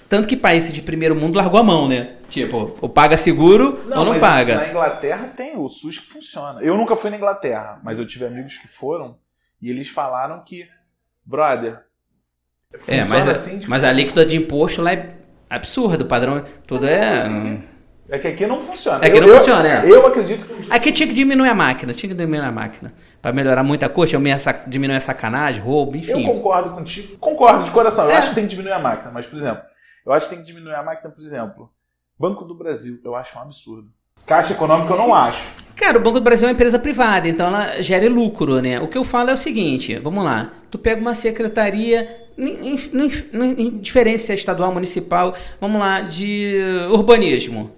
tanto 0.10 0.28
que 0.28 0.36
país 0.36 0.74
de 0.74 0.82
primeiro 0.82 1.16
mundo 1.16 1.36
largou 1.36 1.60
a 1.60 1.64
mão, 1.64 1.88
né? 1.88 2.14
Tipo, 2.32 2.76
ou 2.82 2.89
paga 2.89 3.16
seguro 3.16 3.80
ou 3.95 4.06
não 4.06 4.18
paga. 4.20 4.56
Na 4.56 4.70
Inglaterra 4.70 5.28
tem 5.38 5.56
o 5.56 5.70
SUS 5.70 5.99
que 5.99 6.08
funciona. 6.08 6.62
Eu 6.62 6.76
nunca 6.76 6.95
fui 6.95 7.12
na 7.12 7.18
Inglaterra, 7.18 7.80
mas 7.84 7.99
eu 7.99 8.08
tive 8.08 8.26
amigos 8.26 8.58
que 8.58 8.68
foram 8.68 9.18
e 9.62 9.70
eles 9.70 9.88
falaram 9.89 10.41
que, 10.43 10.66
brother, 11.26 11.80
É, 12.88 13.03
mas, 13.05 13.28
assim 13.28 13.59
de 13.59 13.69
mas 13.69 13.84
a 13.84 13.89
alíquota 13.89 14.26
de 14.26 14.38
imposto 14.38 14.82
lá 14.82 14.91
é 14.93 15.15
absurdo, 15.49 16.03
o 16.03 16.07
padrão 16.07 16.43
tudo 16.67 16.88
é. 16.88 17.63
É 18.07 18.19
que 18.19 18.28
aqui 18.28 18.45
não 18.45 18.61
funciona. 18.61 19.03
É 19.03 19.09
que 19.09 19.17
Eu- 19.17 19.21
não 19.21 19.28
eu- 19.30 19.38
funciona, 19.39 19.67
é. 19.67 19.89
Eu 19.89 20.05
acredito 20.05 20.45
que. 20.45 20.71
Aqui 20.71 20.91
tinha 20.91 21.07
que 21.07 21.13
diminuir 21.15 21.49
a 21.49 21.55
máquina, 21.55 21.91
tinha 21.91 22.07
que 22.07 22.15
diminuir 22.15 22.45
a 22.45 22.51
máquina. 22.51 22.93
Pra 23.19 23.34
melhorar 23.34 23.63
muita 23.63 23.89
coisa, 23.89 24.15
diminuir 24.67 24.97
a 24.97 25.01
sacanagem, 25.01 25.59
roubo, 25.61 25.93
Eu 25.93 25.99
enfim. 25.99 26.23
concordo 26.26 26.69
contigo. 26.71 27.17
Concordo 27.17 27.63
de 27.63 27.71
coração. 27.71 28.05
Eu 28.05 28.11
É. 28.11 28.17
acho 28.17 28.30
que 28.30 28.36
tem 28.36 28.43
que 28.43 28.51
diminuir 28.51 28.73
a 28.73 28.80
máquina. 28.80 29.09
Mas, 29.11 29.26
por 29.26 29.38
exemplo, 29.38 29.63
eu 30.05 30.13
acho 30.13 30.30
que 30.30 30.36
tem 30.36 30.43
que 30.45 30.51
diminuir 30.51 30.76
a 30.76 30.84
máquina, 30.84 31.09
por 31.09 31.23
exemplo, 31.23 31.71
Banco 32.19 32.45
do 32.45 32.53
Brasil. 32.55 32.99
Eu 33.03 33.15
acho 33.15 33.36
um 33.39 33.41
absurdo. 33.41 33.89
Caixa 34.24 34.53
Econômica 34.53 34.93
eu 34.93 34.97
não 34.97 35.13
acho. 35.13 35.51
Cara, 35.76 35.97
o 35.99 36.01
Banco 36.01 36.20
do 36.20 36.24
Brasil 36.24 36.47
é 36.47 36.49
uma 36.49 36.53
empresa 36.55 36.80
privada, 36.80 37.28
então 37.28 37.47
ela 37.47 37.80
gera 37.82 38.09
lucro, 38.09 38.59
né? 38.61 38.80
O 38.80 38.88
que 38.88 38.97
eu 38.97 39.03
falo 39.03 39.30
é 39.30 39.34
o 39.34 39.38
seguinte, 39.38 39.95
vamos 39.99 40.24
lá, 40.24 40.51
tu 40.72 40.80
pega 40.80 40.99
uma 41.01 41.13
secretaria, 41.13 42.09
em- 42.38 42.74
em- 42.76 42.80
em- 43.34 43.61
em 43.68 43.70
diferente 43.78 44.20
se 44.22 44.32
é 44.32 44.36
estadual, 44.36 44.74
municipal, 44.74 45.36
vamos 45.59 45.80
lá, 45.80 46.01
de 46.01 46.55
urbanismo. 46.91 47.72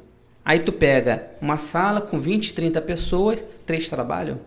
Aí 0.45 0.59
tu 0.59 0.71
pega 0.71 1.27
uma 1.41 1.57
sala 1.57 1.99
com 1.99 2.19
20, 2.19 2.53
30 2.53 2.79
pessoas, 2.81 3.43
três 3.65 3.89
trabalham, 3.89 4.39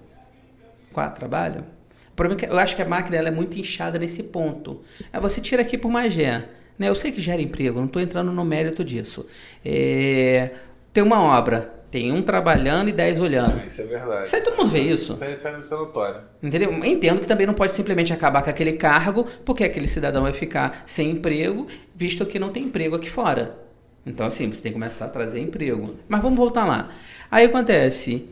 quatro 0.92 1.18
trabalham. 1.18 1.64
O 2.12 2.16
problema 2.16 2.40
é 2.40 2.46
que 2.46 2.52
eu 2.52 2.58
acho 2.58 2.74
que 2.76 2.82
a 2.82 2.86
máquina 2.88 3.16
ela 3.16 3.28
é 3.28 3.32
muito 3.32 3.58
inchada 3.58 3.98
nesse 3.98 4.22
ponto. 4.22 4.80
Aí 5.12 5.20
você 5.20 5.40
tira 5.40 5.60
aqui 5.62 5.76
por 5.76 5.90
Magé, 5.90 6.44
Né? 6.78 6.88
Eu 6.88 6.94
sei 6.94 7.12
que 7.12 7.20
gera 7.20 7.42
emprego, 7.42 7.78
não 7.78 7.84
estou 7.84 8.00
entrando 8.00 8.32
no 8.32 8.42
mérito 8.42 8.82
disso. 8.82 9.26
É, 9.62 10.48
tem 10.94 11.04
uma 11.04 11.20
obra, 11.22 11.70
tem 11.90 12.12
um 12.12 12.22
trabalhando 12.22 12.88
e 12.88 12.92
dez 12.92 13.18
olhando. 13.18 13.66
Isso 13.66 13.80
é 13.82 13.84
verdade. 13.86 14.26
Isso 14.26 14.36
aí 14.36 14.42
todo 14.42 14.56
mundo 14.56 14.70
vê 14.70 14.80
isso. 14.80 15.14
Isso 15.14 15.24
aí 15.24 15.32
isso 15.32 15.48
é 15.48 15.58
isso 15.58 15.74
é 15.74 15.76
notório. 15.76 16.20
Entendeu? 16.42 16.72
Entendo 16.84 17.20
que 17.20 17.26
também 17.26 17.46
não 17.46 17.54
pode 17.54 17.72
simplesmente 17.72 18.12
acabar 18.12 18.42
com 18.42 18.50
aquele 18.50 18.74
cargo, 18.74 19.26
porque 19.44 19.64
aquele 19.64 19.88
cidadão 19.88 20.22
vai 20.22 20.32
ficar 20.32 20.82
sem 20.86 21.10
emprego, 21.10 21.66
visto 21.94 22.24
que 22.26 22.38
não 22.38 22.50
tem 22.50 22.64
emprego 22.64 22.94
aqui 22.96 23.10
fora. 23.10 23.58
Então, 24.06 24.26
assim, 24.26 24.48
você 24.48 24.62
tem 24.62 24.72
que 24.72 24.78
começar 24.78 25.06
a 25.06 25.08
trazer 25.08 25.40
emprego. 25.40 25.94
Mas 26.08 26.22
vamos 26.22 26.38
voltar 26.38 26.64
lá. 26.64 26.90
Aí 27.30 27.44
acontece, 27.46 28.26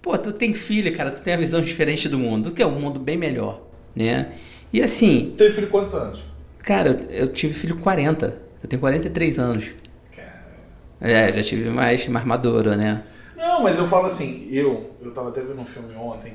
pô, 0.00 0.16
tu 0.16 0.32
tem 0.32 0.54
filho, 0.54 0.94
cara, 0.96 1.10
tu 1.10 1.20
tem 1.20 1.34
a 1.34 1.36
visão 1.36 1.60
diferente 1.62 2.08
do 2.08 2.18
mundo, 2.18 2.52
que 2.52 2.62
é 2.62 2.66
um 2.66 2.78
mundo 2.80 2.98
bem 2.98 3.16
melhor, 3.16 3.60
né? 3.94 4.32
E 4.72 4.80
assim, 4.80 5.34
Teve 5.36 5.54
filho 5.54 5.66
quantos 5.68 5.94
anos? 5.94 6.20
cara, 6.62 6.90
eu, 7.10 7.22
eu 7.26 7.28
tive 7.32 7.52
filho 7.52 7.76
40, 7.76 8.34
eu 8.62 8.68
tenho 8.68 8.78
43 8.80 9.38
anos. 9.38 9.64
É, 11.00 11.32
já 11.32 11.42
tive 11.42 11.70
mais, 11.70 12.06
mais 12.08 12.24
maduro, 12.24 12.76
né? 12.76 13.02
Não, 13.36 13.62
mas 13.62 13.78
eu 13.78 13.88
falo 13.88 14.06
assim, 14.06 14.48
eu, 14.50 14.90
eu 15.02 15.10
tava 15.12 15.30
até 15.30 15.40
vendo 15.40 15.60
um 15.60 15.64
filme 15.64 15.94
ontem, 15.96 16.34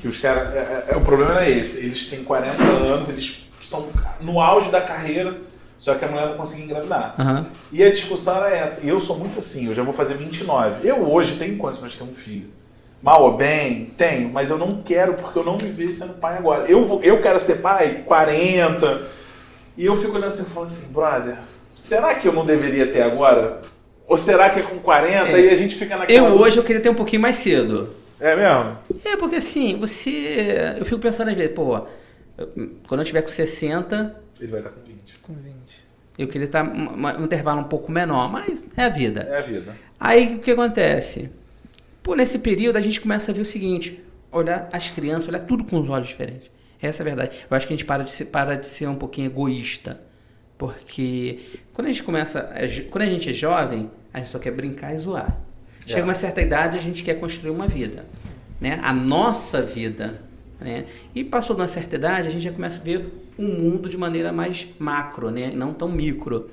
que 0.00 0.08
os 0.08 0.18
caras. 0.18 0.54
É, 0.54 0.86
é- 0.90 0.96
o 0.96 1.00
problema 1.02 1.42
é 1.44 1.50
esse, 1.50 1.78
eles 1.80 2.08
têm 2.08 2.24
40 2.24 2.62
anos, 2.62 3.08
eles 3.10 3.46
são 3.62 3.88
no 4.20 4.40
auge 4.40 4.70
da 4.70 4.80
carreira, 4.80 5.36
só 5.78 5.94
que 5.94 6.04
a 6.04 6.08
mulher 6.08 6.28
não 6.28 6.36
conseguiu 6.36 6.64
engravidar. 6.64 7.14
Aham. 7.18 7.46
E 7.70 7.82
a 7.82 7.90
discussão 7.90 8.36
era 8.44 8.56
essa. 8.56 8.84
E 8.84 8.88
eu 8.88 8.98
sou 8.98 9.18
muito 9.18 9.38
assim, 9.38 9.66
eu 9.66 9.74
já 9.74 9.82
vou 9.82 9.92
fazer 9.92 10.14
29. 10.14 10.86
Eu 10.88 11.06
hoje 11.10 11.36
tenho 11.36 11.56
condições 11.58 11.92
de 11.92 11.98
ter 11.98 12.04
um 12.04 12.14
filho. 12.14 12.48
Mal 13.02 13.22
ou 13.22 13.36
bem, 13.36 13.86
tenho, 13.96 14.28
mas 14.30 14.50
eu 14.50 14.58
não 14.58 14.82
quero 14.82 15.14
porque 15.14 15.38
eu 15.38 15.44
não 15.44 15.56
me 15.56 15.70
vejo 15.70 15.92
sendo 15.92 16.14
pai 16.14 16.36
agora. 16.36 16.64
Eu, 16.70 16.84
vou, 16.84 17.02
eu 17.02 17.20
quero 17.22 17.38
ser 17.40 17.56
pai 17.56 18.02
40. 18.06 19.02
E 19.76 19.86
eu 19.86 19.96
fico 19.96 20.12
olhando 20.12 20.26
assim 20.28 20.42
e 20.42 20.46
falo 20.46 20.66
assim, 20.66 20.92
brother, 20.92 21.38
será 21.78 22.14
que 22.14 22.28
eu 22.28 22.32
não 22.32 22.44
deveria 22.44 22.90
ter 22.92 23.00
agora? 23.02 23.62
Ou 24.10 24.18
será 24.18 24.50
que 24.50 24.58
é 24.58 24.62
com 24.64 24.76
40 24.80 25.28
É. 25.30 25.40
e 25.40 25.50
a 25.50 25.54
gente 25.54 25.76
fica 25.76 25.96
naquela. 25.96 26.18
Eu 26.18 26.24
hoje 26.40 26.56
eu 26.56 26.64
queria 26.64 26.82
ter 26.82 26.88
um 26.88 26.94
pouquinho 26.96 27.22
mais 27.22 27.36
cedo. 27.36 27.94
É 28.18 28.34
mesmo? 28.34 28.76
É, 29.04 29.16
porque 29.16 29.36
assim, 29.36 29.78
você. 29.78 30.74
Eu 30.76 30.84
fico 30.84 30.98
pensando 31.00 31.28
às 31.30 31.36
vezes, 31.36 31.54
pô, 31.54 31.86
quando 32.88 33.00
eu 33.02 33.04
tiver 33.04 33.22
com 33.22 33.28
60, 33.28 34.20
Ele 34.40 34.50
vai 34.50 34.58
estar 34.60 34.70
com 34.72 34.80
20. 34.82 35.18
Com 35.22 35.32
20. 35.34 35.54
eu 36.18 36.26
queria 36.26 36.46
estar 36.46 36.64
um, 36.64 37.20
um 37.20 37.24
intervalo 37.24 37.60
um 37.60 37.64
pouco 37.64 37.92
menor, 37.92 38.28
mas 38.28 38.68
é 38.76 38.82
a 38.82 38.88
vida. 38.88 39.28
É 39.30 39.38
a 39.38 39.42
vida. 39.42 39.76
Aí 40.00 40.34
o 40.34 40.38
que 40.40 40.50
acontece? 40.50 41.30
Pô, 42.02 42.16
nesse 42.16 42.40
período 42.40 42.76
a 42.78 42.80
gente 42.80 43.00
começa 43.00 43.30
a 43.30 43.34
ver 43.34 43.42
o 43.42 43.46
seguinte: 43.46 44.02
olhar 44.32 44.68
as 44.72 44.90
crianças, 44.90 45.28
olhar 45.28 45.40
tudo 45.46 45.62
com 45.62 45.80
os 45.80 45.88
olhos 45.88 46.08
diferentes. 46.08 46.50
Essa 46.82 47.02
é 47.02 47.04
a 47.04 47.06
verdade. 47.06 47.36
Eu 47.48 47.56
acho 47.56 47.64
que 47.64 47.72
a 47.72 47.76
gente 47.76 47.86
para 47.86 48.02
de 48.02 48.10
ser, 48.10 48.24
para 48.24 48.56
de 48.56 48.66
ser 48.66 48.88
um 48.88 48.96
pouquinho 48.96 49.26
egoísta. 49.28 50.00
Porque 50.64 51.38
quando 51.72 51.86
a 51.86 51.90
gente 51.90 52.02
começa. 52.02 52.52
jo- 52.68 52.84
Quando 52.90 53.04
a 53.04 53.06
gente 53.06 53.30
é 53.30 53.32
jovem, 53.32 53.90
a 54.12 54.18
gente 54.18 54.28
só 54.30 54.38
quer 54.38 54.50
brincar 54.50 54.94
e 54.94 54.98
zoar. 54.98 55.40
Chega 55.86 56.00
É. 56.02 56.04
uma 56.04 56.12
certa 56.12 56.42
idade, 56.42 56.76
a 56.76 56.82
gente 56.82 57.02
quer 57.02 57.14
construir 57.18 57.50
uma 57.50 57.66
vida. 57.66 58.04
Né? 58.60 58.78
A 58.82 58.92
nossa 58.92 59.62
vida. 59.62 60.20
Né? 60.60 60.84
E 61.14 61.24
passou 61.24 61.56
de 61.56 61.62
uma 61.62 61.68
certa 61.68 61.96
idade, 61.96 62.28
a 62.28 62.30
gente 62.30 62.42
já 62.42 62.52
começa 62.52 62.78
a 62.78 62.84
ver 62.84 63.08
o 63.38 63.42
mundo 63.42 63.88
de 63.88 63.96
maneira 63.96 64.30
mais 64.30 64.66
macro, 64.78 65.30
né? 65.30 65.50
não 65.56 65.72
tão 65.72 65.88
micro. 65.90 66.50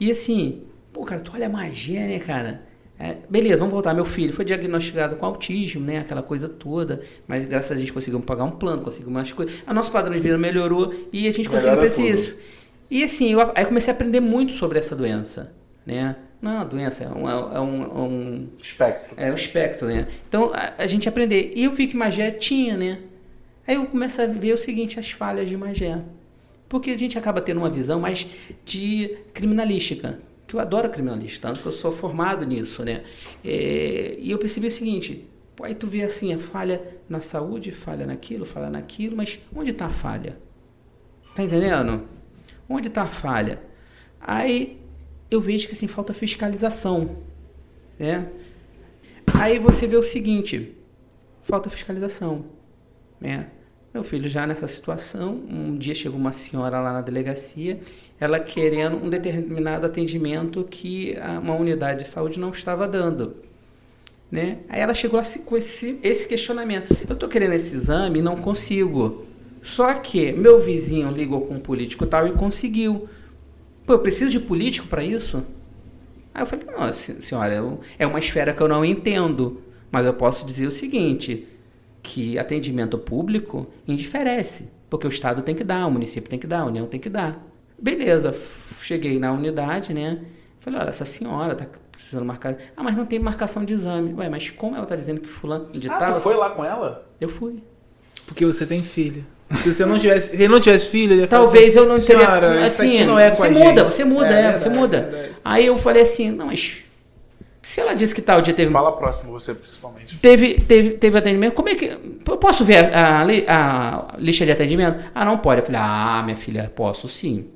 E 0.00 0.10
assim, 0.10 0.62
pô, 0.92 1.04
cara, 1.04 1.20
tu 1.20 1.30
olha 1.32 1.46
a 1.46 1.48
magia, 1.48 2.00
né, 2.08 2.18
cara? 2.18 2.62
É, 2.98 3.18
beleza, 3.30 3.58
vamos 3.58 3.72
voltar. 3.72 3.94
Meu 3.94 4.04
filho 4.04 4.32
foi 4.32 4.44
diagnosticado 4.44 5.14
com 5.14 5.24
autismo, 5.24 5.84
né? 5.84 6.00
Aquela 6.00 6.20
coisa 6.24 6.48
toda. 6.48 7.00
Mas 7.28 7.44
graças 7.44 7.70
a 7.70 7.78
gente 7.78 7.92
conseguimos 7.92 8.26
pagar 8.26 8.42
um 8.42 8.50
plano, 8.50 8.82
conseguimos 8.82 9.14
mais 9.14 9.32
coisas. 9.32 9.54
A 9.64 9.72
nosso 9.72 9.92
padrão 9.92 10.12
de 10.14 10.18
vida 10.18 10.36
melhorou 10.36 10.92
e 11.12 11.28
a 11.28 11.32
gente 11.32 11.48
conseguiu 11.48 11.76
Melhora 11.76 11.94
tudo. 11.94 12.08
isso. 12.08 12.57
E 12.90 13.04
assim, 13.04 13.32
eu, 13.32 13.52
aí 13.54 13.64
comecei 13.64 13.92
a 13.92 13.94
aprender 13.94 14.20
muito 14.20 14.52
sobre 14.52 14.78
essa 14.78 14.96
doença, 14.96 15.54
né? 15.84 16.16
Não 16.40 16.52
é 16.52 16.54
uma 16.54 16.64
doença, 16.64 17.04
é 17.04 17.08
um, 17.08 17.28
é 17.28 17.60
um, 17.60 17.82
é 17.82 18.00
um 18.00 18.48
Espectro. 18.62 19.14
é 19.16 19.30
o 19.30 19.34
espectro, 19.34 19.88
né? 19.88 20.06
Então 20.28 20.52
a, 20.54 20.74
a 20.78 20.86
gente 20.86 21.08
aprender. 21.08 21.52
E 21.54 21.64
eu 21.64 21.72
vi 21.72 21.86
que 21.86 21.96
Magé 21.96 22.30
tinha, 22.30 22.76
né? 22.76 23.00
Aí 23.66 23.74
eu 23.74 23.86
começo 23.86 24.22
a 24.22 24.26
ver 24.26 24.54
o 24.54 24.58
seguinte, 24.58 24.98
as 24.98 25.10
falhas 25.10 25.48
de 25.48 25.56
Magé. 25.56 26.00
Porque 26.68 26.90
a 26.90 26.98
gente 26.98 27.18
acaba 27.18 27.40
tendo 27.40 27.58
uma 27.58 27.70
visão 27.70 28.00
mais 28.00 28.26
de 28.64 29.16
criminalística. 29.34 30.20
Que 30.46 30.54
eu 30.54 30.60
adoro 30.60 30.88
criminalística, 30.88 31.46
tanto 31.46 31.60
que 31.60 31.66
eu 31.66 31.72
sou 31.72 31.92
formado 31.92 32.46
nisso, 32.46 32.82
né? 32.84 33.02
É, 33.44 34.16
e 34.18 34.30
eu 34.30 34.38
percebi 34.38 34.68
o 34.68 34.72
seguinte, 34.72 35.26
aí 35.62 35.74
tu 35.74 35.86
vê 35.86 36.02
assim, 36.02 36.32
a 36.32 36.38
falha 36.38 36.80
na 37.08 37.20
saúde, 37.20 37.72
falha 37.72 38.06
naquilo, 38.06 38.46
falha 38.46 38.70
naquilo, 38.70 39.16
mas 39.16 39.38
onde 39.54 39.72
está 39.72 39.86
a 39.86 39.90
falha? 39.90 40.38
Tá 41.34 41.42
entendendo? 41.42 42.04
Onde 42.68 42.88
está 42.88 43.02
a 43.02 43.08
falha? 43.08 43.60
Aí 44.20 44.80
eu 45.30 45.40
vejo 45.40 45.66
que 45.66 45.74
assim 45.74 45.86
falta 45.86 46.12
fiscalização, 46.12 47.18
né? 47.98 48.28
Aí 49.34 49.58
você 49.58 49.86
vê 49.86 49.96
o 49.96 50.02
seguinte, 50.02 50.76
falta 51.42 51.70
fiscalização, 51.70 52.46
né? 53.20 53.48
Meu 53.92 54.04
filho 54.04 54.28
já 54.28 54.46
nessa 54.46 54.68
situação, 54.68 55.32
um 55.48 55.76
dia 55.76 55.94
chegou 55.94 56.18
uma 56.18 56.32
senhora 56.32 56.78
lá 56.78 56.92
na 56.92 57.00
delegacia, 57.00 57.80
ela 58.20 58.38
querendo 58.38 58.96
um 58.96 59.08
determinado 59.08 59.86
atendimento 59.86 60.62
que 60.64 61.16
uma 61.42 61.54
unidade 61.54 62.02
de 62.02 62.08
saúde 62.08 62.38
não 62.38 62.50
estava 62.50 62.86
dando. 62.86 63.36
Né? 64.30 64.58
Aí 64.68 64.80
ela 64.80 64.92
chegou 64.92 65.18
assim 65.18 65.42
com 65.42 65.56
esse, 65.56 65.98
esse 66.02 66.28
questionamento. 66.28 66.94
Eu 67.08 67.14
estou 67.14 67.28
querendo 67.28 67.54
esse 67.54 67.74
exame 67.74 68.18
e 68.18 68.22
não 68.22 68.36
consigo. 68.36 69.26
Só 69.68 69.92
que 69.92 70.32
meu 70.32 70.58
vizinho 70.58 71.10
ligou 71.12 71.42
com 71.42 71.54
um 71.56 71.60
político 71.60 72.06
tal 72.06 72.26
e 72.26 72.32
conseguiu. 72.32 73.06
Pô, 73.86 73.92
eu 73.92 73.98
preciso 73.98 74.30
de 74.30 74.40
político 74.40 74.88
para 74.88 75.04
isso? 75.04 75.42
Aí 76.32 76.40
eu 76.42 76.46
falei, 76.46 76.64
não, 76.66 76.90
se- 76.92 77.20
senhora, 77.20 77.52
eu- 77.54 77.78
é 77.98 78.06
uma 78.06 78.18
esfera 78.18 78.54
que 78.54 78.62
eu 78.62 78.66
não 78.68 78.82
entendo. 78.82 79.60
Mas 79.90 80.06
eu 80.06 80.14
posso 80.14 80.46
dizer 80.46 80.66
o 80.66 80.70
seguinte, 80.70 81.46
que 82.02 82.38
atendimento 82.38 82.96
público 82.96 83.66
indiferece. 83.86 84.70
Porque 84.88 85.06
o 85.06 85.10
Estado 85.10 85.42
tem 85.42 85.54
que 85.54 85.64
dar, 85.64 85.86
o 85.86 85.90
município 85.90 86.30
tem 86.30 86.38
que 86.38 86.46
dar, 86.46 86.60
a 86.60 86.64
União 86.64 86.86
tem 86.86 86.98
que 86.98 87.10
dar. 87.10 87.38
Beleza, 87.78 88.34
cheguei 88.80 89.18
na 89.18 89.32
unidade, 89.32 89.92
né? 89.92 90.22
Falei, 90.60 90.80
olha, 90.80 90.88
essa 90.88 91.04
senhora 91.04 91.54
tá 91.54 91.66
precisando 91.92 92.24
marcar. 92.24 92.56
Ah, 92.74 92.82
mas 92.82 92.96
não 92.96 93.04
tem 93.04 93.18
marcação 93.18 93.66
de 93.66 93.74
exame. 93.74 94.14
Ué, 94.14 94.30
mas 94.30 94.48
como 94.48 94.74
ela 94.76 94.86
tá 94.86 94.96
dizendo 94.96 95.20
que 95.20 95.28
fulano 95.28 95.70
de 95.72 95.90
Ah, 95.90 95.98
tal? 95.98 96.14
tu 96.14 96.20
foi 96.20 96.36
lá 96.36 96.48
com 96.50 96.64
ela? 96.64 97.06
Eu 97.20 97.28
fui. 97.28 97.62
Porque 98.26 98.46
você 98.46 98.66
tem 98.66 98.82
filho. 98.82 99.24
Se 99.56 99.72
você 99.72 99.86
não 99.86 99.98
tivesse, 99.98 100.30
se 100.30 100.36
ele 100.36 100.48
não 100.48 100.60
tivesse 100.60 100.88
filho, 100.88 101.12
ele 101.14 101.22
ia 101.22 101.26
falar 101.28 101.42
Talvez 101.44 101.68
assim, 101.74 101.78
eu 101.78 101.86
não 101.86 101.94
Senhora, 101.94 102.40
teria. 102.50 102.66
isso 102.66 102.82
Assim, 102.82 102.96
aqui 102.96 103.04
não 103.04 103.18
é 103.18 103.30
com 103.30 103.36
você 103.36 103.46
a 103.46 103.50
muda, 103.50 103.64
gente." 103.82 103.94
você 103.94 104.04
muda, 104.04 104.26
é, 104.26 104.28
verdade, 104.28 104.60
você 104.60 104.68
muda. 104.68 105.00
verdade. 105.02 105.32
Aí 105.44 105.66
eu 105.66 105.78
falei 105.78 106.02
assim, 106.02 106.30
não, 106.30 106.46
mas 106.46 106.76
se 107.62 107.80
ela 107.80 107.94
disse 107.94 108.14
que 108.14 108.20
tal 108.22 108.40
dia 108.42 108.52
teve 108.54 108.70
Fala 108.72 108.92
próximo, 108.92 109.32
você 109.32 109.54
principalmente. 109.54 110.16
Teve, 110.18 110.60
teve, 110.60 110.90
teve 110.90 111.18
atendimento. 111.18 111.54
Como 111.54 111.68
é 111.68 111.74
que. 111.74 111.86
Eu 111.86 112.36
posso 112.36 112.64
ver 112.64 112.94
a, 112.94 113.20
a 113.20 113.24
li- 113.24 113.44
a 113.48 114.08
lista 114.18 114.44
de 114.44 114.52
atendimento? 114.52 115.02
Ah, 115.14 115.24
não 115.24 115.38
pode. 115.38 115.60
Eu 115.62 115.66
falei, 115.66 115.80
ah, 115.82 116.22
minha 116.24 116.36
filha, 116.36 116.70
posso 116.74 117.08
sim. 117.08 117.46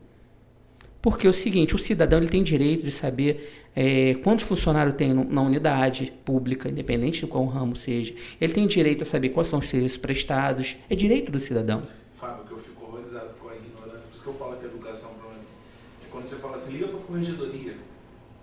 Porque 1.02 1.26
é 1.26 1.30
o 1.30 1.32
seguinte, 1.32 1.74
o 1.74 1.78
cidadão 1.78 2.18
ele 2.20 2.28
tem 2.28 2.42
direito 2.44 2.84
de 2.84 2.92
saber 2.92 3.64
eh, 3.74 4.14
quantos 4.22 4.44
funcionários 4.46 4.94
tem 4.94 5.12
no- 5.12 5.24
na 5.24 5.42
unidade 5.42 6.12
pública, 6.24 6.68
independente 6.68 7.20
de 7.20 7.26
qual 7.26 7.44
ramo 7.46 7.74
seja. 7.74 8.14
Ele 8.40 8.52
tem 8.52 8.66
direito 8.68 9.02
a 9.02 9.04
saber 9.04 9.30
quais 9.30 9.48
são 9.48 9.58
os 9.58 9.68
serviços 9.68 9.98
prestados. 9.98 10.76
É 10.88 10.94
direito 10.94 11.32
do 11.32 11.38
cidadão. 11.40 11.82
Fábio, 12.20 12.44
que 12.44 12.52
eu 12.52 12.58
fico 12.58 12.84
horrorizado 12.84 13.30
com 13.40 13.48
a 13.48 13.54
ignorância, 13.56 14.06
por 14.08 14.14
isso 14.14 14.22
que 14.22 14.28
eu 14.28 14.34
falo 14.34 14.56
que 14.56 14.64
a 14.64 14.68
educação 14.68 15.10
para 15.18 15.32
nós 15.34 15.42
é 15.42 16.06
quando 16.12 16.24
você 16.26 16.36
fala 16.36 16.54
assim, 16.54 16.72
liga 16.72 16.86
para 16.86 16.98
corregedoria. 17.00 17.72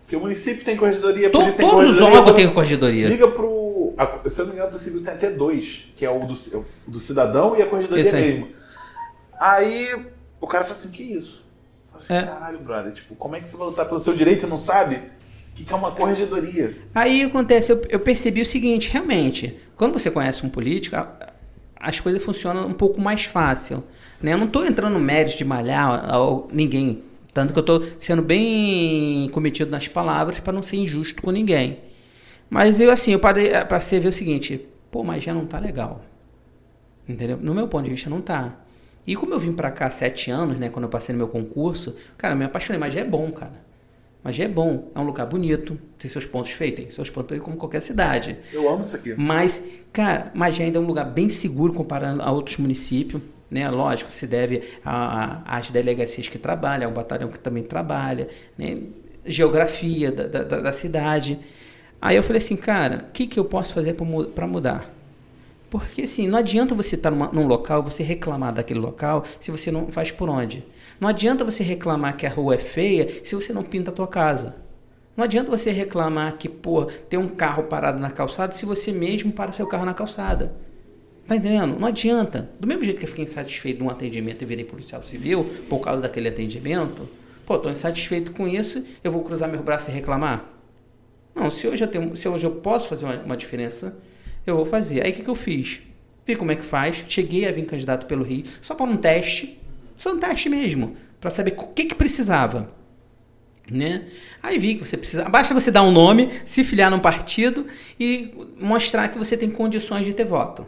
Porque 0.02 0.16
o 0.16 0.20
município 0.20 0.66
tem 0.66 0.76
corregedoria, 0.76 1.28
a 1.28 1.32
To- 1.32 1.40
tem 1.40 1.52
todos 1.70 1.90
os 1.92 2.02
órgãos 2.02 2.36
têm 2.36 2.52
corregedoria. 2.54 3.08
Liga 3.08 3.28
pro. 3.30 3.94
A, 3.98 4.28
se 4.30 4.42
eu 4.42 4.46
não 4.46 4.54
me 4.54 4.58
engano, 4.60 4.70
o 4.70 4.72
município 4.74 5.02
tem 5.02 5.14
até 5.14 5.30
dois, 5.32 5.94
que 5.96 6.04
é 6.06 6.10
o 6.10 6.26
do, 6.26 6.34
o 6.88 6.92
do 6.92 7.00
cidadão 7.00 7.56
e 7.58 7.62
a 7.62 7.68
corregedoria 7.68 8.04
mesmo. 8.22 8.48
Aí 9.40 9.96
o 10.42 10.48
cara 10.48 10.64
fala 10.66 10.76
assim, 10.76 10.90
que 10.92 11.04
isso? 11.04 11.49
Falo 12.00 12.20
É. 12.20 12.24
assim, 12.24 12.32
caralho, 12.32 12.60
brother, 12.60 12.92
tipo, 12.94 13.16
como 13.16 13.36
é 13.36 13.42
que 13.42 13.50
você 13.50 13.58
vai 13.58 13.68
lutar 13.68 13.86
pelo 13.86 14.00
seu 14.00 14.16
direito 14.16 14.46
e 14.46 14.50
não 14.50 14.58
sabe 14.58 14.96
o 15.52 15.64
que, 15.64 15.72
é 15.72 15.76
uma 15.76 15.92
corregedoria? 15.92 16.78
Aí 16.96 17.24
acontece, 17.24 17.72
eu, 17.72 17.82
eu 17.90 18.00
percebi 18.00 18.42
o 18.42 18.46
seguinte, 18.46 18.90
realmente, 18.92 19.58
quando 19.76 19.94
você 19.94 20.10
conhece 20.10 20.46
um 20.46 20.50
político, 20.50 20.96
as 21.76 22.00
coisas 22.00 22.24
funcionam 22.24 22.68
um 22.68 22.74
pouco 22.74 23.00
mais 23.02 23.26
fácil. 23.26 23.84
Né? 24.22 24.34
Eu 24.34 24.38
não 24.38 24.46
estou 24.48 24.66
entrando 24.66 24.94
no 24.94 25.00
mérito 25.00 25.38
de 25.38 25.46
malhar 25.46 26.10
ao- 26.14 26.48
ninguém. 26.52 27.04
Tanto 27.34 27.54
que 27.54 27.60
eu 27.60 27.62
estou 27.62 27.84
sendo 28.00 28.22
bem 28.22 29.30
cometido 29.32 29.70
nas 29.72 29.88
palavras 29.88 30.40
para 30.40 30.52
não 30.52 30.64
ser 30.64 30.78
injusto 30.78 31.22
com 31.22 31.32
ninguém. 31.32 31.80
Mas 32.50 32.80
eu, 32.80 32.90
assim, 32.92 33.12
eu 33.14 33.20
parei- 33.20 33.52
passei 33.66 34.00
a 34.00 34.02
ver 34.02 34.08
o 34.10 34.12
seguinte, 34.14 34.66
pô, 34.92 35.04
mas 35.04 35.24
já 35.24 35.34
não 35.34 35.46
tá 35.46 35.60
legal. 35.60 36.02
Entendeu? 37.08 37.38
No 37.42 37.54
meu 37.54 37.68
ponto 37.68 37.84
de 37.86 37.92
vista, 37.92 38.10
não 38.10 38.22
tá. 38.22 38.56
E 39.10 39.16
como 39.16 39.34
eu 39.34 39.40
vim 39.40 39.52
pra 39.54 39.72
cá 39.72 39.88
há 39.88 39.90
sete 39.90 40.30
anos, 40.30 40.60
né? 40.60 40.70
Quando 40.70 40.84
eu 40.84 40.90
passei 40.90 41.14
no 41.14 41.18
meu 41.18 41.28
concurso, 41.28 41.96
cara, 42.16 42.36
eu 42.36 42.38
me 42.38 42.46
apaixonei. 42.46 42.80
Mas 42.80 42.96
é 42.96 43.04
bom, 43.04 43.32
cara. 43.32 43.60
Mas 44.24 44.40
é 44.40 44.48
bom. 44.48 44.92
É 44.94 45.00
um 45.00 45.04
lugar 45.04 45.26
bonito. 45.26 45.80
Tem 45.98 46.12
seus 46.12 46.28
pontos 46.28 46.52
feitos. 46.52 46.86
Tem 46.86 46.92
seus 46.92 47.10
pontos 47.10 47.30
feitos 47.30 47.44
como 47.44 47.58
qualquer 47.58 47.82
cidade. 47.82 48.38
Eu 48.54 48.70
amo 48.70 48.82
isso 48.82 48.96
aqui. 48.96 49.16
Mas, 49.18 49.66
cara, 49.92 50.30
Magé 50.36 50.66
ainda 50.66 50.78
é 50.78 50.80
um 50.80 50.86
lugar 50.86 51.06
bem 51.06 51.28
seguro 51.28 51.74
comparando 51.74 52.22
a 52.22 52.32
outros 52.32 52.58
municípios. 52.58 53.20
né? 53.50 53.68
Lógico, 53.68 54.12
se 54.12 54.28
deve 54.28 54.62
às 54.86 55.72
delegacias 55.72 56.28
que 56.28 56.38
trabalham, 56.38 56.88
ao 56.88 56.94
batalhão 56.94 57.30
que 57.30 57.40
também 57.40 57.64
trabalha, 57.64 58.28
né? 58.56 58.78
geografia 59.26 60.12
da, 60.12 60.44
da, 60.44 60.60
da, 60.60 60.72
cidade. 60.72 61.40
Aí 62.00 62.16
eu 62.16 62.22
falei 62.22 62.38
assim, 62.44 62.56
cara, 62.56 63.08
o 63.10 63.12
que, 63.12 63.26
que 63.26 63.40
eu 63.40 63.46
posso 63.46 63.74
fazer 63.74 63.96
para 64.36 64.46
mudar? 64.46 64.99
Porque 65.70 66.04
assim, 66.04 66.28
não 66.28 66.40
adianta 66.40 66.74
você 66.74 66.96
estar 66.96 67.12
numa, 67.12 67.28
num 67.32 67.46
local, 67.46 67.84
você 67.84 68.02
reclamar 68.02 68.54
daquele 68.54 68.80
local, 68.80 69.24
se 69.40 69.52
você 69.52 69.72
não 69.72 69.88
faz 69.88 70.12
por 70.12 70.30
onde. 70.30 70.66
Não 71.00 71.08
adianta 71.08 71.46
você 71.46 71.64
reclamar 71.64 72.18
que 72.18 72.26
a 72.26 72.30
rua 72.30 72.56
é 72.56 72.58
feia 72.58 73.08
se 73.24 73.36
você 73.36 73.54
não 73.54 73.64
pinta 73.64 73.92
a 73.92 73.94
tua 73.94 74.08
casa. 74.08 74.56
Não 75.16 75.24
adianta 75.24 75.52
você 75.52 75.70
reclamar 75.70 76.38
que, 76.38 76.48
pô, 76.48 76.86
tem 76.86 77.20
um 77.20 77.28
carro 77.28 77.64
parado 77.64 78.00
na 78.00 78.10
calçada 78.10 78.54
se 78.54 78.66
você 78.66 78.92
mesmo 78.92 79.32
para 79.32 79.52
seu 79.52 79.68
carro 79.68 79.86
na 79.86 79.94
calçada. 79.94 80.54
Tá 81.28 81.36
entendendo? 81.36 81.78
Não 81.80 81.88
adianta. 81.88 82.50
Do 82.60 82.66
mesmo 82.66 82.84
jeito 82.84 82.98
que 82.98 83.06
eu 83.06 83.10
fiquei 83.10 83.26
insatisfeito 83.26 83.80
de 83.80 83.84
um 83.84 83.90
atendimento 83.90 84.42
e 84.42 84.46
virei 84.46 84.66
policial 84.66 85.04
civil 85.04 85.46
por 85.70 85.80
causa 85.80 86.02
daquele 86.02 86.30
atendimento, 86.30 87.08
pô, 87.46 87.58
tô 87.60 87.70
insatisfeito 87.70 88.32
com 88.32 88.48
isso, 88.48 88.84
eu 89.04 89.12
vou 89.12 89.22
cruzar 89.24 89.48
meu 89.48 89.62
braço 89.62 89.92
e 89.92 89.94
reclamar? 89.94 90.44
Não, 91.36 91.52
se 91.52 91.68
hoje 91.68 91.84
eu, 91.84 91.88
tenho, 91.88 92.16
se 92.16 92.28
hoje 92.28 92.48
eu 92.48 92.52
posso 92.52 92.90
fazer 92.90 93.06
uma, 93.06 93.16
uma 93.18 93.38
diferença, 93.38 93.96
eu 94.50 94.56
vou 94.56 94.66
fazer. 94.66 95.04
Aí 95.04 95.12
o 95.12 95.14
que, 95.14 95.24
que 95.24 95.30
eu 95.30 95.36
fiz? 95.36 95.80
Vi 96.26 96.36
como 96.36 96.52
é 96.52 96.56
que 96.56 96.64
faz, 96.64 97.04
cheguei 97.08 97.48
a 97.48 97.52
vir 97.52 97.66
candidato 97.66 98.06
pelo 98.06 98.24
Rio, 98.24 98.44
só 98.62 98.76
para 98.76 98.86
um 98.86 98.98
teste, 98.98 99.60
só 99.98 100.14
um 100.14 100.20
teste 100.20 100.50
mesmo, 100.50 100.96
para 101.20 101.32
saber 101.32 101.56
o 101.58 101.68
que, 101.68 101.86
que 101.86 101.96
precisava. 101.96 102.72
Né? 103.72 104.06
Aí 104.42 104.58
vi 104.58 104.76
que 104.76 104.86
você 104.86 104.98
precisa. 104.98 105.30
Basta 105.30 105.54
você 105.54 105.70
dar 105.70 105.84
um 105.84 105.92
nome, 105.92 106.32
se 106.44 106.64
filiar 106.64 106.90
num 106.90 107.00
partido 107.00 107.68
e 108.00 108.32
mostrar 108.60 109.10
que 109.10 109.18
você 109.18 109.38
tem 109.38 109.50
condições 109.50 110.06
de 110.06 110.14
ter 110.14 110.26
voto. 110.26 110.66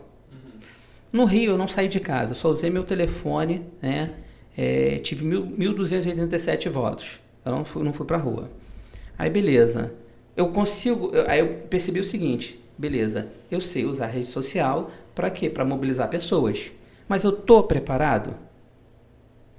No 1.11 1.25
Rio 1.25 1.51
eu 1.51 1.57
não 1.57 1.67
saí 1.67 1.87
de 1.87 1.99
casa, 1.99 2.33
só 2.33 2.49
usei 2.49 2.69
meu 2.69 2.83
telefone, 2.83 3.61
né? 3.81 4.11
É, 4.57 4.99
tive 4.99 5.25
1.287 5.25 6.69
votos. 6.69 7.19
Eu 7.43 7.51
não 7.51 7.65
fui, 7.65 7.83
não 7.83 7.91
fui 7.91 8.05
pra 8.05 8.17
rua. 8.17 8.49
Aí 9.17 9.29
beleza. 9.29 9.93
Eu 10.35 10.49
consigo. 10.49 11.11
Aí 11.27 11.39
eu 11.39 11.49
percebi 11.69 11.99
o 11.99 12.03
seguinte: 12.03 12.60
beleza, 12.81 13.27
eu 13.51 13.61
sei 13.61 13.85
usar 13.85 14.07
rede 14.07 14.25
social 14.25 14.89
para 15.13 15.29
quê? 15.29 15.49
Para 15.49 15.63
mobilizar 15.63 16.09
pessoas. 16.09 16.71
Mas 17.07 17.23
eu 17.23 17.31
tô 17.31 17.61
preparado 17.63 18.35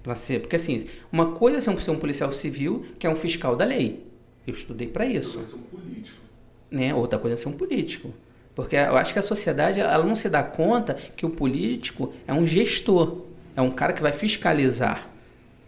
para 0.03 0.17
ser? 0.17 0.41
Porque 0.41 0.57
assim, 0.57 0.87
uma 1.13 1.33
coisa 1.33 1.59
é 1.59 1.61
ser 1.61 1.91
um 1.91 1.97
policial 1.97 2.33
civil 2.33 2.85
que 2.99 3.07
é 3.07 3.11
um 3.11 3.15
fiscal 3.15 3.55
da 3.55 3.65
lei. 3.65 4.05
Eu 4.45 4.55
estudei 4.55 4.89
para 4.89 5.07
isso. 5.07 5.39
Outra 5.39 5.53
coisa 5.53 5.55
é 5.55 5.55
ser 5.55 5.57
um 5.57 5.81
político. 5.81 6.21
Né? 6.69 6.95
Outra 6.95 7.19
coisa 7.19 7.35
é 7.35 7.39
ser 7.39 7.49
um 7.49 7.53
político. 7.53 8.15
Porque 8.57 8.75
eu 8.75 8.97
acho 8.97 9.13
que 9.13 9.19
a 9.21 9.23
sociedade 9.23 9.79
ela 9.79 10.05
não 10.05 10.17
se 10.17 10.29
dá 10.29 10.43
conta 10.43 10.95
que 10.95 11.25
o 11.25 11.31
político 11.31 12.13
é 12.27 12.35
um 12.35 12.47
gestor, 12.47 13.23
é 13.55 13.63
um 13.63 13.71
cara 13.71 13.93
que 13.93 14.03
vai 14.03 14.13
fiscalizar 14.13 15.09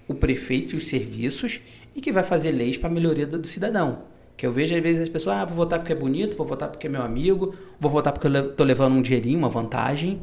o 0.08 0.14
prefeito 0.14 0.74
e 0.74 0.78
os 0.78 0.88
serviços 0.88 1.62
e 1.94 2.00
que 2.00 2.12
vai 2.12 2.24
fazer 2.24 2.50
leis 2.50 2.76
para 2.76 2.90
a 2.90 2.92
melhoria 2.92 3.26
do, 3.26 3.46
cidadão. 3.46 4.02
Que 4.36 4.46
eu 4.46 4.52
vejo 4.52 4.74
às 4.74 4.82
vezes 4.82 5.02
as 5.02 5.08
pessoas, 5.08 5.36
ah, 5.36 5.44
vou 5.44 5.56
votar 5.56 5.78
porque 5.78 5.92
é 5.92 5.96
bonito, 5.96 6.36
vou 6.36 6.46
votar 6.46 6.68
porque 6.68 6.86
é 6.86 6.90
meu 6.90 7.02
amigo, 7.02 7.54
vou 7.78 7.90
votar 7.90 8.12
porque 8.12 8.26
eu 8.26 8.50
estou 8.50 8.66
levando 8.66 8.94
um 8.94 9.02
dinheirinho, 9.02 9.38
uma 9.38 9.48
vantagem, 9.48 10.20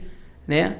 né? 0.47 0.79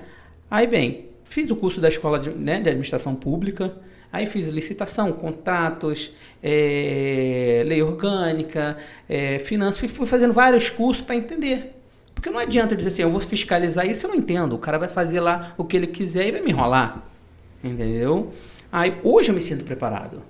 Aí 0.50 0.68
bem, 0.68 1.06
fiz 1.24 1.50
o 1.50 1.56
curso 1.56 1.80
da 1.80 1.88
escola 1.88 2.20
de, 2.20 2.30
né, 2.30 2.60
de 2.60 2.70
administração 2.70 3.16
pública, 3.16 3.74
Aí 4.12 4.26
fiz 4.26 4.48
licitação, 4.50 5.14
contratos, 5.14 6.12
é, 6.44 7.64
lei 7.66 7.82
orgânica, 7.82 8.78
é, 9.08 9.40
finanças, 9.40 9.80
fui, 9.80 9.88
fui 9.88 10.06
fazendo 10.06 10.34
vários 10.34 10.70
cursos 10.70 11.04
para 11.04 11.16
entender. 11.16 11.78
Porque 12.14 12.30
não 12.30 12.38
adianta 12.38 12.76
dizer 12.76 12.90
assim, 12.90 13.02
eu 13.04 13.10
vou 13.10 13.22
fiscalizar 13.22 13.88
isso, 13.88 14.06
eu 14.06 14.10
não 14.10 14.18
entendo. 14.18 14.54
O 14.54 14.60
cara 14.60 14.78
vai 14.78 14.90
fazer 14.90 15.22
lá 15.22 15.54
o 15.58 15.64
que 15.64 15.78
ele 15.78 15.88
quiser 15.88 16.28
e 16.28 16.32
vai 16.32 16.42
me 16.42 16.52
enrolar. 16.52 17.02
Entendeu? 17.64 18.34
Aí 18.70 18.98
hoje 19.02 19.30
eu 19.30 19.36
me 19.36 19.42
sinto 19.42 19.64
preparado. 19.64 20.22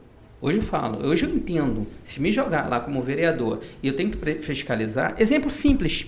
Hoje 0.42 0.58
eu 0.58 0.64
falo, 0.64 1.06
hoje 1.06 1.26
eu 1.26 1.30
entendo. 1.30 1.86
Se 2.04 2.20
me 2.20 2.32
jogar 2.32 2.68
lá 2.68 2.80
como 2.80 3.02
vereador 3.04 3.62
e 3.84 3.88
eu 3.88 3.96
tenho 3.96 4.10
que 4.10 4.34
fiscalizar, 4.36 5.14
exemplo 5.20 5.52
simples. 5.52 6.08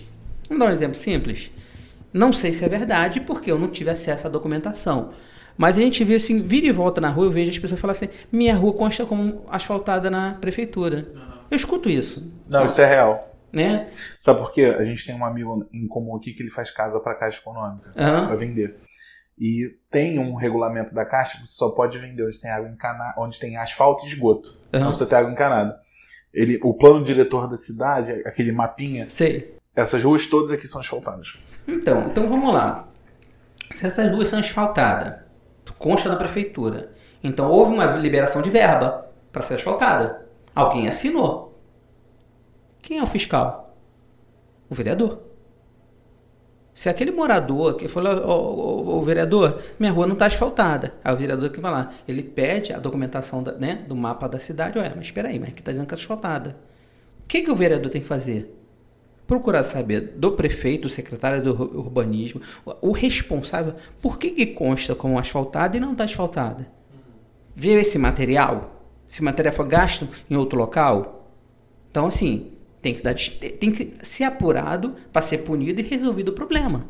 Vamos 0.50 0.64
dar 0.64 0.70
um 0.72 0.74
exemplo 0.74 0.98
simples? 0.98 1.52
Não 2.12 2.34
sei 2.34 2.52
se 2.52 2.66
é 2.66 2.68
verdade, 2.68 3.22
porque 3.22 3.52
eu 3.52 3.60
não 3.60 3.70
tive 3.70 3.92
acesso 3.92 4.26
à 4.26 4.30
documentação. 4.30 5.12
Mas 5.56 5.78
a 5.78 5.82
gente 5.82 6.04
vê 6.04 6.16
assim, 6.16 6.42
vira 6.42 6.66
e 6.66 6.72
volta 6.72 7.00
na 7.00 7.10
rua, 7.10 7.26
eu 7.26 7.32
vejo 7.32 7.52
as 7.52 7.60
pessoas 7.60 7.80
falarem 7.80 8.10
assim: 8.10 8.18
minha 8.32 8.56
rua 8.56 8.74
consta 8.74 9.06
como 9.06 9.46
asfaltada 9.50 10.10
na 10.10 10.34
prefeitura. 10.34 11.08
Eu 11.50 11.56
escuto 11.56 11.88
isso. 11.88 12.32
Não, 12.50 12.66
isso 12.66 12.82
é 12.82 12.88
real. 12.88 13.30
Né? 13.52 13.88
Sabe 14.20 14.40
por 14.40 14.52
quê? 14.52 14.64
A 14.64 14.84
gente 14.84 15.06
tem 15.06 15.16
um 15.16 15.24
amigo 15.24 15.68
em 15.72 15.88
comum 15.88 16.16
aqui 16.16 16.34
que 16.34 16.42
ele 16.42 16.50
faz 16.50 16.72
casa 16.72 17.00
para 17.00 17.14
Caixa 17.14 17.40
Econômica, 17.40 17.90
uhum. 17.90 18.28
para 18.28 18.36
vender. 18.36 18.76
E 19.38 19.76
tem 19.90 20.20
um 20.20 20.36
regulamento 20.36 20.94
da 20.94 21.06
Caixa 21.06 21.38
que 21.38 21.48
você 21.48 21.54
só 21.54 21.70
pode 21.70 21.98
vender 21.98 22.26
onde 22.26 22.40
tem 22.40 22.52
água 22.52 22.70
encanada, 22.70 23.14
onde 23.18 23.40
tem 23.40 23.58
asfalto 23.58 24.06
e 24.06 24.08
esgoto. 24.08 24.50
Uhum. 24.74 24.80
Não 24.80 24.88
precisa 24.90 25.10
ter 25.10 25.16
água 25.16 25.32
encanada. 25.32 25.80
Ele, 26.34 26.60
o 26.64 26.74
plano 26.74 27.04
diretor 27.04 27.48
da 27.48 27.58
cidade, 27.58 28.12
aquele 28.26 28.52
mapinha. 28.52 29.08
Sei. 29.10 29.56
Essas 29.76 30.04
ruas 30.04 30.28
todas 30.28 30.52
aqui 30.52 30.68
são 30.68 30.82
asfaltadas. 30.82 31.38
Então, 31.68 32.08
então 32.08 32.28
vamos 32.28 32.54
lá. 32.54 32.88
Se 33.72 33.88
essas 33.88 34.12
ruas 34.12 34.30
são 34.30 34.40
asfaltadas, 34.40 35.16
consta 35.80 36.10
da 36.10 36.16
prefeitura. 36.16 36.92
Então 37.24 37.50
houve 37.50 37.74
uma 37.74 37.86
liberação 37.86 38.42
de 38.42 38.50
verba 38.50 39.12
para 39.32 39.42
ser 39.42 39.56
asfaltada. 39.56 40.26
Alguém 40.54 40.88
assinou. 40.88 41.60
Quem 42.82 43.00
é 43.00 43.04
o 43.04 43.08
fiscal? 43.08 43.76
O 44.70 44.76
vereador. 44.76 45.22
Se 46.76 46.90
aquele 46.90 47.12
morador 47.12 47.76
que 47.76 47.88
falou, 47.88 48.98
o, 48.98 49.04
vereador, 49.04 49.62
minha 49.80 49.92
rua 49.92 50.08
não 50.08 50.14
está 50.14 50.26
asfaltada. 50.26 50.94
Aí 51.04 51.14
o 51.14 51.18
vereador 51.18 51.50
que 51.52 51.60
vai 51.60 51.72
lá, 51.72 51.94
ele 52.08 52.24
pede 52.24 52.74
a 52.74 52.80
documentação 52.80 53.44
da, 53.44 53.52
né, 53.52 53.86
do 53.88 53.96
mapa 53.96 54.28
da 54.28 54.40
cidade. 54.40 54.80
Ué, 54.80 54.92
mas 54.96 55.06
espera 55.06 55.30
aí, 55.30 55.40
mas 55.40 55.50
aqui 55.50 55.60
está 55.60 55.72
dizendo 55.72 55.88
que 55.88 55.94
está 55.94 56.04
asfaltada. 56.04 56.58
O 57.24 57.28
que, 57.28 57.42
que 57.42 57.52
o 57.52 57.56
vereador 57.56 57.92
tem 57.92 58.02
que 58.02 58.08
fazer? 58.08 58.60
procurar 59.26 59.64
saber 59.64 60.14
do 60.16 60.34
prefeito, 60.34 60.84
do 60.84 60.90
secretário 60.90 61.42
do 61.42 61.52
urbanismo, 61.80 62.42
o 62.82 62.92
responsável, 62.92 63.76
por 64.02 64.18
que, 64.20 64.32
que 64.32 64.48
consta 64.48 64.94
como 64.94 65.18
asfaltada 65.18 65.78
e 65.78 65.80
não 65.80 65.94
está 65.94 66.04
asfaltada? 66.04 66.68
Ver 67.56 67.80
esse 67.80 67.98
material? 67.98 68.84
Esse 69.10 69.24
material 69.24 69.54
foi 69.54 69.68
gasto 69.68 70.08
em 70.30 70.36
outro 70.36 70.58
local? 70.58 71.30
Então, 71.90 72.08
assim, 72.08 72.53
tem 72.84 72.94
que, 72.94 73.02
dar, 73.02 73.16
tem 73.16 73.72
que 73.72 73.94
ser 74.02 74.26
apurado 74.26 74.98
para 75.12 75.22
ser 75.22 75.40
punido 75.40 75.80
e 75.80 75.84
resolvido 75.84 76.30
o 76.30 76.34
problema. 76.34 76.86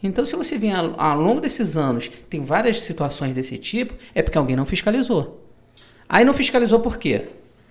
Então, 0.00 0.24
se 0.24 0.36
você 0.36 0.56
vem 0.56 0.72
ao, 0.72 0.98
ao 0.98 1.20
longo 1.20 1.40
desses 1.40 1.76
anos, 1.76 2.08
tem 2.30 2.44
várias 2.44 2.78
situações 2.78 3.34
desse 3.34 3.58
tipo, 3.58 3.92
é 4.14 4.22
porque 4.22 4.38
alguém 4.38 4.54
não 4.54 4.64
fiscalizou. 4.64 5.44
Aí 6.08 6.24
não 6.24 6.32
fiscalizou 6.32 6.78
por 6.78 6.96
quê? 6.96 7.26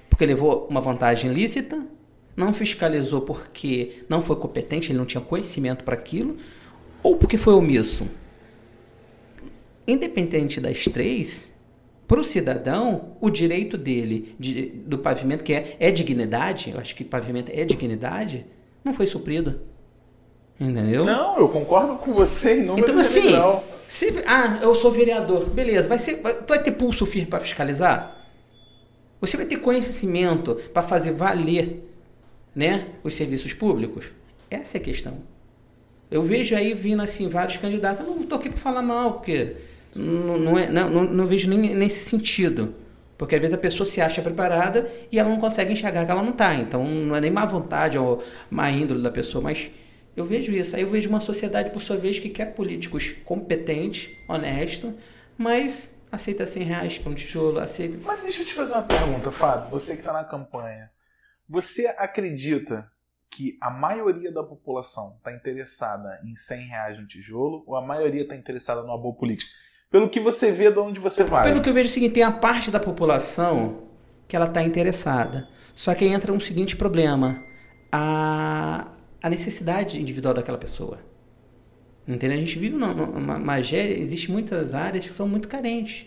Porque 0.10 0.26
levou 0.26 0.68
uma 0.70 0.82
vantagem 0.82 1.32
lícita, 1.32 1.82
não 2.36 2.54
fiscalizou 2.54 3.22
porque 3.22 4.04
não 4.10 4.22
foi 4.22 4.36
competente, 4.36 4.92
ele 4.92 5.00
não 5.00 5.06
tinha 5.06 5.22
conhecimento 5.22 5.86
para 5.86 5.96
aquilo, 5.96 6.36
ou 7.02 7.16
porque 7.16 7.38
foi 7.38 7.54
omisso. 7.54 8.06
Independente 9.88 10.60
das 10.60 10.84
três, 10.84 11.54
para 12.08 12.22
o 12.22 12.24
cidadão, 12.24 13.18
o 13.20 13.30
direito 13.30 13.78
dele 13.78 14.34
de, 14.40 14.68
do 14.68 14.98
pavimento, 14.98 15.44
que 15.44 15.54
é, 15.54 15.76
é 15.80 15.92
dignidade, 15.92 16.72
eu 16.74 16.80
acho 16.80 16.96
que 16.96 17.04
pavimento 17.04 17.52
é 17.54 17.66
dignidade, 17.66 18.46
não 18.84 18.94
foi 18.94 19.06
suprido. 19.06 19.60
Entendeu? 20.60 21.06
Não, 21.06 21.38
eu 21.38 21.50
concordo 21.50 21.98
com 21.98 22.14
você 22.14 22.62
em 22.62 22.64
número 22.64 22.80
Então, 22.80 23.00
assim, 23.00 23.34
se, 23.88 24.24
ah, 24.26 24.60
eu 24.62 24.74
sou 24.74 24.92
vereador, 24.92 25.50
beleza, 25.50 25.88
vai 25.88 26.00
ser, 26.00 26.22
vai, 26.22 26.34
tu 26.34 26.48
vai 26.48 26.64
ter 26.64 26.72
pulso 26.72 27.06
firme 27.06 27.28
para 27.28 27.40
fiscalizar? 27.40 28.26
Você 29.20 29.36
vai 29.36 29.46
ter 29.46 29.58
conhecimento 29.58 30.56
para 30.74 30.82
fazer 30.82 31.12
valer 31.12 31.84
né, 32.56 32.88
os 33.04 33.14
serviços 33.14 33.54
públicos? 33.54 34.06
Essa 34.50 34.78
é 34.78 34.80
a 34.80 34.84
questão. 34.84 35.18
Eu 36.10 36.24
vejo 36.24 36.56
aí 36.56 36.74
vindo 36.74 37.02
assim 37.02 37.28
vários 37.28 37.58
candidatos, 37.58 38.08
eu 38.08 38.14
não 38.14 38.22
estou 38.22 38.38
aqui 38.40 38.50
para 38.50 38.60
falar 38.60 38.82
mal, 38.82 39.14
porque 39.16 39.58
não, 39.98 40.38
não, 40.38 40.58
é, 40.58 40.70
não, 40.70 40.90
não, 40.90 41.04
não 41.04 41.28
vejo 41.28 41.50
nem 41.50 41.76
nesse 41.76 42.10
sentido. 42.10 42.74
Porque 43.18 43.36
às 43.36 43.42
vezes 43.42 43.56
a 43.56 43.60
pessoa 43.60 43.86
se 43.86 44.00
acha 44.00 44.22
preparada 44.22 44.90
e 45.12 45.18
ela 45.18 45.30
não 45.30 45.40
consegue 45.40 45.74
enxergar 45.74 46.06
que 46.06 46.12
ela 46.12 46.22
não 46.22 46.32
está. 46.32 46.54
Então 46.54 46.86
não 46.88 47.16
é 47.16 47.22
nem 47.22 47.32
má 47.32 47.46
vontade 47.46 47.98
ou 47.98 48.24
má 48.50 48.70
índole 48.70 49.02
da 49.02 49.10
pessoa, 49.10 49.44
mas 49.44 49.72
eu 50.16 50.26
vejo 50.26 50.52
isso. 50.52 50.76
Aí 50.76 50.84
eu 50.84 50.90
vejo 50.90 51.10
uma 51.10 51.20
sociedade, 51.20 51.72
por 51.72 51.82
sua 51.82 51.98
vez, 51.98 52.20
que 52.20 52.30
quer 52.30 52.54
políticos 52.54 53.16
competentes, 53.26 54.10
honestos, 54.28 54.94
mas 55.38 55.94
aceita 56.12 56.46
100 56.46 56.64
reais 56.64 56.98
para 56.98 57.12
um 57.12 57.16
tijolo, 57.16 57.60
aceita. 57.60 57.98
Mas 58.04 58.22
deixa 58.22 58.42
eu 58.42 58.46
te 58.46 58.54
fazer 58.54 58.74
uma 58.74 58.84
pergunta, 58.84 59.32
Fábio. 59.32 59.70
Você 59.72 59.94
que 59.94 60.00
está 60.00 60.14
na 60.14 60.24
campanha. 60.24 60.92
Você 61.50 61.88
acredita 61.88 62.90
que 63.30 63.58
a 63.62 63.70
maioria 63.70 64.32
da 64.32 64.44
população 64.44 65.16
está 65.18 65.34
interessada 65.34 66.20
em 66.24 66.36
100 66.36 66.68
reais 66.68 67.00
no 67.00 67.08
tijolo 67.08 67.64
ou 67.68 67.76
a 67.76 67.82
maioria 67.82 68.24
está 68.24 68.36
interessada 68.36 68.82
numa 68.82 68.98
boa 68.98 69.16
política? 69.16 69.52
Pelo 69.90 70.10
que 70.10 70.20
você 70.20 70.52
vê 70.52 70.70
de 70.70 70.80
onde 70.80 71.00
você 71.00 71.24
vai. 71.24 71.44
Pelo 71.44 71.62
que 71.62 71.70
eu 71.70 71.74
vejo 71.74 71.88
é 71.88 71.90
o 71.90 71.94
seguinte, 71.94 72.14
tem 72.14 72.24
a 72.24 72.32
parte 72.32 72.70
da 72.70 72.80
população 72.80 73.84
que 74.28 74.36
ela 74.36 74.48
está 74.48 74.62
interessada. 74.62 75.48
Só 75.74 75.94
que 75.94 76.04
aí 76.04 76.12
entra 76.12 76.34
um 76.34 76.40
seguinte 76.40 76.76
problema. 76.76 77.42
A, 77.92 78.88
a 79.22 79.30
necessidade 79.30 80.02
individual 80.02 80.34
daquela 80.34 80.58
pessoa. 80.58 81.00
Entendeu? 82.06 82.38
A 82.38 82.40
gente 82.40 82.60
vive 82.60 82.76
numa, 82.76 82.94
numa 82.94 83.40
Magé, 83.40 83.92
existe 83.92 84.30
muitas 84.30 84.74
áreas 84.74 85.06
que 85.06 85.14
são 85.14 85.28
muito 85.28 85.48
carentes. 85.48 86.06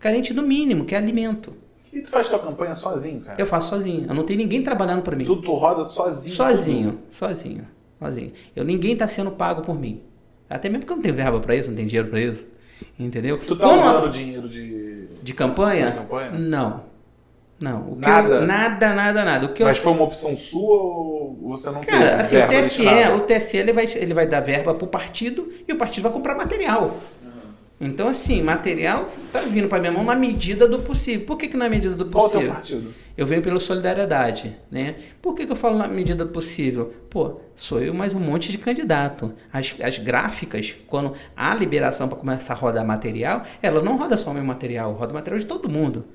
Carente 0.00 0.34
do 0.34 0.42
mínimo, 0.42 0.84
que 0.84 0.94
é 0.94 0.98
alimento. 0.98 1.56
E 1.92 2.00
tu 2.00 2.10
faz 2.10 2.28
tua 2.28 2.38
campanha 2.40 2.72
sozinho, 2.72 3.20
cara? 3.20 3.40
Eu 3.40 3.46
faço 3.46 3.70
sozinho. 3.70 4.06
Eu 4.08 4.14
não 4.14 4.24
tenho 4.24 4.38
ninguém 4.38 4.62
trabalhando 4.62 5.02
para 5.02 5.16
mim. 5.16 5.24
Tudo 5.24 5.42
tu 5.42 5.52
roda 5.52 5.84
sozinho? 5.86 6.34
Sozinho, 6.34 6.98
sozinho, 7.08 7.68
sozinho. 7.98 8.32
Eu, 8.54 8.64
ninguém 8.64 8.92
está 8.92 9.06
sendo 9.08 9.30
pago 9.30 9.62
por 9.62 9.78
mim. 9.78 10.02
Até 10.50 10.68
mesmo 10.68 10.80
porque 10.80 10.92
eu 10.92 10.96
não 10.96 11.02
tenho 11.02 11.14
verba 11.14 11.40
para 11.40 11.56
isso, 11.56 11.68
não 11.68 11.76
tenho 11.76 11.88
dinheiro 11.88 12.08
para 12.08 12.20
isso. 12.20 12.46
Entendeu? 12.98 13.38
Tu 13.38 13.56
tá 13.56 13.64
Como- 13.64 13.80
usando 13.80 14.08
dinheiro 14.10 14.48
de... 14.48 15.06
De 15.22 15.34
campanha? 15.34 15.86
De 15.90 15.96
campanha? 15.98 16.30
Não. 16.32 16.84
Não. 17.60 17.92
O 17.92 17.96
Nada? 17.96 18.28
Eu, 18.34 18.46
nada, 18.46 18.94
nada, 18.94 19.24
nada. 19.24 19.46
O 19.46 19.52
que 19.52 19.62
eu 19.62 19.66
Mas 19.66 19.78
foi 19.78 19.92
uma 19.92 20.04
opção 20.04 20.36
sua 20.36 20.76
ou 20.82 21.38
você 21.42 21.70
não 21.70 21.80
Cara, 21.80 22.22
teve 22.22 22.56
assim, 22.56 22.86
o 22.86 22.88
TSE, 22.88 23.12
o 23.16 23.20
TSE 23.20 23.56
ele 23.56 23.72
vai, 23.72 23.84
ele 23.94 24.14
vai 24.14 24.26
dar 24.26 24.40
verba 24.40 24.74
pro 24.74 24.86
partido 24.86 25.50
e 25.66 25.72
o 25.72 25.76
partido 25.76 26.02
vai 26.02 26.12
comprar 26.12 26.34
material. 26.34 26.96
Então, 27.78 28.08
assim, 28.08 28.42
material 28.42 29.12
tá 29.30 29.42
vindo 29.42 29.68
pra 29.68 29.78
minha 29.78 29.92
mão 29.92 30.02
na 30.02 30.14
medida 30.14 30.66
do 30.66 30.78
possível. 30.78 31.26
Por 31.26 31.36
que, 31.36 31.46
que 31.46 31.56
na 31.58 31.68
medida 31.68 31.94
do 31.94 32.06
Qual 32.06 32.24
o 32.24 32.30
possível? 32.30 32.52
partido? 32.52 32.94
Eu 33.14 33.26
venho 33.26 33.42
pela 33.42 33.60
solidariedade, 33.60 34.56
né? 34.70 34.94
Por 35.20 35.34
que, 35.34 35.44
que 35.44 35.52
eu 35.52 35.56
falo 35.56 35.76
na 35.76 35.86
medida 35.86 36.24
do 36.24 36.32
possível? 36.32 36.94
Pô, 37.10 37.40
sou 37.54 37.82
eu 37.82 37.92
mais 37.92 38.14
um 38.14 38.18
monte 38.18 38.50
de 38.50 38.56
candidato. 38.56 39.32
As, 39.52 39.74
as 39.82 39.98
gráficas, 39.98 40.74
quando 40.86 41.12
há 41.36 41.54
liberação 41.54 42.08
para 42.08 42.16
começar 42.16 42.54
a 42.54 42.56
rodar 42.56 42.84
material, 42.84 43.42
ela 43.60 43.82
não 43.82 43.98
roda 43.98 44.16
só 44.16 44.30
o 44.30 44.34
meu 44.34 44.44
material, 44.44 44.94
roda 44.94 45.12
material 45.12 45.38
de 45.38 45.46
todo 45.46 45.68
mundo. 45.68 46.06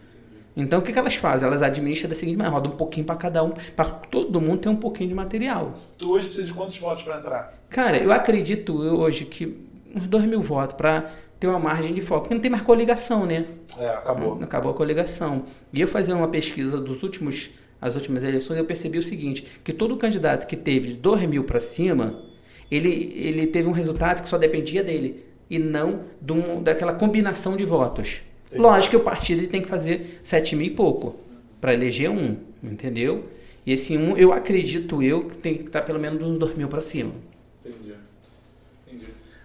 Então, 0.58 0.80
o 0.80 0.82
que, 0.82 0.92
que 0.92 1.00
elas 1.00 1.16
fazem? 1.16 1.48
Elas 1.48 1.62
administram 1.62 2.10
da 2.10 2.16
seguinte 2.16 2.38
maneira, 2.38 2.56
roda 2.56 2.70
um 2.70 2.78
pouquinho 2.78 3.06
para 3.06 3.16
cada 3.16 3.44
um, 3.44 3.52
para 3.76 3.86
todo 3.86 4.42
mundo 4.42 4.62
ter 4.62 4.70
um 4.70 4.76
pouquinho 4.76 5.10
de 5.10 5.16
material. 5.16 5.78
Tu 5.98 6.10
hoje 6.10 6.26
precisa 6.26 6.48
de 6.48 6.54
quantos 6.54 6.78
votos 6.78 7.04
pra 7.04 7.20
entrar? 7.20 7.54
Cara, 7.70 7.98
eu 7.98 8.12
acredito 8.12 8.76
hoje 8.76 9.26
que 9.26 9.58
uns 9.96 10.08
2 10.08 10.26
mil 10.26 10.42
votos 10.42 10.76
para 10.76 11.10
ter 11.42 11.48
uma 11.48 11.58
margem 11.58 11.92
de 11.92 12.02
foco, 12.04 12.22
porque 12.22 12.36
não 12.36 12.42
tem 12.42 12.52
mais 12.52 12.64
coligação, 12.64 13.26
né? 13.26 13.46
É, 13.80 13.90
acabou. 13.90 14.38
Acabou 14.44 14.72
a 14.72 14.76
coligação. 14.76 15.46
E 15.74 15.82
eu 15.82 15.88
fazendo 15.88 16.18
uma 16.18 16.28
pesquisa 16.28 16.80
dos 16.80 17.02
últimos, 17.02 17.50
as 17.82 17.96
últimas 17.96 18.24
eleições, 18.24 18.60
eu 18.60 18.64
percebi 18.66 19.00
o 19.00 19.04
seguinte, 19.04 19.48
que 19.64 19.74
todo 19.74 19.98
candidato 19.98 20.46
que 20.46 20.56
teve 20.56 20.90
de 20.90 20.94
2 20.94 21.26
mil 21.26 21.44
para 21.44 21.60
cima, 21.60 22.22
ele, 22.70 23.12
ele 23.18 23.48
teve 23.48 23.68
um 23.68 23.72
resultado 23.72 24.22
que 24.22 24.30
só 24.30 24.38
dependia 24.38 24.84
dele, 24.84 25.26
e 25.50 25.58
não 25.58 26.02
de 26.22 26.32
um- 26.32 26.62
daquela 26.62 26.94
combinação 26.94 27.58
de 27.58 27.66
votos. 27.66 28.22
Entendi. 28.46 28.62
Lógico 28.62 28.92
que 28.92 28.98
o 28.98 29.04
partido 29.04 29.48
tem 29.48 29.64
que 29.64 29.68
fazer 29.68 30.20
7 30.22 30.56
mil 30.56 30.68
e 30.68 30.70
pouco 30.70 31.16
para 31.60 31.74
eleger 31.74 32.12
um, 32.12 32.38
entendeu? 32.64 33.26
E 33.66 33.74
esse 33.74 33.98
um, 33.98 34.16
eu 34.16 34.32
acredito 34.32 35.02
eu, 35.02 35.24
que 35.24 35.38
tem 35.40 35.56
que 35.56 35.64
estar 35.64 35.82
pelo 35.82 36.00
menos 36.00 36.22
uns 36.22 36.38
2 36.38 36.56
mil 36.56 36.68
para 36.68 36.82
cima. 36.82 37.12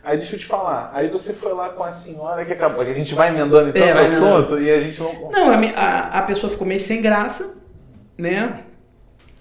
Aí 0.07 0.19
deixa 0.19 0.37
eu 0.37 0.39
te 0.39 0.47
falar. 0.47 0.93
Aí 0.95 1.09
você 1.09 1.33
foi 1.33 1.53
lá 1.53 1.71
com 1.71 1.83
a 1.83 1.89
senhora 1.89 2.45
que 2.45 2.53
acabou. 2.53 2.85
Que 2.85 2.93
a 2.93 2.95
gente 2.95 3.13
vai 3.13 3.29
emendando 3.29 3.71
então 3.71 3.83
É, 3.83 3.89
no 3.89 3.95
vai 3.95 4.07
assunto 4.07 4.61
e 4.61 4.71
a 4.71 4.81
gente 4.81 5.01
não. 5.01 5.31
Não, 5.33 5.51
a, 5.51 6.19
a, 6.19 6.23
pessoa 6.23 6.49
ficou 6.49 6.65
meio 6.65 6.79
sem 6.79 7.03
graça, 7.03 7.57
né? 8.17 8.61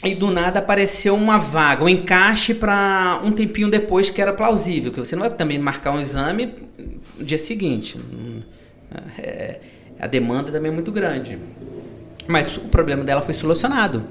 E 0.03 0.16
do 0.16 0.32
nada 0.32 0.57
apareceu 0.57 1.13
uma 1.13 1.38
vaga, 1.38 1.84
um 1.84 1.89
encaixe 1.89 2.55
para 2.55 3.22
um 3.24 3.32
tempinho 3.32 3.70
depois 3.70 4.09
que 4.09 4.20
era 4.20 4.34
plausível, 4.34 4.91
que 4.91 4.99
você 4.99 5.16
não 5.16 5.22
vai 5.22 5.30
também 5.30 5.59
marcar 5.59 5.91
um 5.91 5.99
exame 5.99 6.55
no 7.16 7.24
dia 7.24 7.38
seguinte. 7.38 7.99
É, 9.20 9.59
a 9.99 10.07
demanda 10.07 10.51
também 10.51 10.72
é 10.72 10.74
muito 10.74 10.91
grande. 10.91 11.38
Mas 12.26 12.57
o 12.57 12.61
problema 12.61 13.03
dela 13.03 13.22
foi 13.22 13.36
solucionado. 13.36 14.03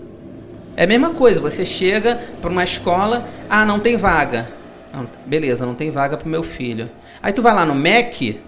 É 0.77 0.85
a 0.85 0.87
mesma 0.87 1.11
coisa, 1.11 1.41
você 1.41 1.67
chega 1.67 2.15
para 2.41 2.49
uma 2.49 2.63
escola, 2.63 3.29
ah, 3.51 3.67
não 3.67 3.81
tem 3.81 3.97
vaga. 3.97 4.47
Não, 4.95 5.11
beleza, 5.26 5.66
não 5.66 5.74
tem 5.74 5.90
vaga 5.90 6.16
para 6.16 6.26
o 6.26 6.30
meu 6.30 6.45
filho. 6.45 6.88
Aí 7.20 7.32
tu 7.32 7.42
vai 7.42 7.53
lá 7.53 7.66
no 7.66 7.74
MEC, 7.74 8.40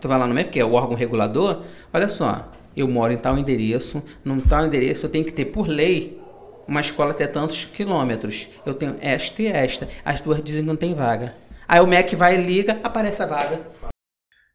tu 0.00 0.06
vai 0.06 0.16
lá 0.16 0.24
no 0.24 0.32
MEC, 0.32 0.50
que 0.50 0.60
é 0.60 0.64
o 0.64 0.74
órgão 0.74 0.94
regulador, 0.94 1.64
olha 1.92 2.08
só, 2.08 2.48
eu 2.76 2.86
moro 2.86 3.12
em 3.12 3.16
tal 3.16 3.36
endereço, 3.36 4.00
num 4.24 4.40
tal 4.40 4.66
endereço 4.66 5.06
eu 5.06 5.10
tenho 5.10 5.24
que 5.24 5.32
ter 5.32 5.46
por 5.46 5.66
lei 5.66 6.20
uma 6.68 6.80
escola 6.80 7.10
até 7.10 7.26
tantos 7.26 7.64
quilômetros. 7.64 8.48
Eu 8.64 8.72
tenho 8.72 8.96
esta 9.00 9.42
e 9.42 9.48
esta. 9.48 9.88
As 10.04 10.20
duas 10.20 10.40
dizem 10.40 10.62
que 10.62 10.68
não 10.68 10.76
tem 10.76 10.94
vaga. 10.94 11.34
Aí 11.66 11.80
o 11.80 11.86
MEC 11.88 12.14
vai 12.14 12.38
e 12.38 12.44
liga, 12.44 12.78
aparece 12.84 13.24
a 13.24 13.26
vaga. 13.26 13.60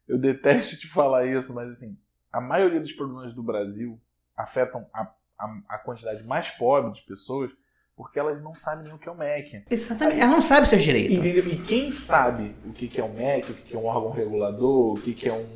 Eu 0.08 0.18
detesto 0.18 0.78
te 0.78 0.88
falar 0.88 1.26
isso, 1.26 1.54
mas 1.54 1.68
assim, 1.68 1.98
a 2.32 2.40
maioria 2.40 2.80
dos 2.80 2.92
problemas 2.92 3.34
do 3.34 3.42
Brasil 3.42 4.00
afetam 4.34 4.86
a, 4.90 5.02
a, 5.38 5.58
a 5.68 5.78
quantidade 5.78 6.24
mais 6.24 6.48
pobre 6.50 6.92
de 6.92 7.02
pessoas 7.02 7.50
porque 7.96 8.18
elas 8.18 8.42
não 8.42 8.54
sabem 8.54 8.84
nem 8.84 8.92
o 8.92 8.98
que 8.98 9.08
é 9.08 9.12
o 9.12 9.16
MEC. 9.16 9.62
Exatamente. 9.70 10.20
Ela 10.20 10.30
não 10.30 10.42
sabe 10.42 10.68
seus 10.68 10.82
direitos. 10.84 11.16
Entendeu? 11.16 11.46
E 11.48 11.56
quem 11.56 11.90
sabe 11.90 12.54
o 12.66 12.72
que 12.72 13.00
é 13.00 13.02
um 13.04 13.12
MEC, 13.14 13.50
o 13.50 13.54
que 13.54 13.74
é 13.74 13.78
um 13.78 13.86
órgão 13.86 14.10
regulador, 14.10 14.92
o 14.94 15.00
que 15.00 15.28
é 15.28 15.32
um. 15.32 15.46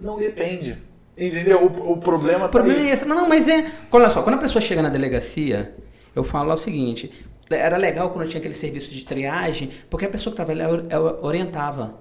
Não 0.00 0.16
depende. 0.16 0.76
Entendeu? 1.16 1.62
O, 1.64 1.92
o 1.92 1.96
problema 1.98 2.46
O 2.46 2.48
problema 2.48 2.78
tá 2.80 2.84
aí. 2.84 2.90
é 2.90 2.94
esse. 2.94 3.04
Não, 3.04 3.14
não, 3.16 3.28
mas 3.28 3.46
é. 3.46 3.70
Olha 3.92 4.10
só, 4.10 4.22
quando 4.22 4.34
a 4.36 4.38
pessoa 4.38 4.60
chega 4.60 4.82
na 4.82 4.88
delegacia, 4.88 5.74
eu 6.14 6.24
falo 6.24 6.52
o 6.52 6.56
seguinte: 6.58 7.12
era 7.48 7.76
legal 7.76 8.10
quando 8.10 8.28
tinha 8.28 8.38
aquele 8.40 8.54
serviço 8.54 8.92
de 8.92 9.04
triagem, 9.04 9.70
porque 9.88 10.04
a 10.06 10.10
pessoa 10.10 10.34
que 10.34 10.40
estava 10.42 10.56
lá 10.58 10.68
or- 10.68 10.84
or- 10.92 11.24
orientava. 11.24 12.00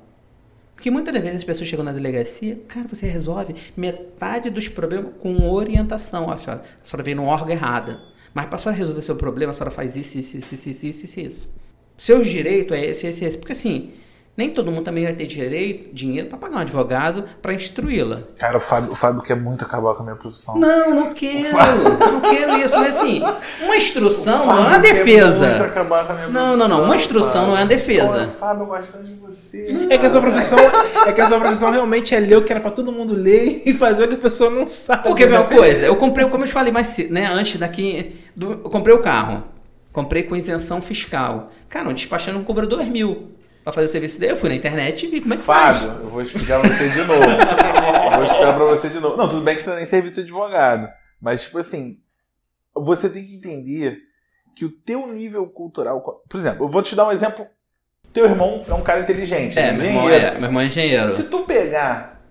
Porque 0.76 0.92
muitas 0.92 1.12
das 1.12 1.24
vezes 1.24 1.40
as 1.40 1.44
pessoas 1.44 1.68
chegam 1.68 1.84
na 1.84 1.92
delegacia, 1.92 2.60
cara, 2.68 2.88
você 2.88 3.08
resolve 3.08 3.56
metade 3.76 4.52
dos 4.52 4.68
problemas 4.68 5.12
com 5.20 5.50
orientação. 5.52 6.30
A 6.30 6.38
senhora, 6.38 6.64
a 6.80 6.86
senhora 6.86 7.04
veio 7.04 7.18
no 7.18 7.26
órgão 7.26 7.50
errada. 7.50 8.00
Mas 8.34 8.46
para 8.46 8.56
a 8.56 8.60
senhora 8.60 8.78
resolver 8.78 9.02
seu 9.02 9.16
problema, 9.16 9.52
a 9.52 9.56
senhora 9.56 9.72
faz 9.72 9.96
isso, 9.96 10.18
isso, 10.18 10.38
isso, 10.38 10.56
isso, 10.70 10.86
isso, 10.86 11.20
isso. 11.20 11.50
Seus 11.98 12.28
direitos 12.28 12.78
é 12.78 12.86
esse, 12.86 13.08
esse, 13.08 13.26
esse. 13.26 13.38
Porque 13.38 13.54
assim, 13.54 13.92
nem 14.38 14.52
todo 14.52 14.72
mundo 14.72 14.84
também 14.84 15.04
vai 15.04 15.14
ter 15.14 15.26
direito, 15.26 15.92
dinheiro 15.94 16.28
para 16.28 16.38
pagar 16.38 16.58
um 16.58 16.60
advogado 16.60 17.24
para 17.42 17.54
instruí-la. 17.56 18.20
Cara, 18.38 18.58
o 18.58 18.62
Fábio, 18.62 18.92
o 18.92 18.96
Fábio 18.96 19.22
quer 19.24 19.36
muito 19.36 19.66
acabar 19.66 19.96
com 19.96 20.02
a 20.02 20.06
minha 20.06 20.16
produção. 20.16 20.56
Não, 20.60 20.94
não 20.96 21.14
quero. 21.16 21.58
Não 22.00 22.22
quero 22.22 22.58
isso. 22.60 22.78
Mas 22.78 22.96
assim, 22.98 23.20
uma 23.64 23.76
instrução 23.76 24.46
não 24.46 24.54
é 24.54 24.60
uma 24.60 24.70
Fábio 24.70 24.82
quer 24.82 24.94
muito 24.94 25.06
defesa. 25.06 25.64
acabar 25.66 26.06
com 26.06 26.12
a 26.14 26.16
minha 26.16 26.28
Não, 26.28 26.56
não, 26.56 26.68
não. 26.68 26.84
Uma 26.84 26.96
instrução 26.96 27.48
não 27.48 27.54
é 27.56 27.62
Fábio. 27.62 27.78
defesa. 27.78 28.08
Olha, 28.10 28.28
Fábio, 28.40 28.62
eu 28.62 28.68
gosto 28.68 28.92
tanto 28.94 29.06
de 29.08 29.14
você. 29.16 29.88
É 29.90 29.98
que 29.98 30.06
a 30.06 30.10
sua 30.12 30.22
profissão, 30.22 30.60
é 31.08 31.12
que 31.12 31.20
a 31.22 31.26
sua 31.26 31.40
profissão 31.40 31.72
realmente 31.72 32.14
é 32.14 32.20
ler 32.20 32.38
o 32.38 32.44
que 32.44 32.52
era 32.54 32.62
pra 32.62 32.70
todo 32.70 32.92
mundo 32.92 33.14
ler 33.16 33.64
e 33.66 33.74
fazer 33.74 34.06
o 34.06 34.08
que 34.08 34.16
a 34.16 34.20
pessoa 34.20 34.52
não 34.52 34.68
sabe. 34.68 35.02
Porque 35.02 35.26
né? 35.26 35.36
uma 35.40 35.48
coisa, 35.48 35.84
eu 35.88 35.96
comprei, 35.96 36.28
como 36.30 36.44
eu 36.44 36.48
te 36.48 36.54
falei 36.54 36.72
mais 36.72 36.96
né? 37.10 37.26
Antes 37.26 37.60
daqui, 37.60 38.16
do- 38.36 38.52
eu 38.52 38.70
comprei 38.70 38.96
o 38.96 39.00
carro. 39.00 39.44
Comprei 39.92 40.22
com 40.22 40.36
isenção 40.36 40.80
fiscal. 40.80 41.52
Cara, 41.68 41.90
um 41.90 41.94
despachante 41.94 42.38
não 42.38 42.44
cobrou 42.44 42.68
2 42.68 42.88
mil 42.88 43.30
pra 43.68 43.74
fazer 43.74 43.88
o 43.88 43.89
serviço 43.89 44.20
dele. 44.20 44.32
Eu 44.32 44.38
fui 44.38 44.49
na 44.49 44.55
internet 44.55 45.05
e 45.05 45.09
vi 45.09 45.22
como 45.22 45.34
é 45.34 45.38
que 45.38 45.43
faz. 45.43 45.80
Fábio, 45.80 46.03
eu 46.03 46.09
vou 46.09 46.22
explicar 46.22 46.61
pra 46.61 46.70
você 46.70 46.89
de 46.89 46.99
novo. 46.99 47.13
Eu 47.13 48.11
vou 48.15 48.24
explicar 48.24 48.55
pra 48.55 48.65
você 48.65 48.89
de 48.89 48.99
novo. 48.99 49.18
Não, 49.18 49.28
tudo 49.28 49.41
bem 49.41 49.55
que 49.55 49.61
você 49.61 49.70
não 49.70 49.76
é 49.76 49.80
nem 49.80 49.86
serviço 49.86 50.15
de 50.15 50.22
advogado. 50.22 50.88
Mas, 51.22 51.43
tipo 51.43 51.57
assim, 51.57 51.97
você 52.74 53.09
tem 53.09 53.26
que 53.26 53.36
entender 53.36 53.97
que 54.55 54.63
o 54.63 54.72
teu 54.72 55.05
nível 55.07 55.45
cultural. 55.47 56.24
Por 56.30 56.39
exemplo, 56.39 56.65
eu 56.65 56.70
vou 56.70 56.82
te 56.82 56.95
dar 56.95 57.07
um 57.07 57.11
exemplo. 57.11 57.45
Teu 58.13 58.26
irmão 58.26 58.63
é 58.68 58.74
um 58.74 58.82
cara 58.82 59.01
inteligente. 59.01 59.59
É, 59.59 59.68
ele 59.68 59.78
meu 59.78 59.88
irmão 59.88 60.09
é, 60.09 60.32
meu 60.36 60.43
irmão 60.45 60.61
é 60.61 60.65
engenheiro. 60.65 61.11
Se 61.11 61.30
tu 61.30 61.41
pegar 61.41 62.22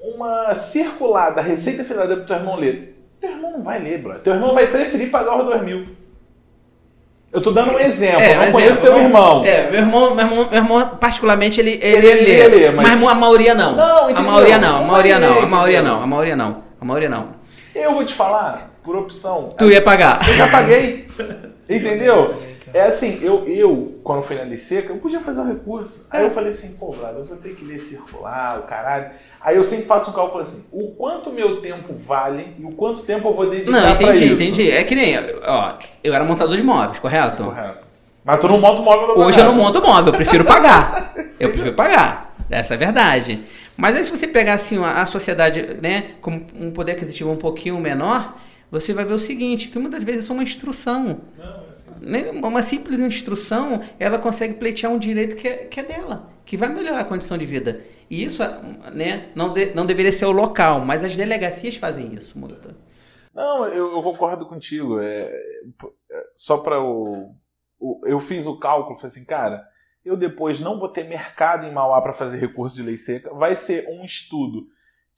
uma 0.00 0.54
circular 0.54 1.30
da 1.30 1.42
Receita 1.42 1.82
Federal 1.82 2.06
pro 2.18 2.26
teu 2.26 2.36
irmão 2.36 2.54
ler, 2.54 2.96
teu 3.20 3.30
irmão 3.30 3.50
não 3.50 3.64
vai 3.64 3.80
ler, 3.80 4.00
bro. 4.00 4.18
Teu 4.20 4.34
irmão 4.34 4.54
vai 4.54 4.68
preferir 4.68 5.10
pagar 5.10 5.38
os 5.38 5.44
dois 5.44 5.60
mil. 5.62 5.88
Eu 7.30 7.42
tô 7.42 7.50
dando 7.50 7.74
um 7.74 7.78
exemplo, 7.78 8.22
eu 8.22 8.28
não 8.30 8.36
mas 8.38 8.52
conheço 8.52 8.78
é, 8.78 8.82
teu 8.82 8.92
não- 8.92 9.02
irmão. 9.02 9.44
É, 9.44 9.70
meu 9.70 9.80
irmão, 9.80 10.14
meu 10.14 10.24
irmão, 10.26 10.48
meu 10.50 10.62
irmão 10.62 10.88
particularmente, 10.98 11.60
ele, 11.60 11.78
ele, 11.82 12.06
Ele 12.06 12.24
lê, 12.24 12.48
lê, 12.48 12.70
mas- 12.70 12.98
mas... 12.98 13.08
a 13.10 13.14
maioria 13.14 13.54
não. 13.54 13.76
Não, 13.76 14.08
a 14.16 14.20
maioria 14.22 14.58
não, 14.58 14.76
a 14.78 14.82
maioria 14.86 15.18
não, 15.18 15.38
a 15.42 15.46
maioria 15.46 15.82
não, 15.82 16.02
a 16.02 16.06
maioria 16.06 16.36
não, 16.36 16.56
a 16.80 16.84
maioria 16.84 17.08
não. 17.10 17.26
Eu 17.74 17.92
vou 17.92 18.04
te 18.04 18.14
falar, 18.14 18.70
por 18.82 18.96
opção. 18.96 19.50
Tu 19.58 19.70
ia 19.70 19.82
pagar. 19.82 20.20
Eu 20.26 20.34
já 20.34 20.48
paguei. 20.48 21.06
Entendeu? 21.68 22.34
É 22.72 22.82
assim, 22.82 23.18
eu, 23.22 23.46
eu, 23.46 24.00
quando 24.02 24.22
fui 24.22 24.36
na 24.36 24.44
Liceca, 24.44 24.92
eu 24.92 24.98
podia 24.98 25.20
fazer 25.20 25.40
um 25.40 25.48
recurso. 25.48 26.06
Aí 26.10 26.24
eu 26.24 26.30
falei 26.30 26.50
assim, 26.50 26.76
pô, 26.76 26.92
Vlad, 26.92 27.16
eu 27.16 27.24
vou 27.24 27.36
ter 27.36 27.54
que 27.54 27.64
ler 27.64 27.78
circular, 27.78 28.58
o 28.58 28.62
caralho. 28.62 29.10
Aí 29.40 29.56
eu 29.56 29.64
sempre 29.64 29.86
faço 29.86 30.10
um 30.10 30.12
cálculo 30.12 30.42
assim, 30.42 30.64
o 30.72 30.90
quanto 30.92 31.30
meu 31.30 31.60
tempo 31.60 31.94
vale 31.94 32.54
e 32.58 32.64
o 32.64 32.72
quanto 32.72 33.02
tempo 33.02 33.28
eu 33.28 33.34
vou 33.34 33.48
dedicar 33.48 33.70
Não, 33.70 33.90
entendi, 33.90 34.24
isso. 34.24 34.34
entendi. 34.34 34.70
É 34.70 34.84
que 34.84 34.94
nem, 34.94 35.16
ó, 35.46 35.74
eu 36.02 36.12
era 36.12 36.24
montador 36.24 36.56
de 36.56 36.62
móveis, 36.62 36.98
correto? 36.98 37.44
Correto. 37.44 37.86
Mas 38.24 38.40
tu 38.40 38.48
não 38.48 38.60
monta 38.60 38.80
o 38.80 38.84
móvel 38.84 39.06
da 39.06 39.24
Hoje 39.24 39.40
eu 39.40 39.44
não 39.44 39.54
monto 39.54 39.80
móvel, 39.80 40.12
eu 40.12 40.16
prefiro 40.16 40.44
pagar. 40.44 41.14
Eu 41.38 41.50
prefiro 41.50 41.74
pagar. 41.74 42.34
Essa 42.50 42.74
é 42.74 42.76
a 42.76 42.78
verdade. 42.78 43.40
Mas 43.76 43.96
aí 43.96 44.04
se 44.04 44.10
você 44.10 44.26
pegar 44.26 44.54
assim 44.54 44.82
a 44.84 45.00
a 45.00 45.06
sociedade, 45.06 45.78
né, 45.80 46.10
com 46.20 46.42
um 46.54 46.70
poder 46.70 46.92
aquisitivo 46.92 47.30
um 47.30 47.36
pouquinho 47.36 47.78
menor, 47.78 48.36
você 48.70 48.92
vai 48.92 49.04
ver 49.04 49.14
o 49.14 49.18
seguinte, 49.18 49.68
que 49.68 49.78
muitas 49.78 50.02
vezes 50.02 50.24
é 50.24 50.26
só 50.26 50.34
uma 50.34 50.42
instrução. 50.42 51.20
Não, 51.38 51.44
é 51.46 51.57
Uma 52.42 52.62
simples 52.62 52.98
instrução, 53.00 53.82
ela 53.98 54.18
consegue 54.18 54.54
pleitear 54.54 54.92
um 54.92 54.98
direito 54.98 55.36
que 55.36 55.48
é, 55.48 55.56
que 55.64 55.80
é 55.80 55.82
dela, 55.82 56.30
que 56.44 56.56
vai 56.56 56.68
melhorar 56.68 57.00
a 57.00 57.04
condição 57.04 57.36
de 57.38 57.44
vida. 57.46 57.80
E 58.10 58.22
isso 58.24 58.42
né, 58.94 59.28
não, 59.34 59.52
de- 59.52 59.74
não 59.74 59.84
deveria 59.86 60.12
ser 60.12 60.26
o 60.26 60.30
local, 60.32 60.80
mas 60.84 61.04
as 61.04 61.16
delegacias 61.16 61.76
fazem 61.76 62.12
isso, 62.14 62.38
Muta. 62.38 62.74
Não, 63.34 63.66
eu, 63.66 63.92
eu 63.94 64.02
concordo 64.02 64.46
contigo. 64.46 64.98
É, 65.00 65.30
é, 66.10 66.24
só 66.34 66.58
para 66.58 66.80
o, 66.82 67.34
o- 67.78 68.00
Eu 68.06 68.18
fiz 68.18 68.46
o 68.46 68.58
cálculo, 68.58 68.96
falei 68.96 69.06
assim, 69.12 69.24
cara, 69.24 69.62
eu 70.04 70.16
depois 70.16 70.60
não 70.60 70.78
vou 70.78 70.88
ter 70.88 71.04
mercado 71.04 71.66
em 71.66 71.72
Mauá 71.72 72.00
para 72.00 72.12
fazer 72.14 72.38
recurso 72.38 72.76
de 72.76 72.82
lei 72.82 72.96
seca, 72.96 73.32
vai 73.34 73.54
ser 73.54 73.86
um 73.90 74.04
estudo 74.04 74.66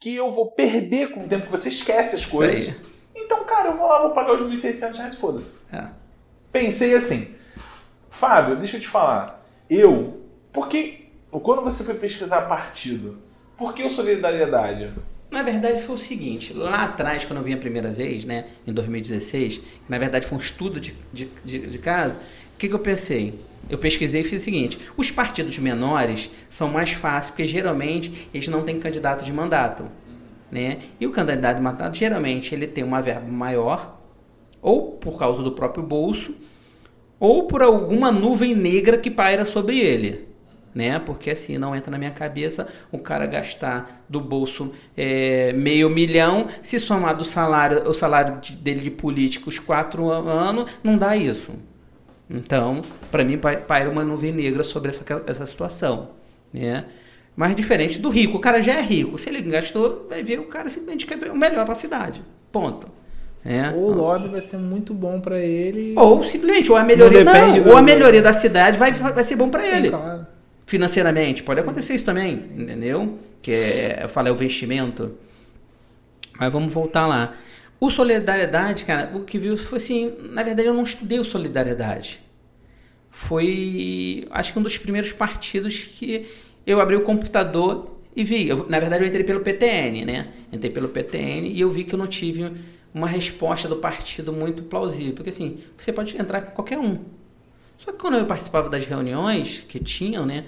que 0.00 0.14
eu 0.16 0.30
vou 0.32 0.50
perder 0.52 1.10
com 1.10 1.24
o 1.24 1.28
tempo, 1.28 1.44
que 1.46 1.50
você 1.50 1.68
esquece 1.68 2.16
as 2.16 2.24
coisas. 2.26 2.74
Então, 3.14 3.44
cara, 3.44 3.68
eu 3.68 3.76
vou 3.76 3.86
lá, 3.86 4.00
vou 4.02 4.10
pagar 4.12 4.32
os 4.34 4.50
1.600 4.50 4.96
reais, 4.96 5.14
foda-se. 5.16 5.60
É. 5.72 5.86
Pensei 6.52 6.94
assim, 6.94 7.34
Fábio, 8.08 8.56
deixa 8.56 8.76
eu 8.76 8.80
te 8.80 8.88
falar, 8.88 9.46
eu, 9.68 10.20
porque 10.52 11.06
quando 11.30 11.62
você 11.62 11.84
foi 11.84 11.94
pesquisar 11.94 12.42
partido, 12.42 13.18
por 13.56 13.72
que 13.72 13.84
o 13.84 13.90
solidariedade? 13.90 14.90
Na 15.30 15.44
verdade 15.44 15.82
foi 15.82 15.94
o 15.94 15.98
seguinte, 15.98 16.52
lá 16.52 16.84
atrás, 16.84 17.24
quando 17.24 17.38
eu 17.38 17.44
vim 17.44 17.54
a 17.54 17.58
primeira 17.58 17.92
vez, 17.92 18.24
né, 18.24 18.46
em 18.66 18.72
2016, 18.72 19.58
que 19.58 19.64
na 19.88 19.96
verdade 19.96 20.26
foi 20.26 20.36
um 20.36 20.40
estudo 20.40 20.80
de, 20.80 20.92
de, 21.12 21.28
de, 21.44 21.66
de 21.66 21.78
caso, 21.78 22.16
o 22.16 22.58
que, 22.58 22.68
que 22.68 22.74
eu 22.74 22.80
pensei? 22.80 23.38
Eu 23.68 23.78
pesquisei 23.78 24.22
e 24.22 24.24
fiz 24.24 24.42
o 24.42 24.44
seguinte, 24.44 24.78
os 24.96 25.10
partidos 25.12 25.56
menores 25.58 26.30
são 26.48 26.68
mais 26.68 26.90
fáceis, 26.90 27.30
porque 27.30 27.46
geralmente 27.46 28.28
eles 28.34 28.48
não 28.48 28.64
têm 28.64 28.80
candidato 28.80 29.24
de 29.24 29.32
mandato. 29.32 29.84
Né? 30.50 30.78
E 30.98 31.06
o 31.06 31.12
candidato 31.12 31.56
de 31.56 31.62
mandato, 31.62 31.96
geralmente, 31.96 32.52
ele 32.52 32.66
tem 32.66 32.82
uma 32.82 33.00
verba 33.00 33.28
maior, 33.28 33.99
ou 34.60 34.92
por 34.92 35.18
causa 35.18 35.42
do 35.42 35.52
próprio 35.52 35.82
bolso, 35.82 36.34
ou 37.18 37.44
por 37.44 37.62
alguma 37.62 38.10
nuvem 38.10 38.54
negra 38.54 38.98
que 38.98 39.10
paira 39.10 39.44
sobre 39.44 39.78
ele 39.78 40.30
né? 40.74 40.98
Porque 40.98 41.30
assim 41.30 41.58
não 41.58 41.74
entra 41.74 41.90
na 41.90 41.98
minha 41.98 42.10
cabeça 42.10 42.68
o 42.90 42.98
cara 42.98 43.26
gastar 43.26 44.04
do 44.08 44.20
bolso 44.20 44.72
é, 44.96 45.52
meio 45.52 45.90
milhão, 45.90 46.46
se 46.62 46.78
somar 46.78 47.16
do 47.16 47.24
salário, 47.24 47.88
o 47.88 47.94
salário 47.94 48.40
de, 48.40 48.52
dele 48.52 48.80
de 48.80 48.90
políticos 48.90 49.58
quatro 49.58 50.10
anos, 50.10 50.70
não 50.82 50.96
dá 50.96 51.16
isso. 51.16 51.52
Então, 52.28 52.80
para 53.10 53.24
mim 53.24 53.38
paira 53.66 53.90
uma 53.90 54.04
nuvem 54.04 54.32
negra 54.32 54.62
sobre 54.62 54.90
essa, 54.90 55.04
essa 55.26 55.44
situação, 55.44 56.10
né? 56.52 56.84
Mas 57.34 57.56
diferente 57.56 57.98
do 57.98 58.10
rico, 58.10 58.36
o 58.36 58.40
cara 58.40 58.62
já 58.62 58.74
é 58.74 58.82
rico. 58.82 59.18
Se 59.18 59.28
ele 59.28 59.40
gastou, 59.40 60.06
vai 60.08 60.22
ver 60.22 60.38
o 60.38 60.44
cara 60.44 60.68
simplesmente 60.68 61.06
quer 61.06 61.16
ver 61.16 61.30
o 61.30 61.36
melhor 61.36 61.64
para 61.64 61.72
a 61.72 61.76
cidade. 61.76 62.22
Ponto. 62.52 62.88
É. 63.44 63.70
Ou 63.70 63.90
o 63.90 63.94
lobby 63.94 64.28
vai 64.28 64.40
ser 64.40 64.58
muito 64.58 64.92
bom 64.92 65.20
para 65.20 65.38
ele. 65.38 65.94
Ou 65.96 66.22
simplesmente, 66.24 66.70
ou 66.70 66.76
a 66.76 66.84
melhoria, 66.84 67.24
não, 67.24 67.32
não 67.32 67.70
ou 67.70 67.76
a 67.76 67.82
melhoria 67.82 68.20
da 68.20 68.32
cidade 68.32 68.76
vai, 68.76 68.92
vai 68.92 69.24
ser 69.24 69.36
bom 69.36 69.48
para 69.48 69.66
ele. 69.66 69.90
Claro 69.90 70.26
financeiramente. 70.70 71.42
Pode 71.42 71.60
Sim. 71.60 71.66
acontecer 71.66 71.94
isso 71.96 72.04
também, 72.04 72.36
Sim. 72.36 72.62
entendeu? 72.62 73.18
Que 73.42 73.50
é, 73.50 74.00
eu 74.04 74.08
falei, 74.08 74.32
o 74.32 74.36
investimento. 74.36 75.16
Mas 76.38 76.52
vamos 76.52 76.72
voltar 76.72 77.06
lá. 77.08 77.36
O 77.80 77.90
Solidariedade, 77.90 78.84
cara, 78.84 79.10
o 79.16 79.24
que 79.24 79.36
viu 79.36 79.56
foi 79.58 79.78
assim, 79.78 80.12
na 80.30 80.44
verdade 80.44 80.68
eu 80.68 80.74
não 80.74 80.84
estudei 80.84 81.18
o 81.18 81.24
Solidariedade. 81.24 82.20
Foi, 83.10 84.28
acho 84.30 84.52
que 84.52 84.58
um 84.58 84.62
dos 84.62 84.78
primeiros 84.78 85.12
partidos 85.12 85.76
que 85.76 86.26
eu 86.64 86.80
abri 86.80 86.94
o 86.94 87.00
computador 87.00 87.98
e 88.14 88.22
vi. 88.22 88.48
Eu, 88.48 88.66
na 88.68 88.78
verdade 88.78 89.02
eu 89.02 89.08
entrei 89.08 89.24
pelo 89.24 89.40
PTN, 89.40 90.04
né? 90.04 90.28
Entrei 90.52 90.70
pelo 90.70 90.88
PTN 90.88 91.48
e 91.48 91.60
eu 91.60 91.70
vi 91.70 91.82
que 91.82 91.94
eu 91.94 91.98
não 91.98 92.06
tive 92.06 92.52
uma 92.92 93.06
resposta 93.06 93.68
do 93.68 93.76
partido 93.76 94.32
muito 94.32 94.62
plausível. 94.62 95.14
Porque 95.14 95.30
assim, 95.30 95.60
você 95.76 95.92
pode 95.92 96.16
entrar 96.16 96.42
com 96.42 96.52
qualquer 96.52 96.78
um. 96.78 96.98
Só 97.78 97.92
que 97.92 97.98
quando 97.98 98.16
eu 98.18 98.26
participava 98.26 98.68
das 98.68 98.84
reuniões 98.84 99.64
que 99.66 99.78
tinham, 99.78 100.26
né, 100.26 100.44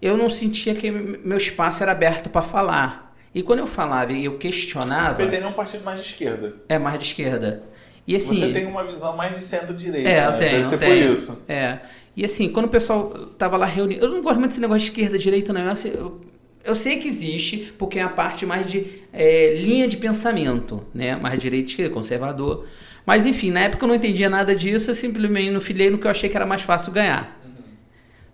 eu 0.00 0.16
não 0.16 0.28
sentia 0.28 0.74
que 0.74 0.90
meu 0.90 1.38
espaço 1.38 1.82
era 1.82 1.92
aberto 1.92 2.28
para 2.28 2.42
falar. 2.42 3.14
E 3.34 3.42
quando 3.42 3.60
eu 3.60 3.66
falava 3.66 4.12
e 4.12 4.24
eu 4.24 4.38
questionava. 4.38 5.22
O 5.22 5.26
PT 5.26 5.36
é 5.36 5.46
um 5.46 5.52
partido 5.52 5.84
mais 5.84 6.02
de 6.02 6.06
esquerda. 6.08 6.54
É, 6.68 6.78
mais 6.78 6.98
de 6.98 7.04
esquerda. 7.04 7.62
E 8.06 8.16
assim. 8.16 8.38
Você 8.38 8.52
tem 8.52 8.66
uma 8.66 8.84
visão 8.84 9.16
mais 9.16 9.34
de 9.34 9.40
centro-direita. 9.40 10.08
É, 10.08 10.20
né? 10.20 10.26
eu 10.26 10.38
tenho. 10.38 10.50
Deve 10.52 10.68
ser 10.68 10.78
tenho. 10.78 11.06
por 11.06 11.12
isso. 11.12 11.42
É. 11.48 11.78
E 12.16 12.24
assim, 12.24 12.50
quando 12.50 12.64
o 12.66 12.70
pessoal 12.70 13.10
tava 13.36 13.56
lá 13.56 13.66
reunido. 13.66 14.04
Eu 14.04 14.10
não 14.10 14.22
gosto 14.22 14.38
muito 14.38 14.48
desse 14.48 14.60
negócio 14.60 14.84
de 14.84 14.86
esquerda-direita, 14.86 15.52
não. 15.52 15.60
Eu, 15.60 15.76
eu, 15.84 16.20
eu, 16.66 16.76
sei 16.76 16.98
que 16.98 17.08
existe, 17.08 17.72
porque 17.78 17.98
é 17.98 18.02
a 18.02 18.08
parte 18.08 18.44
mais 18.44 18.66
de 18.66 19.02
é, 19.12 19.54
linha 19.54 19.86
de 19.88 19.96
pensamento, 19.96 20.84
né? 20.92 21.16
Mais 21.16 21.38
direita 21.38 21.70
esquerda, 21.70 21.94
conservador. 21.94 22.66
Mas 23.04 23.24
enfim, 23.24 23.50
na 23.50 23.60
época 23.60 23.84
eu 23.84 23.88
não 23.88 23.94
entendia 23.94 24.28
nada 24.28 24.54
disso, 24.54 24.90
eu 24.90 24.94
simplesmente 24.94 25.50
não 25.50 25.60
filhei 25.60 25.88
no 25.90 25.98
que 25.98 26.06
eu 26.06 26.10
achei 26.10 26.28
que 26.28 26.36
era 26.36 26.46
mais 26.46 26.62
fácil 26.62 26.92
ganhar. 26.92 27.40
Uhum. 27.44 27.62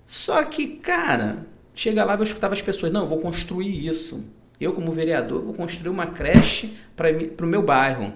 Só 0.06 0.42
que, 0.44 0.66
cara, 0.66 1.46
chega 1.74 2.04
lá 2.04 2.14
eu 2.14 2.22
escutava 2.22 2.54
as 2.54 2.62
pessoas, 2.62 2.92
não, 2.92 3.02
eu 3.02 3.08
vou 3.08 3.20
construir 3.20 3.86
isso. 3.86 4.24
Eu, 4.60 4.72
como 4.72 4.92
vereador, 4.92 5.42
vou 5.42 5.54
construir 5.54 5.90
uma 5.90 6.06
creche 6.06 6.72
para 6.96 7.10
o 7.44 7.48
meu 7.48 7.62
bairro. 7.62 8.12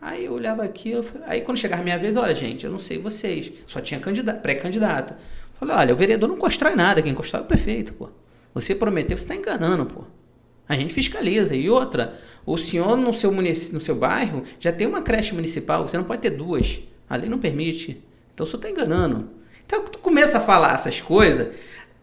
Aí 0.00 0.24
eu 0.24 0.32
olhava 0.32 0.64
aquilo, 0.64 1.04
aí 1.26 1.40
quando 1.42 1.58
chegava 1.58 1.80
a 1.80 1.84
minha 1.84 1.98
vez, 1.98 2.16
olha, 2.16 2.34
gente, 2.34 2.66
eu 2.66 2.72
não 2.72 2.78
sei 2.78 2.98
vocês, 2.98 3.52
só 3.66 3.80
tinha 3.80 4.00
pré-candidato. 4.00 5.14
Falei, 5.54 5.76
olha, 5.76 5.94
o 5.94 5.96
vereador 5.96 6.28
não 6.28 6.36
constrói 6.36 6.74
nada, 6.74 7.00
quem 7.00 7.14
constrói 7.14 7.42
é 7.42 7.44
o 7.44 7.46
prefeito, 7.48 7.92
pô. 7.94 8.08
Você 8.54 8.74
prometeu, 8.74 9.16
você 9.16 9.24
está 9.24 9.34
enganando, 9.34 9.86
pô. 9.86 10.04
A 10.68 10.74
gente 10.74 10.94
fiscaliza. 10.94 11.54
E 11.54 11.68
outra, 11.68 12.20
o 12.44 12.56
senhor 12.56 12.96
no 12.96 13.14
seu, 13.14 13.30
no 13.30 13.80
seu 13.80 13.94
bairro 13.94 14.44
já 14.58 14.72
tem 14.72 14.86
uma 14.86 15.02
creche 15.02 15.34
municipal, 15.34 15.86
você 15.86 15.96
não 15.96 16.04
pode 16.04 16.22
ter 16.22 16.30
duas. 16.30 16.80
A 17.08 17.16
lei 17.16 17.28
não 17.28 17.38
permite. 17.38 18.02
Então 18.34 18.44
o 18.44 18.46
senhor 18.46 18.58
está 18.58 18.70
enganando. 18.70 19.30
Então 19.66 19.84
tu 19.84 19.98
começa 19.98 20.38
a 20.38 20.40
falar 20.40 20.74
essas 20.74 21.00
coisas, 21.00 21.48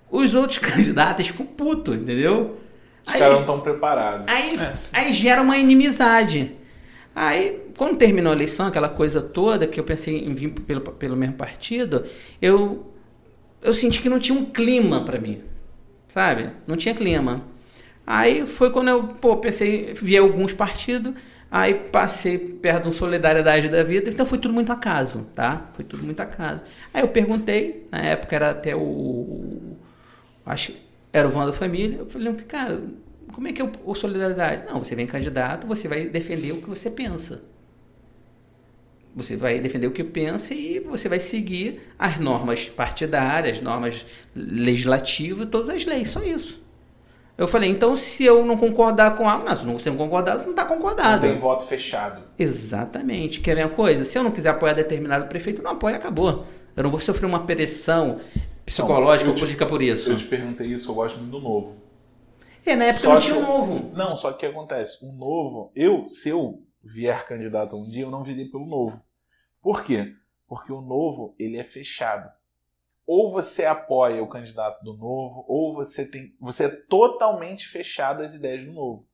os 0.09 0.35
outros 0.35 0.57
candidatos 0.59 1.27
ficam 1.27 1.45
putos, 1.45 1.95
entendeu? 1.95 2.57
Os 3.05 3.13
caras 3.13 3.33
não 3.33 3.41
estão 3.41 3.59
preparados. 3.61 4.25
Aí, 4.27 4.49
é, 4.55 4.73
aí 4.99 5.13
gera 5.13 5.41
uma 5.41 5.57
inimizade. 5.57 6.55
Aí, 7.15 7.59
quando 7.75 7.97
terminou 7.97 8.31
a 8.31 8.35
eleição, 8.35 8.67
aquela 8.67 8.87
coisa 8.87 9.21
toda, 9.21 9.65
que 9.65 9.79
eu 9.79 9.83
pensei 9.83 10.19
em 10.19 10.33
vir 10.33 10.51
pelo, 10.51 10.81
pelo 10.81 11.15
mesmo 11.15 11.35
partido, 11.35 12.05
eu, 12.41 12.93
eu 13.61 13.73
senti 13.73 14.01
que 14.01 14.09
não 14.09 14.19
tinha 14.19 14.37
um 14.37 14.45
clima 14.45 15.03
para 15.03 15.19
mim. 15.19 15.41
Sabe? 16.09 16.49
Não 16.67 16.75
tinha 16.75 16.93
clima. 16.93 17.43
Aí 18.05 18.45
foi 18.47 18.71
quando 18.71 18.89
eu 18.89 19.03
pô, 19.03 19.37
pensei, 19.37 19.93
vi 19.93 20.17
alguns 20.17 20.51
partidos, 20.51 21.13
aí 21.51 21.75
passei 21.75 22.37
perto 22.39 22.83
de 22.83 22.89
um 22.89 22.91
solidariedade 22.91 23.69
da 23.69 23.83
vida, 23.83 24.09
então 24.09 24.25
foi 24.25 24.39
tudo 24.39 24.53
muito 24.53 24.71
acaso, 24.71 25.27
tá? 25.35 25.69
Foi 25.75 25.85
tudo 25.85 26.03
muito 26.03 26.19
acaso. 26.19 26.61
Aí 26.91 27.03
eu 27.03 27.07
perguntei, 27.07 27.87
na 27.91 27.99
época 27.99 28.35
era 28.35 28.49
até 28.49 28.75
o. 28.75 29.75
Acho 30.45 30.73
era 31.13 31.27
o 31.27 31.31
Vão 31.31 31.45
da 31.45 31.53
Família, 31.53 31.99
eu 31.99 32.05
falei, 32.07 32.33
cara, 32.47 32.81
como 33.31 33.47
é 33.47 33.53
que 33.53 33.61
é 33.61 33.71
o, 33.85 33.95
solidariedade? 33.95 34.65
Não, 34.65 34.79
você 34.79 34.95
vem 34.95 35.07
candidato, 35.07 35.67
você 35.67 35.87
vai 35.87 36.05
defender 36.05 36.51
o 36.51 36.61
que 36.61 36.69
você 36.69 36.89
pensa. 36.89 37.43
Você 39.15 39.35
vai 39.35 39.59
defender 39.59 39.87
o 39.87 39.91
que 39.91 40.03
pensa 40.03 40.53
e 40.53 40.79
você 40.79 41.09
vai 41.09 41.19
seguir 41.19 41.81
as 41.97 42.17
normas 42.17 42.69
partidárias, 42.69 43.59
normas 43.59 44.05
legislativas, 44.35 45.47
todas 45.49 45.69
as 45.69 45.85
leis, 45.85 46.09
só 46.09 46.23
isso. 46.23 46.61
Eu 47.37 47.47
falei, 47.47 47.69
então 47.69 47.95
se 47.95 48.23
eu 48.23 48.45
não 48.45 48.57
concordar 48.57 49.15
com 49.15 49.27
algo, 49.27 49.45
não, 49.45 49.55
se 49.55 49.63
você 49.63 49.89
não 49.89 49.97
concordar, 49.97 50.37
você 50.37 50.43
não 50.43 50.51
está 50.51 50.65
concordado. 50.65 51.25
Não 51.25 51.33
tem 51.33 51.39
voto 51.39 51.65
fechado. 51.65 52.21
Exatamente. 52.37 53.39
Quer 53.39 53.55
ver 53.55 53.65
uma 53.65 53.73
coisa? 53.73 54.03
Se 54.03 54.17
eu 54.17 54.23
não 54.23 54.31
quiser 54.31 54.49
apoiar 54.49 54.73
determinado 54.73 55.25
prefeito, 55.27 55.61
não 55.61 55.71
apoia, 55.71 55.95
acabou. 55.95 56.45
Eu 56.75 56.83
não 56.83 56.91
vou 56.91 56.99
sofrer 56.99 57.25
uma 57.25 57.45
pressão 57.45 58.19
psicológica 58.65 59.31
ou 59.31 59.35
política 59.37 59.65
por 59.65 59.81
isso. 59.81 60.11
Eu 60.11 60.17
te 60.17 60.25
perguntei 60.25 60.67
isso, 60.67 60.91
eu 60.91 60.95
gosto 60.95 61.17
muito 61.17 61.31
do 61.31 61.39
novo. 61.39 61.77
É, 62.65 62.75
na 62.75 62.85
época 62.85 63.03
só 63.03 63.13
não 63.13 63.21
tinha 63.21 63.37
o 63.37 63.41
novo. 63.41 63.91
Não, 63.95 64.15
só 64.15 64.31
que 64.31 64.35
o 64.35 64.39
que 64.39 64.45
acontece? 64.45 65.05
O 65.05 65.11
novo, 65.11 65.71
eu, 65.75 66.07
se 66.09 66.29
eu 66.29 66.61
vier 66.83 67.27
candidato 67.27 67.75
um 67.75 67.89
dia, 67.89 68.03
eu 68.03 68.11
não 68.11 68.23
virei 68.23 68.45
pelo 68.45 68.65
novo. 68.65 69.03
Por 69.61 69.83
quê? 69.83 70.15
Porque 70.47 70.71
o 70.71 70.81
novo, 70.81 71.35
ele 71.37 71.57
é 71.57 71.63
fechado 71.63 72.29
ou 73.11 73.31
você 73.31 73.65
apoia 73.65 74.21
o 74.21 74.27
candidato 74.27 74.83
do 74.83 74.95
novo, 74.95 75.43
ou 75.47 75.73
você 75.73 76.07
tem, 76.07 76.31
você 76.39 76.65
é 76.65 76.69
totalmente 76.69 77.67
fechado 77.67 78.21
às 78.21 78.35
ideias 78.35 78.63
do 78.63 78.71
novo. 78.71 79.07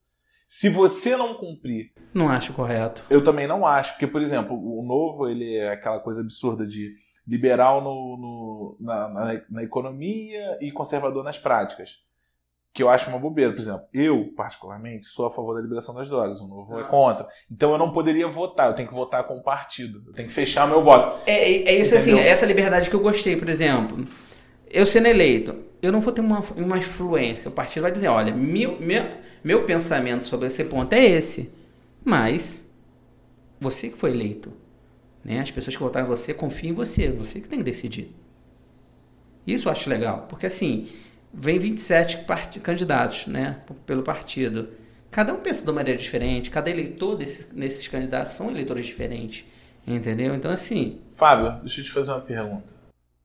Se 0.50 0.68
você 0.68 1.16
não 1.16 1.36
cumprir, 1.36 1.94
não 2.14 2.28
acho 2.28 2.52
correto. 2.52 3.06
Eu 3.10 3.24
também 3.24 3.48
não 3.48 3.66
acho, 3.66 3.94
porque 3.94 4.06
por 4.06 4.22
exemplo, 4.22 4.54
o 4.54 4.84
novo 4.84 5.30
ele 5.30 5.56
é 5.56 5.72
aquela 5.72 6.02
coisa 6.02 6.20
absurda 6.20 6.68
de 6.68 6.94
liberal 7.26 7.82
no, 7.82 8.18
no 8.18 8.78
na, 8.82 9.08
na, 9.08 9.42
na 9.50 9.64
economia 9.64 10.58
e 10.60 10.74
conservador 10.74 11.24
nas 11.24 11.38
práticas 11.38 12.04
que 12.76 12.84
eu 12.84 12.90
acho 12.90 13.10
uma 13.10 13.18
bobeira. 13.18 13.54
Por 13.54 13.60
exemplo, 13.60 13.84
eu, 13.94 14.34
particularmente, 14.36 15.06
sou 15.06 15.28
a 15.28 15.32
favor 15.32 15.56
da 15.56 15.62
liberação 15.62 15.96
das 15.96 16.10
drogas, 16.10 16.42
o 16.42 16.48
novo 16.48 16.78
é 16.78 16.82
ah. 16.82 16.84
contra. 16.84 17.26
Então 17.50 17.72
eu 17.72 17.78
não 17.78 17.94
poderia 17.94 18.28
votar, 18.28 18.68
eu 18.68 18.76
tenho 18.76 18.90
que 18.90 18.94
votar 18.94 19.24
com 19.26 19.38
o 19.38 19.42
partido, 19.42 20.04
eu 20.06 20.14
tenho 20.14 20.28
que 20.28 20.34
fechar 20.34 20.68
meu 20.68 20.84
voto. 20.84 21.22
É, 21.26 21.36
é, 21.36 21.70
é 21.70 21.80
isso 21.80 21.96
assim, 21.96 22.12
Entendeu? 22.12 22.26
assim, 22.26 22.34
essa 22.34 22.46
liberdade 22.46 22.90
que 22.90 22.96
eu 22.96 23.00
gostei, 23.00 23.38
por 23.38 23.48
exemplo. 23.48 24.04
Eu 24.70 24.86
sendo 24.86 25.08
eleito, 25.08 25.56
eu 25.82 25.90
não 25.90 26.02
vou 26.02 26.12
ter 26.12 26.20
uma, 26.20 26.44
uma 26.58 26.78
influência. 26.78 27.48
O 27.48 27.54
partido 27.54 27.84
vai 27.84 27.94
dizer, 27.94 28.10
olha, 28.10 28.36
meu, 28.36 28.78
meu, 28.78 29.06
meu 29.42 29.64
pensamento 29.64 30.28
sobre 30.28 30.48
esse 30.48 30.66
ponto 30.66 30.92
é 30.92 31.06
esse. 31.06 31.56
Mas 32.04 32.70
você 33.58 33.88
que 33.88 33.98
foi 33.98 34.12
eleito. 34.12 34.52
Né? 35.24 35.40
As 35.40 35.50
pessoas 35.50 35.78
que 35.78 35.82
votaram 35.82 36.08
em 36.08 36.10
você 36.10 36.34
confiam 36.34 36.72
em 36.72 36.76
você, 36.76 37.08
você 37.10 37.40
que 37.40 37.48
tem 37.48 37.60
que 37.60 37.66
decidir. 37.66 38.14
Isso 39.48 39.70
eu 39.70 39.72
acho 39.72 39.90
legal, 39.90 40.26
porque 40.28 40.48
assim, 40.48 40.90
vem 41.36 41.60
27 41.60 42.20
part... 42.20 42.60
candidatos 42.60 43.28
né, 43.28 43.62
pelo 43.86 44.04
partido. 44.04 44.70
Cada 45.12 45.34
um 45.34 45.40
pensa 45.40 45.62
de 45.62 45.70
uma 45.70 45.76
maneira 45.76 46.00
diferente, 46.00 46.50
cada 46.50 46.70
eleitor 46.70 47.16
desse, 47.16 47.54
nesses 47.54 47.88
candidatos 47.88 48.34
são 48.34 48.50
eleitores 48.50 48.86
diferentes. 48.86 49.46
Entendeu? 49.86 50.34
Então, 50.34 50.52
assim. 50.52 51.02
Fábio, 51.16 51.62
deixa 51.62 51.82
eu 51.82 51.86
te 51.86 51.92
fazer 51.92 52.12
uma 52.12 52.22
pergunta. 52.22 52.74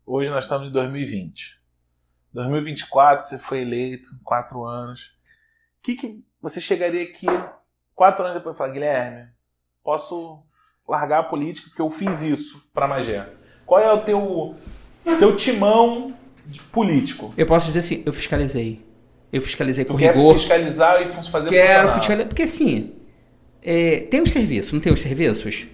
Hoje 0.05 0.28
nós 0.28 0.45
estamos 0.45 0.69
em 0.69 0.73
2020. 0.73 1.59
2024 2.35 3.27
você 3.27 3.39
foi 3.39 3.62
eleito, 3.62 4.11
quatro 4.23 4.65
anos. 4.65 5.07
O 5.78 5.82
que, 5.82 5.95
que 5.97 6.24
você 6.41 6.61
chegaria 6.61 7.03
aqui 7.03 7.27
quatro 7.95 8.24
anos 8.24 8.37
depois 8.37 8.55
e 8.55 8.59
falar, 8.59 8.73
Guilherme, 8.73 9.28
posso 9.82 10.43
largar 10.87 11.20
a 11.20 11.24
política 11.24 11.69
porque 11.69 11.82
eu 11.82 11.91
fiz 11.91 12.20
isso 12.23 12.69
para 12.74 12.87
Magé? 12.87 13.27
Qual 13.65 13.81
é 13.81 13.91
o 13.93 14.01
teu, 14.03 14.55
teu 15.19 15.37
timão 15.37 16.15
político? 16.72 17.32
Eu 17.36 17.47
posso 17.47 17.66
dizer 17.66 17.81
assim, 17.81 18.02
eu 18.05 18.12
fiscalizei. 18.12 18.85
Eu 19.32 19.40
fiscalizei 19.40 19.85
com 19.85 19.97
quer 19.97 20.14
rigor. 20.14 20.35
fiscalizar 20.35 21.02
e 21.02 21.06
fazer 21.06 21.51
Quero 21.51 21.89
funcionar. 21.89 21.98
fiscalizar. 22.01 22.27
Porque 22.28 22.43
assim, 22.43 22.93
é, 23.62 24.01
tem 24.01 24.20
os 24.22 24.32
serviços, 24.32 24.72
não 24.72 24.81
tem 24.81 24.93
os 24.93 25.01
serviços? 25.01 25.66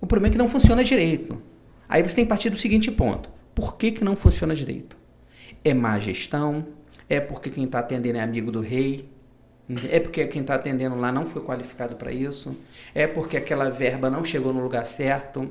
O 0.00 0.06
problema 0.06 0.28
é 0.28 0.32
que 0.32 0.38
não 0.38 0.48
funciona 0.48 0.82
direito. 0.82 1.40
Aí 1.88 2.02
você 2.02 2.14
tem 2.14 2.24
que 2.24 2.28
partir 2.28 2.50
do 2.50 2.56
seguinte 2.56 2.90
ponto: 2.90 3.28
por 3.54 3.76
que, 3.76 3.90
que 3.92 4.04
não 4.04 4.16
funciona 4.16 4.54
direito? 4.54 4.96
É 5.64 5.74
má 5.74 5.98
gestão? 5.98 6.66
É 7.08 7.20
porque 7.20 7.50
quem 7.50 7.64
está 7.64 7.80
atendendo 7.80 8.18
é 8.18 8.22
amigo 8.22 8.50
do 8.50 8.60
rei? 8.60 9.08
É 9.90 9.98
porque 9.98 10.26
quem 10.26 10.42
está 10.42 10.54
atendendo 10.56 10.96
lá 10.96 11.10
não 11.10 11.26
foi 11.26 11.42
qualificado 11.42 11.96
para 11.96 12.12
isso? 12.12 12.56
É 12.94 13.06
porque 13.06 13.36
aquela 13.36 13.70
verba 13.70 14.10
não 14.10 14.24
chegou 14.24 14.52
no 14.52 14.62
lugar 14.62 14.86
certo? 14.86 15.50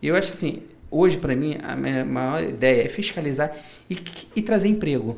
E 0.00 0.08
eu 0.08 0.16
acho 0.16 0.32
assim, 0.32 0.62
hoje 0.92 1.16
para 1.16 1.34
mim 1.34 1.58
a 1.62 1.74
minha 1.74 2.04
maior 2.04 2.42
ideia 2.44 2.84
é 2.84 2.88
fiscalizar 2.88 3.50
e, 3.90 3.98
e 4.36 4.42
trazer 4.42 4.68
emprego 4.68 5.16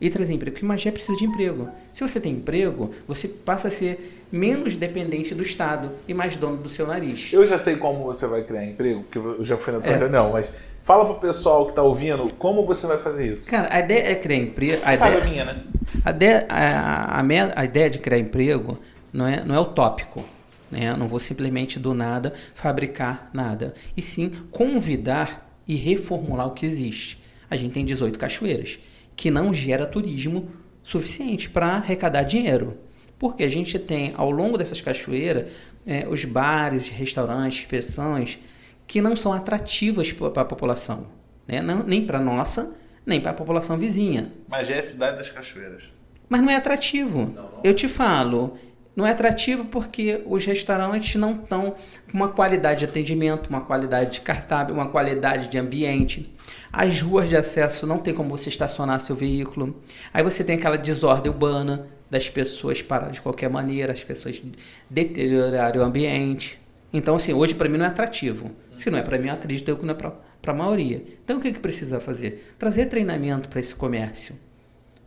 e 0.00 0.10
trazer 0.10 0.34
emprego. 0.34 0.54
Porque 0.54 0.66
Magé 0.66 0.90
precisa 0.90 1.16
de 1.16 1.24
emprego. 1.24 1.68
Se 1.94 2.02
você 2.02 2.20
tem 2.20 2.32
emprego, 2.32 2.90
você 3.06 3.28
passa 3.28 3.68
a 3.68 3.70
ser 3.70 4.24
menos 4.32 4.76
dependente 4.76 5.32
do 5.34 5.42
Estado 5.42 5.90
e 6.08 6.12
mais 6.14 6.34
dono 6.36 6.56
do 6.56 6.68
seu 6.68 6.86
nariz. 6.86 7.32
Eu 7.32 7.46
já 7.46 7.56
sei 7.56 7.76
como 7.76 8.02
você 8.04 8.26
vai 8.26 8.42
criar 8.42 8.64
emprego, 8.64 9.02
porque 9.02 9.18
eu 9.18 9.44
já 9.44 9.56
fui 9.56 9.72
na 9.72 9.80
tua 9.80 9.92
É. 9.92 9.96
reunião, 9.98 10.32
mas 10.32 10.50
fala 10.82 11.04
pro 11.04 11.14
pessoal 11.16 11.66
que 11.66 11.74
tá 11.74 11.82
ouvindo 11.82 12.28
como 12.34 12.66
você 12.66 12.86
vai 12.88 12.98
fazer 12.98 13.32
isso. 13.32 13.48
Cara, 13.48 13.68
a 13.72 13.78
ideia 13.78 14.08
é 14.10 14.14
criar 14.16 14.38
emprego. 14.38 14.82
A 14.84 14.96
Sabe 14.96 15.14
a 15.14 15.18
ideia, 15.18 15.24
minha, 15.30 15.44
né? 15.44 15.62
a, 16.04 16.10
ideia, 16.10 16.46
a, 16.48 17.20
a, 17.20 17.60
a 17.60 17.64
ideia 17.64 17.88
de 17.90 17.98
criar 18.00 18.18
emprego 18.18 18.78
não 19.12 19.26
é, 19.26 19.44
não 19.44 19.54
é 19.54 19.60
utópico. 19.60 20.24
Né? 20.72 20.96
Não 20.96 21.06
vou 21.06 21.20
simplesmente 21.20 21.78
do 21.78 21.92
nada 21.92 22.32
fabricar 22.54 23.28
nada. 23.34 23.74
E 23.94 24.00
sim 24.00 24.32
convidar 24.50 25.54
e 25.68 25.76
reformular 25.76 26.46
o 26.46 26.52
que 26.52 26.64
existe. 26.64 27.22
A 27.50 27.56
gente 27.56 27.74
tem 27.74 27.84
18 27.84 28.18
cachoeiras, 28.18 28.78
que 29.14 29.30
não 29.30 29.52
gera 29.52 29.84
turismo 29.84 30.48
suficiente 30.82 31.50
para 31.50 31.66
arrecadar 31.66 32.22
dinheiro. 32.22 32.78
Porque 33.18 33.44
a 33.44 33.50
gente 33.50 33.78
tem, 33.78 34.14
ao 34.16 34.30
longo 34.30 34.56
dessas 34.56 34.80
cachoeiras, 34.80 35.52
eh, 35.86 36.06
os 36.08 36.24
bares, 36.24 36.88
restaurantes, 36.88 37.66
pensões, 37.66 38.38
que 38.86 39.02
não 39.02 39.14
são 39.14 39.32
atrativas 39.32 40.10
para 40.10 40.42
a 40.42 40.44
população. 40.44 41.06
Né? 41.46 41.60
Não- 41.60 41.82
nem 41.84 42.06
para 42.06 42.18
nossa, 42.18 42.74
nem 43.04 43.20
para 43.20 43.32
a 43.32 43.34
população 43.34 43.76
vizinha. 43.76 44.32
Magé 44.48 44.76
é 44.76 44.78
a 44.78 44.82
cidade 44.82 45.18
das 45.18 45.28
cachoeiras. 45.28 45.84
Mas 46.28 46.40
não 46.40 46.48
é 46.50 46.56
atrativo. 46.56 47.30
Eu 47.62 47.74
te 47.74 47.88
falo, 47.88 48.56
não 48.94 49.06
é 49.06 49.10
atrativo 49.10 49.64
porque 49.64 50.22
os 50.26 50.44
restaurantes 50.44 51.14
não 51.16 51.32
estão 51.32 51.74
com 52.10 52.16
uma 52.16 52.28
qualidade 52.28 52.80
de 52.80 52.84
atendimento, 52.84 53.48
uma 53.48 53.62
qualidade 53.62 54.12
de 54.12 54.20
cardápio, 54.20 54.74
uma 54.74 54.88
qualidade 54.88 55.48
de 55.48 55.58
ambiente. 55.58 56.30
As 56.70 57.00
ruas 57.00 57.28
de 57.28 57.36
acesso 57.36 57.86
não 57.86 57.98
tem 57.98 58.12
como 58.12 58.28
você 58.28 58.50
estacionar 58.50 59.00
seu 59.00 59.16
veículo. 59.16 59.82
Aí 60.12 60.22
você 60.22 60.44
tem 60.44 60.56
aquela 60.56 60.76
desordem 60.76 61.32
urbana 61.32 61.86
das 62.10 62.28
pessoas 62.28 62.82
parar 62.82 63.10
de 63.10 63.22
qualquer 63.22 63.48
maneira, 63.48 63.92
as 63.94 64.04
pessoas 64.04 64.42
deteriorarem 64.90 65.80
o 65.80 65.84
ambiente. 65.84 66.60
Então, 66.92 67.16
assim, 67.16 67.32
hoje 67.32 67.54
para 67.54 67.70
mim 67.70 67.78
não 67.78 67.86
é 67.86 67.88
atrativo. 67.88 68.50
Se 68.76 68.90
não 68.90 68.98
é 68.98 69.02
para 69.02 69.16
mim, 69.16 69.28
eu 69.28 69.34
acredito 69.34 69.74
que 69.74 69.86
não 69.86 69.94
é 69.94 69.96
para 69.96 70.12
a 70.46 70.52
maioria. 70.52 71.02
Então, 71.24 71.38
o 71.38 71.40
que, 71.40 71.52
que 71.52 71.60
precisa 71.60 71.98
fazer? 71.98 72.54
Trazer 72.58 72.86
treinamento 72.86 73.48
para 73.48 73.60
esse 73.60 73.74
comércio 73.74 74.34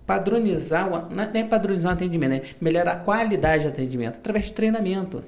padronizar, 0.05 0.87
o- 0.87 1.13
não 1.13 1.23
é 1.23 1.43
padronizar 1.43 1.91
o 1.91 1.93
atendimento, 1.95 2.33
é 2.33 2.41
melhorar 2.61 2.93
a 2.93 2.97
qualidade 2.97 3.63
de 3.63 3.69
atendimento 3.69 4.15
através 4.15 4.45
de 4.45 4.53
treinamento. 4.53 5.23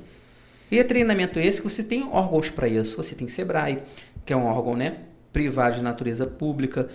E 0.71 0.77
é 0.77 0.83
treinamento 0.83 1.39
esse 1.39 1.61
que 1.61 1.69
você 1.69 1.83
tem 1.83 2.03
órgãos 2.03 2.49
para 2.49 2.67
isso. 2.67 2.97
Você 2.97 3.15
tem 3.15 3.27
Sebrae, 3.27 3.79
que 4.25 4.33
é 4.33 4.35
um 4.35 4.45
órgão 4.45 4.75
né, 4.75 4.97
privado 5.31 5.77
de 5.77 5.81
natureza 5.81 6.27
pública, 6.27 6.89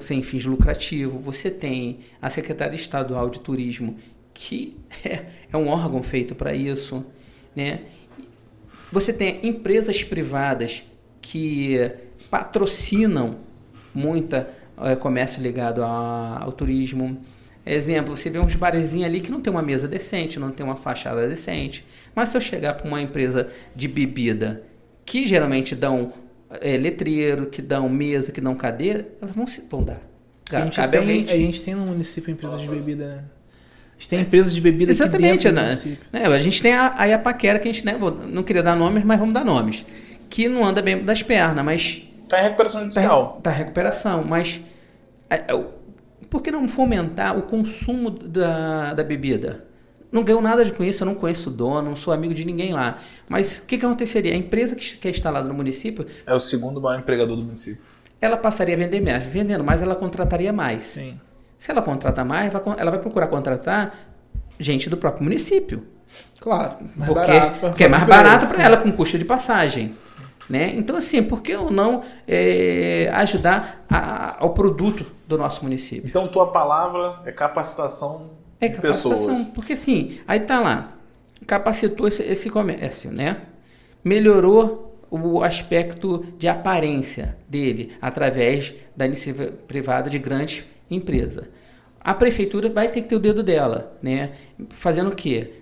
sem 0.00 0.22
fins 0.22 0.44
lucrativos. 0.44 1.22
Você 1.24 1.50
tem 1.50 2.00
a 2.20 2.28
Secretaria 2.28 2.76
Estadual 2.76 3.30
de 3.30 3.40
Turismo, 3.40 3.96
que 4.32 4.76
é, 5.04 5.24
é 5.52 5.56
um 5.56 5.68
órgão 5.68 6.02
feito 6.02 6.34
para 6.34 6.54
isso. 6.54 7.04
Né? 7.54 7.82
Você 8.90 9.12
tem 9.12 9.46
empresas 9.46 10.02
privadas 10.02 10.82
que 11.22 11.90
patrocinam 12.30 13.38
muita 13.94 14.50
eh, 14.82 14.96
comércio 14.96 15.42
ligado 15.42 15.82
a- 15.82 16.38
ao 16.42 16.52
turismo. 16.52 17.18
Exemplo, 17.66 18.14
você 18.16 18.28
vê 18.28 18.38
uns 18.38 18.54
barezinhos 18.56 19.06
ali 19.06 19.20
que 19.20 19.30
não 19.30 19.40
tem 19.40 19.50
uma 19.50 19.62
mesa 19.62 19.88
decente, 19.88 20.38
não 20.38 20.50
tem 20.50 20.64
uma 20.64 20.76
fachada 20.76 21.26
decente. 21.26 21.84
Mas 22.14 22.28
se 22.28 22.36
eu 22.36 22.40
chegar 22.40 22.74
para 22.74 22.86
uma 22.86 23.00
empresa 23.00 23.48
de 23.74 23.88
bebida, 23.88 24.62
que 25.06 25.26
geralmente 25.26 25.74
dão 25.74 26.12
eh, 26.60 26.76
letreiro, 26.76 27.46
que 27.46 27.62
dão 27.62 27.88
mesa, 27.88 28.30
que 28.32 28.40
dão 28.40 28.54
cadeira, 28.54 29.08
elas 29.20 29.34
vão 29.34 29.46
se 29.46 29.62
vão 29.70 29.82
dar. 29.82 30.00
A 30.52 30.60
gente, 30.60 30.76
Cabe 30.76 30.98
tem, 30.98 31.22
a 31.30 31.36
gente 31.36 31.62
tem 31.62 31.74
no 31.74 31.86
município 31.86 32.30
empresas 32.30 32.60
de 32.60 32.68
bebida, 32.68 33.06
né? 33.08 33.24
A 33.96 33.98
gente 33.98 34.08
tem 34.10 34.20
empresas 34.20 34.52
de 34.54 34.60
bebida 34.60 34.92
aqui 34.92 35.00
Exatamente, 35.00 35.44
dentro 35.44 35.50
do 35.50 35.54
né? 35.54 35.62
município. 35.62 35.98
É, 36.12 36.26
a 36.26 36.38
gente 36.38 36.62
tem 36.62 36.74
a, 36.74 36.92
aí 36.98 37.12
a 37.14 37.18
paquera 37.18 37.58
que 37.58 37.66
a 37.68 37.72
gente, 37.72 37.86
né, 37.86 37.96
vou- 37.98 38.10
não 38.10 38.42
queria 38.42 38.62
dar 38.62 38.76
nomes, 38.76 39.02
mas 39.04 39.18
vamos 39.18 39.32
dar 39.32 39.44
nomes. 39.44 39.86
Que 40.28 40.48
não 40.48 40.64
anda 40.64 40.82
bem 40.82 41.02
das 41.02 41.22
pernas, 41.22 41.64
mas 41.64 42.02
Tá 42.34 42.40
em 42.40 42.44
recuperação 42.44 42.80
Tá, 42.80 42.84
judicial. 42.86 43.40
tá 43.42 43.50
recuperação, 43.50 44.24
mas 44.24 44.60
é, 45.30 45.36
é, 45.36 45.64
por 46.30 46.42
que 46.42 46.50
não 46.50 46.68
fomentar 46.68 47.36
o 47.38 47.42
consumo 47.42 48.10
da, 48.10 48.94
da 48.94 49.04
bebida? 49.04 49.64
Não 50.10 50.22
ganho 50.22 50.40
nada 50.40 50.68
com 50.70 50.84
isso, 50.84 51.02
eu 51.02 51.06
não 51.06 51.14
conheço 51.16 51.50
o 51.50 51.52
dono, 51.52 51.88
não 51.90 51.96
sou 51.96 52.12
amigo 52.12 52.32
de 52.32 52.44
ninguém 52.44 52.72
lá. 52.72 52.98
Mas 53.28 53.58
o 53.58 53.66
que, 53.66 53.76
que 53.78 53.84
aconteceria? 53.84 54.32
A 54.32 54.36
empresa 54.36 54.76
que, 54.76 54.96
que 54.96 55.08
é 55.08 55.10
instalada 55.10 55.48
no 55.48 55.54
município, 55.54 56.06
É 56.24 56.32
o 56.32 56.38
segundo 56.38 56.80
maior 56.80 57.00
empregador 57.00 57.36
do 57.36 57.42
município. 57.42 57.82
ela 58.20 58.36
passaria 58.36 58.74
a 58.74 58.78
vender 58.78 59.00
mais. 59.00 59.24
Vendendo 59.24 59.64
mais, 59.64 59.82
ela 59.82 59.96
contrataria 59.96 60.52
mais. 60.52 60.84
Sim. 60.84 61.20
Se 61.58 61.70
ela 61.70 61.82
contratar 61.82 62.24
mais, 62.24 62.52
ela 62.78 62.90
vai 62.90 63.00
procurar 63.00 63.26
contratar 63.26 63.94
gente 64.58 64.88
do 64.88 64.96
próprio 64.96 65.24
município. 65.24 65.84
Claro. 66.40 66.76
Mais 66.94 67.10
porque, 67.10 67.32
barato 67.32 67.60
porque 67.60 67.84
é 67.84 67.88
mais 67.88 68.04
barato 68.04 68.46
para 68.54 68.62
ela 68.62 68.76
com 68.76 68.92
custo 68.92 69.18
de 69.18 69.24
passagem. 69.24 69.96
Né? 70.48 70.74
Então, 70.76 70.96
assim, 70.96 71.22
por 71.22 71.42
que 71.42 71.52
eu 71.52 71.70
não 71.70 72.02
é, 72.28 73.10
ajudar 73.14 73.84
a- 73.88 74.36
ao 74.42 74.50
produto 74.52 75.06
do 75.26 75.38
nosso 75.38 75.62
município? 75.64 76.06
Então, 76.06 76.28
tua 76.28 76.48
palavra 76.52 77.20
é 77.24 77.32
capacitação 77.32 78.30
É 78.60 78.68
de 78.68 78.76
capacitação. 78.76 79.10
pessoas. 79.36 79.46
Porque 79.54 79.72
assim, 79.72 80.18
aí 80.28 80.40
tá 80.40 80.60
lá, 80.60 80.92
capacitou 81.46 82.06
esse, 82.08 82.22
esse 82.22 82.50
comércio, 82.50 83.10
né? 83.10 83.38
Melhorou 84.04 84.98
o 85.10 85.42
aspecto 85.42 86.26
de 86.36 86.46
aparência 86.48 87.36
dele 87.48 87.92
através 88.02 88.74
da 88.96 89.06
iniciativa 89.06 89.50
privada 89.66 90.10
de 90.10 90.18
grandes 90.18 90.64
empresas. 90.90 91.44
A 92.00 92.12
prefeitura 92.12 92.68
vai 92.68 92.88
ter 92.88 93.00
que 93.00 93.08
ter 93.08 93.16
o 93.16 93.20
dedo 93.20 93.42
dela, 93.42 93.96
né? 94.02 94.32
Fazendo 94.70 95.08
o 95.08 95.14
quê? 95.16 95.52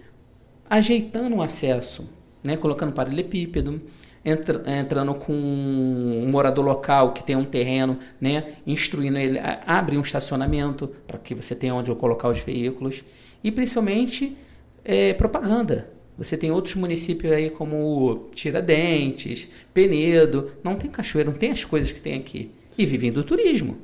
Ajeitando 0.69 1.37
o 1.37 1.43
acesso, 1.43 2.09
né? 2.43 2.57
Colocando 2.57 2.93
paralelepípedo, 2.93 3.81
entra- 4.25 4.63
entrando 4.79 5.15
com 5.15 5.33
um 5.33 6.29
morador 6.31 6.65
local 6.65 7.13
que 7.13 7.23
tem 7.23 7.37
um 7.37 7.45
terreno, 7.45 7.99
né? 8.21 8.55
Instruindo 8.67 9.19
ele, 9.19 9.39
a- 9.39 9.63
abre 9.67 9.97
um 9.97 10.03
estacionamento 10.03 10.89
para 11.07 11.19
que 11.19 11.35
você 11.35 11.55
tenha 11.55 11.75
onde 11.75 11.95
colocar 11.95 12.29
os 12.29 12.39
veículos 12.41 13.03
e 13.43 13.51
principalmente 13.51 14.37
é, 14.85 15.13
propaganda. 15.15 15.89
Você 16.19 16.37
tem 16.37 16.51
outros 16.51 16.75
municípios 16.75 17.33
aí 17.33 17.49
como 17.51 18.29
Tiradentes, 18.35 19.49
Penedo, 19.73 20.51
não 20.63 20.75
tem 20.77 20.91
cachoeira, 20.91 21.31
não 21.31 21.39
tem 21.39 21.51
as 21.51 21.65
coisas 21.65 21.91
que 21.91 22.01
tem 22.01 22.15
aqui 22.15 22.51
e 22.77 22.85
vivem 22.85 23.11
do 23.11 23.25
turismo. 23.25 23.79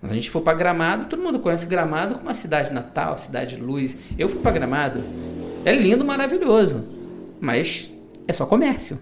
Quando 0.00 0.12
a 0.12 0.14
gente 0.14 0.30
for 0.30 0.40
para 0.40 0.56
Gramado, 0.56 1.06
todo 1.10 1.22
mundo 1.22 1.38
conhece 1.40 1.66
Gramado 1.66 2.14
como 2.14 2.26
uma 2.26 2.34
cidade 2.34 2.72
natal, 2.72 3.18
cidade 3.18 3.56
de 3.56 3.62
luz. 3.62 3.94
Eu 4.18 4.28
fui 4.30 4.40
para 4.40 4.52
Gramado, 4.52 5.02
é 5.64 5.74
lindo, 5.74 6.04
maravilhoso, 6.04 6.82
mas 7.38 7.92
é 8.26 8.32
só 8.32 8.46
comércio. 8.46 8.98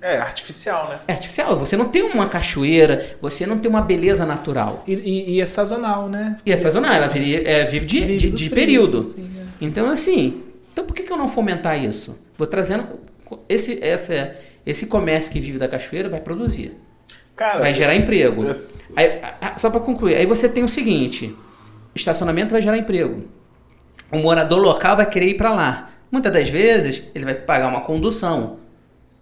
É 0.00 0.16
artificial, 0.16 0.88
né? 0.90 0.98
É 1.08 1.12
artificial. 1.12 1.58
Você 1.58 1.76
não 1.76 1.86
tem 1.88 2.02
uma 2.02 2.28
cachoeira, 2.28 3.16
você 3.20 3.44
não 3.46 3.58
tem 3.58 3.68
uma 3.68 3.82
beleza 3.82 4.24
natural. 4.24 4.84
E, 4.86 4.94
e- 4.94 5.30
e 5.32 5.40
é 5.40 5.46
sazonal, 5.46 6.08
né? 6.08 6.36
E 6.46 6.52
é 6.52 6.56
sazonal, 6.56 6.92
ela 6.92 7.08
vive, 7.08 7.44
é, 7.44 7.64
vive 7.64 7.84
de, 7.86 8.00
Vive 8.00 8.16
de- 8.18 8.30
de 8.30 8.48
frio, 8.48 8.54
período. 8.54 9.08
sim, 9.08 9.28
é. 9.40 9.44
Então, 9.60 9.88
assim, 9.90 10.42
então 10.72 10.84
por 10.84 10.94
que, 10.94 11.02
que 11.02 11.12
eu 11.12 11.16
não 11.16 11.28
fomentar 11.28 11.82
isso? 11.82 12.16
Vou 12.36 12.46
trazendo. 12.46 12.86
Esse, 13.48 13.82
essa, 13.82 14.36
esse 14.64 14.86
comércio 14.86 15.32
que 15.32 15.40
vive 15.40 15.58
da 15.58 15.66
cachoeira 15.66 16.08
vai 16.08 16.20
produzir, 16.20 16.72
Cara, 17.36 17.58
vai 17.60 17.74
gerar 17.74 17.94
emprego. 17.96 18.44
Aí, 18.96 19.20
só 19.56 19.68
para 19.68 19.80
concluir, 19.80 20.14
aí 20.14 20.26
você 20.26 20.48
tem 20.48 20.62
o 20.62 20.68
seguinte: 20.68 21.34
estacionamento 21.94 22.52
vai 22.52 22.62
gerar 22.62 22.78
emprego. 22.78 23.24
O 24.12 24.18
morador 24.18 24.58
local 24.60 24.96
vai 24.96 25.06
querer 25.10 25.26
ir 25.30 25.34
para 25.34 25.50
lá. 25.52 25.90
Muitas 26.10 26.32
das 26.32 26.48
vezes 26.48 27.04
ele 27.14 27.24
vai 27.24 27.34
pagar 27.34 27.66
uma 27.68 27.80
condução. 27.80 28.60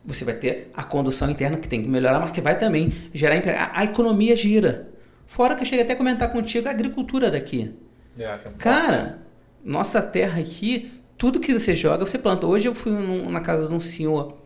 Você 0.06 0.24
vai 0.24 0.34
ter 0.34 0.70
a 0.74 0.84
condução 0.84 1.28
interna 1.28 1.58
que 1.58 1.68
tem 1.68 1.82
que 1.82 1.88
melhorar, 1.88 2.20
mas 2.20 2.30
que 2.30 2.40
vai 2.40 2.56
também 2.58 2.92
gerar 3.12 3.36
emprego. 3.36 3.58
A, 3.58 3.80
a 3.80 3.84
economia 3.84 4.36
gira. 4.36 4.88
Fora 5.26 5.54
que 5.56 5.62
eu 5.62 5.66
cheguei 5.66 5.84
até 5.84 5.94
a 5.94 5.96
comentar 5.96 6.30
contigo 6.32 6.68
a 6.68 6.70
agricultura 6.70 7.30
daqui. 7.30 7.74
É, 8.18 8.22
é 8.24 8.36
Cara, 8.58 9.18
nossa 9.64 10.00
terra 10.00 10.40
aqui, 10.40 10.92
tudo 11.18 11.40
que 11.40 11.52
você 11.52 11.74
joga, 11.74 12.06
você 12.06 12.18
planta. 12.18 12.46
Hoje 12.46 12.68
eu 12.68 12.74
fui 12.74 12.92
num- 12.92 13.28
na 13.30 13.40
casa 13.40 13.66
de 13.68 13.74
um 13.74 13.80
senhor, 13.80 14.36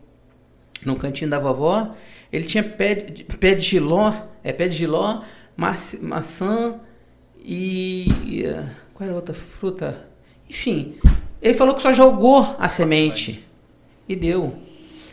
no 0.83 0.95
cantinho 0.95 1.29
da 1.29 1.39
vovó, 1.39 1.93
ele 2.31 2.45
tinha 2.45 2.63
pé 2.63 2.95
de, 2.95 3.23
pé 3.23 3.53
de 3.53 3.61
giló, 3.61 4.11
é 4.43 4.51
pé 4.51 4.67
de 4.67 4.75
giló, 4.77 5.21
maçã 6.01 6.79
e. 7.37 8.07
e, 8.25 8.45
eh, 8.45 8.63
qual 8.93 9.05
era 9.05 9.13
a 9.13 9.15
outra 9.15 9.35
fruta? 9.35 10.07
Enfim, 10.49 10.95
ele 11.41 11.53
falou 11.53 11.75
que 11.75 11.81
só 11.81 11.93
jogou 11.93 12.55
a 12.57 12.67
semente 12.69 13.45
e 14.07 14.15
deu. 14.15 14.55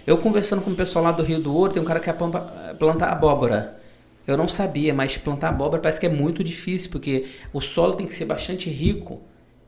Eu 0.08 0.16
conversando 0.16 0.62
com 0.62 0.70
o 0.70 0.74
pessoal 0.74 1.04
lá 1.04 1.12
do 1.12 1.22
Rio 1.22 1.38
do 1.38 1.54
Ouro, 1.54 1.74
tem 1.74 1.82
um 1.82 1.84
cara 1.84 2.00
que 2.00 2.06
quer 2.06 2.14
planta- 2.14 2.40
plantar 2.78 3.12
abóbora. 3.12 3.78
Eu 4.26 4.38
não 4.38 4.48
sabia, 4.48 4.94
mas 4.94 5.18
plantar 5.18 5.50
abóbora 5.50 5.82
parece 5.82 6.00
que 6.00 6.06
é 6.06 6.08
muito 6.08 6.42
difícil, 6.42 6.90
porque 6.90 7.26
o 7.52 7.60
solo 7.60 7.92
tem 7.92 8.06
que 8.06 8.14
ser 8.14 8.24
bastante 8.24 8.70
rico 8.70 9.20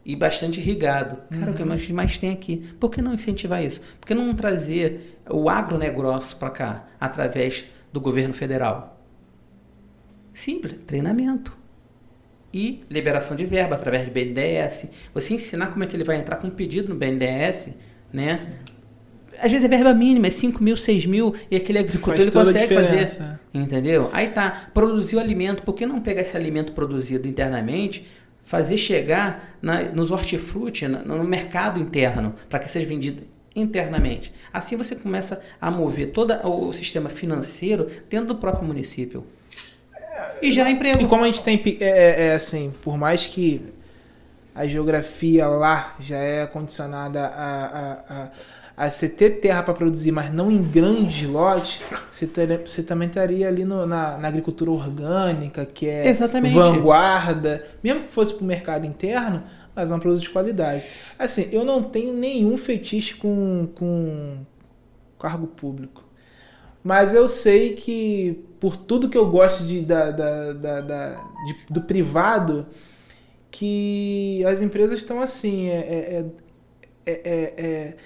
e 0.02 0.16
bastante 0.16 0.58
irrigado. 0.58 1.18
Cara, 1.28 1.50
o 1.50 1.54
que 1.54 1.62
mais, 1.62 1.86
mais 1.90 2.18
tem 2.18 2.32
aqui? 2.32 2.56
Por 2.80 2.90
que 2.90 3.02
não 3.02 3.12
incentivar 3.12 3.62
isso? 3.62 3.82
Por 4.00 4.06
que 4.06 4.14
não 4.14 4.32
trazer 4.32 5.20
o 5.28 5.50
agronegócio 5.50 6.34
para 6.38 6.48
cá, 6.48 6.88
através 6.98 7.66
do 7.92 8.00
governo 8.00 8.32
federal? 8.32 8.98
Simples, 10.32 10.74
treinamento. 10.86 11.54
E 12.50 12.82
liberação 12.88 13.36
de 13.36 13.44
verba 13.44 13.76
através 13.76 14.06
do 14.06 14.10
BNDES. 14.10 14.90
Você 15.12 15.34
ensinar 15.34 15.66
como 15.66 15.84
é 15.84 15.86
que 15.86 15.94
ele 15.94 16.02
vai 16.02 16.16
entrar 16.16 16.36
com 16.36 16.46
um 16.46 16.50
pedido 16.50 16.88
no 16.88 16.98
BNDES, 16.98 17.76
né? 18.10 18.36
Às 19.42 19.50
vezes 19.50 19.64
é 19.64 19.68
verba 19.68 19.92
mínima, 19.94 20.26
é 20.26 20.30
5 20.30 20.62
mil, 20.62 20.76
6 20.76 21.06
mil, 21.06 21.34
e 21.50 21.56
aquele 21.56 21.78
agricultor 21.78 22.16
Faz 22.16 22.20
ele 22.26 22.30
consegue 22.30 22.74
fazer. 22.74 22.86
diferença. 23.04 23.40
Entendeu? 23.54 24.10
Aí 24.12 24.28
tá, 24.28 24.68
produzir 24.74 25.16
o 25.16 25.20
alimento. 25.20 25.62
Por 25.62 25.74
que 25.74 25.86
não 25.86 26.00
pegar 26.00 26.22
esse 26.22 26.36
alimento 26.36 26.72
produzido 26.72 27.26
internamente, 27.26 28.06
fazer 28.44 28.76
chegar 28.78 29.56
na- 29.62 29.82
nos 29.84 30.10
hortifruti, 30.10 30.86
na- 30.88 31.00
no 31.02 31.22
mercado 31.24 31.78
interno, 31.80 32.34
para 32.48 32.58
que 32.58 32.70
seja 32.70 32.86
vendido 32.86 33.22
internamente? 33.54 34.32
Assim 34.52 34.76
você 34.76 34.94
começa 34.96 35.40
a 35.60 35.70
mover 35.70 36.10
todo 36.12 36.32
o 36.46 36.72
sistema 36.72 37.08
financeiro 37.08 37.88
dentro 38.08 38.28
do 38.28 38.34
próprio 38.36 38.66
município. 38.66 39.24
E 40.42 40.50
gerar 40.52 40.70
emprego. 40.70 41.02
E 41.02 41.06
como 41.06 41.24
a 41.24 41.26
gente 41.26 41.42
tem, 41.42 41.60
é, 41.80 41.84
é, 41.88 42.26
é 42.28 42.34
assim, 42.34 42.72
por 42.82 42.96
mais 42.98 43.26
que 43.26 43.62
a 44.54 44.66
geografia 44.66 45.46
lá 45.46 45.94
já 46.00 46.18
é 46.18 46.46
condicionada 46.46 47.24
a, 47.26 47.64
a, 47.64 47.92
a, 48.24 48.28
a 48.82 48.90
você 48.90 49.08
ter 49.08 49.40
terra 49.40 49.62
para 49.62 49.74
produzir, 49.74 50.10
mas 50.10 50.32
não 50.32 50.50
em 50.50 50.62
grandes 50.62 51.28
lotes, 51.28 51.80
você, 52.10 52.26
teria- 52.26 52.62
você 52.64 52.82
também 52.82 53.08
estaria 53.08 53.46
ali 53.46 53.64
no- 53.64 53.84
na, 53.86 54.16
na 54.16 54.28
agricultura 54.28 54.70
orgânica, 54.70 55.66
que 55.66 55.86
é 55.86 56.08
Exatamente. 56.08 56.54
vanguarda, 56.54 57.66
mesmo 57.84 58.02
que 58.04 58.08
fosse 58.08 58.32
para 58.34 58.42
o 58.42 58.46
mercado 58.46 58.86
interno, 58.86 59.42
mas 59.74 59.90
é 59.90 59.94
um 59.94 59.98
produto 60.00 60.22
de 60.22 60.30
qualidade. 60.30 60.84
Assim, 61.18 61.48
eu 61.52 61.62
não 61.64 61.82
tenho 61.82 62.14
nenhum 62.14 62.56
fetiche 62.56 63.14
com, 63.16 63.68
com 63.74 64.38
cargo 65.18 65.46
público. 65.46 66.02
Mas 66.82 67.12
eu 67.12 67.28
sei 67.28 67.74
que 67.74 68.42
por 68.58 68.76
tudo 68.76 69.10
que 69.10 69.18
eu 69.18 69.26
gosto 69.30 69.64
de, 69.66 69.82
da, 69.84 70.10
da, 70.10 70.52
da, 70.54 70.80
da- 70.80 71.14
de- 71.46 71.66
do 71.74 71.82
privado, 71.82 72.66
que 73.50 74.44
as 74.46 74.62
empresas 74.62 74.98
estão 74.98 75.20
assim, 75.20 75.68
é, 75.68 75.78
é, 75.78 76.24
é, 77.06 77.12
é- 77.12 77.54
é 77.66 77.96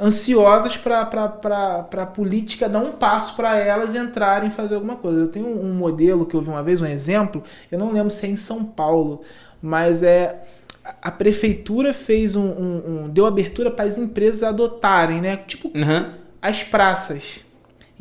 ansiosas 0.00 0.76
para 0.76 1.00
a 1.02 2.06
política 2.06 2.68
dar 2.68 2.78
um 2.80 2.92
passo 2.92 3.36
para 3.36 3.56
elas 3.58 3.94
entrarem 3.94 4.48
e 4.48 4.52
fazer 4.52 4.74
alguma 4.74 4.96
coisa. 4.96 5.20
Eu 5.20 5.28
tenho 5.28 5.46
um, 5.48 5.74
modelo 5.74 6.26
que 6.26 6.34
eu 6.34 6.40
vi 6.40 6.48
uma 6.50 6.62
vez, 6.62 6.80
um 6.80 6.86
exemplo, 6.86 7.42
eu 7.70 7.78
não 7.78 7.92
lembro 7.92 8.10
se 8.10 8.26
é 8.26 8.28
em 8.30 8.36
São 8.36 8.64
Paulo, 8.64 9.22
mas 9.60 10.02
é 10.02 10.42
a- 10.84 10.94
a 11.02 11.10
prefeitura 11.12 11.92
fez 11.94 12.34
um, 12.36 12.44
um- 12.46 12.82
um- 13.04 13.08
deu 13.08 13.26
abertura 13.26 13.70
para 13.70 13.84
as 13.84 13.98
empresas 13.98 14.42
adotarem, 14.42 15.20
né? 15.20 15.36
Tipo 15.36 15.68
Uhum. 15.68 16.12
as 16.40 16.62
praças. 16.64 17.44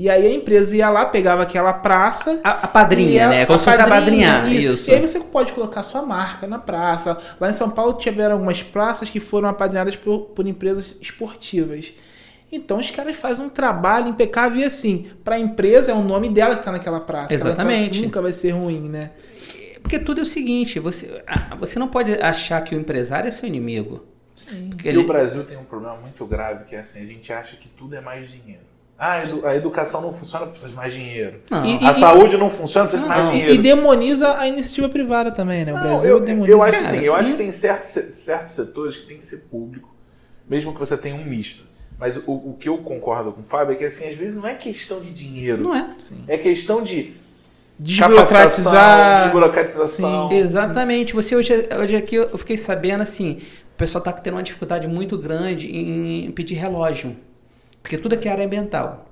E 0.02 0.10
aí 0.10 0.26
a 0.26 0.34
empresa 0.34 0.76
ia 0.76 0.90
lá, 0.90 1.06
pegava 1.06 1.44
aquela 1.44 1.74
praça. 1.74 2.42
A, 2.44 2.50
a 2.64 2.68
padrinha, 2.68 3.30
né? 3.30 3.44
a- 3.44 3.46
Como 3.46 3.56
a 3.56 3.60
se 3.60 3.66
fosse 3.66 3.80
a 3.80 3.88
padrinha, 3.88 4.34
padrinhar. 4.38 4.52
Isso. 4.74 4.90
E 4.90 4.94
aí 4.96 5.00
você 5.00 5.20
pode 5.20 5.54
colocar 5.54 5.84
sua 5.84 6.02
marca 6.02 6.48
na 6.48 6.58
praça. 6.58 7.16
Lá 7.40 7.50
em 7.50 7.54
São 7.54 7.70
Paulo 7.70 7.94
tiveram 7.94 8.34
algumas 8.34 8.64
praças 8.64 9.12
que 9.12 9.20
foram 9.20 9.48
apadrinhadas 9.48 9.96
por, 9.96 10.22
por 10.36 10.48
empresas 10.48 10.98
esportivas. 11.00 11.94
Então 12.52 12.80
os 12.80 12.90
caras 12.90 13.16
fazem 13.16 13.46
um 13.46 13.50
trabalho 13.50 14.08
impecável 14.08 14.60
e 14.60 14.64
assim, 14.64 15.12
para 15.24 15.36
a 15.36 15.40
empresa 15.40 15.92
é 15.92 15.94
o 15.94 16.02
nome 16.02 16.30
dela 16.30 16.56
que 16.56 16.64
tá 16.64 16.72
naquela 16.72 17.00
praça. 17.00 17.26
Aquela 17.34 17.50
Exatamente. 17.52 17.90
praça 17.90 18.06
nunca 18.06 18.22
vai 18.24 18.34
ser 18.34 18.50
ruim, 18.52 18.90
né? 18.90 19.12
Porque 19.84 20.00
tudo 20.00 20.20
é 20.20 20.24
o 20.24 20.26
seguinte, 20.26 20.80
você, 20.80 21.24
você 21.60 21.78
não 21.78 21.88
pode 21.88 22.12
achar 22.22 22.60
que 22.64 22.74
o 22.76 22.80
empresário 22.80 23.28
é 23.28 23.32
seu 23.32 23.48
inimigo. 23.48 24.04
Sim. 24.36 24.68
Porque 24.70 24.88
E 24.88 24.90
ele- 24.90 24.98
o 24.98 25.08
Brasil 25.08 25.44
tem 25.44 25.58
um 25.58 25.64
problema 25.64 25.96
muito 25.98 26.26
grave, 26.26 26.66
que 26.66 26.76
é 26.76 26.80
assim, 26.80 27.02
a 27.04 27.06
gente 27.06 27.32
acha 27.32 27.56
que 27.56 27.68
tudo 27.70 27.96
é 27.96 28.02
mais 28.02 28.28
dinheiro. 28.30 28.71
Ah, 29.04 29.14
a 29.14 29.24
edu- 29.24 29.48
a 29.48 29.56
educação 29.56 30.00
não 30.00 30.14
funciona, 30.14 30.46
precisa 30.46 30.70
de 30.70 30.76
mais 30.76 30.94
dinheiro. 30.94 31.42
Não. 31.50 31.66
E- 31.66 31.84
A 31.84 31.92
saúde 31.92 32.38
não 32.38 32.52
funciona, 32.52 32.86
precisa 32.88 33.02
de 33.02 33.10
mais 33.10 33.26
Não. 33.26 33.32
dinheiro. 33.32 33.54
E 33.54 33.58
demoniza 33.58 34.38
a 34.38 34.48
iniciativa 34.48 34.88
privada 34.90 35.32
também, 35.32 35.66
né? 35.66 35.72
O 35.74 35.76
Não, 35.76 35.82
Brasil 35.82 36.12
eu, 36.12 36.20
demoniza. 36.20 36.52
eu 36.54 36.62
acho 36.62 36.78
Cara, 36.78 36.88
assim, 36.88 37.00
eu 37.00 37.16
acho 37.16 37.32
que 37.32 37.38
tem 37.38 37.52
certos, 37.52 37.88
certos 38.20 38.54
setores 38.54 38.98
que 38.98 39.08
tem 39.08 39.18
que 39.18 39.26
ser 39.26 39.38
público, 39.50 39.90
mesmo 40.48 40.72
que 40.72 40.78
você 40.80 40.96
tenha 40.96 41.16
um 41.16 41.26
misto. 41.26 41.64
Mas 41.98 42.18
o, 42.18 42.32
o 42.32 42.58
que 42.60 42.70
eu 42.70 42.78
concordo 42.78 43.32
com 43.32 43.42
o 43.42 43.44
Fábio 43.44 43.74
é 43.74 43.76
que 43.76 43.86
assim, 43.86 44.08
às 44.08 44.16
vezes 44.16 44.36
não 44.36 44.48
é 44.48 44.54
questão 44.54 45.00
de 45.02 45.10
dinheiro. 45.10 45.64
Não 45.64 45.74
é. 45.76 45.94
Sim. 45.98 46.24
É 46.28 46.38
questão 46.38 46.84
de 46.84 47.14
Desburocratizar. 47.80 49.24
desburocratização. 49.24 50.30
Sim. 50.30 50.38
Exatamente. 50.38 51.14
Você 51.14 51.36
hoje, 51.36 51.54
hoje 51.80 51.96
aqui 51.96 52.16
eu 52.16 52.38
fiquei 52.38 52.58
sabendo 52.58 53.02
assim, 53.02 53.40
o 53.74 53.78
pessoal 53.78 54.00
está 54.00 54.12
tendo 54.12 54.36
uma 54.36 54.44
dificuldade 54.44 54.88
muito 54.88 55.18
grande 55.18 55.68
em 55.68 56.32
pedir 56.32 56.56
relógio. 56.56 57.16
Porque 57.82 57.98
tudo 57.98 58.14
aqui 58.14 58.28
é 58.28 58.32
área 58.32 58.46
ambiental. 58.46 59.08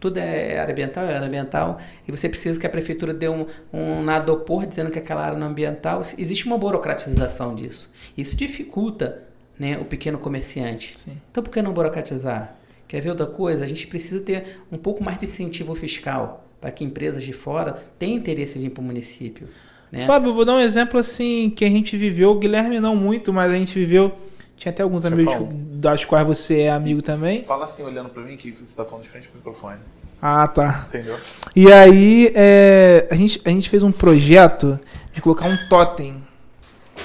Tudo 0.00 0.18
é 0.18 0.58
área 0.58 0.72
ambiental, 0.72 1.04
é 1.04 1.14
área 1.14 1.26
ambiental, 1.26 1.78
e 2.06 2.12
você 2.12 2.28
precisa 2.28 2.60
que 2.60 2.66
a 2.66 2.70
prefeitura 2.70 3.14
dê 3.14 3.28
um, 3.28 3.46
um 3.72 4.02
nadopor 4.02 4.66
dizendo 4.66 4.90
que 4.90 4.98
aquela 4.98 5.24
área 5.24 5.38
não 5.38 5.46
é 5.46 5.50
ambiental. 5.50 6.02
Existe 6.18 6.46
uma 6.46 6.58
burocratização 6.58 7.54
disso. 7.54 7.90
Isso 8.16 8.36
dificulta 8.36 9.22
né, 9.58 9.78
o 9.78 9.84
pequeno 9.84 10.18
comerciante. 10.18 10.92
Sim. 10.96 11.12
Então 11.30 11.42
por 11.42 11.50
que 11.50 11.62
não 11.62 11.72
burocratizar? 11.72 12.56
Quer 12.86 13.00
ver 13.00 13.10
outra 13.10 13.26
coisa? 13.26 13.64
A 13.64 13.66
gente 13.66 13.86
precisa 13.86 14.20
ter 14.20 14.60
um 14.70 14.76
pouco 14.76 15.02
mais 15.02 15.18
de 15.18 15.24
incentivo 15.24 15.74
fiscal 15.74 16.44
para 16.60 16.70
que 16.70 16.84
empresas 16.84 17.22
de 17.22 17.32
fora 17.32 17.76
tenham 17.98 18.16
interesse 18.16 18.58
em 18.58 18.62
vir 18.62 18.70
para 18.70 18.82
o 18.82 18.84
município. 18.84 19.48
Né? 19.90 20.06
Fábio, 20.06 20.30
eu 20.30 20.34
vou 20.34 20.44
dar 20.44 20.54
um 20.54 20.60
exemplo 20.60 20.98
assim 20.98 21.50
que 21.50 21.64
a 21.64 21.68
gente 21.68 21.96
viveu, 21.96 22.34
Guilherme 22.36 22.80
não 22.80 22.96
muito, 22.96 23.32
mas 23.32 23.52
a 23.52 23.54
gente 23.54 23.78
viveu. 23.78 24.12
Tinha 24.56 24.72
até 24.72 24.82
alguns 24.82 25.02
Deixa 25.02 25.14
amigos 25.14 25.62
das 25.62 26.04
quais 26.04 26.26
você 26.26 26.62
é 26.62 26.70
amigo 26.70 27.02
também. 27.02 27.44
Fala 27.44 27.64
assim, 27.64 27.82
olhando 27.82 28.08
pra 28.08 28.22
mim, 28.22 28.36
que 28.36 28.50
você 28.52 28.76
tá 28.76 28.84
falando 28.84 29.02
de 29.04 29.10
frente 29.10 29.28
pro 29.28 29.36
microfone. 29.38 29.78
Ah, 30.22 30.46
tá. 30.46 30.86
Entendeu? 30.88 31.16
E 31.54 31.70
aí 31.70 32.32
é, 32.34 33.06
a, 33.10 33.14
gente, 33.14 33.40
a 33.44 33.50
gente 33.50 33.68
fez 33.68 33.82
um 33.82 33.92
projeto 33.92 34.78
de 35.12 35.20
colocar 35.20 35.46
um 35.46 35.56
totem. 35.68 36.16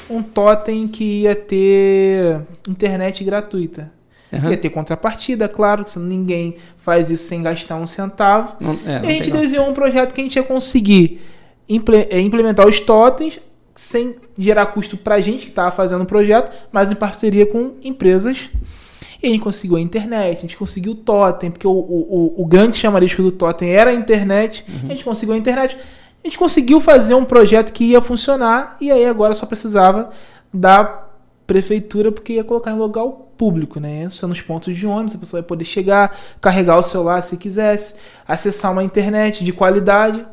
Um 0.10 0.24
totem 0.24 0.88
que 0.88 1.24
ia 1.24 1.36
ter 1.36 2.42
internet 2.68 3.24
gratuita. 3.24 3.92
Aham. 4.32 4.52
Ia 4.52 4.58
ter 4.58 4.70
contrapartida, 4.70 5.48
claro, 5.48 5.84
que 5.84 5.98
ninguém 6.00 6.56
faz 6.78 7.10
isso 7.10 7.28
sem 7.28 7.42
gastar 7.42 7.76
um 7.76 7.88
centavo. 7.88 8.56
Não- 8.60 8.80
é, 8.86 9.00
não 9.00 9.06
E 9.06 9.08
a 9.08 9.12
gente 9.14 9.32
desenhou 9.32 9.68
um 9.68 9.74
projeto 9.74 10.14
que 10.14 10.22
a 10.22 10.24
gente 10.24 10.36
ia 10.36 10.44
conseguir 10.44 11.20
eh, 11.68 12.22
implementar 12.22 12.68
os 12.68 12.80
totens 12.80 13.40
sem 13.80 14.16
gerar 14.38 14.66
custo 14.68 14.98
pra 14.98 15.22
gente 15.22 15.44
que 15.44 15.50
estava 15.52 15.72
fazendo 15.72 16.02
o 16.02 16.06
projeto, 16.06 16.52
mas 16.70 16.92
em 16.92 16.96
parceria 16.96 17.46
com 17.46 17.76
empresas. 17.82 18.50
E 19.24 19.28
a 19.28 19.30
gente 19.30 19.40
conseguiu 19.42 19.78
a 19.78 19.82
internet, 19.82 20.38
a 20.38 20.42
gente 20.42 20.58
conseguiu 20.58 20.92
o 20.92 20.96
totem, 20.96 21.50
porque 21.50 21.66
o, 21.66 21.72
o, 21.72 22.34
o- 22.38 22.46
grande 22.46 22.76
chamarisco 22.76 23.22
do 23.22 23.32
totem 23.32 23.70
era 23.72 23.90
a 23.92 23.94
internet. 23.94 24.66
A 24.84 24.88
gente 24.88 25.04
conseguiu 25.06 25.34
a 25.34 25.38
internet. 25.38 25.78
A 26.22 26.28
gente 26.28 26.38
conseguiu 26.38 26.82
fazer 26.82 27.14
um 27.14 27.24
projeto 27.24 27.72
que 27.72 27.86
ia 27.86 28.02
funcionar 28.02 28.76
e 28.82 28.92
aí 28.92 29.06
agora 29.06 29.34
só 29.34 29.46
precisava 29.46 30.10
da 30.54 31.06
prefeitura 31.48 32.12
porque 32.12 32.34
ia 32.34 32.44
colocar 32.44 32.72
em 32.72 32.76
local 32.78 33.32
público, 33.38 33.80
né? 33.80 34.04
Isso 34.04 34.26
é 34.26 34.28
nos 34.28 34.42
pontos 34.42 34.76
de 34.76 34.86
ônibus, 34.86 35.16
a 35.16 35.18
pessoa 35.18 35.42
vai 35.42 35.48
poder 35.48 35.64
chegar, 35.64 36.18
carregar 36.42 36.78
o 36.78 36.84
celular 36.84 37.22
se 37.22 37.38
quisesse, 37.38 37.96
acessar 38.28 38.74
uma 38.74 38.84
internet 38.84 39.42
de 39.44 39.54
qualidade. 39.54 40.26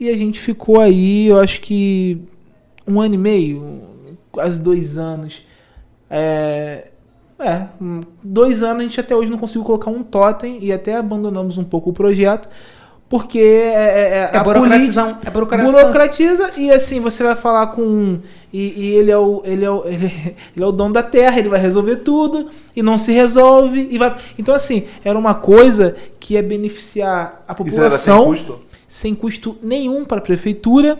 E 0.00 0.08
a 0.08 0.16
gente 0.16 0.40
ficou 0.40 0.80
aí, 0.80 1.26
eu 1.28 1.38
acho 1.38 1.60
que 1.60 2.18
um 2.86 3.00
ano 3.00 3.14
e 3.14 3.18
meio, 3.18 3.80
quase 4.30 4.60
dois 4.60 4.98
anos. 4.98 5.42
É, 6.10 6.88
é, 7.38 7.66
hum, 7.80 8.00
dois 8.22 8.62
anos 8.62 8.80
a 8.82 8.86
gente 8.86 9.00
até 9.00 9.14
hoje 9.16 9.30
não 9.30 9.38
conseguiu 9.38 9.64
colocar 9.64 9.90
um 9.90 10.02
totem 10.02 10.58
e 10.62 10.72
até 10.72 10.96
abandonamos 10.96 11.58
um 11.58 11.64
pouco 11.64 11.90
o 11.90 11.92
projeto, 11.92 12.48
porque 13.08 13.38
é, 13.38 13.72
é, 13.74 14.30
É 14.32 14.36
a 14.36 14.42
política- 14.42 14.42
burocratizar. 14.44 15.20
É 15.24 15.30
burocratiza 15.82 16.50
e 16.58 16.70
assim 16.70 17.00
você 17.00 17.22
vai 17.24 17.34
falar 17.36 17.68
com 17.68 17.82
um 17.82 18.20
e, 18.52 18.58
e 18.80 18.94
ele 18.94 19.10
é 19.10 19.18
o 19.18 19.42
ele 19.44 19.64
é 19.64 19.70
o 19.70 19.84
ele, 19.86 20.06
ele 20.54 20.64
é 20.64 20.66
o 20.66 20.72
dono 20.72 20.92
da 20.94 21.02
terra 21.02 21.38
ele 21.38 21.48
vai 21.48 21.60
resolver 21.60 21.96
tudo 21.96 22.48
e 22.76 22.82
não 22.82 22.96
se 22.96 23.12
resolve 23.12 23.86
e 23.90 23.98
vai 23.98 24.16
então 24.38 24.54
assim 24.54 24.84
era 25.04 25.18
uma 25.18 25.34
coisa 25.34 25.94
que 26.20 26.34
ia 26.34 26.42
beneficiar 26.42 27.44
a 27.46 27.52
Isso 27.66 27.80
era 27.80 27.90
sem 27.90 28.14
população 28.14 28.24
custo? 28.26 28.60
sem 28.88 29.14
custo 29.14 29.56
nenhum 29.62 30.04
para 30.06 30.18
a 30.18 30.22
prefeitura 30.22 30.98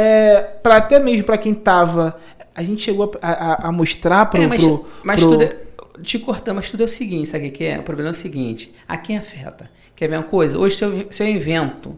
é, 0.00 0.40
para 0.62 0.76
até 0.76 1.00
mesmo 1.00 1.24
para 1.24 1.36
quem 1.36 1.52
tava. 1.52 2.16
A 2.54 2.62
gente 2.62 2.82
chegou 2.82 3.10
a, 3.20 3.30
a- 3.30 3.68
a 3.68 3.72
mostrar 3.72 4.26
pro. 4.26 4.40
É, 4.40 4.46
mas, 4.46 4.62
pro- 4.62 4.86
mas 5.02 5.18
pro- 5.20 5.30
tudo 5.32 5.42
é, 5.42 5.56
te 6.02 6.18
cortando, 6.20 6.56
mas 6.56 6.70
tudo 6.70 6.82
é 6.84 6.86
o 6.86 6.88
seguinte, 6.88 7.28
sabe 7.28 7.48
o 7.48 7.50
que 7.52 7.64
é? 7.64 7.78
O 7.78 7.82
problema 7.82 8.10
é 8.10 8.12
o 8.12 8.14
seguinte, 8.14 8.72
a 8.86 8.96
quem 8.96 9.18
afeta? 9.18 9.68
Quer 9.96 10.08
ver 10.08 10.16
uma 10.16 10.22
coisa? 10.22 10.56
Hoje 10.56 10.76
se 10.76 10.84
eu, 10.84 11.06
se 11.10 11.22
eu 11.22 11.26
invento 11.28 11.96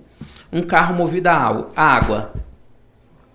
um 0.51 0.63
carro 0.63 0.95
movido 0.95 1.29
a 1.29 1.63
água, 1.77 2.33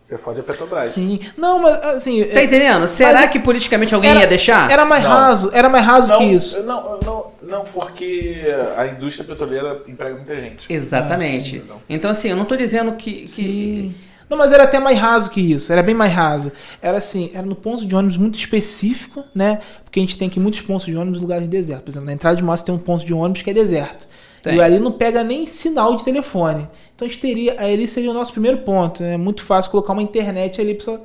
Você 0.03 0.17
fode 0.19 0.39
a 0.39 0.43
Petrobras. 0.43 0.85
Sim. 0.85 1.19
Não, 1.37 1.59
mas 1.59 1.83
assim. 1.95 2.23
tá 2.25 2.39
é- 2.41 2.43
entendendo? 2.45 2.87
Será 2.87 3.21
mas 3.21 3.31
que 3.31 3.39
politicamente 3.39 3.93
alguém 3.95 4.11
era- 4.11 4.19
ia 4.21 4.27
deixar? 4.27 4.69
Era 4.71 4.85
mais 4.85 5.03
Não. 5.03 5.09
raso, 5.11 5.49
era 5.53 5.67
mais 5.69 5.85
raso 5.85 6.11
Não, 6.11 6.17
que 6.19 6.25
isso. 6.25 6.61
Não, 6.63 6.99
não, 7.03 7.25
não, 7.41 7.63
porque 7.65 8.41
a 8.77 8.85
indústria 8.87 9.25
petroleira 9.25 9.81
emprega 9.87 10.15
muita 10.15 10.35
gente. 10.35 10.71
Exatamente. 10.71 11.57
Ah, 11.57 11.59
sim, 11.61 11.65
não. 11.69 11.81
então 11.89 12.09
assim, 12.11 12.29
eu 12.29 12.35
não 12.35 12.45
tô 12.45 12.55
dizendo 12.55 12.91
que... 12.93 13.21
que 13.23 13.27
Sim. 13.27 13.95
Não, 14.30 14.38
mas 14.38 14.52
era 14.52 14.64
até 14.64 14.80
mais 14.80 14.97
raso 14.97 15.30
que 15.30 15.39
isso. 15.39 15.72
Era 15.72 15.84
bem 15.84 15.93
mais 15.93 16.11
raso. 16.11 16.52
Era 16.81 16.97
assim, 16.97 17.30
era 17.34 17.45
no 17.45 17.56
ponto 17.56 17.85
de 17.85 17.95
ônibus 17.95 18.18
muito 18.18 18.35
específico, 18.39 19.23
né? 19.35 19.60
Porque 19.84 19.99
a 19.99 20.02
gente 20.02 20.18
tem 20.18 20.27
aqui 20.27 20.39
muitos 20.39 20.61
pontos 20.61 20.85
de 20.85 20.95
ônibus 20.95 21.19
em 21.19 21.22
lugares 21.22 21.47
desertos. 21.47 21.84
Por 21.85 21.91
exemplo, 21.91 22.07
na 22.07 22.14
entrada 22.14 22.35
de 22.35 22.43
Mostra 22.43 22.65
tem 22.65 22.76
um 22.76 22.80
ponto 22.84 23.06
de 23.06 23.14
ônibus 23.14 23.41
que 23.43 23.49
é 23.49 23.53
deserto. 23.53 24.07
Tem. 24.41 24.56
E 24.57 24.61
ali 24.61 24.80
não 24.80 24.91
pega 24.91 25.23
nem 25.23 25.45
sinal 25.45 25.95
de 25.95 26.03
telefone. 26.03 26.68
Então 26.95 27.07
a 27.07 27.10
gente 27.10 27.19
teria. 27.22 27.60
Ali 27.61 27.88
seria 27.88 28.10
o 28.11 28.14
nosso 28.14 28.31
primeiro 28.31 28.60
ponto. 28.60 29.03
É 29.03 29.18
muito 29.18 29.43
fácil 29.43 29.69
colocar 29.72 29.93
uma 29.93 30.02
internet 30.03 30.60
ali. 30.61 30.73
Pra... 30.76 30.99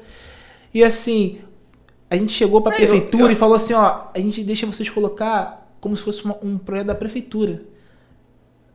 E 0.73 0.83
assim, 0.85 1.39
a 2.11 2.17
gente 2.17 2.33
chegou 2.33 2.61
para 2.63 2.73
a 2.75 2.79
Não, 2.79 2.83
eu- 2.85 2.89
prefeitura 2.89 3.25
eu- 3.25 3.31
e 3.33 3.35
falou 3.35 3.55
assim: 3.57 3.75
ó, 3.75 4.05
a 4.15 4.19
gente 4.19 4.43
deixa 4.45 4.67
vocês 4.67 4.89
colocar 4.89 5.67
como 5.81 5.97
se 5.97 6.03
fosse 6.03 6.25
uma- 6.25 6.37
um 6.43 6.57
projeto 6.59 6.87
da 6.87 6.95
prefeitura. 6.95 7.63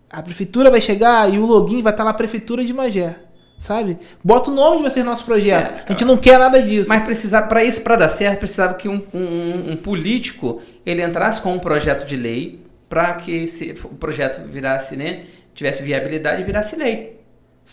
A 0.09 0.21
prefeitura 0.21 0.69
vai 0.71 0.81
chegar 0.81 1.31
e 1.33 1.37
o 1.39 1.45
login 1.45 1.81
vai 1.81 1.91
estar 1.91 2.03
lá, 2.03 2.13
Prefeitura 2.13 2.63
de 2.63 2.73
Magé. 2.73 3.19
Sabe? 3.57 3.97
Bota 4.23 4.51
o 4.51 4.53
nome 4.53 4.77
de 4.77 4.83
vocês 4.83 5.03
no 5.05 5.11
nosso 5.11 5.23
projeto. 5.25 5.73
É, 5.79 5.83
a 5.87 5.91
gente 5.91 6.03
não 6.05 6.17
quer 6.17 6.37
nada 6.37 6.61
disso. 6.61 6.89
Mas 6.89 7.03
precisava, 7.03 7.47
para 7.47 7.63
isso, 7.63 7.81
para 7.81 7.95
dar 7.95 8.09
certo, 8.09 8.39
precisava 8.39 8.73
que 8.73 8.89
um, 8.89 9.01
um- 9.13 9.71
um 9.71 9.75
político 9.77 10.61
ele 10.85 11.01
entrasse 11.01 11.41
com 11.41 11.53
um 11.53 11.59
projeto 11.59 12.05
de 12.05 12.17
lei 12.17 12.59
para 12.89 13.13
que 13.15 13.31
esse, 13.43 13.71
o 13.85 13.89
projeto 13.89 14.45
virasse, 14.47 14.95
né, 14.95 15.23
tivesse 15.53 15.81
viabilidade 15.83 16.41
e 16.41 16.45
virasse 16.45 16.75
lei. 16.75 17.15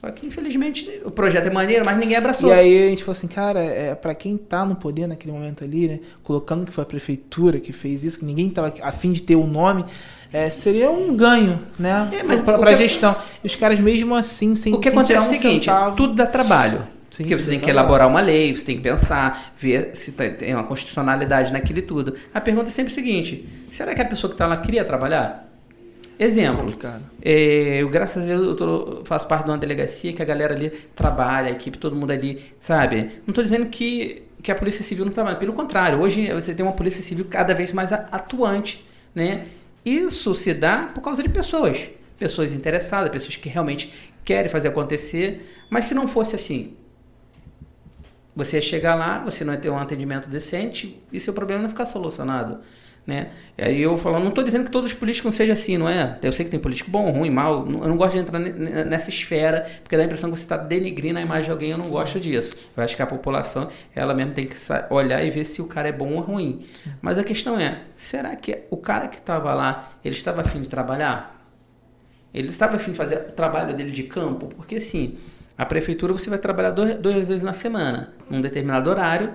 Só 0.00 0.10
que, 0.10 0.26
infelizmente, 0.26 1.00
o 1.04 1.10
projeto 1.10 1.46
é 1.46 1.50
maneiro, 1.50 1.84
mas 1.84 1.96
ninguém 1.96 2.16
abraçou. 2.16 2.48
E 2.48 2.52
aí 2.52 2.86
a 2.86 2.90
gente 2.90 3.04
falou 3.04 3.12
assim, 3.12 3.28
cara, 3.28 3.60
é, 3.62 3.94
para 3.94 4.14
quem 4.14 4.36
tá 4.36 4.64
no 4.64 4.74
poder 4.74 5.06
naquele 5.06 5.32
momento 5.32 5.62
ali, 5.62 5.86
né? 5.86 6.00
Colocando 6.24 6.64
que 6.64 6.72
foi 6.72 6.82
a 6.82 6.86
prefeitura 6.86 7.60
que 7.60 7.72
fez 7.72 8.02
isso, 8.02 8.18
que 8.18 8.24
ninguém 8.24 8.48
tava 8.50 8.72
a 8.82 8.90
fim 8.90 9.12
de 9.12 9.22
ter 9.22 9.36
o 9.36 9.46
nome, 9.46 9.84
é, 10.32 10.48
seria 10.50 10.90
um 10.90 11.14
ganho, 11.14 11.60
né? 11.78 12.08
É, 12.12 12.22
mas 12.22 12.40
pra, 12.40 12.56
o 12.56 12.60
pra 12.60 12.72
que- 12.72 12.78
gestão. 12.88 13.14
E 13.42 13.46
os 13.46 13.54
caras 13.56 13.78
mesmo 13.78 14.14
assim, 14.14 14.54
sem 14.54 14.72
o 14.74 14.78
que 14.78 14.90
sem 14.90 14.98
acontece 14.98 15.18
é 15.20 15.22
o 15.22 15.26
seguinte, 15.28 15.64
centavo. 15.66 15.96
tudo 15.96 16.14
dá 16.14 16.26
trabalho. 16.26 16.78
Sim, 17.10 17.24
Porque 17.24 17.36
você 17.36 17.50
tem 17.50 17.60
que 17.60 17.68
elaborar 17.68 18.08
uma 18.08 18.22
lei, 18.22 18.54
você 18.56 18.64
tem 18.64 18.76
que 18.76 18.82
pensar, 18.82 19.52
ver 19.58 19.90
se 19.92 20.12
tá- 20.12 20.30
tem 20.30 20.54
uma 20.54 20.64
constitucionalidade 20.64 21.52
naquele 21.52 21.82
tudo. 21.82 22.14
A 22.32 22.40
pergunta 22.40 22.68
é 22.68 22.72
sempre 22.72 22.90
o 22.90 22.94
seguinte: 22.94 23.46
será 23.70 23.94
que 23.94 24.00
a 24.00 24.04
pessoa 24.06 24.30
que 24.30 24.34
está 24.34 24.46
lá 24.46 24.56
queria 24.56 24.82
trabalhar? 24.82 25.46
Exemplo, 26.18 26.58
Complicado. 26.60 27.02
É, 27.22 27.78
eu, 27.82 27.88
graças 27.88 28.22
a 28.22 28.26
Deus, 28.26 28.40
eu 28.46 28.56
tô- 28.56 29.02
faço 29.04 29.26
parte 29.26 29.44
de 29.44 29.50
uma 29.50 29.58
delegacia 29.58 30.12
que 30.12 30.22
a 30.22 30.24
galera 30.24 30.54
ali 30.54 30.70
trabalha, 30.94 31.48
a 31.48 31.50
equipe, 31.50 31.76
todo 31.76 31.96
mundo 31.96 32.12
ali, 32.12 32.38
sabe? 32.60 33.10
Não 33.26 33.30
estou 33.32 33.42
dizendo 33.42 33.66
que, 33.66 34.22
que 34.42 34.52
a 34.52 34.54
Polícia 34.54 34.84
Civil 34.84 35.04
não 35.04 35.12
trabalha, 35.12 35.36
pelo 35.36 35.52
contrário, 35.52 35.98
hoje 36.00 36.32
você 36.32 36.54
tem 36.54 36.64
uma 36.64 36.72
Polícia 36.74 37.02
Civil 37.02 37.26
cada 37.28 37.52
vez 37.54 37.72
mais 37.72 37.92
a- 37.92 38.06
atuante, 38.12 38.84
né? 39.14 39.46
Isso 39.84 40.34
se 40.34 40.54
dá 40.54 40.90
por 40.94 41.00
causa 41.00 41.22
de 41.22 41.28
pessoas, 41.28 41.90
pessoas 42.18 42.52
interessadas, 42.52 43.10
pessoas 43.10 43.36
que 43.36 43.48
realmente 43.48 43.92
querem 44.24 44.50
fazer 44.50 44.68
acontecer, 44.68 45.64
mas 45.68 45.86
se 45.86 45.94
não 45.94 46.06
fosse 46.06 46.36
assim, 46.36 46.76
você 48.34 48.56
ia 48.56 48.62
chegar 48.62 48.94
lá, 48.94 49.18
você 49.18 49.44
não 49.44 49.52
ia 49.52 49.58
ter 49.58 49.70
um 49.70 49.78
atendimento 49.78 50.28
decente 50.28 51.02
e 51.12 51.20
seu 51.20 51.34
problema 51.34 51.62
não 51.62 51.68
ia 51.68 51.70
ficar 51.70 51.86
solucionado. 51.86 52.60
Né? 53.04 53.30
E 53.58 53.64
aí 53.64 53.82
eu 53.82 53.98
falo, 53.98 54.20
não 54.20 54.28
estou 54.28 54.44
dizendo 54.44 54.64
que 54.64 54.70
todos 54.70 54.92
os 54.92 54.96
políticos 54.96 55.24
não 55.24 55.32
sejam 55.36 55.54
assim, 55.54 55.76
não 55.76 55.88
é? 55.88 56.18
Eu 56.22 56.32
sei 56.32 56.44
que 56.44 56.52
tem 56.52 56.60
político 56.60 56.88
bom, 56.88 57.10
ruim, 57.10 57.30
mal. 57.30 57.66
Eu 57.68 57.88
não 57.88 57.96
gosto 57.96 58.12
de 58.12 58.18
entrar 58.20 58.38
ne- 58.38 58.50
ne- 58.52 58.84
nessa 58.84 59.10
esfera, 59.10 59.66
porque 59.82 59.96
dá 59.96 60.04
a 60.04 60.06
impressão 60.06 60.30
que 60.30 60.36
você 60.38 60.44
está 60.44 60.56
denigrindo 60.56 61.18
a 61.18 61.22
imagem 61.22 61.46
de 61.46 61.50
alguém. 61.50 61.70
Eu 61.72 61.78
não 61.78 61.86
gosto 61.86 62.20
disso. 62.20 62.52
Eu 62.76 62.82
acho 62.84 62.94
que 62.94 63.02
a 63.02 63.06
população, 63.06 63.68
ela 63.92 64.14
mesmo 64.14 64.34
tem 64.34 64.46
que 64.46 64.54
olhar 64.88 65.20
e 65.24 65.30
ver 65.30 65.44
se 65.44 65.60
o 65.60 65.66
cara 65.66 65.88
é 65.88 65.92
bom 65.92 66.14
ou 66.14 66.20
ruim. 66.20 66.60
Mas 67.00 67.18
a 67.18 67.24
questão 67.24 67.58
é, 67.58 67.80
será 67.96 68.36
que 68.36 68.58
o 68.70 68.76
cara 68.76 69.08
que 69.08 69.16
estava 69.16 69.52
lá, 69.52 69.94
ele 70.04 70.14
estava 70.14 70.42
afim 70.42 70.60
de 70.60 70.68
trabalhar? 70.68 71.44
Ele 72.32 72.50
estava 72.50 72.76
afim 72.76 72.92
de 72.92 72.96
fazer 72.98 73.16
o 73.16 73.32
trabalho 73.32 73.74
dele 73.74 73.90
de 73.90 74.04
campo? 74.04 74.46
Porque 74.56 74.76
assim, 74.76 75.18
a 75.58 75.66
prefeitura 75.66 76.12
você 76.12 76.30
vai 76.30 76.38
trabalhar 76.38 76.70
dois, 76.70 76.94
duas 77.00 77.16
vezes 77.26 77.42
na 77.42 77.52
semana, 77.52 78.14
num 78.30 78.40
determinado 78.40 78.88
horário, 78.88 79.32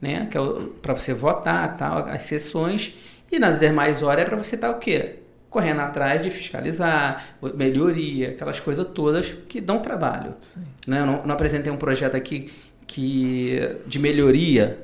né? 0.00 0.26
Que 0.30 0.36
é 0.38 0.40
para 0.82 0.94
você 0.94 1.12
votar, 1.14 1.76
tal, 1.76 2.06
as 2.08 2.22
sessões. 2.24 2.94
E 3.30 3.38
nas 3.38 3.58
demais 3.58 4.02
horas 4.02 4.22
é 4.22 4.24
para 4.24 4.36
você 4.36 4.54
estar 4.54 4.70
o 4.70 4.78
quê? 4.78 5.16
Correndo 5.50 5.80
atrás 5.80 6.20
de 6.22 6.30
fiscalizar, 6.30 7.24
melhoria, 7.54 8.30
aquelas 8.30 8.60
coisas 8.60 8.86
todas 8.94 9.34
que 9.48 9.60
dão 9.60 9.78
trabalho. 9.80 10.34
Né? 10.86 11.00
Eu 11.00 11.06
não, 11.06 11.26
não 11.26 11.34
apresentei 11.34 11.72
um 11.72 11.76
projeto 11.76 12.14
aqui 12.16 12.50
que, 12.86 13.76
de 13.86 13.98
melhoria 13.98 14.78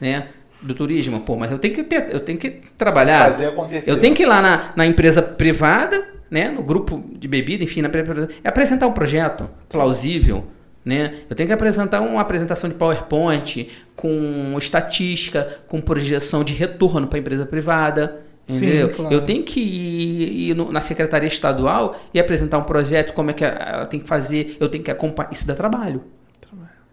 né, 0.00 0.28
do 0.60 0.74
turismo, 0.74 1.20
pô, 1.20 1.36
mas 1.36 1.52
eu 1.52 1.58
tenho 1.58 1.74
que 1.74 1.84
ter, 1.84 2.10
eu 2.12 2.20
tenho 2.20 2.38
que 2.38 2.50
trabalhar. 2.76 3.30
Fazer 3.30 3.46
acontecer. 3.46 3.90
Eu 3.90 4.00
tenho 4.00 4.14
que 4.14 4.24
ir 4.24 4.26
lá 4.26 4.42
na, 4.42 4.72
na 4.76 4.84
empresa 4.86 5.22
privada, 5.22 6.06
né, 6.30 6.50
no 6.50 6.62
grupo 6.62 7.02
de 7.12 7.28
bebida, 7.28 7.62
enfim, 7.64 7.80
na, 7.82 7.88
pre- 7.88 8.02
e 8.44 8.48
apresentar 8.48 8.86
um 8.88 8.92
projeto 8.92 9.48
plausível. 9.70 10.44
Né? 10.86 11.16
Eu 11.28 11.34
tenho 11.34 11.48
que 11.48 11.52
apresentar 11.52 12.00
uma 12.00 12.20
apresentação 12.20 12.70
de 12.70 12.76
PowerPoint 12.76 13.68
com 13.96 14.54
estatística, 14.56 15.58
com 15.66 15.80
projeção 15.80 16.44
de 16.44 16.52
retorno 16.54 17.08
para 17.08 17.18
a 17.18 17.20
empresa 17.20 17.44
privada. 17.44 18.22
Sim, 18.48 18.66
Entendeu? 18.66 18.88
claro. 18.90 19.12
Eu 19.12 19.22
tenho 19.22 19.42
que 19.42 19.58
ir, 19.58 20.50
ir 20.50 20.54
no- 20.54 20.70
na 20.70 20.80
secretaria 20.80 21.26
estadual 21.26 21.96
e 22.14 22.20
apresentar 22.20 22.58
um 22.58 22.62
projeto, 22.62 23.12
como 23.14 23.32
é 23.32 23.34
que 23.34 23.44
ela 23.44 23.84
tem 23.86 23.98
que 23.98 24.06
fazer, 24.06 24.56
eu 24.60 24.68
tenho 24.68 24.84
que 24.84 24.90
acompanhar. 24.90 25.32
Isso 25.32 25.44
dá 25.44 25.56
trabalho. 25.56 26.04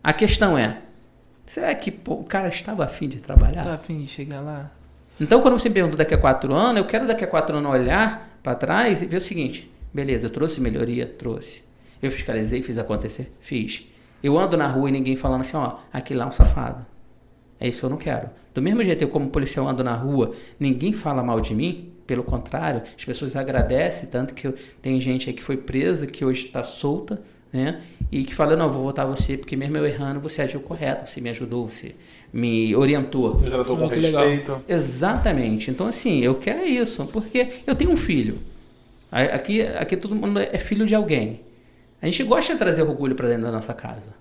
A 0.03 0.11
questão 0.11 0.57
é, 0.57 0.80
será 1.45 1.74
que 1.76 1.91
pô, 1.91 2.15
o 2.15 2.24
cara 2.24 2.48
estava 2.49 2.84
afim 2.84 3.07
de 3.07 3.18
trabalhar? 3.20 3.64
Tá 3.64 3.74
afim 3.76 3.99
de 4.02 4.07
chegar 4.07 4.41
lá? 4.41 4.72
Então, 5.22 5.40
quando 5.41 5.60
você 5.60 5.70
me 5.70 5.76
pergunta 5.76 5.95
daqui 5.98 6.15
a 6.15 6.18
quatro 6.18 6.52
anos, 6.53 6.82
eu 6.82 6.88
quero 6.88 7.06
daqui 7.06 7.24
a 7.24 7.28
quatro 7.28 7.56
anos 7.56 7.72
olhar 7.72 8.38
para 8.41 8.56
trás 8.56 9.03
e 9.03 9.06
ver 9.06 9.18
o 9.18 9.22
seguinte: 9.22 9.72
beleza, 9.94 10.26
eu 10.26 10.32
trouxe 10.32 10.60
melhoria? 10.60 11.06
Trouxe. 11.06 11.62
Eu 12.04 12.12
fiscalizei, 12.12 12.62
fiz 12.62 12.78
acontecer? 12.78 13.32
Fiz. 13.40 13.84
Eu 14.22 14.38
ando 14.38 14.58
na 14.58 14.68
rua 14.68 14.90
e 14.90 14.92
ninguém 14.92 15.16
falando 15.16 15.42
assim: 15.42 15.58
ó, 15.58 15.78
aquele 15.92 16.20
lá 16.20 16.26
é 16.26 16.28
um 16.28 16.32
safado. 16.32 16.86
É 17.60 17.68
isso 17.68 17.80
que 17.80 17.86
eu 17.86 17.90
não 17.90 17.98
quero. 17.98 18.30
Do 18.54 18.62
mesmo 18.62 18.84
jeito, 18.84 19.02
eu, 19.02 19.08
como 19.08 19.30
policial, 19.30 19.68
ando 19.68 19.84
na 19.84 19.96
rua, 19.96 20.34
ninguém 20.60 20.92
fala 20.94 21.24
mal 21.24 21.40
de 21.40 21.56
mim. 21.56 21.90
Pelo 22.06 22.22
contrário, 22.24 22.82
as 22.98 23.06
pessoas 23.06 23.34
agradecem, 23.38 24.10
tanto 24.10 24.34
que 24.34 24.46
eu, 24.46 24.54
tem 24.82 25.00
gente 25.00 25.30
aí 25.30 25.34
que 25.34 25.42
foi 25.42 25.56
presa, 25.56 26.06
que 26.06 26.26
hoje 26.26 26.48
está 26.48 26.62
solta, 26.62 27.22
né? 27.52 27.80
E 28.12 28.26
que 28.26 28.36
fala, 28.36 28.58
não, 28.58 28.70
vou 28.70 28.84
votar 28.84 29.08
você, 29.08 29.38
porque 29.38 29.56
mesmo 29.56 29.78
eu 29.78 29.86
errando, 29.88 30.20
você 30.20 30.42
agiu 30.42 30.60
correto, 30.60 31.10
você 31.10 31.22
me 31.22 31.30
ajudou, 31.30 31.70
você 31.70 31.96
me 32.34 32.76
orientou. 32.76 33.40
Me 33.40 33.50
tratou 33.50 33.78
com 33.78 33.86
Oh, 33.86 33.90
que 33.90 33.96
legal. 33.96 34.28
respeito. 34.28 34.62
Exatamente. 34.68 35.72
Então, 35.72 35.88
assim, 35.88 36.20
eu 36.20 36.36
quero 36.36 36.60
é 36.60 36.66
isso, 36.66 37.06
porque 37.06 37.48
eu 37.66 37.74
tenho 37.74 37.92
um 37.92 37.98
filho. 37.98 38.40
Aqui, 39.10 39.62
aqui 39.62 39.96
todo 39.96 40.14
mundo 40.14 40.40
é 40.40 40.58
filho 40.58 40.86
de 40.86 40.94
alguém. 40.94 41.40
A 42.04 42.06
gente 42.06 42.24
gosta 42.24 42.54
de 42.54 42.60
trazer 42.60 42.82
orgulho 42.84 43.16
pra 43.16 43.28
dentro 43.28 43.44
da 43.44 43.52
nossa 43.52 43.74
casa. 43.74 44.14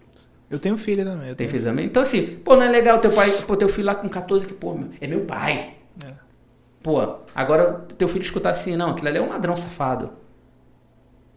Eu 0.48 0.58
tenho 0.58 0.78
filho 0.78 1.04
também. 1.04 1.28
Eu 1.30 1.34
Tem 1.34 1.48
tenho 1.48 1.50
filho 1.50 1.64
também? 1.64 1.86
Então, 1.86 2.02
assim, 2.02 2.36
pô, 2.44 2.54
não 2.54 2.62
é 2.62 2.68
legal 2.70 2.98
teu 3.00 3.10
pai, 3.10 3.30
pô, 3.46 3.56
teu 3.56 3.68
filho 3.68 3.86
lá 3.88 3.94
com 3.94 4.08
14, 4.08 4.46
que, 4.46 4.54
pô, 4.54 4.74
meu- 4.74 4.90
é 5.00 5.06
meu 5.06 5.22
pai. 5.24 5.74
É. 6.06 6.12
Pô, 6.82 7.00
agora 7.34 7.84
teu 7.98 8.08
filho 8.08 8.22
escutar 8.22 8.50
assim, 8.50 8.76
não, 8.76 8.90
aquilo 8.90 9.08
ali 9.08 9.18
é 9.18 9.20
um 9.22 9.28
ladrão 9.28 9.56
safado. 9.56 10.10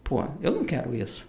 Pô, 0.04 0.24
eu 0.40 0.52
não 0.52 0.64
quero 0.64 0.94
isso. 0.94 1.26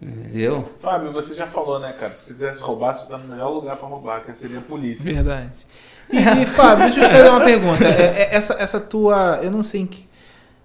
Entendeu? 0.00 0.62
Fábio, 0.80 1.12
você 1.12 1.34
já 1.34 1.46
falou, 1.46 1.80
né, 1.80 1.92
cara? 1.94 2.12
Se 2.12 2.26
você 2.26 2.32
quisesse 2.34 2.60
roubar, 2.62 2.92
você 2.92 3.08
tá 3.10 3.18
no 3.18 3.26
melhor 3.28 3.50
lugar 3.50 3.76
pra 3.76 3.88
roubar, 3.88 4.24
que 4.24 4.32
seria 4.32 4.58
a 4.58 4.62
polícia. 4.62 5.12
Verdade. 5.12 5.66
E, 6.12 6.16
e, 6.42 6.46
Fábio, 6.46 6.84
deixa 6.84 7.00
eu 7.00 7.08
te 7.08 7.12
fazer 7.12 7.28
uma 7.28 7.40
pergunta. 7.44 7.84
É- 7.84 8.22
é- 8.22 8.34
essa, 8.34 8.54
essa 8.62 8.80
tua. 8.80 9.40
Eu 9.42 9.50
não 9.50 9.62
sei 9.62 9.80
em 9.80 9.86
que. 9.86 10.08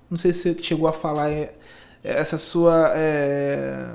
Não 0.10 0.18
sei 0.18 0.32
se 0.34 0.54
você 0.54 0.62
chegou 0.64 0.88
a 0.88 0.94
falar. 0.94 1.32
é- 1.32 1.42
é 1.42 1.54
essa 2.10 2.38
sua 2.38 2.92
é, 2.96 3.86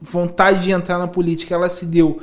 vontade 0.00 0.62
de 0.62 0.70
entrar 0.70 0.98
na 0.98 1.08
política, 1.08 1.54
ela 1.54 1.68
se 1.68 1.86
deu. 1.86 2.20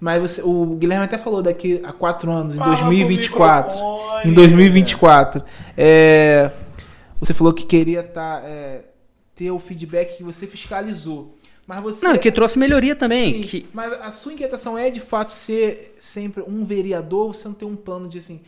Mas 0.00 0.20
você, 0.20 0.42
o 0.42 0.66
Guilherme 0.76 1.04
até 1.04 1.16
falou 1.16 1.42
daqui 1.42 1.80
a 1.84 1.92
quatro 1.92 2.30
anos, 2.32 2.54
em 2.54 2.58
Fala 2.58 2.70
2024. 2.70 3.78
pro 3.78 3.92
microfone. 3.92 4.30
Em 4.30 4.34
2024. 4.34 5.44
É, 5.76 6.50
você 7.20 7.32
falou 7.32 7.52
que 7.52 7.64
queria 7.64 8.02
tá, 8.02 8.42
é, 8.44 8.84
ter 9.34 9.50
o 9.52 9.58
feedback 9.60 10.16
que 10.16 10.24
você 10.24 10.46
fiscalizou. 10.46 11.36
Mas 11.66 11.80
você. 11.80 12.04
Não, 12.06 12.18
que 12.18 12.32
trouxe 12.32 12.58
melhoria 12.58 12.96
também. 12.96 13.34
Sim, 13.34 13.40
que- 13.48 13.66
Mas 13.72 13.92
a 13.92 14.10
sua 14.10 14.32
inquietação 14.32 14.76
é 14.76 14.90
de 14.90 14.98
fato 15.00 15.30
ser 15.30 15.94
sempre 15.96 16.42
um 16.42 16.64
vereador, 16.64 17.32
você 17.32 17.46
não 17.46 17.54
tem 17.54 17.68
um 17.68 17.76
plano 17.76 18.08
de 18.08 18.18
assim. 18.18 18.40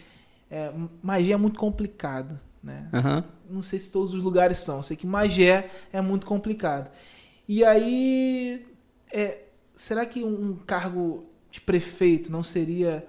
É, 0.50 0.70
Magé 1.00 1.32
é 1.32 1.36
muito 1.36 1.58
complicado, 1.58 2.38
né? 2.62 2.88
Aham. 2.92 3.24
Não 3.48 3.62
sei 3.62 3.78
se 3.78 3.90
todos 3.90 4.14
os 4.14 4.22
lugares 4.22 4.58
são, 4.58 4.82
sei 4.82 4.96
que 4.96 5.06
Magé 5.06 5.68
é 5.92 6.00
muito 6.00 6.26
complicado. 6.26 6.90
E 7.48 7.64
aí. 7.64 8.64
é, 9.12 9.38
será 9.74 10.06
que 10.06 10.22
um 10.24 10.56
cargo 10.66 11.26
de 11.50 11.60
prefeito 11.60 12.30
não 12.32 12.42
seria 12.42 13.04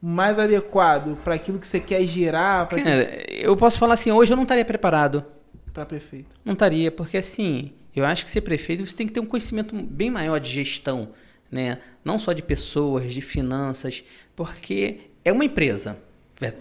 mais 0.00 0.38
adequado 0.38 1.16
para 1.24 1.34
aquilo 1.34 1.58
que 1.58 1.66
você 1.66 1.80
quer 1.80 2.02
gerar 2.04 2.66
para 2.68 2.82
Cara, 2.82 3.32
eu 3.32 3.56
posso 3.56 3.78
falar 3.78 3.94
assim, 3.94 4.12
hoje 4.12 4.32
eu 4.32 4.36
não 4.36 4.44
estaria 4.44 4.64
preparado. 4.64 5.24
para 5.72 5.84
prefeito? 5.86 6.36
Não 6.44 6.52
estaria, 6.52 6.90
porque 6.92 7.16
assim, 7.16 7.72
eu 7.94 8.04
acho 8.04 8.24
que 8.24 8.30
ser 8.30 8.42
prefeito 8.42 8.86
você 8.86 8.96
tem 8.96 9.06
que 9.06 9.12
ter 9.12 9.20
um 9.20 9.26
conhecimento 9.26 9.74
bem 9.74 10.10
maior 10.10 10.38
de 10.38 10.50
gestão, 10.50 11.10
né? 11.50 11.78
Não 12.04 12.18
só 12.18 12.32
de 12.32 12.42
pessoas, 12.42 13.12
de 13.12 13.20
finanças, 13.20 14.04
porque 14.36 15.00
é 15.24 15.32
uma 15.32 15.44
empresa. 15.44 15.98
Ver- 16.40 16.54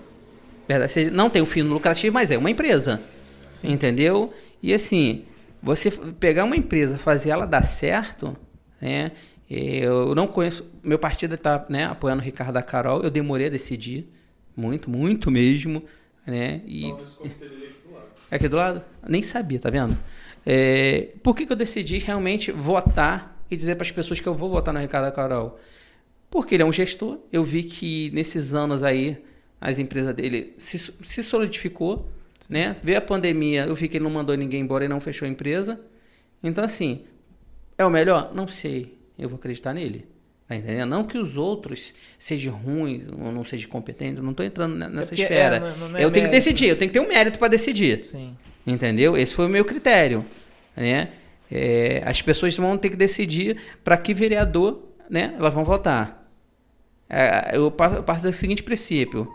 Verdade, 0.68 1.12
não 1.12 1.30
tem 1.30 1.42
um 1.42 1.46
fim 1.46 1.62
lucrativo, 1.62 2.14
mas 2.14 2.30
é 2.32 2.38
uma 2.38 2.50
empresa. 2.52 3.00
Entendeu? 3.66 4.34
E 4.62 4.74
assim, 4.74 5.26
você 5.62 5.92
pegar 5.92 6.44
uma 6.44 6.56
empresa, 6.56 6.98
fazer 6.98 7.30
ela 7.30 7.46
dar 7.46 7.64
certo, 7.64 8.36
né? 8.82 9.12
Eu 9.50 10.14
não 10.14 10.28
conheço. 10.28 10.70
Meu 10.84 11.00
partido 11.00 11.36
está 11.36 11.66
né, 11.70 11.86
apoiando 11.86 12.22
o 12.22 12.26
Ricardo 12.26 12.54
da 12.54 12.62
Carol. 12.62 13.02
Eu 13.02 13.10
demorei 13.10 13.48
a 13.48 13.50
decidir. 13.50 14.12
Muito, 14.56 14.90
muito 14.90 15.32
mesmo. 15.32 15.84
Né? 16.26 16.62
E, 16.66 16.94
é 18.30 18.36
aqui 18.36 18.48
do 18.50 18.58
lado? 18.58 18.82
Nem 19.08 19.24
sabia, 19.24 19.60
tá 19.60 19.70
vendo? 19.70 19.98
É, 20.46 21.10
por 21.24 21.36
que, 21.36 21.46
que 21.46 21.52
eu 21.52 21.58
decidi 21.58 21.98
realmente 21.98 22.52
votar 22.52 23.42
e 23.50 23.56
dizer 23.56 23.76
para 23.76 23.86
as 23.86 23.92
pessoas 23.92 24.20
que 24.20 24.28
eu 24.28 24.36
vou 24.36 24.50
votar 24.50 24.74
no 24.74 24.80
Ricardo 24.80 25.14
Carol? 25.14 25.58
Porque 26.30 26.56
ele 26.56 26.64
é 26.64 26.66
um 26.66 26.74
gestor. 26.74 27.20
Eu 27.32 27.44
vi 27.44 27.64
que 27.64 28.12
nesses 28.12 28.54
anos 28.54 28.84
aí 28.84 29.18
as 29.62 29.80
empresas 29.80 30.14
dele 30.14 30.54
se, 30.58 30.78
se 30.78 31.24
solidificou, 31.24 32.12
né? 32.50 32.76
Veio 32.84 32.98
a 32.98 33.02
pandemia, 33.02 33.66
eu 33.66 33.76
vi 33.76 33.88
que 33.88 33.98
ele 33.98 34.04
não 34.04 34.12
mandou 34.12 34.36
ninguém 34.36 34.62
embora 34.62 34.86
e 34.86 34.88
não 34.88 35.00
fechou 35.00 35.26
a 35.26 35.30
empresa. 35.30 35.80
Então, 36.44 36.64
assim, 36.64 37.04
é 37.78 37.86
o 37.86 37.90
melhor? 37.90 38.32
Não 38.34 38.48
sei. 38.48 38.98
Eu 39.18 39.30
vou 39.30 39.38
acreditar 39.38 39.74
nele. 39.74 40.06
Tá 40.48 40.56
entendendo? 40.56 40.90
Não 40.90 41.04
que 41.04 41.18
os 41.18 41.36
outros 41.36 41.94
sejam 42.18 42.54
ruins 42.54 43.04
ou 43.12 43.32
não 43.34 43.44
sejam 43.44 43.70
competentes. 43.70 44.18
eu 44.18 44.24
Não 44.24 44.32
estou 44.32 44.46
entrando 44.46 44.76
ne- 44.76 44.88
nessa 44.88 45.10
porque, 45.10 45.24
é, 45.24 45.26
esfera. 45.26 45.60
não- 45.60 45.90
não 45.90 45.98
é 45.98 46.04
eu 46.06 46.10
tenho 46.12 46.26
que 46.28 46.32
decidir. 46.32 46.68
Eu 46.70 46.78
tenho 46.78 46.90
que 46.90 46.98
ter 46.98 47.04
um 47.06 47.08
mérito 47.10 47.38
para 47.38 47.50
decidir. 47.50 48.04
Sim. 48.06 48.34
Entendeu? 48.66 49.18
Esse 49.18 49.34
foi 49.36 49.46
o 49.46 49.50
meu 49.50 49.66
critério. 49.66 50.26
Né? 50.76 51.10
É, 51.52 52.02
as 52.06 52.22
pessoas 52.22 52.56
vão 52.56 52.78
ter 52.78 52.90
que 52.92 52.96
decidir 52.96 53.58
para 53.84 53.98
que 53.98 54.14
vereador 54.14 54.84
né, 55.10 55.34
elas 55.38 55.54
vão 55.54 55.66
votar. 55.66 56.26
É, 57.10 57.52
eu 57.58 57.72
parto 57.72 58.22
do 58.22 58.32
seguinte 58.34 58.64
princípio: 58.64 59.28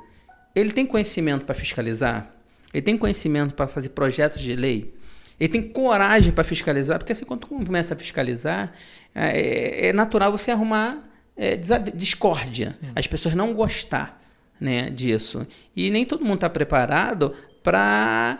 ele 0.55 0.73
tem 0.73 0.87
conhecimento 0.87 1.45
para 1.45 1.55
fiscalizar? 1.55 2.35
Ele 2.73 2.83
tem 2.83 2.97
conhecimento 2.97 3.55
para 3.55 3.67
fazer 3.67 3.91
projetos 3.91 4.41
de 4.41 4.55
lei? 4.57 4.95
Ele 5.39 5.49
tem 5.49 5.63
coragem 5.63 6.33
para 6.33 6.45
fiscalizar? 6.45 6.99
Porque 6.99 7.13
assim, 7.13 7.25
quando 7.25 7.47
começa 7.47 7.95
a 7.95 7.97
fiscalizar, 7.97 8.73
é, 9.15 9.89
é 9.89 9.93
natural 9.93 10.33
você 10.33 10.51
arrumar 10.51 11.09
é, 11.37 11.57
discórdia. 11.95 12.71
Sim. 12.71 12.89
As 12.95 13.07
pessoas 13.07 13.35
não 13.35 13.53
gostar 13.53 14.23
né, 14.61 14.91
disso. 14.91 15.47
E 15.75 15.91
nem 15.91 16.05
todo 16.05 16.25
mundo 16.25 16.37
está 16.37 16.51
preparado 16.51 17.35
para 17.63 18.39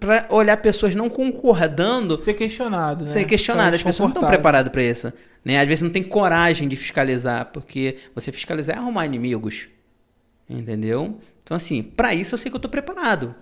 para 0.00 0.26
olhar 0.30 0.56
pessoas 0.56 0.96
não 0.96 1.08
concordando 1.08 2.16
Ser 2.16 2.34
questionado, 2.34 3.04
né? 3.04 3.10
ser 3.10 3.24
questionado. 3.24 3.76
As 3.76 3.82
pessoas 3.82 4.08
não 4.08 4.14
estão 4.16 4.28
preparadas 4.28 4.72
para 4.72 4.82
isso. 4.82 5.12
Né? 5.44 5.60
Às 5.60 5.68
vezes 5.68 5.80
não 5.80 5.90
tem 5.90 6.02
coragem 6.02 6.66
de 6.66 6.76
fiscalizar, 6.76 7.46
porque 7.52 7.96
você 8.12 8.32
fiscalizar 8.32 8.76
é 8.76 8.78
arrumar 8.80 9.06
inimigos. 9.06 9.68
Entendeu? 10.48 11.20
Então, 11.42 11.56
assim, 11.56 11.82
para 11.82 12.14
isso 12.14 12.34
eu 12.34 12.38
sei 12.38 12.50
que 12.50 12.54
eu 12.54 12.58
estou 12.58 12.70
preparado. 12.70 13.34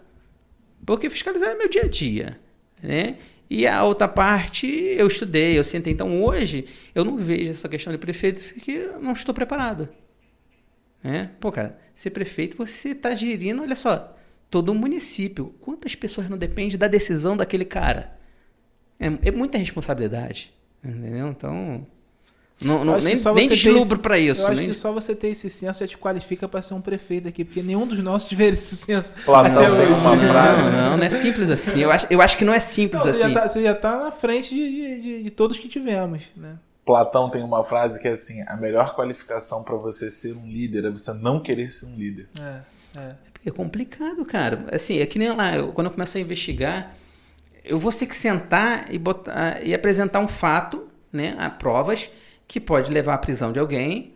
Porque 0.84 1.10
fiscalizar 1.10 1.50
é 1.50 1.54
meu 1.54 1.68
dia 1.68 1.82
a 1.82 1.88
dia. 1.88 2.40
Né? 2.82 3.16
E 3.50 3.66
a 3.66 3.82
outra 3.84 4.08
parte 4.08 4.66
eu 4.66 5.06
estudei, 5.06 5.58
eu 5.58 5.64
sentei. 5.64 5.92
Então, 5.92 6.22
hoje, 6.22 6.66
eu 6.94 7.04
não 7.04 7.16
vejo 7.16 7.50
essa 7.50 7.68
questão 7.68 7.92
de 7.92 7.98
prefeito 7.98 8.42
porque 8.54 8.72
eu 8.72 9.00
não 9.00 9.12
estou 9.12 9.34
preparado. 9.34 9.88
Né? 11.02 11.30
Pô, 11.40 11.50
cara, 11.52 11.78
ser 11.94 12.10
prefeito, 12.10 12.56
você 12.56 12.90
está 12.90 13.14
gerindo, 13.14 13.62
olha 13.62 13.76
só, 13.76 14.16
todo 14.50 14.72
um 14.72 14.74
município. 14.74 15.54
Quantas 15.60 15.94
pessoas 15.94 16.28
não 16.28 16.38
dependem 16.38 16.78
da 16.78 16.88
decisão 16.88 17.36
daquele 17.36 17.64
cara? 17.64 18.18
É, 18.98 19.06
é 19.28 19.30
muita 19.30 19.58
responsabilidade. 19.58 20.52
Entendeu? 20.82 21.28
Então. 21.28 21.86
Não, 22.60 22.84
não, 22.84 22.98
nem 22.98 23.14
só 23.14 23.32
nem 23.32 23.46
esse- 23.46 23.96
para 23.98 24.18
isso. 24.18 24.42
Eu 24.42 24.46
acho 24.48 24.56
nem- 24.60 24.68
que 24.68 24.74
só 24.74 24.92
você 24.92 25.14
ter 25.14 25.28
esse 25.28 25.48
senso 25.48 25.78
já 25.80 25.86
te 25.86 25.96
qualifica 25.96 26.48
para 26.48 26.60
ser 26.60 26.74
um 26.74 26.80
prefeito 26.80 27.28
aqui, 27.28 27.44
porque 27.44 27.62
nenhum 27.62 27.86
dos 27.86 27.98
nossos 28.00 28.28
tiver 28.28 28.48
esse 28.54 28.74
senso. 28.76 29.12
Platão 29.24 29.62
até 29.62 29.76
tem 29.84 29.94
uma 29.94 30.16
Não, 30.16 30.28
frase. 30.28 30.70
não, 30.72 30.96
não 30.96 31.04
é 31.04 31.10
simples 31.10 31.50
assim. 31.50 31.80
Eu 31.80 31.90
acho, 31.92 32.06
eu 32.10 32.20
acho 32.20 32.36
que 32.36 32.44
não 32.44 32.52
é 32.52 32.58
simples 32.60 33.04
Não, 33.04 33.10
você, 33.12 33.22
assim. 33.22 33.32
já 33.32 33.40
tá, 33.40 33.48
você 33.48 33.62
já 33.62 33.74
tá 33.74 33.98
na 34.04 34.10
frente 34.10 34.52
de, 34.54 34.68
de- 34.70 35.00
de- 35.00 35.22
de 35.24 35.30
todos 35.30 35.56
que 35.56 35.68
tivemos, 35.68 36.22
né? 36.36 36.56
Platão 36.84 37.28
tem 37.30 37.42
uma 37.44 37.62
frase 37.62 38.00
que 38.00 38.08
é 38.08 38.12
assim: 38.12 38.42
a 38.48 38.56
melhor 38.56 38.96
qualificação 38.96 39.62
para 39.62 39.76
você 39.76 40.10
ser 40.10 40.32
um 40.34 40.46
líder 40.48 40.84
é 40.86 40.90
você 40.90 41.12
não 41.12 41.38
querer 41.38 41.70
ser 41.70 41.86
um 41.86 41.94
líder. 41.96 42.28
É, 42.40 42.98
é. 42.98 43.12
É 43.46 43.50
complicado, 43.52 44.24
cara. 44.24 44.64
Assim, 44.72 44.98
é 44.98 45.06
que 45.06 45.16
nem 45.18 45.30
lá, 45.30 45.54
eu- 45.54 45.72
quando 45.72 45.86
eu 45.86 45.92
começo 45.92 46.18
a 46.18 46.20
investigar, 46.20 46.92
eu 47.64 47.78
vou 47.78 47.92
ter 47.92 48.06
que 48.06 48.16
sentar 48.16 48.86
e, 48.92 48.98
botar, 48.98 49.64
e 49.64 49.72
apresentar 49.72 50.18
um 50.18 50.26
fato, 50.28 50.88
né, 51.12 51.36
a 51.38 51.48
provas, 51.48 52.10
que 52.48 52.58
pode 52.58 52.90
levar 52.90 53.14
à 53.14 53.18
prisão 53.18 53.52
de 53.52 53.58
alguém 53.60 54.14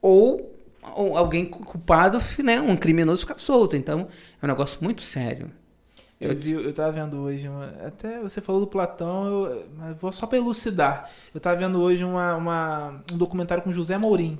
ou, 0.00 0.54
ou 0.94 1.16
alguém 1.16 1.44
culpado, 1.46 2.20
né, 2.44 2.60
um 2.60 2.76
criminoso 2.76 3.20
ficar 3.22 3.38
solto. 3.38 3.74
Então, 3.76 4.08
é 4.40 4.44
um 4.46 4.48
negócio 4.48 4.78
muito 4.80 5.02
sério. 5.02 5.50
Eu, 6.20 6.36
vi, 6.36 6.52
eu 6.52 6.72
tava 6.74 6.92
vendo 6.92 7.16
hoje, 7.18 7.48
uma- 7.48 7.72
até 7.86 8.20
você 8.20 8.42
falou 8.42 8.60
do 8.60 8.66
Platão, 8.66 9.24
eu, 9.26 9.66
mas 9.78 9.96
vou 9.98 10.12
só 10.12 10.26
para 10.26 10.36
elucidar. 10.36 11.10
Eu 11.34 11.40
tava 11.40 11.56
vendo 11.56 11.80
hoje 11.80 12.04
uma, 12.04 12.36
uma- 12.36 13.02
um 13.10 13.16
documentário 13.16 13.64
com 13.64 13.72
José 13.72 13.96
Mourim. 13.96 14.38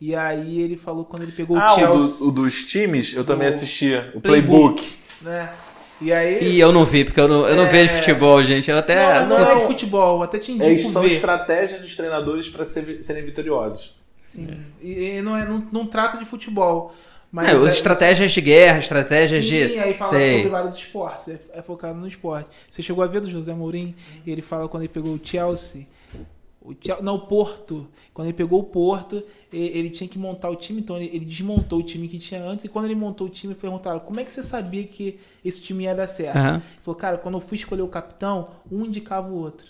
E 0.00 0.14
aí 0.16 0.60
ele 0.60 0.76
falou 0.78 1.04
quando 1.04 1.22
ele 1.24 1.32
pegou 1.32 1.58
Ah, 1.58 1.72
o 1.72 1.74
o, 1.74 1.78
Chelsea, 1.78 2.18
do- 2.20 2.28
o 2.28 2.32
dos 2.32 2.64
times, 2.64 3.12
eu 3.12 3.22
também 3.22 3.48
O 3.48 3.50
assistia. 3.50 4.10
O 4.14 4.20
Playbook. 4.20 4.80
Playbook. 4.82 4.98
né? 5.20 5.54
E 6.04 6.12
aí 6.12 6.52
E 6.52 6.60
eu 6.60 6.70
não 6.72 6.84
vi, 6.84 7.04
porque 7.04 7.18
eu 7.18 7.26
não, 7.26 7.46
eu 7.48 7.56
não 7.56 7.64
É. 7.64 7.68
vejo 7.68 7.94
futebol, 7.94 8.42
gente. 8.44 8.70
Eu 8.70 8.76
até. 8.78 9.20
não, 9.20 9.28
não 9.30 9.38
não. 9.40 9.50
é 9.52 9.58
de 9.58 9.64
futebol, 9.66 10.22
até 10.22 10.38
te 10.38 10.52
É, 10.52 10.54
indico 10.54 10.92
são 10.92 11.02
ver. 11.02 11.12
estratégias 11.12 11.80
dos 11.80 11.96
treinadores 11.96 12.48
para 12.48 12.64
serem 12.64 13.24
vitoriosos. 13.24 13.94
Sim. 14.20 14.48
E, 14.82 15.16
e 15.18 15.22
não, 15.22 15.36
é, 15.36 15.44
não, 15.44 15.66
não 15.72 15.86
trata 15.86 16.16
de 16.18 16.24
futebol. 16.24 16.94
Mas 17.32 17.48
É, 17.48 17.50
é- 17.52 17.54
as 17.54 17.74
estratégias 17.74 18.30
de 18.30 18.40
guerra, 18.40 18.78
estratégias 18.78 19.44
Sim, 19.44 19.50
de. 19.68 19.78
aí 19.78 19.94
fala 19.94 20.10
Sei. 20.12 20.36
sobre 20.36 20.48
vários 20.50 20.74
esportes, 20.74 21.28
é, 21.28 21.38
é 21.54 21.62
focado 21.62 21.98
no 21.98 22.06
esporte. 22.06 22.46
Você 22.68 22.80
chegou 22.82 23.02
a 23.02 23.06
ver 23.08 23.20
do 23.20 23.28
José 23.28 23.52
Mourinho? 23.52 23.92
E 24.24 24.30
ele 24.30 24.40
fala 24.42 24.68
quando 24.68 24.84
ele 24.84 24.88
pegou 24.92 25.12
o 25.14 25.20
Chelsea, 25.22 25.86
o 26.64 26.74
não, 27.02 27.16
o 27.16 27.20
Porto. 27.26 27.86
Quando 28.14 28.28
ele 28.28 28.36
pegou 28.36 28.60
o 28.60 28.64
Porto, 28.64 29.22
ele, 29.52 29.90
tinha 29.90 30.08
que 30.08 30.18
montar 30.18 30.48
o 30.48 30.56
time, 30.56 30.80
então 30.80 30.96
ele, 30.96 31.10
ele 31.14 31.24
desmontou 31.26 31.80
o 31.80 31.82
time 31.82 32.08
que 32.08 32.18
tinha 32.18 32.42
antes. 32.42 32.64
E 32.64 32.68
quando 32.68 32.86
ele 32.86 32.94
montou 32.94 33.26
o 33.26 33.30
time, 33.30 33.54
perguntaram: 33.54 34.00
como 34.00 34.18
é 34.18 34.24
que 34.24 34.32
você 34.32 34.42
sabia 34.42 34.82
que 34.84 35.18
esse 35.44 35.60
time 35.60 35.84
ia 35.84 35.94
dar 35.94 36.06
certo? 36.06 36.36
Aham. 36.36 36.54
Ele 36.56 36.62
falou: 36.82 36.98
cara, 36.98 37.18
quando 37.18 37.34
eu 37.36 37.40
fui 37.40 37.56
escolher 37.56 37.82
o 37.82 37.88
capitão, 37.88 38.48
um 38.72 38.84
indicava 38.86 39.28
o 39.28 39.34
outro. 39.36 39.66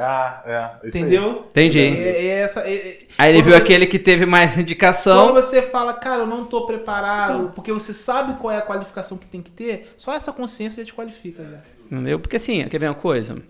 Ah, 0.00 0.42
é. 0.82 0.86
isso 0.86 0.96
aí. 0.96 1.02
Entendeu? 1.02 1.46
Entendi. 1.50 1.80
É, 1.80 2.26
é 2.26 2.26
essa, 2.42 2.60
é- 2.60 2.72
é- 2.76 2.98
Aí 3.18 3.30
ele 3.30 3.38
quando 3.38 3.44
viu 3.46 3.54
você- 3.54 3.62
aquele 3.62 3.86
que 3.86 3.98
teve 3.98 4.24
mais 4.24 4.50
Quando 4.52 4.60
indicação. 4.60 5.32
você 5.32 5.60
fala, 5.62 5.92
cara, 5.94 6.20
eu 6.22 6.26
não 6.26 6.44
tô 6.44 6.66
preparado, 6.66 7.32
Então. 7.40 7.50
porque 7.50 7.72
você 7.72 7.92
sabe 7.92 8.38
qual 8.38 8.52
é 8.52 8.58
a 8.58 8.62
qualificação 8.62 9.18
que 9.18 9.26
tem 9.26 9.42
que 9.42 9.50
ter, 9.50 9.92
só 9.96 10.14
essa 10.14 10.32
consciência 10.32 10.84
já 10.84 10.86
te 10.86 10.94
qualifica. 10.94 11.42
Já. 11.42 11.58
Entendeu? 11.90 12.20
Porque 12.20 12.36
assim, 12.36 12.68
quer 12.68 12.78
ver 12.78 12.86
uma 12.86 12.94
coisa? 12.94 13.42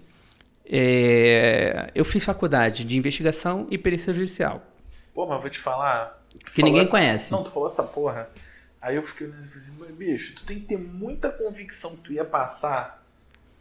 É, 0.71 1.91
eu 1.95 2.05
fiz 2.05 2.25
faculdade 2.25 2.85
de 2.85 2.97
investigação 2.97 3.67
e 3.71 3.79
perícia 3.79 4.13
judicial. 4.13 4.63
Pô, 5.15 5.27
mas 5.27 5.41
vou 5.41 5.49
te 5.51 5.59
falar. 5.59 6.19
tu 6.45 6.53
Que 6.53 6.63
ninguém 6.63 6.83
essa- 6.83 6.91
conhece. 6.91 7.33
Não, 7.33 7.43
tu 7.43 7.51
falou 7.51 7.69
essa 7.69 7.83
porra. 7.83 8.29
Aí 8.81 8.95
eu 8.97 9.03
fiquei 9.03 9.27
olhando 9.27 9.41
e 9.45 9.49
falei 9.49 9.63
assim, 9.63 9.73
"Mas, 9.79 9.91
bicho, 9.91 10.35
tu 10.37 10.45
tem 10.45 10.61
que 10.61 10.67
ter 10.67 10.79
muita 10.79 11.31
convicção 11.31 11.93
que 11.97 12.03
tu 12.03 12.13
ia 12.13 12.25
passar 12.25 13.03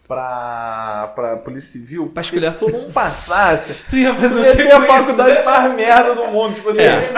pra, 0.08 1.12
pra 1.16 1.38
Polícia 1.38 1.80
Civil. 1.80 2.10
Pra 2.10 2.22
escolher. 2.22 2.52
se 2.52 2.60
tu 2.60 2.70
não 2.72 2.92
passasse, 2.94 3.74
Tu 3.90 3.98
ia 3.98 4.14
tu 4.14 4.22
fazer 4.22 4.40
ia 4.42 4.52
o 4.52 4.56
quê 4.56 4.64
ter 4.64 4.72
a 4.72 4.82
faculdade 4.86 5.32
né? 5.34 5.44
mais 5.44 5.74
merda 5.76 6.16
do 6.16 6.28
mundo. 6.28 6.56
Tipo 6.56 6.70
assim, 6.70 6.82
É. 6.82 7.12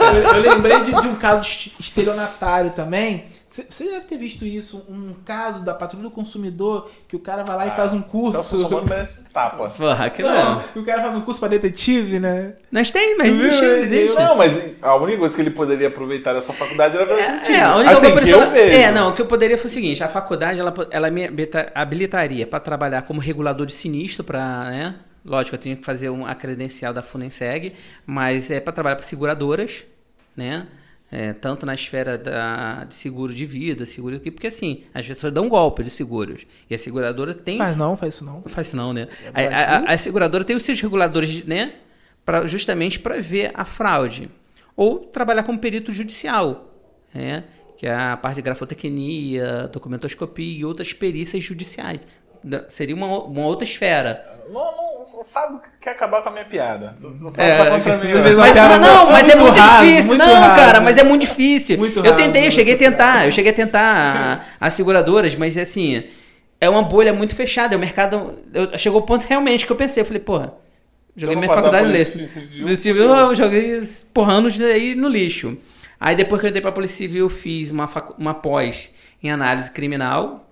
Eu, 0.00 0.22
eu 0.34 0.40
lembrei 0.40 0.82
de, 0.84 1.00
de 1.00 1.08
um 1.08 1.16
caso 1.16 1.42
de 1.42 1.74
estelionatário 1.78 2.70
também. 2.72 3.26
Você 3.48 3.84
deve 3.84 4.04
ter 4.04 4.18
visto 4.18 4.44
isso, 4.44 4.84
um 4.90 5.14
caso 5.24 5.64
da 5.64 5.72
patrulha 5.72 6.02
do 6.02 6.10
consumidor, 6.10 6.90
que 7.08 7.16
o 7.16 7.18
cara 7.18 7.42
vai 7.44 7.56
lá 7.56 7.66
e 7.66 7.70
Ah, 7.70 7.72
faz 7.72 7.94
um 7.94 8.00
Celso 8.00 8.10
curso. 8.10 8.56
Russomano 8.56 8.86
merece 8.86 9.24
tapa. 9.32 9.70
Porra, 9.70 10.10
que 10.10 10.22
Não, 10.22 10.54
não. 10.56 10.82
o 10.82 10.84
cara 10.84 11.00
faz 11.00 11.14
um 11.14 11.22
curso 11.22 11.40
pra 11.40 11.48
detetive, 11.48 12.18
né? 12.20 12.52
Nós 12.70 12.90
tem, 12.90 13.16
mas 13.16 13.28
existe, 13.30 13.64
existe. 13.64 14.14
Não, 14.18 14.36
mas 14.36 14.82
a 14.82 14.94
única 14.96 15.18
coisa 15.18 15.34
que 15.34 15.40
ele 15.40 15.50
poderia 15.50 15.88
aproveitar 15.88 16.34
dessa 16.34 16.52
faculdade 16.52 16.94
era 16.96 17.06
ver 17.06 17.14
É, 17.20 17.52
é, 17.52 17.60
a 17.62 17.76
única 17.76 17.92
assim, 17.92 18.10
coisa 18.12 18.20
que 18.26 18.30
eu 18.30 18.38
falar- 18.38 18.50
vejo. 18.52 18.76
É, 18.76 18.92
não, 18.92 19.10
o 19.10 19.14
que 19.14 19.22
eu 19.22 19.26
poderia 19.26 19.56
foi 19.56 19.66
o 19.66 19.72
seguinte, 19.72 20.04
a 20.04 20.08
faculdade, 20.08 20.60
ela, 20.60 20.74
ela 20.90 21.10
me 21.10 21.24
habilita- 21.24 21.72
habilitaria 21.74 22.46
para 22.46 22.60
trabalhar 22.60 23.02
como 23.02 23.18
regulador 23.18 23.64
de 23.66 23.72
sinistro 23.72 24.22
para, 24.24 24.64
né? 24.70 24.94
Lógico, 25.24 25.56
eu 25.56 25.60
tinha 25.60 25.74
que 25.76 25.84
fazer 25.84 26.10
um, 26.10 26.26
a 26.26 26.34
credencial 26.34 26.92
da 26.92 27.02
Funenseg, 27.02 27.72
mas 28.06 28.50
é 28.50 28.60
para 28.60 28.72
trabalhar 28.74 28.96
para 28.96 29.04
seguradoras, 29.06 29.84
né? 30.36 30.66
É, 31.10 31.32
tanto 31.32 31.64
na 31.64 31.74
esfera 31.74 32.18
da, 32.18 32.84
de 32.84 32.94
seguro 32.94 33.34
de 33.34 33.46
vida, 33.46 33.86
seguro 33.86 34.16
aqui, 34.16 34.30
porque 34.30 34.46
assim, 34.46 34.82
as 34.92 35.06
pessoas 35.06 35.32
dão 35.32 35.48
golpe 35.48 35.82
de 35.82 35.90
seguros. 35.90 36.46
E 36.68 36.74
a 36.74 36.78
seguradora 36.78 37.32
tem. 37.32 37.56
Faz 37.56 37.76
não, 37.76 37.96
faz 37.96 38.14
isso 38.14 38.24
não. 38.24 38.42
Faz 38.42 38.68
isso 38.68 38.76
não, 38.76 38.92
né? 38.92 39.08
É 39.34 39.46
a, 39.46 39.78
a, 39.78 39.92
a 39.94 39.98
seguradora 39.98 40.44
tem 40.44 40.54
os 40.54 40.62
seus 40.62 40.80
reguladores, 40.80 41.44
né? 41.44 41.74
Pra, 42.24 42.46
justamente 42.46 43.00
para 43.00 43.20
ver 43.20 43.50
a 43.54 43.64
fraude. 43.64 44.30
Ou 44.76 44.98
trabalhar 44.98 45.42
como 45.44 45.58
perito 45.58 45.90
judicial, 45.90 46.74
né? 47.14 47.44
Que 47.78 47.86
é 47.86 47.94
a 47.94 48.16
parte 48.16 48.36
de 48.36 48.42
grafotecnia, 48.42 49.68
documentoscopia 49.72 50.58
e 50.58 50.64
outras 50.64 50.92
perícias 50.92 51.42
judiciais. 51.42 52.00
Seria 52.68 52.94
uma, 52.94 53.06
uma 53.24 53.46
outra 53.46 53.64
esfera. 53.64 54.24
Não, 54.48 54.54
não, 54.54 55.20
o 55.20 55.24
Fábio 55.32 55.60
quer 55.80 55.90
acabar 55.90 56.22
com 56.22 56.30
a 56.30 56.32
minha 56.32 56.44
piada. 56.46 56.96
Tu, 57.00 57.10
tu 57.18 57.32
É, 57.40 57.58
fala 57.58 57.70
contra 57.78 57.98
mim, 57.98 58.06
você 58.06 58.14
né? 58.14 58.22
fez 58.22 58.34
uma 58.34 58.40
Mas, 58.44 58.52
piada 58.52 58.78
não, 58.78 58.96
muito- 58.98 59.12
mas 59.12 59.28
é 59.28 59.36
muito 59.36 59.58
raso, 59.58 59.84
difícil. 59.84 60.08
muito 60.16 60.24
não, 60.26 60.34
raso. 60.40 60.56
cara, 60.56 60.80
mas 60.80 60.98
é 60.98 61.04
muito 61.04 61.20
difícil. 61.22 61.78
Muito 61.78 61.98
eu 62.00 62.04
raso 62.04 62.16
tentei, 62.16 62.46
eu 62.46 62.50
cheguei 62.50 62.74
a 62.74 62.78
tentar, 62.78 63.26
eu 63.26 63.32
cheguei 63.32 63.52
a 63.52 63.54
tentar 63.54 64.46
as 64.58 64.72
seguradoras, 64.74 65.34
mas 65.36 65.56
assim, 65.58 66.04
é 66.60 66.68
uma 66.68 66.82
bolha 66.82 67.12
muito 67.12 67.34
fechada. 67.34 67.74
É 67.74 67.76
o 67.76 67.80
mercado. 67.80 68.38
Eu, 68.54 68.78
chegou 68.78 69.00
o 69.00 69.04
ponto 69.04 69.24
realmente 69.26 69.66
que 69.66 69.72
eu 69.72 69.76
pensei, 69.76 70.00
eu 70.00 70.06
falei, 70.06 70.20
porra, 70.22 70.54
joguei 71.14 71.34
não 71.36 71.42
minha 71.42 71.52
faculdade 71.54 71.84
no 71.86 71.92
por 71.92 71.98
lixo. 71.98 72.76
Civil, 72.76 73.04
eu 73.14 73.34
joguei 73.34 73.82
porra, 74.14 74.32
anos 74.32 74.58
aí 74.60 74.94
no 74.94 75.08
lixo. 75.08 75.58
Aí 76.00 76.14
depois 76.16 76.40
que 76.40 76.46
eu 76.46 76.48
entrei 76.48 76.62
pra 76.62 76.72
Polícia 76.72 76.96
Civil, 76.96 77.26
eu 77.26 77.28
fiz 77.28 77.70
uma, 77.70 77.86
facu- 77.88 78.14
uma 78.16 78.32
pós 78.32 78.88
em 79.22 79.30
análise 79.30 79.70
criminal. 79.70 80.47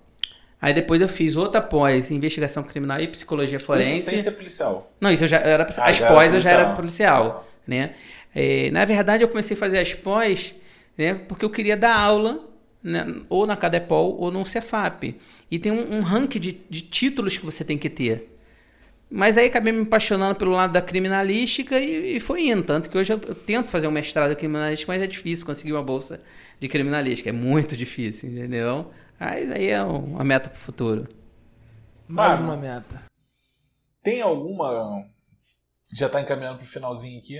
Aí 0.61 0.73
depois 0.73 0.99
eu 1.01 1.07
fiz 1.07 1.35
outra 1.35 1.61
pós 1.61 2.09
investigação 2.09 2.63
criminal 2.63 2.99
e 2.99 3.07
psicologia 3.07 3.59
forense. 3.59 4.09
Ciência 4.09 4.31
policial. 4.31 4.91
Não, 4.99 5.11
isso 5.11 5.23
eu 5.23 5.27
já 5.27 5.37
era. 5.37 5.63
Ah, 5.77 5.85
as 5.89 5.97
já 5.97 6.07
pós 6.07 6.33
eu 6.33 6.39
já 6.39 6.49
era 6.51 6.73
policial. 6.73 7.23
policial, 7.23 7.49
né? 7.67 7.93
É, 8.33 8.71
na 8.71 8.83
verdade, 8.85 9.23
eu 9.23 9.27
comecei 9.27 9.55
a 9.55 9.59
fazer 9.59 9.79
as 9.79 9.93
pós, 9.93 10.55
né? 10.97 11.15
Porque 11.27 11.45
eu 11.45 11.49
queria 11.49 11.77
dar 11.77 11.95
aula, 11.95 12.43
né, 12.83 13.05
ou 13.29 13.45
na 13.45 13.55
Cadepol 13.55 14.17
ou 14.19 14.31
no 14.31 14.45
Cefap. 14.45 15.15
E 15.49 15.59
tem 15.59 15.71
um, 15.71 15.97
um 15.97 16.01
ranking 16.01 16.39
de, 16.39 16.61
de 16.69 16.81
títulos 16.81 17.37
que 17.37 17.45
você 17.45 17.63
tem 17.63 17.77
que 17.77 17.89
ter. 17.89 18.33
Mas 19.09 19.37
aí 19.37 19.47
acabei 19.47 19.71
me 19.71 19.83
apaixonando 19.83 20.35
pelo 20.35 20.51
lado 20.51 20.73
da 20.73 20.81
criminalística 20.81 21.79
e, 21.79 22.17
e 22.17 22.19
foi 22.19 22.47
indo. 22.47 22.63
Tanto 22.63 22.89
que 22.89 22.97
hoje 22.97 23.13
eu, 23.13 23.21
eu 23.27 23.35
tento 23.35 23.69
fazer 23.69 23.87
um 23.87 23.91
mestrado 23.91 24.31
em 24.31 24.35
criminalística, 24.35 24.91
mas 24.91 25.01
é 25.01 25.07
difícil 25.07 25.45
conseguir 25.45 25.71
uma 25.71 25.83
bolsa 25.83 26.21
de 26.59 26.67
criminalística. 26.67 27.29
É 27.29 27.33
muito 27.33 27.77
difícil, 27.77 28.29
entendeu? 28.29 28.91
Mas 29.19 29.51
aí 29.51 29.69
é 29.69 29.83
um- 29.83 30.13
uma 30.15 30.23
meta 30.23 30.49
pro 30.49 30.59
futuro. 30.59 31.07
Mais 32.07 32.39
uma 32.39 32.55
meta. 32.55 33.01
Tem 34.03 34.21
alguma. 34.21 35.03
Já 35.93 36.07
tá 36.07 36.21
encaminhando 36.21 36.59
pro 36.59 36.67
finalzinho 36.67 37.19
aqui. 37.19 37.39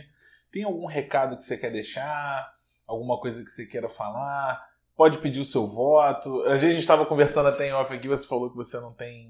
Tem 0.51 0.63
algum 0.63 0.85
recado 0.85 1.37
que 1.37 1.43
você 1.43 1.57
quer 1.57 1.71
deixar? 1.71 2.51
Alguma 2.85 3.19
coisa 3.19 3.43
que 3.43 3.51
você 3.51 3.65
queira 3.65 3.89
falar? 3.89 4.65
Pode 4.95 5.19
pedir 5.19 5.39
o 5.39 5.45
seu 5.45 5.67
voto. 5.67 6.41
A 6.43 6.57
gente 6.57 6.79
estava 6.79 7.05
conversando 7.05 7.49
até 7.49 7.67
em 7.67 7.73
off 7.73 7.93
aqui, 7.93 8.07
você 8.07 8.27
falou 8.27 8.49
que 8.49 8.55
você 8.55 8.79
não 8.79 8.91
tem. 8.93 9.29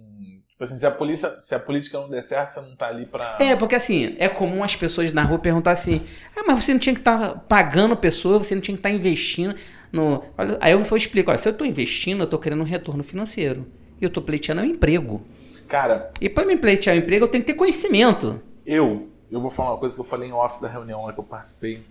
Tipo 0.50 0.64
assim, 0.64 0.78
se 0.80 0.86
a, 0.88 0.92
polícia, 0.92 1.30
se 1.42 1.54
a 1.54 1.60
política 1.60 2.00
não 2.00 2.10
der 2.10 2.24
certo, 2.24 2.50
você 2.52 2.62
não 2.62 2.76
tá 2.76 2.88
ali 2.88 3.06
pra. 3.06 3.38
É, 3.42 3.56
porque 3.56 3.76
assim, 3.76 4.16
é 4.18 4.30
comum 4.30 4.64
as 4.64 4.76
pessoas 4.76 5.12
na 5.12 5.24
rua 5.24 5.38
perguntar 5.40 5.72
assim: 5.72 6.02
ah, 6.36 6.44
mas 6.48 6.64
você 6.64 6.72
não 6.74 6.80
tinha 6.80 6.96
que 6.96 7.02
estar 7.02 7.40
pagando 7.42 7.98
pessoas, 7.98 8.48
você 8.48 8.56
não 8.56 8.62
tinha 8.62 8.76
que 8.76 8.80
estar 8.80 8.90
investindo 8.92 9.56
no. 9.92 10.24
Olha, 10.38 10.58
aí 10.62 10.72
eu 10.72 10.84
vou 10.84 10.98
explicar: 10.98 11.32
olha, 11.32 11.38
se 11.40 11.48
eu 11.48 11.52
estou 11.52 11.66
investindo, 11.68 12.20
eu 12.22 12.26
estou 12.26 12.40
querendo 12.40 12.62
um 12.62 12.66
retorno 12.66 13.04
financeiro. 13.04 13.66
E 14.00 14.04
eu 14.04 14.08
estou 14.08 14.22
pleiteando 14.22 14.62
um 14.62 14.66
emprego. 14.66 15.22
Cara, 15.68 16.12
E 16.22 16.30
para 16.30 16.46
me 16.46 16.56
pleitear 16.56 16.96
um 16.96 17.00
emprego, 17.00 17.26
eu 17.26 17.30
tenho 17.30 17.44
que 17.44 17.52
ter 17.52 17.58
conhecimento. 17.58 18.42
eu, 18.66 19.10
eu 19.30 19.42
vou 19.42 19.52
falar 19.52 19.72
uma 19.72 19.78
coisa 19.80 19.94
que 19.96 20.00
eu 20.02 20.06
falei 20.06 20.30
em 20.30 20.32
off 20.32 20.62
da 20.62 20.68
reunião 20.68 21.06
lá 21.06 21.14
que 21.14 21.20
eu 21.20 21.24
participei. 21.24 21.84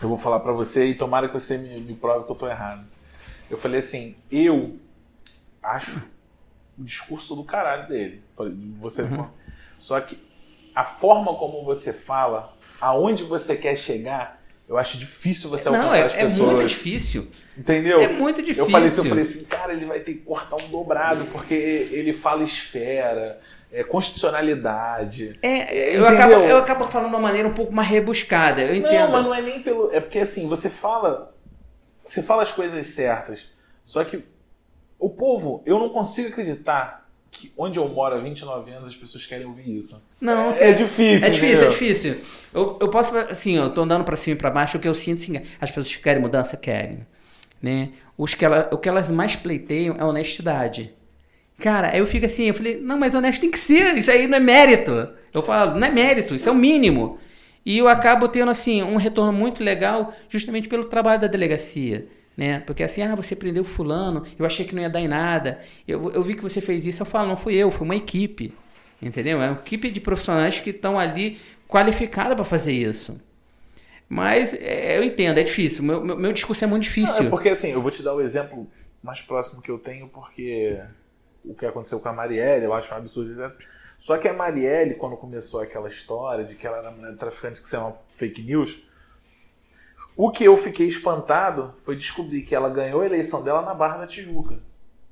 Eu 0.00 0.08
vou 0.08 0.16
falar 0.18 0.40
pra 0.40 0.52
você 0.52 0.86
e 0.86 0.94
tomara 0.94 1.28
que 1.28 1.34
você 1.34 1.58
me, 1.58 1.80
me 1.80 1.94
prove 1.94 2.24
que 2.24 2.30
eu 2.32 2.36
tô 2.36 2.48
errado. 2.48 2.86
Eu 3.50 3.58
falei 3.58 3.80
assim, 3.80 4.14
eu 4.30 4.76
acho 5.62 6.08
o 6.78 6.84
discurso 6.84 7.34
do 7.36 7.44
caralho 7.44 7.88
dele. 7.88 8.22
Você, 8.80 9.02
Só 9.78 10.00
que 10.00 10.18
a 10.74 10.84
forma 10.84 11.34
como 11.34 11.64
você 11.64 11.92
fala, 11.92 12.54
aonde 12.80 13.24
você 13.24 13.56
quer 13.56 13.76
chegar, 13.76 14.35
eu 14.68 14.76
acho 14.76 14.98
difícil 14.98 15.48
você 15.48 15.70
não, 15.70 15.76
alcançar 15.76 15.98
é, 15.98 16.02
as 16.02 16.14
é 16.14 16.22
pessoas. 16.22 16.52
muito 16.54 16.68
difícil. 16.68 17.28
Entendeu? 17.56 18.00
É 18.00 18.08
muito 18.08 18.42
difícil. 18.42 18.64
Eu 18.64 18.70
falei 18.70 18.86
assim, 18.88 19.00
eu 19.02 19.08
falei 19.08 19.24
assim, 19.24 19.44
cara, 19.44 19.72
ele 19.72 19.86
vai 19.86 20.00
ter 20.00 20.14
que 20.14 20.20
cortar 20.20 20.56
um 20.56 20.68
dobrado, 20.68 21.24
porque 21.26 21.54
ele 21.54 22.12
fala 22.12 22.42
esfera, 22.42 23.40
é, 23.72 23.84
constitucionalidade. 23.84 25.38
É, 25.40 25.96
eu 25.96 26.02
Entendeu? 26.02 26.06
acabo, 26.06 26.32
eu 26.32 26.56
acabo 26.56 26.84
falando 26.86 27.10
de 27.10 27.14
uma 27.14 27.22
maneira 27.22 27.46
um 27.46 27.54
pouco 27.54 27.72
mais 27.72 27.88
rebuscada. 27.88 28.62
Eu 28.62 28.74
entendo. 28.74 29.06
Não, 29.06 29.12
mas 29.12 29.24
não 29.24 29.34
é 29.34 29.40
nem 29.40 29.62
pelo. 29.62 29.92
É 29.92 30.00
porque 30.00 30.18
assim, 30.18 30.48
você 30.48 30.68
fala. 30.68 31.32
Você 32.02 32.22
fala 32.22 32.42
as 32.42 32.52
coisas 32.52 32.86
certas. 32.86 33.48
Só 33.84 34.02
que 34.04 34.24
o 34.98 35.10
povo, 35.10 35.62
eu 35.64 35.78
não 35.78 35.90
consigo 35.90 36.28
acreditar 36.28 37.05
que 37.36 37.52
onde 37.56 37.78
eu 37.78 37.86
moro 37.86 38.14
há 38.14 38.18
29 38.18 38.70
anos 38.70 38.88
as 38.88 38.96
pessoas 38.96 39.26
querem 39.26 39.46
ouvir 39.46 39.76
isso. 39.76 40.02
Não, 40.18 40.52
é, 40.52 40.70
é 40.70 40.72
difícil. 40.72 41.28
É 41.28 41.30
difícil, 41.30 41.46
é 41.46 41.50
entendeu? 41.50 41.70
difícil. 41.70 42.16
Eu, 42.54 42.78
eu 42.80 42.88
posso, 42.88 43.16
assim, 43.18 43.56
eu 43.56 43.68
tô 43.68 43.82
andando 43.82 44.04
pra 44.04 44.16
cima 44.16 44.34
e 44.34 44.38
pra 44.38 44.50
baixo, 44.50 44.78
o 44.78 44.80
que 44.80 44.88
eu 44.88 44.94
sinto, 44.94 45.20
assim, 45.20 45.36
as 45.60 45.70
pessoas 45.70 45.94
que 45.94 46.02
querem 46.02 46.22
mudança, 46.22 46.56
querem. 46.56 47.06
Né? 47.62 47.90
Os 48.16 48.34
que 48.34 48.44
ela, 48.44 48.70
o 48.72 48.78
que 48.78 48.88
elas 48.88 49.10
mais 49.10 49.36
pleiteiam 49.36 49.96
é 49.98 50.04
honestidade. 50.04 50.94
Cara, 51.58 51.90
aí 51.92 51.98
eu 51.98 52.06
fico 52.06 52.24
assim, 52.24 52.44
eu 52.44 52.54
falei, 52.54 52.80
não, 52.80 52.98
mas 52.98 53.14
honesto 53.14 53.40
tem 53.40 53.50
que 53.50 53.58
ser, 53.58 53.96
isso 53.96 54.10
aí 54.10 54.26
não 54.26 54.38
é 54.38 54.40
mérito. 54.40 55.08
Eu 55.32 55.42
falo, 55.42 55.78
não 55.78 55.86
é 55.86 55.90
mérito, 55.90 56.34
isso 56.34 56.48
é 56.48 56.52
o 56.52 56.54
mínimo. 56.54 57.18
E 57.64 57.76
eu 57.76 57.88
acabo 57.88 58.28
tendo, 58.28 58.50
assim, 58.50 58.82
um 58.82 58.96
retorno 58.96 59.32
muito 59.32 59.62
legal 59.62 60.14
justamente 60.28 60.68
pelo 60.68 60.84
trabalho 60.84 61.20
da 61.20 61.26
delegacia. 61.26 62.06
Né? 62.36 62.60
Porque 62.60 62.82
assim, 62.82 63.02
ah, 63.02 63.14
você 63.14 63.34
prendeu 63.34 63.64
fulano, 63.64 64.24
eu 64.38 64.44
achei 64.44 64.66
que 64.66 64.74
não 64.74 64.82
ia 64.82 64.90
dar 64.90 65.00
em 65.00 65.08
nada. 65.08 65.60
Eu, 65.88 66.12
eu 66.12 66.22
vi 66.22 66.34
que 66.34 66.42
você 66.42 66.60
fez 66.60 66.84
isso, 66.84 67.02
eu 67.02 67.06
falo, 67.06 67.28
não 67.28 67.36
fui 67.36 67.54
eu, 67.54 67.70
foi 67.70 67.86
uma 67.86 67.96
equipe. 67.96 68.52
Entendeu? 69.00 69.40
É 69.40 69.48
uma 69.50 69.60
equipe 69.60 69.90
de 69.90 70.00
profissionais 70.00 70.58
que 70.58 70.70
estão 70.70 70.98
ali 70.98 71.38
qualificada 71.68 72.34
para 72.34 72.44
fazer 72.44 72.72
isso. 72.72 73.20
Mas 74.08 74.54
é, 74.54 74.96
eu 74.98 75.02
entendo, 75.02 75.38
é 75.38 75.42
difícil. 75.42 75.82
Meu, 75.82 76.04
meu, 76.04 76.16
meu 76.16 76.32
discurso 76.32 76.64
é 76.64 76.66
muito 76.66 76.84
Não, 76.84 76.88
difícil. 76.88 77.26
é 77.26 77.30
porque 77.30 77.48
assim, 77.48 77.72
eu 77.72 77.82
vou 77.82 77.90
te 77.90 78.02
dar 78.02 78.14
o 78.14 78.20
exemplo 78.20 78.66
mais 79.02 79.20
próximo 79.20 79.60
que 79.60 79.70
eu 79.70 79.78
tenho, 79.78 80.08
porque 80.08 80.78
o 81.44 81.54
que 81.54 81.66
aconteceu 81.66 82.00
com 82.00 82.08
a 82.08 82.12
Marielle, 82.12 82.64
eu 82.64 82.72
acho 82.72 82.92
um 82.92 82.96
absurdo. 82.96 83.52
Só 83.98 84.18
que 84.18 84.28
a 84.28 84.32
Marielle, 84.32 84.94
quando 84.94 85.16
começou 85.16 85.60
aquela 85.60 85.88
história 85.88 86.44
de 86.44 86.54
que 86.54 86.66
ela 86.66 86.78
era 86.78 86.90
mulher 86.90 87.12
de 87.12 87.18
traficante, 87.18 87.60
que 87.60 87.66
isso 87.66 87.76
é 87.76 87.78
uma 87.78 87.96
fake 88.12 88.42
news, 88.42 88.82
o 90.16 90.30
que 90.30 90.44
eu 90.44 90.56
fiquei 90.56 90.86
espantado 90.86 91.74
foi 91.84 91.94
descobrir 91.96 92.42
que 92.42 92.54
ela 92.54 92.68
ganhou 92.70 93.02
a 93.02 93.06
eleição 93.06 93.42
dela 93.42 93.62
na 93.62 93.74
Barra 93.74 93.98
da 93.98 94.06
Tijuca. 94.06 94.58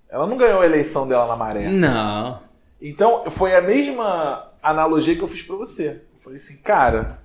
Ela 0.09 0.27
não 0.27 0.37
ganhou 0.37 0.61
a 0.61 0.67
eleição 0.67 1.07
dela 1.07 1.27
na 1.27 1.37
Maré. 1.37 1.69
Não. 1.69 2.41
Então, 2.81 3.31
foi 3.31 3.55
a 3.55 3.61
mesma 3.61 4.51
analogia 4.63 5.15
que 5.17 5.23
eu 5.23 5.29
fiz 5.29 5.43
pra 5.43 5.57
você. 5.57 6.03
Eu 6.15 6.21
falei 6.21 6.37
assim, 6.37 6.57
cara, 6.59 7.19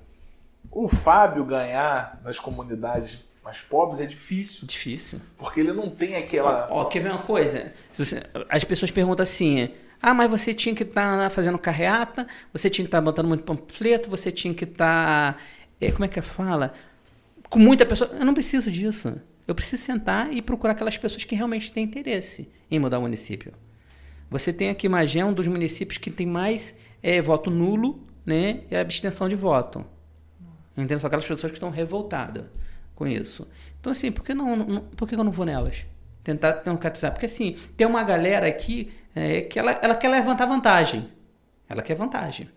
o 0.72 0.88
Fábio 0.88 1.44
ganhar 1.46 2.20
nas 2.24 2.40
comunidades 2.40 3.24
mais 3.44 3.60
pobres 3.60 4.00
é 4.02 4.06
difícil, 4.06 4.68
Difícil. 4.68 5.20
porque 5.38 5.60
ele 5.60 5.74
não 5.74 5.90
tem 5.90 6.16
aquela. 6.16 6.68
Ó, 6.70 6.86
quer 6.86 7.00
ver 7.02 7.10
uma 7.12 7.22
coisa? 7.24 7.72
Você- 7.94 8.24
as 8.50 8.64
pessoas 8.64 8.92
perguntam 8.92 9.24
assim: 9.24 9.70
ah, 10.02 10.14
mas 10.14 10.30
você 10.30 10.54
tinha 10.54 10.76
que 10.76 10.84
estar 10.84 11.30
fazendo 11.32 11.58
carreata, 11.58 12.28
você 12.54 12.70
tinha 12.70 12.84
que 12.84 12.88
estar 12.90 13.02
botando 13.02 13.28
muito 13.28 13.44
panfleto, 13.44 14.10
você 14.10 14.32
tinha 14.32 14.54
que 14.54 14.66
estar. 14.66 15.38
como 15.94 16.06
é 16.06 16.08
que 16.08 16.22
fala? 16.22 16.74
Com 17.50 17.60
muita 17.60 17.86
pessoa. 17.86 18.12
Eu 18.14 18.26
não 18.26 18.34
preciso 18.34 18.70
disso. 18.72 19.20
Eu 19.48 19.56
preciso 19.56 19.82
sentar 19.82 20.32
e 20.32 20.42
procurar 20.42 20.74
aquelas 20.74 20.98
pessoas 20.98 21.24
que 21.24 21.36
realmente 21.36 21.74
têm 21.74 21.84
interesse 21.84 22.52
em 22.70 22.78
mudar 22.80 23.00
o 23.00 23.02
município. 23.02 23.52
Você 24.30 24.54
tem 24.54 24.70
aqui 24.70 24.88
Magé, 24.88 25.26
um 25.26 25.34
dos 25.34 25.48
municípios 25.48 25.98
que 25.98 26.12
tem 26.12 26.28
mais 26.28 26.76
eh, 27.02 27.20
voto 27.20 27.50
nulo 27.50 28.06
né, 28.24 28.62
e 28.70 28.76
abstenção 28.76 29.28
de 29.28 29.36
voto. 29.36 29.84
Entendeu? 30.74 31.00
São 31.00 31.08
aquelas 31.08 31.26
pessoas 31.26 31.52
que 31.52 31.58
estão 31.58 31.72
revoltadas 31.72 32.46
com 32.94 33.08
isso. 33.08 33.48
Então, 33.80 33.92
assim, 33.92 34.12
por 34.12 34.24
que, 34.24 34.36
não, 34.36 34.56
não- 34.56 34.82
por 34.82 35.08
que 35.08 35.16
eu 35.16 35.24
não 35.24 35.32
vou 35.32 35.46
nelas? 35.48 35.84
Tentar 36.24 36.52
democratizar. 36.62 37.12
Porque, 37.12 37.26
assim, 37.26 37.58
tem 37.76 37.88
uma 37.88 38.04
galera 38.04 38.46
aqui 38.46 38.92
eh, 39.16 39.42
que 39.42 39.58
ela, 39.58 39.72
ela 39.82 39.96
quer 39.96 40.10
levantar 40.10 40.46
vantagem. 40.46 41.10
Ela 41.68 41.82
quer 41.82 41.96
vantagem. 41.96 42.48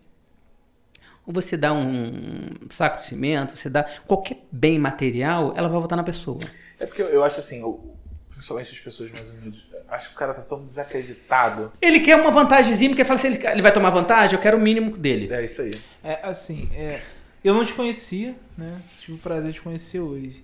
Ou 1.25 1.33
você 1.33 1.55
dá 1.55 1.71
um 1.73 2.49
saco 2.69 2.97
de 2.97 3.03
cimento, 3.03 3.55
você 3.57 3.69
dá 3.69 3.83
qualquer 4.05 4.37
bem 4.51 4.77
material, 4.77 5.53
ela 5.55 5.69
vai 5.69 5.79
votar 5.79 5.95
na 5.95 6.03
pessoa. 6.03 6.39
É 6.79 6.85
porque 6.85 7.01
eu, 7.01 7.07
eu 7.07 7.23
acho 7.23 7.39
assim, 7.39 7.61
eu- 7.61 7.95
principalmente 8.29 8.71
as 8.73 8.79
pessoas 8.79 9.09
mais 9.11 9.29
humildes, 9.29 9.61
acho 9.87 10.09
que 10.09 10.15
o 10.15 10.17
cara 10.17 10.33
tá 10.33 10.41
tão 10.41 10.61
desacreditado. 10.63 11.71
Ele 11.81 12.01
quer 12.01 12.15
uma 12.17 12.29
vantagemzinha, 12.31 12.89
porque 12.89 13.05
fala 13.05 13.15
assim, 13.19 13.27
ele, 13.29 13.47
ele 13.47 13.61
vai 13.61 13.71
tomar 13.71 13.89
vantagem, 13.89 14.35
eu 14.35 14.41
quero 14.41 14.57
o 14.57 14.59
mínimo 14.59 14.97
dele. 14.97 15.31
É 15.33 15.43
isso 15.45 15.61
aí. 15.61 15.79
É 16.03 16.19
assim, 16.23 16.69
é, 16.73 16.99
eu 17.43 17.53
não 17.53 17.63
te 17.63 17.73
conhecia, 17.73 18.35
né? 18.57 18.81
Tive 18.99 19.17
o 19.17 19.19
prazer 19.21 19.47
de 19.47 19.53
te 19.53 19.61
conhecer 19.61 20.01
hoje. 20.01 20.43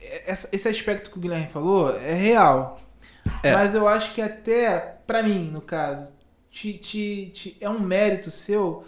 É, 0.00 0.30
essa- 0.32 0.48
esse 0.52 0.68
aspecto 0.68 1.10
que 1.10 1.18
o 1.18 1.20
Guilherme 1.20 1.46
falou 1.46 1.96
é 1.96 2.14
real. 2.14 2.80
É. 3.42 3.52
Mas 3.52 3.74
eu 3.74 3.86
acho 3.86 4.12
que 4.14 4.20
até, 4.20 4.96
pra 5.06 5.22
mim, 5.22 5.48
no 5.52 5.60
caso, 5.60 6.10
te, 6.50 6.72
te- 6.74 7.30
te- 7.32 7.56
é 7.60 7.68
um 7.70 7.78
mérito 7.78 8.30
seu, 8.30 8.84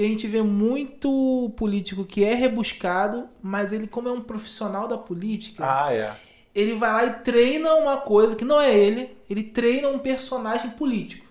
Porque 0.00 0.08
a 0.08 0.12
gente 0.12 0.26
vê 0.28 0.40
muito 0.40 1.52
político 1.58 2.06
que 2.06 2.24
é 2.24 2.32
rebuscado, 2.32 3.28
mas 3.42 3.70
ele, 3.70 3.86
como 3.86 4.08
é 4.08 4.12
um 4.12 4.22
profissional 4.22 4.88
da 4.88 4.96
política, 4.96 5.62
Ah, 5.62 5.92
é. 5.92 6.16
ele 6.54 6.72
vai 6.74 6.90
lá 6.90 7.04
e 7.04 7.22
treina 7.22 7.74
uma 7.74 7.98
coisa 7.98 8.34
que 8.34 8.42
não 8.42 8.58
é 8.58 8.74
ele, 8.74 9.10
ele 9.28 9.42
treina 9.42 9.88
um 9.90 9.98
personagem 9.98 10.70
político. 10.70 11.26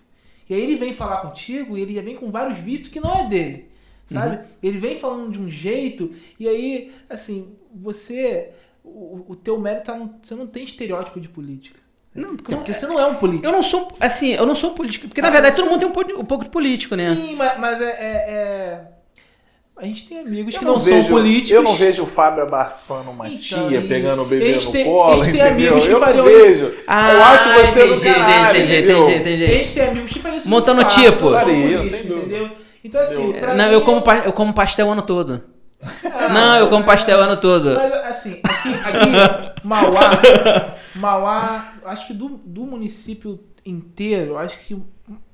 E 0.48 0.54
aí 0.54 0.60
ele 0.60 0.76
vem 0.76 0.92
falar 0.92 1.16
contigo 1.16 1.76
e 1.76 1.80
ele 1.80 1.94
já 1.94 2.02
vem 2.02 2.14
com 2.14 2.30
vários 2.30 2.60
vícios 2.60 2.88
que 2.88 3.00
não 3.00 3.12
é 3.12 3.26
dele, 3.26 3.68
sabe? 4.06 4.36
Uhum. 4.36 4.42
Ele 4.62 4.78
vem 4.78 4.96
falando 4.96 5.32
de 5.32 5.40
um 5.40 5.48
jeito 5.48 6.08
e 6.38 6.46
aí, 6.46 6.92
assim, 7.08 7.56
você... 7.74 8.52
O, 8.84 9.32
o 9.32 9.36
teu 9.36 9.58
mérito 9.58 9.86
tá 9.86 10.10
Você 10.22 10.36
não 10.36 10.46
tem 10.46 10.62
estereótipo 10.62 11.20
de 11.20 11.28
política. 11.28 11.79
Não, 12.14 12.36
porque, 12.36 12.54
Porque 12.54 12.74
você 12.74 12.86
não 12.86 12.98
é 12.98 13.06
um 13.06 13.14
político. 13.14 13.46
eu 13.46 13.52
não 13.52 13.62
sou, 13.62 13.86
assim, 14.00 14.32
eu 14.34 14.44
não 14.44 14.56
sou 14.56 14.72
político. 14.72 15.06
Porque, 15.06 15.22
na 15.22 15.30
verdade, 15.30 15.54
todo 15.56 15.70
mundo 15.70 15.78
tem 15.94 16.16
um, 16.16 16.20
um 16.20 16.24
pouco 16.24 16.42
de 16.44 16.50
político, 16.50 16.96
né? 16.96 17.14
Sim, 17.14 17.36
mas, 17.36 17.58
mas 17.58 17.80
é, 17.80 17.84
é- 17.84 17.90
é- 18.30 18.80
A 19.76 19.84
gente 19.86 20.06
tem 20.08 20.18
amigos 20.20 20.52
Eu 20.52 20.58
que 20.58 20.64
não, 20.66 20.78
são 20.80 20.92
vejo- 20.96 21.08
políticos. 21.08 21.50
Eu 21.52 21.62
não 21.62 21.72
vejo 21.74 22.02
o 22.02 22.06
Fábio 22.06 22.42
abraçando 22.42 23.10
uma 23.12 23.26
Então, 23.28 23.68
tia, 23.68 23.80
pegando 23.80 24.22
o 24.22 24.24
bebê 24.26 24.54
no 24.56 24.72
tem- 24.72 24.84
colo, 24.84 25.12
a 25.22 25.24
gente 25.24 25.32
tem 25.38 25.40
amigos 25.40 25.86
que 25.86 25.90
eu 25.92 25.98
não 26.00 26.06
fariam 26.06 26.28
isso. 26.28 26.38
vejo. 26.48 26.64
eu 26.66 27.24
acho 27.24 27.48
você 27.48 27.86
do 27.86 27.92
Ah, 27.92 27.96
entendi, 27.96 28.04
caralho, 28.14 28.58
entendi, 28.58 28.76
entendi, 28.82 29.14
entendi, 29.14 29.44
A 29.44 29.48
gente 29.48 29.72
tem 29.72 29.82
amigos 29.88 30.10
que 30.10 30.18
fazem 30.18 30.38
isso 30.38 30.50
Montando 30.50 30.82
fácil, 30.82 31.02
tipo. 31.12 31.24
não 31.24 31.32
são 31.32 31.40
Faria, 31.40 31.82
sem 31.84 32.02
dúvida. 32.02 32.14
entendeu? 32.18 32.50
Então, 32.84 33.00
assim, 33.00 33.32
Não, 33.56 33.66
mim, 33.68 33.72
eu 33.72 33.80
como, 33.82 34.02
eu 34.26 34.32
como 34.34 34.52
pastel 34.52 34.86
o 34.88 34.90
ano 34.90 35.02
todo. 35.02 35.42
Ah, 36.04 36.28
não, 36.28 36.56
eu 36.58 36.68
como 36.68 36.84
pastel 36.84 37.18
o 37.18 37.22
ano 37.22 37.36
todo. 37.38 37.74
Mas 37.74 37.92
assim, 38.04 38.40
aqui, 38.44 38.68
aqui 38.84 39.60
Mauá, 39.64 40.20
Mauá, 40.94 41.74
acho 41.84 42.06
que 42.06 42.14
do, 42.14 42.28
do 42.44 42.62
município 42.66 43.40
inteiro, 43.64 44.36
acho 44.38 44.58
que 44.58 44.80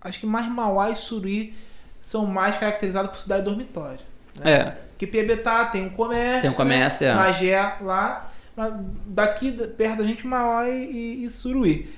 acho 0.01 0.21
que 0.21 0.27
mais 0.27 0.49
Mauá 0.49 0.91
e 0.91 0.97
Suruí 0.97 1.55
são 2.01 2.27
mais 2.27 2.57
caracterizados 2.57 3.11
por 3.11 3.19
cidade 3.19 3.45
dormitório. 3.45 4.01
Né? 4.39 4.53
É. 4.53 4.65
Porque 4.91 5.07
Piabetá 5.07 5.67
tem 5.67 5.87
um 5.87 5.91
comércio, 5.91 6.43
Tem 6.43 6.51
um 6.51 6.55
comércio, 6.55 7.07
né? 7.07 7.13
é. 7.13 7.15
Magé 7.15 7.77
lá, 7.83 8.33
mas 8.57 8.75
daqui 9.07 9.51
da- 9.51 9.67
perto 9.69 9.99
da 9.99 10.05
gente 10.07 10.27
Mauá 10.27 10.69
e, 10.69 10.91
e, 10.91 11.25
e 11.25 11.31
Suruí. 11.31 11.89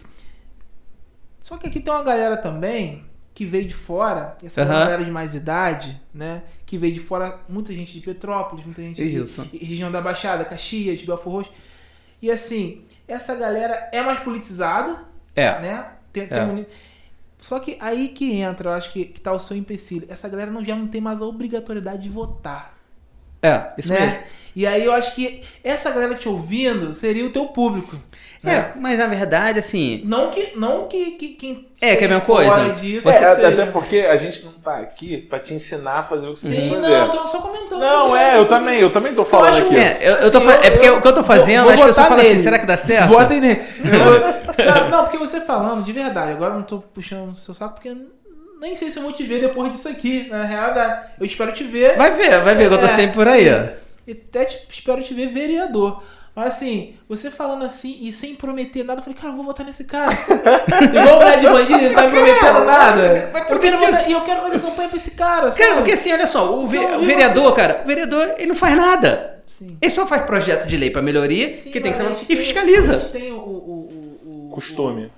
Só 1.40 1.56
que 1.56 1.66
aqui 1.66 1.80
tem 1.80 1.92
uma 1.92 2.02
galera 2.02 2.36
também 2.36 3.04
que 3.32 3.44
veio 3.44 3.64
de 3.64 3.74
fora, 3.74 4.36
essa 4.42 4.62
Aham. 4.62 4.72
galera 4.80 5.04
de 5.04 5.10
mais 5.10 5.34
idade, 5.34 6.00
né? 6.12 6.42
Que 6.66 6.76
veio 6.76 6.92
de 6.92 6.98
fora, 7.00 7.38
muita 7.48 7.72
gente 7.72 7.92
de 7.92 8.04
Petrópolis, 8.04 8.64
muita 8.64 8.82
gente 8.82 8.96
de 9.02 9.22
Isso. 9.22 9.48
região 9.52 9.90
da 9.92 10.00
Baixada, 10.00 10.44
Caxias, 10.44 11.00
Belfor 11.02 11.32
Roxo. 11.34 11.52
E 12.20 12.30
assim, 12.30 12.84
essa 13.06 13.34
galera 13.34 13.88
é 13.92 14.02
mais 14.02 14.20
politizada, 14.20 14.96
É. 15.34 15.60
né? 15.60 15.90
Tem, 16.12 16.26
tem 16.28 16.42
É. 16.42 16.44
um 16.46 16.66
Só 17.38 17.60
que 17.60 17.76
aí 17.80 18.08
que 18.08 18.32
entra, 18.34 18.70
eu 18.70 18.74
acho 18.74 18.92
que, 18.92 19.04
que 19.04 19.20
tá 19.20 19.32
o 19.32 19.38
seu 19.38 19.56
empecilho. 19.56 20.06
Essa 20.10 20.28
galera 20.28 20.50
não, 20.50 20.64
já 20.64 20.74
não 20.74 20.88
tem 20.88 21.00
mais 21.00 21.22
a 21.22 21.26
obrigatoriedade 21.26 22.02
de 22.02 22.08
votar. 22.08 22.77
É, 23.42 23.62
isso 23.78 23.90
mesmo. 23.92 24.06
né? 24.06 24.24
E 24.56 24.66
aí 24.66 24.84
eu 24.84 24.92
acho 24.92 25.14
que 25.14 25.42
essa 25.62 25.90
galera 25.92 26.14
te 26.16 26.28
ouvindo 26.28 26.92
seria 26.92 27.24
o 27.24 27.30
teu 27.30 27.46
público. 27.46 27.94
né? 28.42 28.72
É, 28.74 28.78
mas 28.80 28.98
na 28.98 29.06
verdade, 29.06 29.58
assim. 29.60 30.02
Não 30.04 30.30
que, 30.30 30.52
não 30.56 30.88
que, 30.88 31.12
que 31.12 31.28
quem 31.30 31.68
É, 31.80 31.94
que 31.94 32.02
é 32.02 32.06
a 32.06 32.10
mesma 32.10 32.24
coisa. 32.24 32.68
disso 32.70 33.08
É, 33.08 33.12
seja- 33.12 33.48
até 33.48 33.66
porque 33.66 33.98
a 34.00 34.16
gente 34.16 34.44
não 34.44 34.52
tá 34.52 34.78
aqui 34.78 35.18
pra 35.18 35.38
te 35.38 35.54
ensinar 35.54 35.98
a 36.00 36.02
fazer 36.02 36.28
o 36.28 36.32
que 36.34 36.40
você 36.40 36.54
Sim, 36.56 36.70
que 36.70 36.76
não, 36.76 36.88
eu 36.88 37.08
tô 37.08 37.24
só 37.28 37.40
comentando. 37.40 37.78
Não, 37.78 38.16
é, 38.16 38.36
eu 38.38 38.46
também, 38.48 38.80
eu 38.80 38.90
também 38.90 39.14
tô 39.14 39.24
falando 39.24 39.50
acho 39.50 39.62
aqui. 39.66 39.76
É, 39.76 39.98
eu, 40.00 40.14
eu 40.16 40.30
tô 40.32 40.38
Assim, 40.38 40.46
eu- 40.48 40.52
é 40.52 40.70
porque 40.70 40.88
eu- 40.88 40.96
o 40.98 41.02
que 41.02 41.08
eu 41.08 41.14
tô 41.14 41.22
fazendo, 41.22 41.62
vou 41.64 41.72
as 41.74 41.80
pessoas 41.80 42.06
falam 42.08 42.24
assim, 42.24 42.38
será 42.38 42.58
que 42.58 42.66
dá 42.66 42.76
certo? 42.76 43.08
Votem 43.08 43.40
nele. 43.40 43.60
Eu- 43.84 44.90
não, 44.90 45.04
porque 45.04 45.18
você 45.18 45.40
falando 45.40 45.84
de 45.84 45.92
verdade, 45.92 46.32
agora 46.32 46.54
eu 46.54 46.58
não 46.58 46.64
tô 46.64 46.78
puxando 46.80 47.28
o 47.30 47.34
seu 47.34 47.54
saco 47.54 47.74
porque 47.74 47.88
eu 47.90 47.96
nem 48.60 48.74
sei 48.76 48.90
se 48.90 48.98
eu 48.98 49.02
vou 49.02 49.12
te 49.12 49.22
ver 49.24 49.40
depois 49.40 49.70
disso 49.72 49.88
aqui. 49.88 50.28
Na 50.28 50.44
real, 50.44 50.72
eu 51.18 51.24
espero 51.26 51.52
te 51.52 51.64
ver. 51.64 51.96
Vai 51.96 52.12
ver, 52.12 52.40
vai 52.42 52.54
ver 52.54 52.68
que 52.68 52.74
eu 52.74 52.78
tô 52.78 52.86
É, 52.86 52.88
sempre 52.90 53.14
por 53.14 53.28
aí, 53.28 53.44
sim. 53.44 53.50
ó. 53.50 53.88
E 54.06 54.12
até 54.12 54.44
te- 54.46 54.66
espero 54.70 55.02
te 55.02 55.12
ver 55.14 55.28
vereador. 55.28 56.02
Mas 56.34 56.54
assim, 56.54 56.94
você 57.08 57.32
falando 57.32 57.64
assim 57.64 57.98
e 58.00 58.12
sem 58.12 58.34
prometer 58.36 58.84
nada, 58.84 59.00
eu 59.00 59.04
falei, 59.04 59.18
cara, 59.18 59.32
eu 59.32 59.36
vou 59.36 59.44
votar 59.44 59.66
nesse 59.66 59.84
cara. 59.84 60.12
Igual 60.94 61.16
o 61.18 61.24
Red 61.24 61.40
Bandido, 61.50 61.78
ele 61.80 61.88
não 61.88 61.94
tá 61.96 62.02
me 62.02 62.10
prometendo 62.10 62.64
nada. 62.64 63.30
mas 63.32 63.64
Eu 63.64 63.78
votar, 63.78 64.08
e 64.08 64.12
eu 64.12 64.20
quero 64.22 64.40
fazer 64.42 64.60
campanha 64.60 64.88
pra 64.88 64.96
esse 64.96 65.10
cara, 65.12 65.50
sabe? 65.50 65.64
Cara, 65.64 65.74
porque 65.80 65.92
assim, 65.92 66.12
olha 66.12 66.26
só, 66.28 66.54
o, 66.54 66.66
ve- 66.68 66.78
o 66.78 67.00
vereador, 67.00 67.52
cara, 67.54 67.80
o 67.82 67.86
vereador, 67.86 68.34
ele 68.38 68.46
não 68.48 68.54
faz 68.54 68.76
nada. 68.76 69.40
Sim. 69.46 69.76
Ele 69.82 69.90
só 69.90 70.06
faz 70.06 70.22
projeto 70.22 70.66
de 70.68 70.76
lei 70.76 70.90
pra 70.90 71.02
melhoria, 71.02 71.52
Sim, 71.54 71.70
que 71.72 71.80
tem 71.80 71.92
que 71.92 71.98
mas 72.02 72.18
ser 72.18 72.24
e 72.24 72.26
tem- 72.26 72.36
A 72.36 72.38
fiscaliza. 72.38 72.98
gente 73.00 73.10
tem 73.12 73.32
o, 73.32 73.36
o, 73.36 73.40
o, 73.40 74.46
o- 74.46 74.50
Costume. 74.52 75.10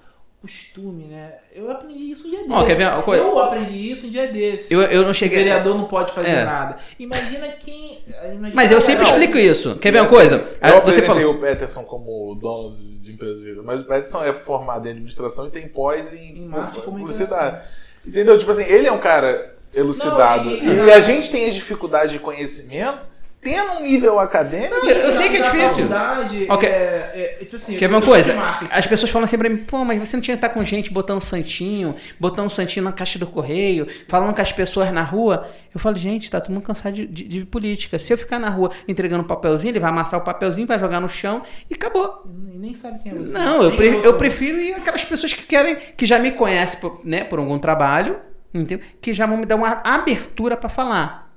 O 0.42 0.46
costume, 0.46 1.04
né? 1.04 1.34
Eu 1.54 1.70
aprendi 1.70 2.10
isso 2.12 2.26
um 2.26 2.30
dia 2.30 2.38
desse. 2.46 2.74
Ver 2.76 2.86
uma 2.88 3.02
coisa? 3.02 3.22
Eu 3.22 3.38
aprendi 3.38 3.90
isso 3.90 4.06
um 4.06 4.10
dia 4.10 4.26
desse. 4.26 4.72
Eu, 4.72 4.80
eu 4.82 5.02
não 5.02 5.10
O 5.10 5.14
cheguei. 5.14 5.38
vereador 5.38 5.76
não 5.76 5.84
pode 5.84 6.12
fazer 6.12 6.30
É. 6.30 6.44
nada. 6.44 6.76
Imagina 6.98 7.46
quem. 7.48 8.02
imagina 8.08 8.50
Mas 8.54 8.72
eu 8.72 8.80
sempre 8.80 9.04
galera- 9.04 9.22
explico 9.24 9.38
isso. 9.38 9.76
Quer 9.76 9.92
ver 9.92 9.98
uma 10.00 10.06
assim, 10.06 10.14
coisa? 10.14 10.34
Eu 10.36 10.46
Ah, 10.60 10.68
Você 10.70 10.76
apresentei 10.76 11.06
falou. 11.06 11.34
o 11.34 11.40
Peterson 11.40 11.82
como 11.84 12.34
dono 12.36 12.74
de, 12.74 12.98
de 12.98 13.12
empresa 13.12 13.40
de 13.40 13.54
mas 13.62 13.80
o 13.80 13.84
Peterson 13.84 14.24
é 14.24 14.32
formado 14.32 14.86
em 14.86 14.92
administração 14.92 15.46
e 15.46 15.50
tem 15.50 15.68
pós 15.68 16.14
em, 16.14 16.38
Em 16.38 16.46
marketing 16.48 16.80
publicidade. 16.86 17.62
Entendeu? 18.06 18.38
Tipo 18.38 18.50
assim, 18.50 18.64
ele 18.64 18.86
é 18.86 18.92
um 18.92 18.98
cara 18.98 19.54
elucidado. 19.74 20.44
Não, 20.48 20.56
e- 20.56 20.64
e, 20.64 20.86
e- 20.86 20.92
a 20.92 21.00
gente 21.00 21.30
tem 21.30 21.46
as 21.46 21.54
dificuldades 21.54 22.12
de 22.12 22.18
conhecimento, 22.18 22.98
tendo 23.40 23.72
um 23.72 23.80
nível 23.82 24.20
acadêmico. 24.20 24.74
Não, 24.74 24.88
eu 24.90 25.12
sei 25.12 25.28
que 25.30 25.36
é 25.38 25.40
difícil. 25.42 25.88
faculdade, 25.88 26.46
Ok. 26.48 26.68
é, 26.68 27.36
é, 27.40 27.44
tipo 27.44 27.56
assim, 27.56 27.76
Quer 27.78 27.88
ver 27.88 27.94
uma 27.94 28.02
coisa? 28.02 28.34
As 28.70 28.86
pessoas 28.86 29.10
falam 29.10 29.24
assim 29.24 29.38
pra 29.38 29.48
mim, 29.48 29.56
pô, 29.56 29.84
mas 29.84 29.98
você 29.98 30.16
não 30.16 30.20
tinha 30.22 30.36
que 30.36 30.44
estar 30.44 30.52
com 30.54 30.62
gente 30.62 30.92
botando 30.92 31.20
santinho, 31.20 31.94
botando 32.18 32.50
santinho 32.50 32.84
na 32.84 32.92
caixa 32.92 33.18
do 33.18 33.26
correio, 33.26 33.86
falando 34.08 34.34
com 34.34 34.42
as 34.42 34.52
pessoas 34.52 34.92
na 34.92 35.02
rua. 35.02 35.48
Eu 35.72 35.80
falo, 35.80 35.96
gente, 35.96 36.30
tá 36.30 36.40
todo 36.40 36.52
mundo 36.52 36.64
cansado 36.64 36.94
de, 36.94 37.06
de- 37.06 37.24
de 37.24 37.44
política. 37.44 37.98
Se 37.98 38.12
eu 38.12 38.18
ficar 38.18 38.38
na 38.38 38.50
rua 38.50 38.70
entregando 38.88 39.22
um 39.22 39.26
papelzinho, 39.26 39.70
ele 39.70 39.80
vai 39.80 39.90
amassar 39.90 40.20
o 40.20 40.24
papelzinho, 40.24 40.66
vai 40.66 40.78
jogar 40.78 41.00
no 41.00 41.08
chão 41.08 41.42
e 41.70 41.74
acabou. 41.74 42.24
E 42.52 42.58
nem 42.58 42.74
sabe 42.74 42.98
quem 43.02 43.12
é 43.12 43.14
você. 43.14 43.38
Não, 43.38 43.62
eu, 43.62 43.76
pre- 43.76 43.92
você. 43.92 44.06
eu 44.06 44.14
prefiro 44.18 44.58
ir 44.60 44.74
aquelas 44.74 45.04
pessoas 45.04 45.32
que 45.32 45.44
querem, 45.44 45.76
que 45.96 46.04
já 46.04 46.18
me 46.18 46.32
conhecem 46.32 46.78
por, 46.80 47.00
né, 47.04 47.24
por 47.24 47.38
algum 47.38 47.58
trabalho, 47.58 48.18
entendeu? 48.52 48.84
que 49.00 49.14
já 49.14 49.24
vão 49.26 49.36
me 49.36 49.46
dar 49.46 49.54
uma 49.56 49.80
abertura 49.84 50.56
pra 50.56 50.68
falar. 50.68 51.29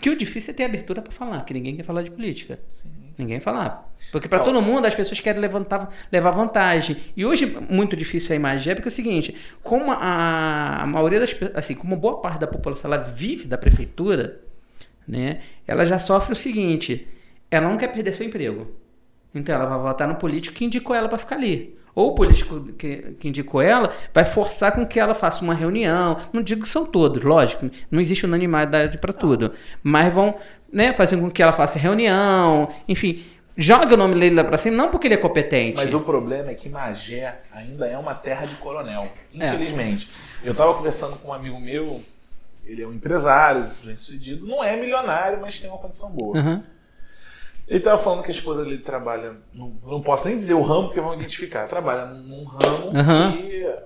Que 0.00 0.10
o 0.10 0.16
difícil 0.16 0.52
é 0.52 0.56
ter 0.56 0.64
abertura 0.64 1.02
pra 1.02 1.12
falar, 1.12 1.44
que 1.44 1.52
ninguém 1.52 1.76
quer 1.76 1.82
falar 1.82 2.02
de 2.02 2.10
política. 2.10 2.58
Sim. 2.68 2.90
Ninguém 3.18 3.40
falar. 3.40 3.92
Porque 4.12 4.28
para 4.28 4.38
todo 4.38 4.62
mundo 4.62 4.86
as 4.86 4.94
pessoas 4.94 5.18
querem 5.18 5.40
levantar, 5.40 5.92
levar 6.10 6.30
vantagem. 6.30 6.96
E 7.16 7.26
hoje 7.26 7.46
muito 7.68 7.96
difícil 7.96 8.32
a 8.32 8.36
imagem 8.36 8.70
é 8.70 8.74
porque 8.76 8.88
é 8.88 8.92
o 8.92 8.94
seguinte, 8.94 9.34
como 9.60 9.90
a, 9.90 10.82
a 10.82 10.86
maioria 10.86 11.18
das 11.18 11.32
pessoas, 11.32 11.56
assim, 11.56 11.74
como 11.74 11.96
boa 11.96 12.20
parte 12.20 12.38
da 12.38 12.46
população 12.46 12.92
ela 12.92 13.02
vive 13.02 13.48
da 13.48 13.58
prefeitura, 13.58 14.40
né? 15.06 15.40
Ela 15.66 15.84
já 15.84 15.98
sofre 15.98 16.32
o 16.32 16.36
seguinte, 16.36 17.08
ela 17.50 17.68
não 17.68 17.76
quer 17.76 17.88
perder 17.88 18.14
seu 18.14 18.24
emprego. 18.24 18.70
Então 19.34 19.52
ela 19.52 19.66
vai 19.66 19.78
votar 19.78 20.06
no 20.06 20.14
político 20.14 20.54
que 20.54 20.64
indicou 20.64 20.94
ela 20.94 21.08
para 21.08 21.18
ficar 21.18 21.36
ali. 21.36 21.76
Ou 21.98 22.10
o 22.10 22.14
político 22.14 22.60
que, 22.74 23.16
que 23.18 23.26
indicou 23.26 23.60
ela 23.60 23.90
vai 24.14 24.24
forçar 24.24 24.70
com 24.70 24.86
que 24.86 25.00
ela 25.00 25.16
faça 25.16 25.42
uma 25.42 25.52
reunião. 25.52 26.16
Não 26.32 26.40
digo 26.40 26.62
que 26.62 26.68
são 26.68 26.86
todos, 26.86 27.24
lógico, 27.24 27.68
não 27.90 28.00
existe 28.00 28.24
unanimidade 28.24 28.98
para 28.98 29.12
tudo. 29.12 29.50
Mas 29.82 30.12
vão 30.12 30.36
né, 30.72 30.92
fazer 30.92 31.16
com 31.16 31.28
que 31.28 31.42
ela 31.42 31.52
faça 31.52 31.76
reunião, 31.76 32.68
enfim. 32.86 33.24
Joga 33.56 33.94
o 33.94 33.96
nome 33.96 34.14
dele 34.14 34.36
lá 34.36 34.44
pra 34.44 34.56
cima, 34.56 34.76
não 34.76 34.92
porque 34.92 35.08
ele 35.08 35.14
é 35.14 35.16
competente. 35.16 35.74
Mas 35.74 35.92
o 35.92 35.98
problema 35.98 36.52
é 36.52 36.54
que 36.54 36.68
Magé 36.68 37.40
ainda 37.52 37.84
é 37.88 37.98
uma 37.98 38.14
terra 38.14 38.46
de 38.46 38.54
coronel. 38.54 39.10
É. 39.36 39.48
Infelizmente. 39.48 40.08
Eu 40.44 40.54
tava 40.54 40.74
conversando 40.74 41.16
com 41.18 41.30
um 41.30 41.32
amigo 41.32 41.58
meu, 41.58 42.00
ele 42.64 42.80
é 42.80 42.86
um 42.86 42.92
empresário, 42.92 43.70
bem 43.82 43.96
sucedido, 43.96 44.46
não 44.46 44.62
é 44.62 44.76
milionário, 44.76 45.40
mas 45.40 45.58
tem 45.58 45.68
uma 45.68 45.78
condição 45.78 46.12
boa. 46.12 46.38
Aham. 46.38 46.62
Ele 47.68 47.80
tava 47.80 48.02
falando 48.02 48.22
que 48.22 48.30
a 48.30 48.34
esposa 48.34 48.64
dele 48.64 48.78
trabalha, 48.78 49.36
não, 49.52 49.68
não 49.84 50.00
posso 50.00 50.26
nem 50.26 50.36
dizer 50.36 50.54
o 50.54 50.62
ramo 50.62 50.86
porque 50.86 51.02
vão 51.02 51.14
identificar, 51.14 51.68
trabalha 51.68 52.06
num, 52.06 52.44
ramo 52.44 52.96
Aham. 52.96 53.34
e 53.36 53.76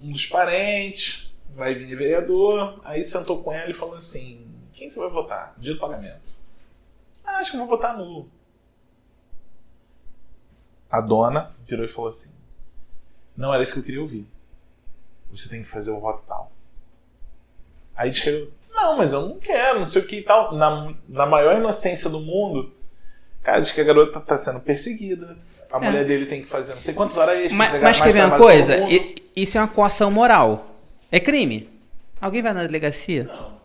um 0.00 0.12
dos 0.12 0.26
parentes 0.26 1.34
vai 1.52 1.74
vir 1.74 1.96
vereador, 1.96 2.80
aí 2.84 3.02
sentou 3.02 3.42
com 3.42 3.52
ela 3.52 3.68
e 3.68 3.74
falou 3.74 3.96
assim, 3.96 4.46
quem 4.72 4.88
você 4.88 5.00
vai 5.00 5.10
votar? 5.10 5.52
Dia 5.58 5.74
do 5.74 5.80
pagamento. 5.80 6.32
Ah, 7.24 7.38
acho 7.38 7.50
que 7.50 7.56
vou 7.56 7.66
votar 7.66 7.98
nulo. 7.98 8.30
A 10.88 11.00
dona 11.00 11.52
virou 11.66 11.84
e 11.84 11.88
falou 11.88 12.08
assim, 12.08 12.36
não 13.36 13.52
era 13.52 13.64
isso 13.64 13.72
que 13.72 13.80
eu 13.80 13.84
queria 13.84 14.00
ouvir. 14.00 14.28
Você 15.32 15.48
tem 15.48 15.62
que 15.64 15.68
fazer 15.68 15.90
o 15.90 15.98
voto 15.98 16.22
tal. 16.26 16.52
Aí 17.96 18.12
que 18.12 18.28
eu, 18.28 18.52
não, 18.70 18.96
mas 18.96 19.12
eu 19.12 19.28
não 19.28 19.40
quero, 19.40 19.80
não 19.80 19.86
sei 19.86 20.02
o 20.02 20.06
que 20.06 20.20
e 20.20 20.22
tal. 20.22 20.54
Na, 20.54 20.94
na 21.08 21.26
maior 21.26 21.56
inocência 21.56 22.08
do 22.08 22.20
mundo, 22.20 22.72
cara, 23.48 23.60
diz 23.60 23.70
que 23.72 23.80
a 23.80 23.84
garota 23.84 24.20
tá 24.20 24.36
sendo 24.36 24.60
perseguida. 24.60 25.36
A 25.72 25.76
É. 25.76 25.80
mulher 25.90 26.04
dele 26.06 26.26
tem 26.26 26.40
que 26.42 26.48
fazer 26.48 26.74
não 26.74 26.80
sei 26.80 26.94
quantas 26.94 27.16
horas 27.18 27.36
extras. 27.36 27.52
Mas, 27.56 27.82
mas 27.82 28.00
quer 28.00 28.12
ver 28.12 28.24
uma 28.24 28.36
coisa? 28.38 28.76
Isso 29.36 29.58
é 29.58 29.60
uma 29.60 29.68
coação 29.68 30.10
moral. 30.10 30.74
É 31.10 31.18
crime. 31.20 31.68
Alguém 32.20 32.42
vai 32.42 32.52
na 32.52 32.62
delegacia? 32.64 33.24
Não. 33.24 33.58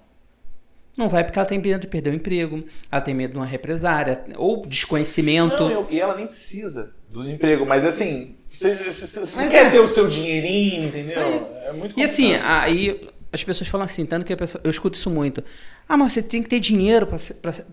Não 0.95 1.09
vai 1.09 1.23
porque 1.23 1.39
ela 1.39 1.47
tem 1.47 1.59
medo 1.59 1.81
de 1.81 1.87
perder 1.87 2.11
o 2.11 2.13
emprego, 2.13 2.63
ela 2.91 3.01
tem 3.01 3.15
medo 3.15 3.31
de 3.31 3.37
uma 3.37 3.45
represária, 3.47 4.21
ou 4.37 4.63
desconhecimento. 4.65 5.63
Não, 5.63 5.71
eu- 5.71 5.87
e 5.89 5.99
ela 5.99 6.15
nem 6.15 6.27
precisa 6.27 6.93
do 7.09 7.27
emprego, 7.27 7.65
mas 7.65 7.83
assim, 7.83 8.35
você, 8.47 8.75
você- 8.75 9.19
você 9.21 9.49
quer 9.49 9.65
é. 9.67 9.69
ter 9.71 9.79
o 9.79 9.87
seu 9.87 10.07
dinheirinho, 10.07 10.89
entendeu? 10.89 11.47
É 11.65 11.71
muito 11.73 11.99
E 11.99 12.03
assim, 12.03 12.33
complicado. 12.33 12.63
aí 12.63 13.09
as 13.33 13.43
pessoas 13.43 13.67
falam 13.67 13.85
assim, 13.85 14.05
tanto 14.05 14.25
que 14.25 14.35
pessoa, 14.35 14.61
eu 14.63 14.69
escuto 14.69 14.95
isso 14.95 15.09
muito. 15.09 15.43
Ah, 15.89 15.97
mas 15.97 16.13
você 16.13 16.21
tem 16.21 16.43
que 16.43 16.49
ter 16.49 16.59
dinheiro 16.59 17.07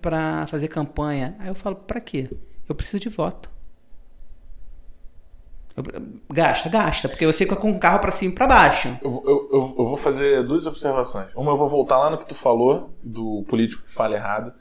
para 0.00 0.46
fazer 0.46 0.68
campanha. 0.68 1.36
Aí 1.38 1.48
eu 1.48 1.54
falo, 1.54 1.76
para 1.76 2.00
quê? 2.00 2.30
Eu 2.66 2.74
preciso 2.74 2.98
de 2.98 3.10
voto. 3.10 3.50
Eu, 5.76 5.84
gasta, 6.32 6.68
gasta, 6.68 7.08
porque 7.08 7.26
você 7.26 7.44
fica 7.44 7.56
com 7.56 7.70
o 7.70 7.78
carro 7.78 7.98
para 8.00 8.10
cima 8.10 8.32
e 8.32 8.34
para 8.34 8.46
baixo. 8.46 8.98
Eu, 9.02 9.22
eu, 9.26 9.48
eu, 9.52 9.74
eu 9.78 9.84
vou 9.84 9.96
fazer 9.98 10.46
duas 10.46 10.66
observações. 10.66 11.28
Uma, 11.36 11.52
eu 11.52 11.58
vou 11.58 11.68
voltar 11.68 11.98
lá 11.98 12.10
no 12.10 12.18
que 12.18 12.26
tu 12.26 12.34
falou, 12.34 12.94
do 13.02 13.44
político 13.48 13.82
que 13.82 13.92
fala 13.92 14.16
errado. 14.16 14.52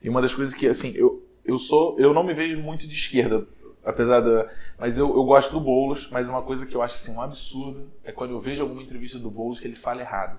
E 0.00 0.08
uma 0.08 0.22
das 0.22 0.34
coisas 0.34 0.54
que, 0.54 0.68
assim, 0.68 0.92
eu, 0.94 1.26
eu 1.44 1.58
sou. 1.58 1.98
Eu 1.98 2.14
não 2.14 2.22
me 2.22 2.32
vejo 2.32 2.58
muito 2.58 2.86
de 2.86 2.94
esquerda, 2.94 3.44
apesar 3.84 4.20
da. 4.20 4.48
Mas 4.78 4.98
eu, 4.98 5.08
eu 5.14 5.24
gosto 5.24 5.52
do 5.52 5.60
Boulos, 5.60 6.08
mas 6.10 6.28
uma 6.28 6.42
coisa 6.42 6.66
que 6.66 6.74
eu 6.74 6.82
acho 6.82 6.94
assim, 6.94 7.14
um 7.14 7.22
absurdo 7.22 7.88
é 8.04 8.10
quando 8.12 8.32
eu 8.32 8.40
vejo 8.40 8.62
alguma 8.62 8.82
entrevista 8.82 9.18
do 9.18 9.30
Boulos 9.30 9.60
que 9.60 9.66
ele 9.66 9.76
fala 9.76 10.00
errado. 10.00 10.38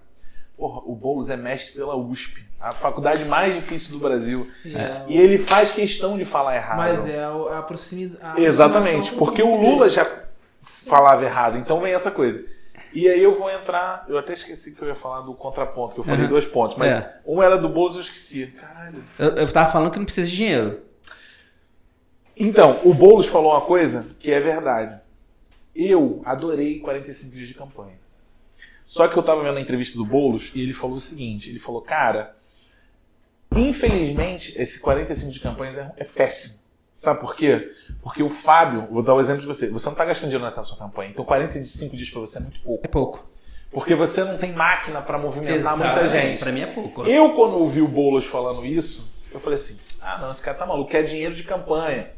Porra, 0.57 0.81
o 0.85 0.95
Boulos 0.95 1.29
é 1.29 1.35
mestre 1.35 1.75
pela 1.75 1.95
USP, 1.97 2.41
a 2.61 2.71
faculdade 2.71 3.25
mais 3.25 3.53
difícil 3.53 3.91
do 3.91 3.99
Brasil. 3.99 4.49
É. 4.65 5.01
E 5.07 5.17
ele 5.17 5.37
faz 5.37 5.73
questão 5.73 6.17
de 6.17 6.23
falar 6.23 6.55
errado. 6.55 6.77
Mas 6.77 7.05
é 7.05 7.21
a, 7.23 7.59
a 7.59 7.61
proximidade. 7.63 8.41
Exatamente, 8.41 9.11
porque 9.15 9.43
o 9.43 9.55
Lula 9.59 9.89
já 9.89 10.05
falava 10.63 11.23
errado, 11.25 11.57
então 11.57 11.79
vem 11.81 11.93
essa 11.93 12.09
coisa. 12.11 12.45
E 12.93 13.09
aí 13.09 13.21
eu 13.21 13.37
vou 13.37 13.51
entrar. 13.51 14.05
Eu 14.07 14.17
até 14.17 14.31
esqueci 14.31 14.73
que 14.73 14.81
eu 14.81 14.87
ia 14.87 14.95
falar 14.95 15.19
do 15.21 15.33
contraponto, 15.35 15.95
que 15.95 15.99
eu 15.99 16.03
falei 16.05 16.21
Uhum. 16.23 16.29
dois 16.29 16.45
pontos, 16.45 16.77
mas 16.77 16.89
É. 16.89 17.19
um 17.25 17.43
era 17.43 17.57
do 17.57 17.67
Boulos 17.67 17.95
eu 17.95 18.01
esqueci. 18.01 18.47
Caralho. 18.47 19.03
Eu, 19.19 19.27
eu 19.31 19.51
tava 19.51 19.69
falando 19.69 19.91
que 19.91 19.97
não 19.97 20.05
precisa 20.05 20.25
de 20.25 20.33
dinheiro. 20.37 20.79
Então, 22.37 22.79
o 22.83 22.93
Boulos 22.93 23.27
falou 23.27 23.51
uma 23.51 23.61
coisa 23.61 24.15
que 24.19 24.31
é 24.31 24.39
verdade. 24.39 24.99
Eu 25.75 26.21
adorei 26.25 26.79
45 26.79 27.35
dias 27.35 27.47
de 27.47 27.53
campanha. 27.53 27.97
Só 28.85 29.07
que 29.07 29.17
eu 29.17 29.23
tava 29.23 29.43
vendo 29.43 29.57
a 29.57 29.61
entrevista 29.61 29.97
do 29.97 30.05
Boulos 30.05 30.51
e 30.53 30.61
ele 30.61 30.73
falou 30.73 30.97
o 30.97 31.01
seguinte: 31.01 31.49
ele 31.49 31.59
falou, 31.59 31.81
cara, 31.81 32.35
infelizmente, 33.55 34.59
esse 34.61 34.79
45 34.79 35.31
de 35.31 35.39
campanhas 35.39 35.77
é, 35.77 35.91
é 35.97 36.03
péssimo. 36.03 36.59
Sabe 36.93 37.19
por 37.19 37.35
quê? 37.35 37.73
Porque 38.01 38.23
o 38.23 38.29
Fábio, 38.29 38.87
vou 38.89 39.03
dar 39.03 39.15
o 39.15 39.19
exemplo 39.19 39.41
de 39.41 39.47
você, 39.47 39.69
você 39.69 39.89
não 39.89 39.95
tá 39.95 40.05
gastando 40.05 40.29
dinheiro 40.29 40.55
na 40.55 40.63
sua 40.63 40.77
campanha, 40.77 41.09
então 41.09 41.25
45 41.25 41.97
dias 41.97 42.09
pra 42.09 42.21
você 42.21 42.37
é 42.37 42.41
muito 42.41 42.59
pouco. 42.61 42.85
É 42.85 42.87
pouco. 42.87 43.29
Porque 43.69 43.93
você 43.93 44.23
não 44.23 44.37
tem 44.37 44.53
máquina 44.53 45.01
pra 45.01 45.17
movimentar 45.17 45.77
muita 45.77 46.07
gente. 46.07 46.39
Pra 46.39 46.51
mim 46.53 46.61
é 46.61 46.67
pouco. 46.67 47.03
Eu, 47.05 47.33
quando 47.33 47.57
ouvi 47.57 47.81
o 47.81 47.87
Boulos 47.87 48.25
falando 48.25 48.65
isso, 48.65 49.13
eu 49.29 49.39
falei 49.41 49.59
assim: 49.59 49.77
ah, 49.99 50.19
não, 50.19 50.31
esse 50.31 50.41
cara 50.41 50.57
tá 50.57 50.65
maluco, 50.65 50.89
quer 50.89 51.03
dinheiro 51.03 51.35
de 51.35 51.43
campanha. 51.43 52.14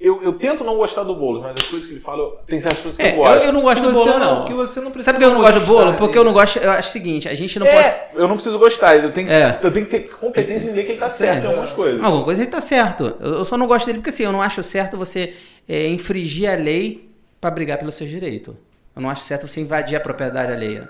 Eu, 0.00 0.22
eu 0.22 0.32
tento 0.32 0.64
não 0.64 0.76
gostar 0.78 1.02
do 1.02 1.14
Boulos, 1.14 1.42
mas 1.42 1.54
as 1.56 1.68
coisas 1.68 1.86
que 1.86 1.94
ele 1.94 2.00
fala, 2.00 2.22
eu- 2.22 2.38
tem 2.46 2.58
certas 2.58 2.80
coisas 2.80 2.96
que 2.96 3.02
É, 3.02 3.08
eu 3.10 3.16
eu, 3.16 3.16
gosto. 3.18 3.44
eu 3.44 3.52
não 3.52 3.60
gosto 3.60 3.82
do 3.82 3.92
bolo, 3.92 4.06
não, 4.18 4.18
não. 4.36 4.44
que 4.46 4.54
você 4.54 4.80
não 4.80 4.90
precisa 4.90 5.12
Sabe 5.12 5.18
por 5.22 5.28
que 5.28 5.30
eu 5.30 5.34
não 5.34 5.42
gosto 5.44 5.60
do 5.60 5.66
bolo? 5.66 5.92
Porque 5.94 6.18
eu 6.18 6.24
não 6.24 6.32
gosto. 6.32 6.58
Eu 6.58 6.70
acho 6.70 6.88
o 6.88 6.92
seguinte, 6.92 7.28
a 7.28 7.34
gente 7.34 7.58
não 7.58 7.66
pode. 7.66 7.78
É, 7.78 8.10
eu 8.14 8.26
não 8.26 8.34
preciso 8.34 8.58
gostar, 8.58 8.96
eu 8.96 9.10
tenho, 9.10 9.26
que, 9.26 9.32
É. 9.34 9.58
eu 9.62 9.70
tenho 9.70 9.84
que 9.84 9.90
ter 9.90 10.08
competência 10.08 10.70
em 10.70 10.72
ver 10.72 10.84
que 10.84 10.92
ele 10.92 10.98
tá 10.98 11.10
certo 11.10 11.44
em 11.44 11.48
algumas 11.48 11.70
coisas. 11.72 12.02
Alguma 12.02 12.24
coisa 12.24 12.40
ele 12.42 12.50
tá 12.50 12.62
certo. 12.62 13.14
Eu 13.20 13.34
eu 13.40 13.44
só 13.44 13.58
não 13.58 13.66
gosto 13.66 13.84
dele 13.86 13.98
porque 13.98 14.08
assim, 14.08 14.22
eu 14.22 14.32
não 14.32 14.40
acho 14.40 14.62
certo 14.62 14.96
você 14.96 15.34
é, 15.68 15.86
infringir 15.88 16.50
a 16.50 16.54
lei 16.54 17.10
pra 17.38 17.50
brigar 17.50 17.76
pelos 17.76 17.94
seus 17.94 18.08
direitos. 18.08 18.54
Eu 18.96 19.02
não 19.02 19.10
acho 19.10 19.22
certo 19.24 19.46
você 19.46 19.60
invadir 19.60 19.96
a 19.96 20.00
propriedade 20.00 20.50
alheia. 20.50 20.88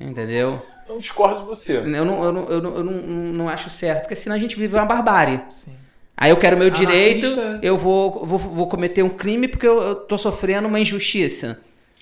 Entendeu? 0.00 0.60
Eu 0.88 0.96
discordo 0.98 1.40
de 1.40 1.46
você. 1.46 1.76
Eu 1.78 2.04
não, 2.04 2.24
eu 2.24 2.32
não, 2.32 2.48
eu 2.48 2.62
não, 2.62 2.76
eu 2.76 2.84
não, 2.84 2.92
não 2.94 3.48
acho 3.48 3.68
certo, 3.70 4.02
porque 4.02 4.16
senão 4.16 4.34
a 4.36 4.38
gente 4.38 4.56
vive 4.58 4.74
uma 4.74 4.84
barbárie. 4.84 5.40
Sim. 5.50 5.74
Aí 6.16 6.30
eu 6.30 6.36
quero 6.36 6.56
meu 6.56 6.68
Anarquista. 6.68 6.92
direito, 6.92 7.58
eu 7.62 7.76
vou, 7.76 8.24
vou, 8.24 8.38
vou 8.38 8.68
cometer 8.68 9.02
um 9.02 9.08
crime 9.08 9.48
porque 9.48 9.66
eu, 9.66 9.80
eu 9.82 9.94
tô 9.96 10.16
sofrendo 10.18 10.68
uma 10.68 10.78
injustiça. 10.78 11.60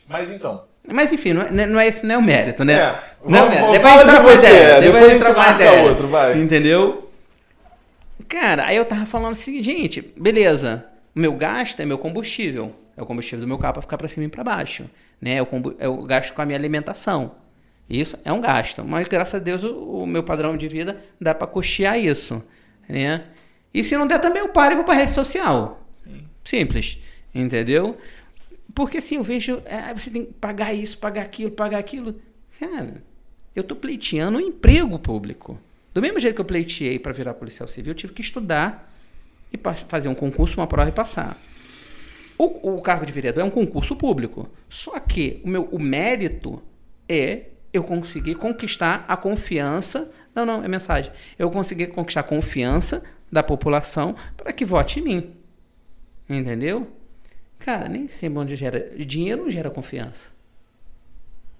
Mas 0.08 0.30
então. 0.30 0.62
Mas 0.86 1.12
enfim, 1.12 1.32
não 1.32 1.42
é, 1.42 1.66
não 1.66 1.78
é 1.80 1.86
esse 1.86 2.04
não 2.04 2.14
é 2.16 2.18
o 2.18 2.22
mérito, 2.22 2.64
né? 2.64 2.74
É, 2.74 2.94
não, 3.24 3.48
vamos- 3.48 3.54
é. 3.56 3.60
vamos- 3.60 3.72
Depois 3.78 3.94
a 3.94 3.98
gente 3.98 4.10
troca 4.16 4.34
ideia. 4.34 4.80
depois 4.80 5.02
a 5.04 5.08
gente 5.12 5.20
troca 5.20 5.50
ideia. 5.52 5.82
outro, 5.88 6.08
vai. 6.08 6.38
Entendeu? 6.38 7.10
Cara, 8.28 8.66
aí 8.66 8.76
eu 8.76 8.84
tava 8.84 9.06
falando 9.06 9.32
assim, 9.32 9.62
gente, 9.62 10.00
beleza. 10.16 10.84
O 11.14 11.18
meu 11.20 11.32
gasto 11.32 11.80
é 11.80 11.84
meu 11.86 11.98
combustível. 11.98 12.74
É 12.96 13.02
o 13.02 13.06
combustível 13.06 13.40
do 13.40 13.48
meu 13.48 13.58
carro 13.58 13.74
pra 13.74 13.82
ficar 13.82 13.96
pra 13.98 14.08
cima 14.08 14.26
e 14.26 14.28
pra 14.28 14.44
baixo. 14.44 14.84
Né? 15.20 15.36
É 15.36 15.42
o, 15.42 15.46
combu- 15.46 15.74
é 15.78 15.88
o 15.88 16.02
gasto 16.02 16.32
com 16.34 16.42
a 16.42 16.46
minha 16.46 16.58
alimentação. 16.58 17.32
Isso 17.88 18.16
é 18.24 18.32
um 18.32 18.40
gasto. 18.40 18.84
Mas 18.84 19.08
graças 19.08 19.34
a 19.40 19.42
Deus 19.42 19.64
o, 19.64 20.02
o 20.02 20.06
meu 20.06 20.22
padrão 20.22 20.56
de 20.56 20.68
vida 20.68 20.98
dá 21.20 21.34
pra 21.34 21.46
custear 21.46 21.98
isso. 21.98 22.42
Né? 22.88 23.22
E 23.72 23.84
se 23.84 23.96
não 23.96 24.06
der 24.06 24.20
também 24.20 24.42
eu 24.42 24.48
paro 24.48 24.72
e 24.72 24.76
vou 24.76 24.84
pra 24.84 24.94
rede 24.94 25.12
social. 25.12 25.86
Sim. 25.94 26.24
Simples. 26.44 26.98
Entendeu? 27.34 27.96
Porque 28.74 28.98
assim, 28.98 29.16
eu 29.16 29.24
vejo. 29.24 29.62
é, 29.64 29.92
você 29.94 30.10
tem 30.10 30.26
que 30.26 30.32
pagar 30.34 30.74
isso, 30.74 30.98
pagar 30.98 31.22
aquilo, 31.22 31.50
pagar 31.50 31.78
aquilo. 31.78 32.20
Cara, 32.58 33.02
eu 33.54 33.62
tô 33.62 33.74
pleiteando 33.76 34.38
um 34.38 34.40
emprego 34.40 34.98
público. 34.98 35.58
Do 35.92 36.00
mesmo 36.00 36.20
jeito 36.20 36.36
que 36.36 36.40
eu 36.40 36.44
pleiteei 36.44 36.98
para 36.98 37.12
virar 37.12 37.34
policial 37.34 37.68
civil, 37.68 37.92
eu 37.92 37.96
tive 37.96 38.12
que 38.12 38.20
estudar 38.20 38.92
e 39.52 39.58
fazer 39.88 40.08
um 40.08 40.14
concurso, 40.14 40.60
uma 40.60 40.66
prova 40.66 40.88
e 40.88 40.92
passar. 40.92 41.40
O, 42.38 42.76
o 42.76 42.80
cargo 42.80 43.04
de 43.04 43.12
vereador 43.12 43.42
é 43.42 43.46
um 43.46 43.50
concurso 43.50 43.96
público. 43.96 44.48
Só 44.68 44.98
que 45.00 45.40
o 45.44 45.48
meu 45.48 45.64
o 45.64 45.78
mérito 45.78 46.62
é 47.08 47.46
eu 47.72 47.82
conseguir 47.82 48.36
conquistar 48.36 49.04
a 49.06 49.16
confiança. 49.16 50.10
Não, 50.34 50.46
não, 50.46 50.64
é 50.64 50.68
mensagem. 50.68 51.12
Eu 51.38 51.50
conseguir 51.50 51.88
conquistar 51.88 52.20
a 52.20 52.24
confiança 52.24 53.02
da 53.30 53.42
população 53.42 54.14
para 54.36 54.52
que 54.52 54.64
vote 54.64 55.00
em 55.00 55.02
mim. 55.02 55.36
Entendeu? 56.28 56.86
Cara, 57.58 57.88
nem 57.88 58.08
sempre 58.08 58.38
onde 58.38 58.56
gera. 58.56 58.90
Dinheiro 59.04 59.42
não 59.44 59.50
gera 59.50 59.70
confiança. 59.70 60.30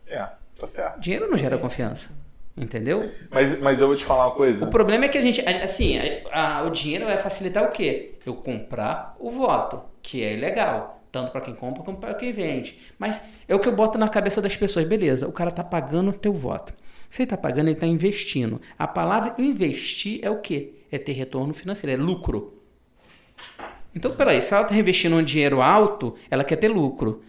É, 0.07 0.27
tá 0.59 0.67
certo. 0.67 1.01
Dinheiro 1.01 1.31
não 1.31 1.37
gera 1.39 1.59
confiança. 1.59 2.19
Entendeu? 2.57 3.11
Mas, 3.31 3.59
mas 3.61 3.81
eu 3.81 3.87
vou 3.87 3.97
te 3.97 4.05
falar 4.05 4.27
uma 4.27 4.35
coisa. 4.35 4.65
O 4.65 4.69
problema 4.71 5.05
é 5.05 5.09
que 5.09 5.17
a 5.17 5.23
gente, 5.23 5.41
assim, 5.41 5.97
a- 6.31 6.59
a- 6.59 6.63
o 6.65 6.71
dinheiro 6.71 7.07
vai 7.07 7.17
facilitar 7.17 7.65
o 7.65 7.71
quê? 7.71 8.15
Eu 8.27 8.35
comprar 8.35 9.17
o 9.19 9.31
voto, 9.31 9.81
que 10.03 10.23
é 10.23 10.35
ilegal, 10.37 11.03
tanto 11.13 11.31
para 11.31 11.41
quem 11.41 11.55
compra 11.55 11.83
como 11.83 11.97
para 11.99 12.13
quem 12.15 12.33
vende. 12.33 12.79
Mas 12.99 13.23
é 13.49 13.55
o 13.55 13.61
que 13.61 13.69
eu 13.69 13.75
boto 13.75 13.97
na 13.99 14.09
cabeça 14.09 14.43
das 14.43 14.57
pessoas, 14.57 14.87
beleza? 14.87 15.27
O 15.29 15.33
cara 15.33 15.51
tá 15.51 15.63
pagando 15.65 16.11
o 16.11 16.13
teu 16.13 16.33
voto. 16.33 16.75
Se 17.09 17.23
ele 17.23 17.31
tá 17.31 17.37
pagando, 17.37 17.69
ele 17.69 17.79
tá 17.79 17.87
investindo. 17.87 18.61
A 18.79 18.87
palavra 18.87 19.35
investir 19.39 20.21
é 20.23 20.29
o 20.31 20.41
quê? 20.41 20.75
É 20.91 20.99
ter 20.99 21.13
retorno 21.13 21.55
financeiro, 21.55 22.01
é 22.01 22.05
lucro. 22.05 22.61
Então, 23.95 24.11
peraí, 24.13 24.41
se 24.43 24.55
ela 24.55 24.63
está 24.63 24.77
investindo 24.77 25.17
um 25.17 25.23
dinheiro 25.23 25.61
alto, 25.61 26.15
ela 26.31 26.45
quer 26.45 26.57
ter 26.57 26.69
lucro. 26.69 27.23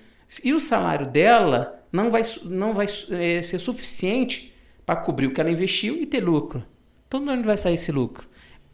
E 0.44 0.54
o 0.54 0.60
salário 0.60 1.06
dela 1.08 1.84
não 1.92 2.10
vai, 2.12 2.24
não 2.44 2.74
vai 2.74 2.88
eh, 3.12 3.42
ser 3.44 3.60
suficiente 3.60 4.54
para 4.86 4.96
cobrir 4.96 5.28
o 5.28 5.34
que 5.34 5.42
ela 5.42 5.50
investiu 5.50 5.96
e 6.02 6.06
ter 6.06 6.22
lucro. 6.22 6.64
Então, 7.08 7.24
de 7.24 7.30
onde 7.30 7.44
vai 7.44 7.58
sair 7.58 7.76
esse 7.76 7.92
lucro? 7.92 8.28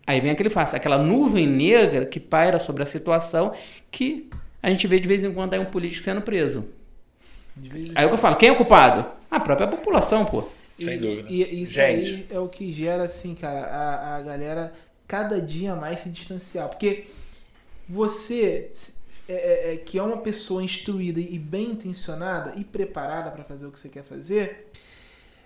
Aí 0.05 0.21
vem 0.21 0.31
aquele 0.31 0.49
fato, 0.49 0.75
aquela 0.75 0.97
nuvem 0.97 1.45
negra 1.45 2.05
que 2.05 2.19
paira 2.19 2.59
sobre 2.59 2.83
a 2.83 2.85
situação 2.85 3.53
que 3.91 4.29
a 4.61 4.69
gente 4.69 4.87
vê 4.87 4.99
de 4.99 5.07
vez 5.07 5.23
em 5.23 5.33
quando 5.33 5.53
aí 5.53 5.59
um 5.59 5.65
político 5.65 6.03
sendo 6.03 6.21
preso. 6.21 6.65
Aí 7.95 8.03
é 8.03 8.05
o 8.05 8.09
que 8.09 8.13
eu 8.13 8.17
falo, 8.17 8.35
quem 8.35 8.49
é 8.49 8.51
o 8.51 8.55
culpado? 8.55 9.05
A 9.29 9.39
própria 9.39 9.67
população, 9.67 10.23
pô. 10.23 10.47
Sem 10.79 10.95
E- 10.95 10.97
dúvida. 10.97 11.29
E 11.29 11.61
isso 11.63 11.73
Gente. 11.73 12.05
aí 12.05 12.27
é 12.29 12.39
o 12.39 12.47
que 12.47 12.71
gera, 12.71 13.03
assim, 13.03 13.35
cara, 13.35 13.65
a, 13.67 14.15
a 14.17 14.21
galera 14.21 14.73
cada 15.07 15.41
dia 15.41 15.75
mais 15.75 16.01
se 16.01 16.09
distanciar. 16.09 16.69
Porque 16.69 17.07
você, 17.87 18.71
é, 19.27 19.33
é, 19.33 19.73
é, 19.73 19.77
que 19.77 19.97
é 19.97 20.03
uma 20.03 20.17
pessoa 20.17 20.63
instruída 20.63 21.19
e 21.19 21.39
bem 21.39 21.71
intencionada 21.71 22.53
e 22.57 22.63
preparada 22.63 23.31
para 23.31 23.43
fazer 23.43 23.65
o 23.65 23.71
que 23.71 23.79
você 23.79 23.89
quer 23.89 24.03
fazer, 24.03 24.69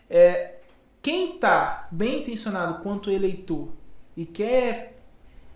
é, 0.09 0.55
quem 1.01 1.37
tá 1.37 1.87
bem 1.91 2.21
intencionado 2.21 2.81
quanto 2.83 3.09
eleitor 3.11 3.69
e 4.15 4.25
quer. 4.25 5.00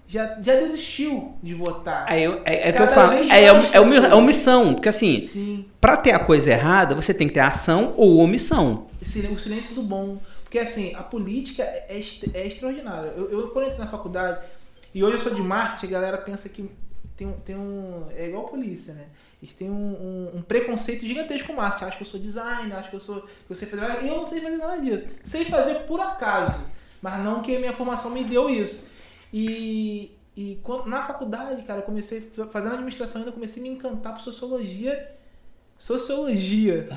Já, 0.08 0.38
já 0.40 0.56
desistiu 0.56 1.36
de 1.42 1.54
votar. 1.56 2.06
Eu- 2.18 2.42
é, 2.46 2.70
é 2.70 2.72
que 2.72 2.82
eu 2.82 2.88
falo, 2.88 3.14
é, 3.14 3.28
é, 3.28 3.46
é, 3.46 3.48
é 3.78 4.14
omissão, 4.16 4.76
porque 4.76 4.90
assim, 4.90 5.20
Sim. 5.20 5.66
pra 5.82 5.98
ter 5.98 6.12
a 6.12 6.20
coisa 6.20 6.52
errada, 6.52 6.94
você 6.94 7.12
tem 7.14 7.28
que 7.28 7.34
ter 7.34 7.40
ação 7.40 7.94
ou 7.98 8.18
omissão. 8.18 8.86
O 9.02 9.38
silêncio 9.40 9.74
do 9.76 9.82
bom. 9.82 10.20
Porque 10.44 10.60
assim, 10.60 10.94
a 10.94 11.02
política 11.02 11.64
é, 11.64 11.88
é 11.90 12.00
é 12.36 12.48
extraordinária. 12.48 13.14
Eu, 13.18 13.32
eu, 13.32 13.48
quando 13.50 13.66
entrei 13.66 13.80
na 13.80 13.88
faculdade, 13.88 14.46
e 14.94 15.04
hoje 15.04 15.16
eu 15.16 15.20
sou 15.20 15.34
de 15.34 15.42
marketing, 15.42 15.88
a 15.88 15.90
galera 15.90 16.18
pensa 16.20 16.48
que 16.50 16.70
tem 17.18 17.28
um. 17.28 17.34
Tem 17.34 17.56
um 17.56 18.06
é 18.16 18.28
igual 18.28 18.46
a 18.46 18.50
polícia, 18.50 18.94
né? 18.94 19.06
Eles 19.42 19.54
têm 19.56 19.70
um, 19.70 19.74
um- 20.34 20.38
um 20.38 20.42
preconceito 20.44 21.06
gigantesco 21.06 21.48
com 21.48 21.54
marketing. 21.54 21.86
Acho 21.86 21.98
que 21.98 22.04
eu 22.04 22.08
sou 22.08 22.20
designer, 22.20 22.76
acho 22.76 22.90
que 22.92 22.96
eu 22.96 23.00
sou. 23.00 23.22
Que 23.22 23.30
eu 23.52 23.56
sei 23.56 23.68
fazer. 23.68 23.84
Eu 24.06 24.18
não 24.18 24.24
sei 24.26 24.40
fazer 24.40 24.58
nada 24.58 24.78
disso. 24.80 25.06
Sei 25.24 25.46
fazer 25.46 25.80
por 25.82 26.00
acaso. 26.00 26.68
Mas 27.02 27.24
não 27.24 27.42
que 27.42 27.56
a 27.56 27.60
minha 27.60 27.74
formação 27.74 28.12
me 28.12 28.24
deu 28.24 28.50
isso. 28.50 28.88
E, 29.34 30.12
e 30.36 30.60
quando, 30.64 30.88
na 30.88 31.02
faculdade, 31.02 31.64
cara, 31.64 31.80
eu 31.80 31.84
comecei 31.84 32.22
fa- 32.22 32.48
fazendo 32.48 32.74
administração 32.74 33.20
ainda, 33.20 33.30
eu 33.30 33.34
comecei 33.34 33.62
a 33.62 33.64
me 33.64 33.70
encantar 33.70 34.14
por 34.14 34.22
sociologia. 34.22 35.12
Sociologia. 35.78 36.90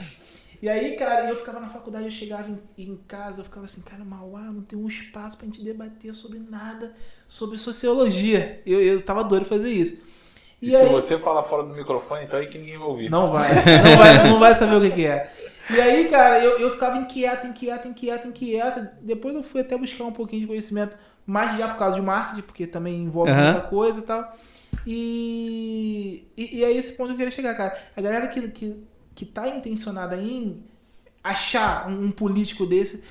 E 0.60 0.68
aí, 0.68 0.96
cara, 0.96 1.28
eu 1.28 1.36
ficava 1.36 1.60
na 1.60 1.68
faculdade, 1.68 2.04
eu 2.06 2.10
chegava 2.10 2.50
em, 2.50 2.58
em 2.76 2.96
casa, 3.06 3.40
eu 3.40 3.44
ficava 3.44 3.64
assim, 3.64 3.82
cara, 3.82 4.04
Mauá, 4.04 4.42
não 4.42 4.62
tem 4.62 4.78
um 4.78 4.86
espaço 4.88 5.36
pra 5.36 5.46
gente 5.46 5.62
debater 5.62 6.12
sobre 6.12 6.40
nada, 6.40 6.94
sobre 7.28 7.56
sociologia. 7.56 8.60
Eu, 8.66 8.80
eu 8.82 9.00
tava 9.00 9.22
doido 9.22 9.44
fazer 9.44 9.70
isso. 9.70 10.02
E, 10.60 10.70
se 10.72 10.84
você 10.86 11.16
falar 11.16 11.44
fora 11.44 11.62
do 11.62 11.72
microfone, 11.72 12.24
então 12.24 12.40
é 12.40 12.46
que 12.46 12.58
ninguém 12.58 12.76
vai 12.76 12.88
ouvir. 12.88 13.08
Não 13.08 13.30
vai, 13.30 13.48
não 13.84 13.96
vai, 13.96 14.30
não 14.30 14.38
vai 14.40 14.54
saber 14.54 14.76
o 14.76 14.80
que, 14.80 14.90
que 14.90 15.06
é. 15.06 15.32
E 15.70 15.80
aí, 15.80 16.08
cara, 16.08 16.42
eu, 16.42 16.58
eu 16.58 16.70
ficava 16.70 16.96
inquieto, 16.96 17.46
inquieto, 17.46 17.86
inquieto, 17.86 18.26
inquieto. 18.26 18.94
Depois 19.00 19.36
eu 19.36 19.42
fui 19.44 19.60
até 19.60 19.76
buscar 19.76 20.04
um 20.04 20.12
pouquinho 20.12 20.40
de 20.40 20.46
conhecimento, 20.48 20.96
mais 21.28 21.58
já 21.58 21.68
por 21.68 21.76
causa 21.76 21.94
de 21.94 22.02
marketing, 22.02 22.40
porque 22.40 22.66
também 22.66 23.02
envolve 23.02 23.30
Aham. 23.30 23.52
muita 23.52 23.60
coisa 23.60 24.00
e 24.00 24.02
tal. 24.02 24.36
E, 24.86 26.26
e, 26.34 26.56
e 26.56 26.64
é 26.64 26.72
esse 26.72 26.96
ponto 26.96 27.08
que 27.08 27.12
eu 27.12 27.16
queria 27.18 27.30
chegar, 27.30 27.54
cara. 27.54 27.78
A 27.94 28.00
galera 28.00 28.28
que, 28.28 28.48
que, 28.48 28.82
que 29.14 29.26
tá 29.26 29.46
intencionada 29.46 30.16
em 30.16 30.62
achar 31.22 31.86
um, 31.86 32.10
político 32.10 32.64
desse, 32.64 33.04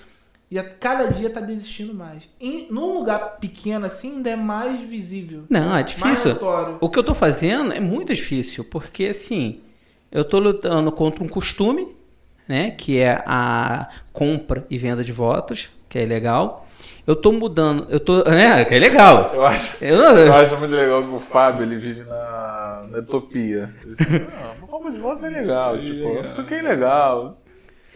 já 0.52 0.64
cada 0.64 1.12
dia 1.12 1.30
tá 1.30 1.40
desistindo 1.40 1.94
mais. 1.94 2.28
Em, 2.42 2.72
num 2.72 2.98
lugar 2.98 3.38
pequeno 3.38 3.86
assim, 3.86 4.14
ainda 4.14 4.32
é 4.32 4.36
mais 4.36 4.82
visível. 4.82 5.44
Não, 5.48 5.78
é 5.78 5.84
difícil. 5.84 6.36
O 6.82 6.90
que 6.90 6.98
eu 6.98 7.04
tô 7.04 7.14
fazendo 7.14 7.72
é 7.72 7.80
muito 7.80 8.16
difícil, 8.16 8.64
porque 8.64 9.06
assim, 9.06 9.62
eu 10.12 10.26
tô 10.26 10.40
lutando 10.40 10.92
contra 10.92 11.24
um 11.24 11.28
costume, 11.28 11.96
né, 12.48 12.72
que 12.72 12.98
é 12.98 13.22
a 13.28 13.90
compra 14.12 14.66
e 14.72 14.78
venda 14.80 15.04
de 15.04 15.12
votos, 15.12 15.70
que 15.88 16.00
é 16.00 16.02
ilegal. 16.02 16.67
Eu 17.06 17.16
tô 17.16 17.32
mudando, 17.32 17.88
eu 17.90 18.00
tô, 18.02 18.24
né, 18.26 18.66
que 18.66 18.76
é 18.76 18.80
legal. 18.80 19.32
Eu 19.34 19.46
acho, 19.46 19.78
Eu 19.84 19.98
não, 19.98 20.18
eu 20.18 20.34
acho 20.36 20.58
muito 20.58 20.76
legal 20.76 21.02
que 21.02 21.10
o 21.16 21.20
Fábio 21.20 21.64
ele 21.64 21.78
vive 21.78 22.04
na, 22.04 22.84
na 22.92 22.98
utopia. 23.00 23.70
Diz, 23.86 23.98
Não, 24.00 24.68
roupa 24.68 24.92
de 24.92 24.98
voz 25.00 25.24
é 25.24 25.30
legal. 25.30 25.78
Tipo, 25.78 26.26
isso 26.26 26.42
aqui 26.42 26.56
é 26.56 26.62
legal. 26.62 27.38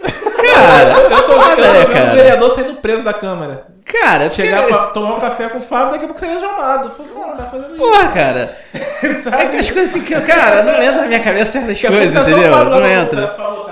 cara, 0.01 0.93
Eu 0.93 1.23
tô 1.25 1.33
vendo 1.41 1.61
né, 1.61 1.83
o 1.83 1.89
cara? 1.91 2.13
vereador 2.13 2.49
saindo 2.51 2.75
preso 2.75 3.03
da 3.03 3.13
Câmara. 3.13 3.67
Cara, 3.85 4.29
Chegar 4.29 4.61
porque- 4.61 4.73
pra 4.73 4.87
tomar 4.87 5.15
um 5.17 5.19
café 5.19 5.49
com 5.49 5.57
o 5.57 5.61
Fábio, 5.61 5.91
daqui 5.91 6.05
a 6.05 6.07
pouco 6.07 6.19
você 6.19 6.27
é 6.27 6.39
chamado. 6.39 6.89
Pô, 6.89 7.03
você 7.03 7.35
tá 7.35 7.43
fazendo 7.43 7.69
isso. 7.75 7.77
Porra, 7.77 8.07
cara. 8.11 8.57
É 9.03 9.13
Sabe? 9.15 9.49
que 9.49 9.55
as 9.57 9.69
coisas 9.71 10.03
que. 10.03 10.21
Cara, 10.21 10.61
não 10.61 10.73
entra 10.79 11.01
na 11.01 11.07
minha 11.07 11.23
cabeça 11.23 11.53
certas 11.53 11.81
coisas, 11.81 12.13
tá 12.13 12.21
entendeu? 12.21 12.51
Fábio 12.53 12.69
lá 12.69 12.75
Não 12.75 12.81
pra- 12.81 12.91
entra. 12.93 13.27
pra 13.29 13.47
lutar. 13.49 13.70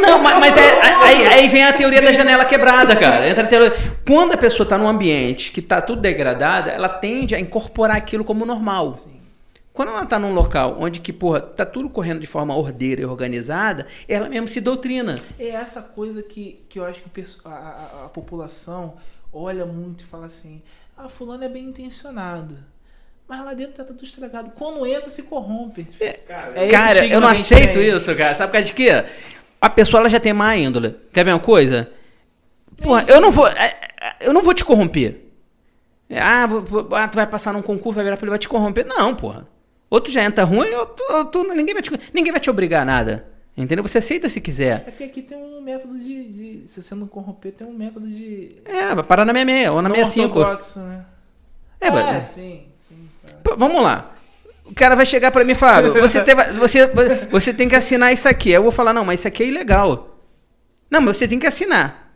Não, 0.00 0.18
mas, 0.22 0.38
mas 0.40 0.56
é- 0.56 0.80
aí, 0.82 1.26
aí 1.26 1.48
vem 1.48 1.64
a 1.64 1.72
teoria 1.72 2.02
da 2.02 2.12
janela 2.12 2.44
quebrada, 2.44 2.94
cara. 2.96 3.28
Entra 3.28 3.44
a 3.44 3.46
teoria- 3.46 3.74
Quando 4.06 4.32
a 4.32 4.36
pessoa 4.36 4.68
tá 4.68 4.76
num 4.78 4.88
ambiente 4.88 5.50
que 5.50 5.60
tá 5.62 5.80
tudo 5.80 6.00
degradado, 6.00 6.70
ela 6.70 6.88
tende 6.88 7.34
a 7.34 7.40
incorporar 7.40 7.96
aquilo 7.96 8.24
como 8.24 8.44
normal. 8.46 8.94
Quando 9.72 9.90
ela 9.90 10.06
tá 10.06 10.18
num 10.18 10.32
local 10.32 10.76
onde 10.80 11.00
que, 11.00 11.12
porra, 11.12 11.40
tá 11.40 11.66
tudo 11.66 11.90
correndo 11.90 12.20
de 12.20 12.26
forma 12.26 12.56
ordeira 12.56 13.02
e 13.02 13.04
organizada, 13.04 13.86
ela 14.08 14.26
mesmo 14.28 14.48
se 14.48 14.58
doutrina. 14.60 15.16
É 15.38 15.48
essa 15.48 15.82
coisa 15.82 16.22
que, 16.22 16.64
que 16.68 16.78
eu 16.78 16.84
acho 16.86 17.02
que 17.02 17.24
a, 17.44 17.48
a- 17.50 18.04
a 18.06 18.08
população 18.08 18.94
olha 19.32 19.66
muito 19.66 20.02
e 20.02 20.06
fala 20.06 20.26
assim: 20.26 20.62
ah, 20.96 21.08
fulano 21.10 21.44
é 21.44 21.48
bem 21.48 21.64
intencionado. 21.64 22.56
Mas 23.28 23.44
lá 23.44 23.52
dentro 23.54 23.74
tá 23.74 23.84
tudo 23.84 24.02
estragado. 24.04 24.52
Quando 24.54 24.86
entra, 24.86 25.10
se 25.10 25.24
corrompe. 25.24 25.86
É 26.00 26.68
cara, 26.68 26.92
estigma 26.94 27.14
eu 27.16 27.20
não 27.20 27.28
aceito 27.28 27.72
tem. 27.74 27.88
isso, 27.94 28.14
cara. 28.14 28.36
Sabe 28.36 28.46
por 28.46 28.52
causa 28.52 28.66
de 28.68 28.72
quê? 28.72 29.04
A 29.60 29.70
pessoa 29.70 30.00
ela 30.00 30.08
já 30.08 30.20
tem 30.20 30.32
má 30.32 30.56
índole. 30.56 30.94
Quer 31.12 31.24
ver 31.24 31.32
uma 31.32 31.40
coisa? 31.40 31.90
Porra, 32.82 33.04
eu 33.08 33.20
não 33.20 33.30
vou. 33.30 33.46
é, 33.48 33.76
é, 34.00 34.16
Eu 34.20 34.32
não 34.32 34.42
vou 34.42 34.52
te 34.54 34.64
corromper. 34.64 35.22
Ah, 36.10 36.46
vou- 36.46 36.62
vou- 36.62 36.88
ah, 36.94 37.08
tu 37.08 37.16
vai 37.16 37.26
passar 37.26 37.52
num 37.52 37.62
concurso, 37.62 37.94
vai 37.96 38.04
virar 38.04 38.16
pra 38.16 38.24
ele 38.24 38.30
vai 38.30 38.38
te 38.38 38.48
corromper. 38.48 38.86
Não, 38.86 39.14
porra. 39.14 39.46
Ou 39.90 40.00
tu 40.00 40.10
já 40.10 40.22
entra 40.22 40.44
ruim, 40.44 40.70
ou 40.74 40.86
tu, 40.86 41.02
ou 41.12 41.24
tu- 41.26 41.54
ninguém, 41.54 41.74
vai 41.74 41.82
te, 41.82 41.90
ninguém 42.12 42.32
vai 42.32 42.40
te 42.40 42.50
obrigar 42.50 42.82
a 42.82 42.84
nada. 42.84 43.26
Entendeu? 43.56 43.82
Você 43.82 43.98
aceita 43.98 44.28
se 44.28 44.40
quiser. 44.40 44.76
É 44.86 44.90
porque 44.90 45.04
aqui 45.04 45.22
tem 45.22 45.38
um 45.38 45.60
método 45.62 45.98
de. 45.98 46.28
de 46.62 46.68
se 46.68 46.82
você 46.82 46.94
não 46.94 47.06
corromper, 47.06 47.52
tem 47.52 47.66
um 47.66 47.72
método 47.72 48.06
de. 48.06 48.56
É, 48.66 48.94
vai 48.94 49.02
parar 49.02 49.24
na 49.24 49.32
66 49.32 49.70
ou 49.70 49.80
na 49.82 49.88
não 49.88 49.96
65. 49.96 50.38
ortodoxo, 50.38 50.80
né? 50.80 51.06
É, 51.80 51.90
mas- 51.90 52.24
sim, 52.26 52.64
sim. 52.76 53.08
cara. 53.24 53.38
Pô, 53.42 53.56
vamos 53.56 53.82
lá. 53.82 54.14
O 54.66 54.74
cara 54.74 54.94
vai 54.94 55.06
chegar 55.06 55.30
pra 55.30 55.44
mim 55.44 55.52
e 55.52 55.54
falar, 55.54 55.82
você 55.92 56.20
tem, 56.24 56.34
você, 56.58 56.86
você 57.30 57.54
tem 57.54 57.68
que 57.68 57.74
assinar 57.76 58.12
isso 58.12 58.28
aqui. 58.28 58.50
Aí 58.50 58.54
Eu 58.56 58.62
vou 58.62 58.72
falar, 58.72 58.92
não, 58.92 59.04
mas 59.04 59.20
isso 59.20 59.28
aqui 59.28 59.42
é 59.42 59.46
ilegal. 59.46 60.18
Não, 60.90 61.00
mas 61.00 61.16
você 61.16 61.26
tem 61.28 61.38
que 61.38 61.46
assinar. 61.46 62.12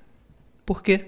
Por 0.66 0.82
quê? 0.82 1.06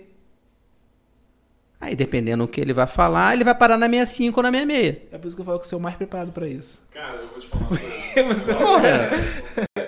Aí, 1.80 1.96
dependendo 1.96 2.46
do 2.46 2.50
que 2.52 2.60
ele 2.60 2.72
vai 2.72 2.86
falar, 2.86 3.34
ele 3.34 3.42
vai 3.42 3.54
parar 3.56 3.76
na 3.76 3.86
65 3.88 4.38
ou 4.38 4.42
na 4.44 4.52
66. 4.52 4.96
É 5.12 5.18
por 5.18 5.26
isso 5.26 5.34
que 5.36 5.42
eu 5.42 5.46
falo 5.46 5.58
que 5.58 5.64
eu 5.64 5.68
sou 5.68 5.78
o 5.80 5.82
mais 5.82 5.96
preparado 5.96 6.30
pra 6.30 6.46
isso. 6.46 6.86
Cara, 6.92 7.16
eu 7.16 7.26
vou 7.26 7.40
te 7.40 7.46
falar 7.48 7.62
uma 7.62 7.68
coisa. 7.78 8.34
Você- 8.34 8.54
Porra. 8.54 9.10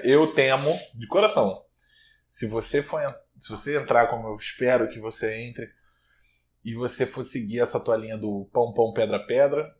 Eu 0.02 0.26
temo 0.26 0.70
de 0.94 1.06
coração. 1.06 1.62
Se 2.28 2.48
você 2.48 2.82
for, 2.82 3.00
se 3.38 3.48
você 3.48 3.78
entrar 3.78 4.08
como 4.08 4.26
eu 4.26 4.36
espero 4.36 4.88
que 4.88 4.98
você 4.98 5.34
entre 5.36 5.68
e 6.64 6.74
você 6.74 7.06
for 7.06 7.22
seguir 7.22 7.60
essa 7.60 7.78
tua 7.78 7.96
linha 7.96 8.18
do 8.18 8.48
pão 8.52 8.72
pão 8.74 8.92
pedra 8.92 9.20
pedra, 9.24 9.72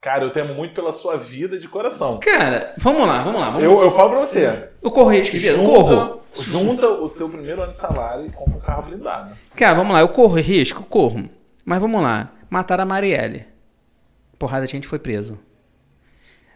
cara, 0.00 0.24
eu 0.24 0.30
temo 0.30 0.54
muito 0.54 0.74
pela 0.74 0.92
sua 0.92 1.16
vida 1.16 1.58
de 1.58 1.68
coração. 1.68 2.18
Cara, 2.20 2.72
vamos 2.78 3.06
lá, 3.06 3.22
vamos 3.22 3.40
lá. 3.40 3.50
Vamos 3.50 3.62
Eu, 3.62 3.80
eu 3.80 3.90
falo 3.90 4.10
pra 4.10 4.20
você, 4.20 4.70
Eu 4.82 4.90
corro 4.90 5.10
risco 5.10 5.36
de 5.36 5.40
vida? 5.40 5.54
Eu 5.54 5.64
corro. 5.64 6.22
junta, 6.34 6.50
junta 6.50 6.88
o 6.88 7.08
teu 7.08 7.28
primeiro 7.28 7.62
ano 7.62 7.70
de 7.70 7.76
salário 7.76 8.26
e 8.26 8.30
compra 8.30 8.56
um 8.56 8.60
carro 8.60 8.82
blindado. 8.82 9.36
Cara, 9.54 9.74
vamos 9.74 9.92
lá, 9.92 10.00
eu 10.00 10.08
corro 10.08 10.36
risco? 10.36 10.84
Corro. 10.84 11.28
Mas 11.64 11.80
vamos 11.80 12.00
lá. 12.02 12.32
Mataram 12.48 12.82
a 12.82 12.86
Marielle. 12.86 13.46
Porrada 14.38 14.66
de 14.66 14.72
gente 14.72 14.88
foi 14.88 14.98
preso. 14.98 15.38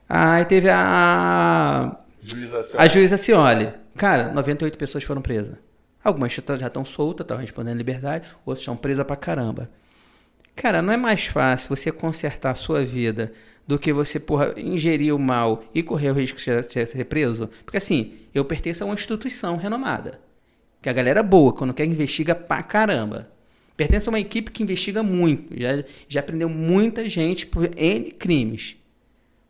Aí 0.09 0.45
teve 0.45 0.69
a. 0.71 1.97
A 2.79 2.87
juíza 2.87 3.17
Cioli. 3.17 3.73
Cara, 3.97 4.33
98 4.33 4.79
pessoas 4.79 5.05
foram 5.05 5.21
presas. 5.21 5.57
Algumas 6.03 6.33
já 6.33 6.67
estão 6.67 6.85
soltas, 6.85 7.25
estão 7.25 7.37
respondendo 7.39 7.79
liberdade, 7.79 8.29
outras 8.45 8.61
estão 8.61 8.77
presas 8.77 9.05
pra 9.05 9.17
caramba. 9.17 9.71
Cara, 10.55 10.81
não 10.81 10.93
é 10.93 10.97
mais 10.97 11.25
fácil 11.27 11.75
você 11.75 11.91
consertar 11.91 12.51
a 12.51 12.55
sua 12.55 12.85
vida 12.85 13.33
do 13.67 13.79
que 13.79 13.93
você, 13.93 14.21
porra, 14.21 14.55
ingerir 14.57 15.15
o 15.15 15.19
mal 15.19 15.65
e 15.75 15.83
correr 15.83 16.11
o 16.11 16.15
risco 16.15 16.39
de 16.39 16.63
ser- 16.63 17.05
preso? 17.07 17.49
Porque 17.65 17.79
assim, 17.79 18.13
eu 18.35 18.45
pertenço 18.45 18.83
a 18.85 18.87
uma 18.87 18.95
instituição 18.95 19.57
renomada. 19.57 20.21
Que 20.83 20.89
a 20.89 20.93
galera 20.93 21.21
é 21.21 21.23
boa, 21.23 21.53
quando 21.53 21.73
quer 21.75 21.85
investiga 21.87 22.35
pra 22.35 22.63
caramba. 22.63 23.29
Pertence 23.77 24.09
a 24.09 24.13
uma 24.13 24.21
equipe 24.21 24.51
que 24.53 24.63
investiga 24.63 25.03
muito. 25.03 25.59
Já, 25.59 25.83
já 26.09 26.23
prendeu 26.23 26.49
muita 26.49 27.09
gente 27.09 27.47
por 27.47 27.69
N 27.77 28.13
crimes. 28.13 28.77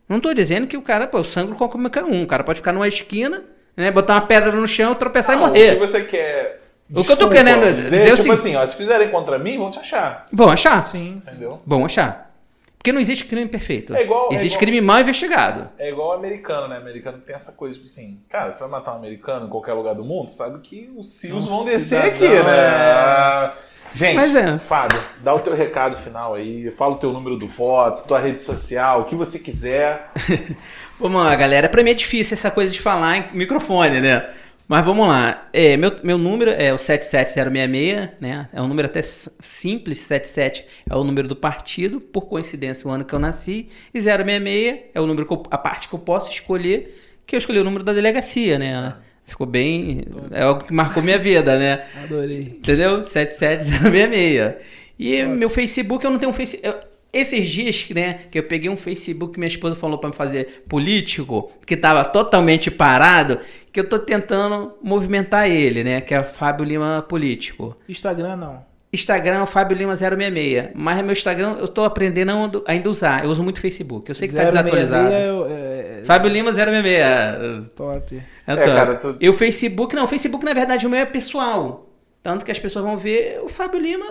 Não 0.07 0.19
tô 0.19 0.33
dizendo 0.33 0.65
que 0.65 0.77
o 0.77 0.81
cara, 0.81 1.07
pô, 1.07 1.19
eu 1.19 1.23
sangro 1.23 1.55
com 1.55 1.67
qualquer 1.67 2.03
um. 2.03 2.23
O 2.23 2.27
cara 2.27 2.43
pode 2.43 2.59
ficar 2.59 2.71
numa 2.73 2.87
esquina, 2.87 3.43
né, 3.75 3.91
botar 3.91 4.13
uma 4.15 4.21
pedra 4.21 4.51
no 4.51 4.67
chão, 4.67 4.95
tropeçar 4.95 5.35
Ah, 5.37 5.39
e 5.39 5.43
O 5.43 5.51
que 5.53 5.59
morrer. 5.59 5.75
você 5.75 6.03
quer. 6.03 6.61
O 6.89 6.93
que 7.03 7.11
eu 7.11 7.17
tô 7.17 7.27
desculpa, 7.27 7.35
querendo 7.35 7.73
dizer 7.75 7.97
é 7.97 8.01
o 8.01 8.15
tipo 8.15 8.17
seguinte- 8.17 8.39
assim, 8.39 8.55
ó, 8.55 8.65
se 8.67 8.75
fizerem 8.75 9.09
contra 9.09 9.39
mim, 9.39 9.57
vão 9.57 9.71
te 9.71 9.79
achar. 9.79 10.27
Vão 10.31 10.49
achar? 10.49 10.85
Sim, 10.85 11.17
sim. 11.19 11.31
Entendeu? 11.31 11.61
Vão 11.65 11.85
achar. 11.85 12.31
Porque 12.77 12.91
não 12.91 13.01
existe 13.01 13.23
crime 13.25 13.47
perfeito. 13.47 13.95
É 13.95 14.03
igual- 14.03 14.29
é 14.29 14.35
existe 14.35 14.53
igual- 14.55 14.59
crime 14.59 14.79
mal 14.81 14.99
investigado. 15.01 15.67
É 15.79 15.89
igual 15.89 16.09
o 16.09 16.13
americano, 16.13 16.67
né? 16.67 16.77
O 16.77 16.81
americano 16.81 17.17
tem 17.17 17.35
essa 17.35 17.53
coisa, 17.53 17.73
tipo 17.73 17.87
assim, 17.87 18.19
cara, 18.29 18.51
você 18.51 18.59
vai 18.59 18.69
matar 18.69 18.93
um 18.93 18.97
americano 18.97 19.47
em 19.47 19.49
qualquer 19.49 19.73
lugar 19.73 19.95
do 19.95 20.03
mundo, 20.05 20.29
sabe 20.29 20.59
que 20.59 20.91
os 20.95 21.07
CIOs 21.15 21.45
Um 21.45 21.47
vão 21.47 21.65
descer 21.65 22.03
cidadão, 22.03 22.09
aqui, 22.11 22.27
né? 22.45 22.57
é. 22.57 23.51
Gente, 23.95 24.15
Mas 24.17 24.35
é. 24.35 24.59
Fábio, 24.59 24.99
dá 25.21 25.33
o 25.33 25.39
teu 25.39 25.55
recado 25.55 25.95
final 25.97 26.33
aí, 26.35 26.69
fala 26.71 26.93
o 26.95 26.97
teu 26.97 27.11
número 27.13 27.37
do 27.37 27.47
voto, 27.47 28.03
tua 28.05 28.19
rede 28.19 28.43
social, 28.43 29.01
o 29.01 29.05
que 29.05 29.15
você 29.15 29.39
quiser. 29.39 30.11
Vamos 30.99 31.23
lá, 31.23 31.33
galera. 31.35 31.69
Pra 31.69 31.81
mim 31.81 31.91
é 31.91 31.93
difícil 31.95 32.33
essa 32.35 32.51
coisa 32.51 32.69
de 32.71 32.79
falar 32.81 33.17
em 33.17 33.23
microfone, 33.31 34.01
né? 34.01 34.29
Mas 34.67 34.83
vamos 34.83 35.07
lá. 35.07 35.47
É, 35.53 35.77
meu, 35.77 35.91
meu 36.03 36.17
número 36.17 36.49
é 36.51 36.73
o 36.73 36.77
77066, 36.77 38.09
né? 38.19 38.49
É 38.51 38.61
um 38.61 38.67
número 38.67 38.87
até 38.87 39.01
simples. 39.03 39.99
77 40.01 40.65
é 40.89 40.95
o 40.95 41.03
número 41.03 41.27
do 41.27 41.35
partido, 41.35 42.01
por 42.01 42.21
coincidência, 42.27 42.87
o 42.87 42.91
ano 42.91 43.05
que 43.05 43.13
eu 43.13 43.19
nasci. 43.19 43.67
E 43.93 44.01
066 44.01 44.79
é 44.93 44.99
o 44.99 45.05
número 45.05 45.27
que 45.27 45.33
eu- 45.33 45.43
a 45.51 45.57
parte 45.57 45.87
que 45.87 45.93
eu 45.93 45.99
posso 45.99 46.31
escolher, 46.31 46.99
que 47.27 47.35
eu 47.35 47.37
escolhi 47.37 47.59
o 47.59 47.63
número 47.63 47.83
da 47.83 47.93
delegacia, 47.93 48.57
né? 48.57 48.95
Ficou 49.23 49.45
bem. 49.47 50.01
É 50.31 50.43
algo 50.43 50.63
que 50.63 50.73
marcou 50.73 51.01
minha 51.03 51.17
vida, 51.17 51.57
né? 51.59 51.85
Adorei. 52.03 52.39
Entendeu? 52.57 53.03
77066. 53.03 54.55
E 54.97 55.23
meu 55.23 55.49
Facebook, 55.49 56.03
eu 56.05 56.11
não 56.11 56.17
tenho 56.19 56.29
um 56.29 56.33
Facebook. 56.33 56.73
Esses 57.17 57.49
dias, 57.49 57.87
né, 57.91 58.19
que 58.29 58.37
eu 58.37 58.43
peguei 58.43 58.69
um 58.69 58.75
Facebook 58.75 59.33
que 59.33 59.39
minha 59.39 59.47
esposa 59.47 59.73
falou 59.75 59.97
pra 59.97 60.09
me 60.09 60.15
fazer 60.15 60.65
político, 60.67 61.49
que 61.65 61.77
tava 61.77 62.03
totalmente 62.03 62.69
parado, 62.69 63.39
que 63.71 63.79
eu 63.79 63.87
tô 63.87 63.97
tentando 63.97 64.73
movimentar 64.83 65.49
ele, 65.49 65.83
né, 65.83 66.01
que 66.01 66.13
é 66.13 66.19
o 66.19 66.23
Fábio 66.25 66.65
Lima 66.65 67.05
Político. 67.07 67.75
Instagram 67.87 68.35
não. 68.35 68.65
Instagram 68.93 69.39
é 69.39 69.43
o 69.43 69.45
Fábio 69.47 69.75
Lima 69.77 69.97
066. 69.97 70.69
Mas 70.73 71.01
meu 71.01 71.11
Instagram 71.11 71.55
eu 71.59 71.67
tô 71.67 71.83
aprendendo 71.83 72.31
a 72.31 72.35
ainda- 72.43 72.61
ainda 72.65 72.89
usar. 72.89 73.25
Eu 73.25 73.29
uso 73.29 73.43
muito 73.43 73.59
Facebook. 73.59 74.09
Eu 74.09 74.15
sei 74.15 74.27
que 74.27 74.33
tá 74.35 74.43
066 74.49 74.89
desatualizado. 74.89 75.13
É, 75.13 75.51
é, 75.53 75.99
é, 75.99 76.03
Fábio 76.05 76.31
Lima 76.31 76.53
066. 76.53 77.69
top. 77.75 78.15
É, 78.47 78.53
É, 78.53 78.55
top. 78.55 78.67
cara, 78.67 78.95
tu- 78.95 79.17
E 79.19 79.27
o 79.29 79.33
Facebook, 79.33 79.93
não, 79.95 80.05
o 80.05 80.07
Facebook 80.07 80.45
na 80.45 80.53
verdade 80.53 80.87
o 80.87 80.89
meu 80.89 80.99
é 80.99 81.05
pessoal. 81.05 81.89
Tanto 82.23 82.45
que 82.45 82.51
as 82.51 82.59
pessoas 82.59 82.85
vão 82.85 82.97
ver 82.97 83.39
o 83.43 83.49
Fábio 83.49 83.79
Lima, 83.79 84.05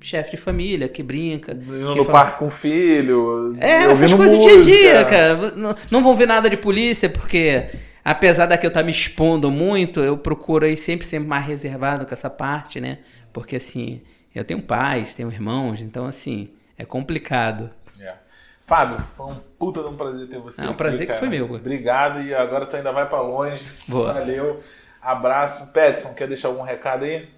chefe 0.00 0.32
de 0.32 0.36
família, 0.36 0.88
que 0.88 1.02
brinca. 1.02 1.52
Indo 1.52 1.92
que 1.92 1.98
no 1.98 2.04
fala- 2.04 2.12
parque 2.24 2.38
com 2.38 2.46
o 2.46 2.50
filho. 2.50 3.56
É, 3.60 3.84
essas 3.84 4.12
coisas 4.12 4.36
do 4.38 4.42
dia 4.44 4.58
a 4.58 4.60
dia, 4.60 4.92
música. 4.92 5.04
cara. 5.10 5.50
Não, 5.56 5.74
não 5.90 6.02
vão 6.02 6.14
ver 6.14 6.26
nada 6.26 6.48
de 6.50 6.56
polícia, 6.56 7.08
porque 7.08 7.70
apesar 8.04 8.46
da 8.46 8.56
que 8.58 8.66
eu 8.66 8.68
estar 8.68 8.82
me 8.82 8.90
expondo 8.90 9.50
muito, 9.50 10.00
eu 10.00 10.16
procuro 10.16 10.64
aí 10.66 10.76
sempre 10.76 11.06
ser 11.06 11.18
mais 11.20 11.44
reservado 11.46 12.06
com 12.06 12.12
essa 12.12 12.30
parte, 12.30 12.80
né? 12.80 12.98
Porque 13.32 13.56
assim, 13.56 14.00
eu 14.34 14.44
tenho 14.44 14.62
pais, 14.62 15.14
tenho 15.14 15.30
irmãos, 15.30 15.80
então 15.80 16.06
assim, 16.06 16.50
é 16.78 16.84
complicado. 16.84 17.70
É. 18.00 18.14
Fábio, 18.66 18.96
foi 19.16 19.26
um 19.26 19.36
puta 19.58 19.80
de 19.82 19.88
um 19.88 19.96
prazer 19.96 20.26
ter 20.28 20.38
você. 20.38 20.60
É 20.60 20.64
um 20.64 20.68
aqui, 20.68 20.76
prazer 20.76 21.06
que 21.06 21.14
foi 21.14 21.28
meu. 21.28 21.44
Obrigado 21.54 22.20
e 22.22 22.34
agora 22.34 22.66
tu 22.66 22.76
ainda 22.76 22.92
vai 22.92 23.08
pra 23.08 23.20
longe. 23.20 23.62
Boa. 23.88 24.12
Valeu. 24.12 24.60
Abraço. 25.00 25.72
Petson, 25.72 26.14
quer 26.14 26.26
deixar 26.26 26.48
algum 26.48 26.62
recado 26.62 27.04
aí? 27.04 27.28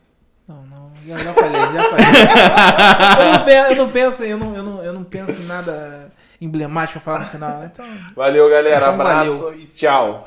Não, 0.49 0.63
não, 0.63 0.88
já, 1.07 1.19
já 1.19 1.33
falei, 1.33 1.61
já 1.61 1.83
falei. 1.91 3.71
eu, 3.71 3.77
não 3.77 3.91
penso, 3.91 4.25
eu 4.25 4.39
não 4.39 4.55
eu 4.55 4.63
não, 4.63 4.83
eu 4.85 4.93
não, 4.93 5.05
penso 5.05 5.41
em 5.41 5.47
nada 5.47 6.11
emblemático 6.41 7.01
pra 7.01 7.13
falar 7.13 7.25
no 7.25 7.31
final, 7.31 7.59
né? 7.61 7.71
Então, 7.73 7.87
Valeu, 8.15 8.49
galera. 8.49 8.77
Pessoal, 8.77 8.95
Abraço 8.95 9.45
valeu. 9.45 9.61
e 9.61 9.67
tchau. 9.67 10.25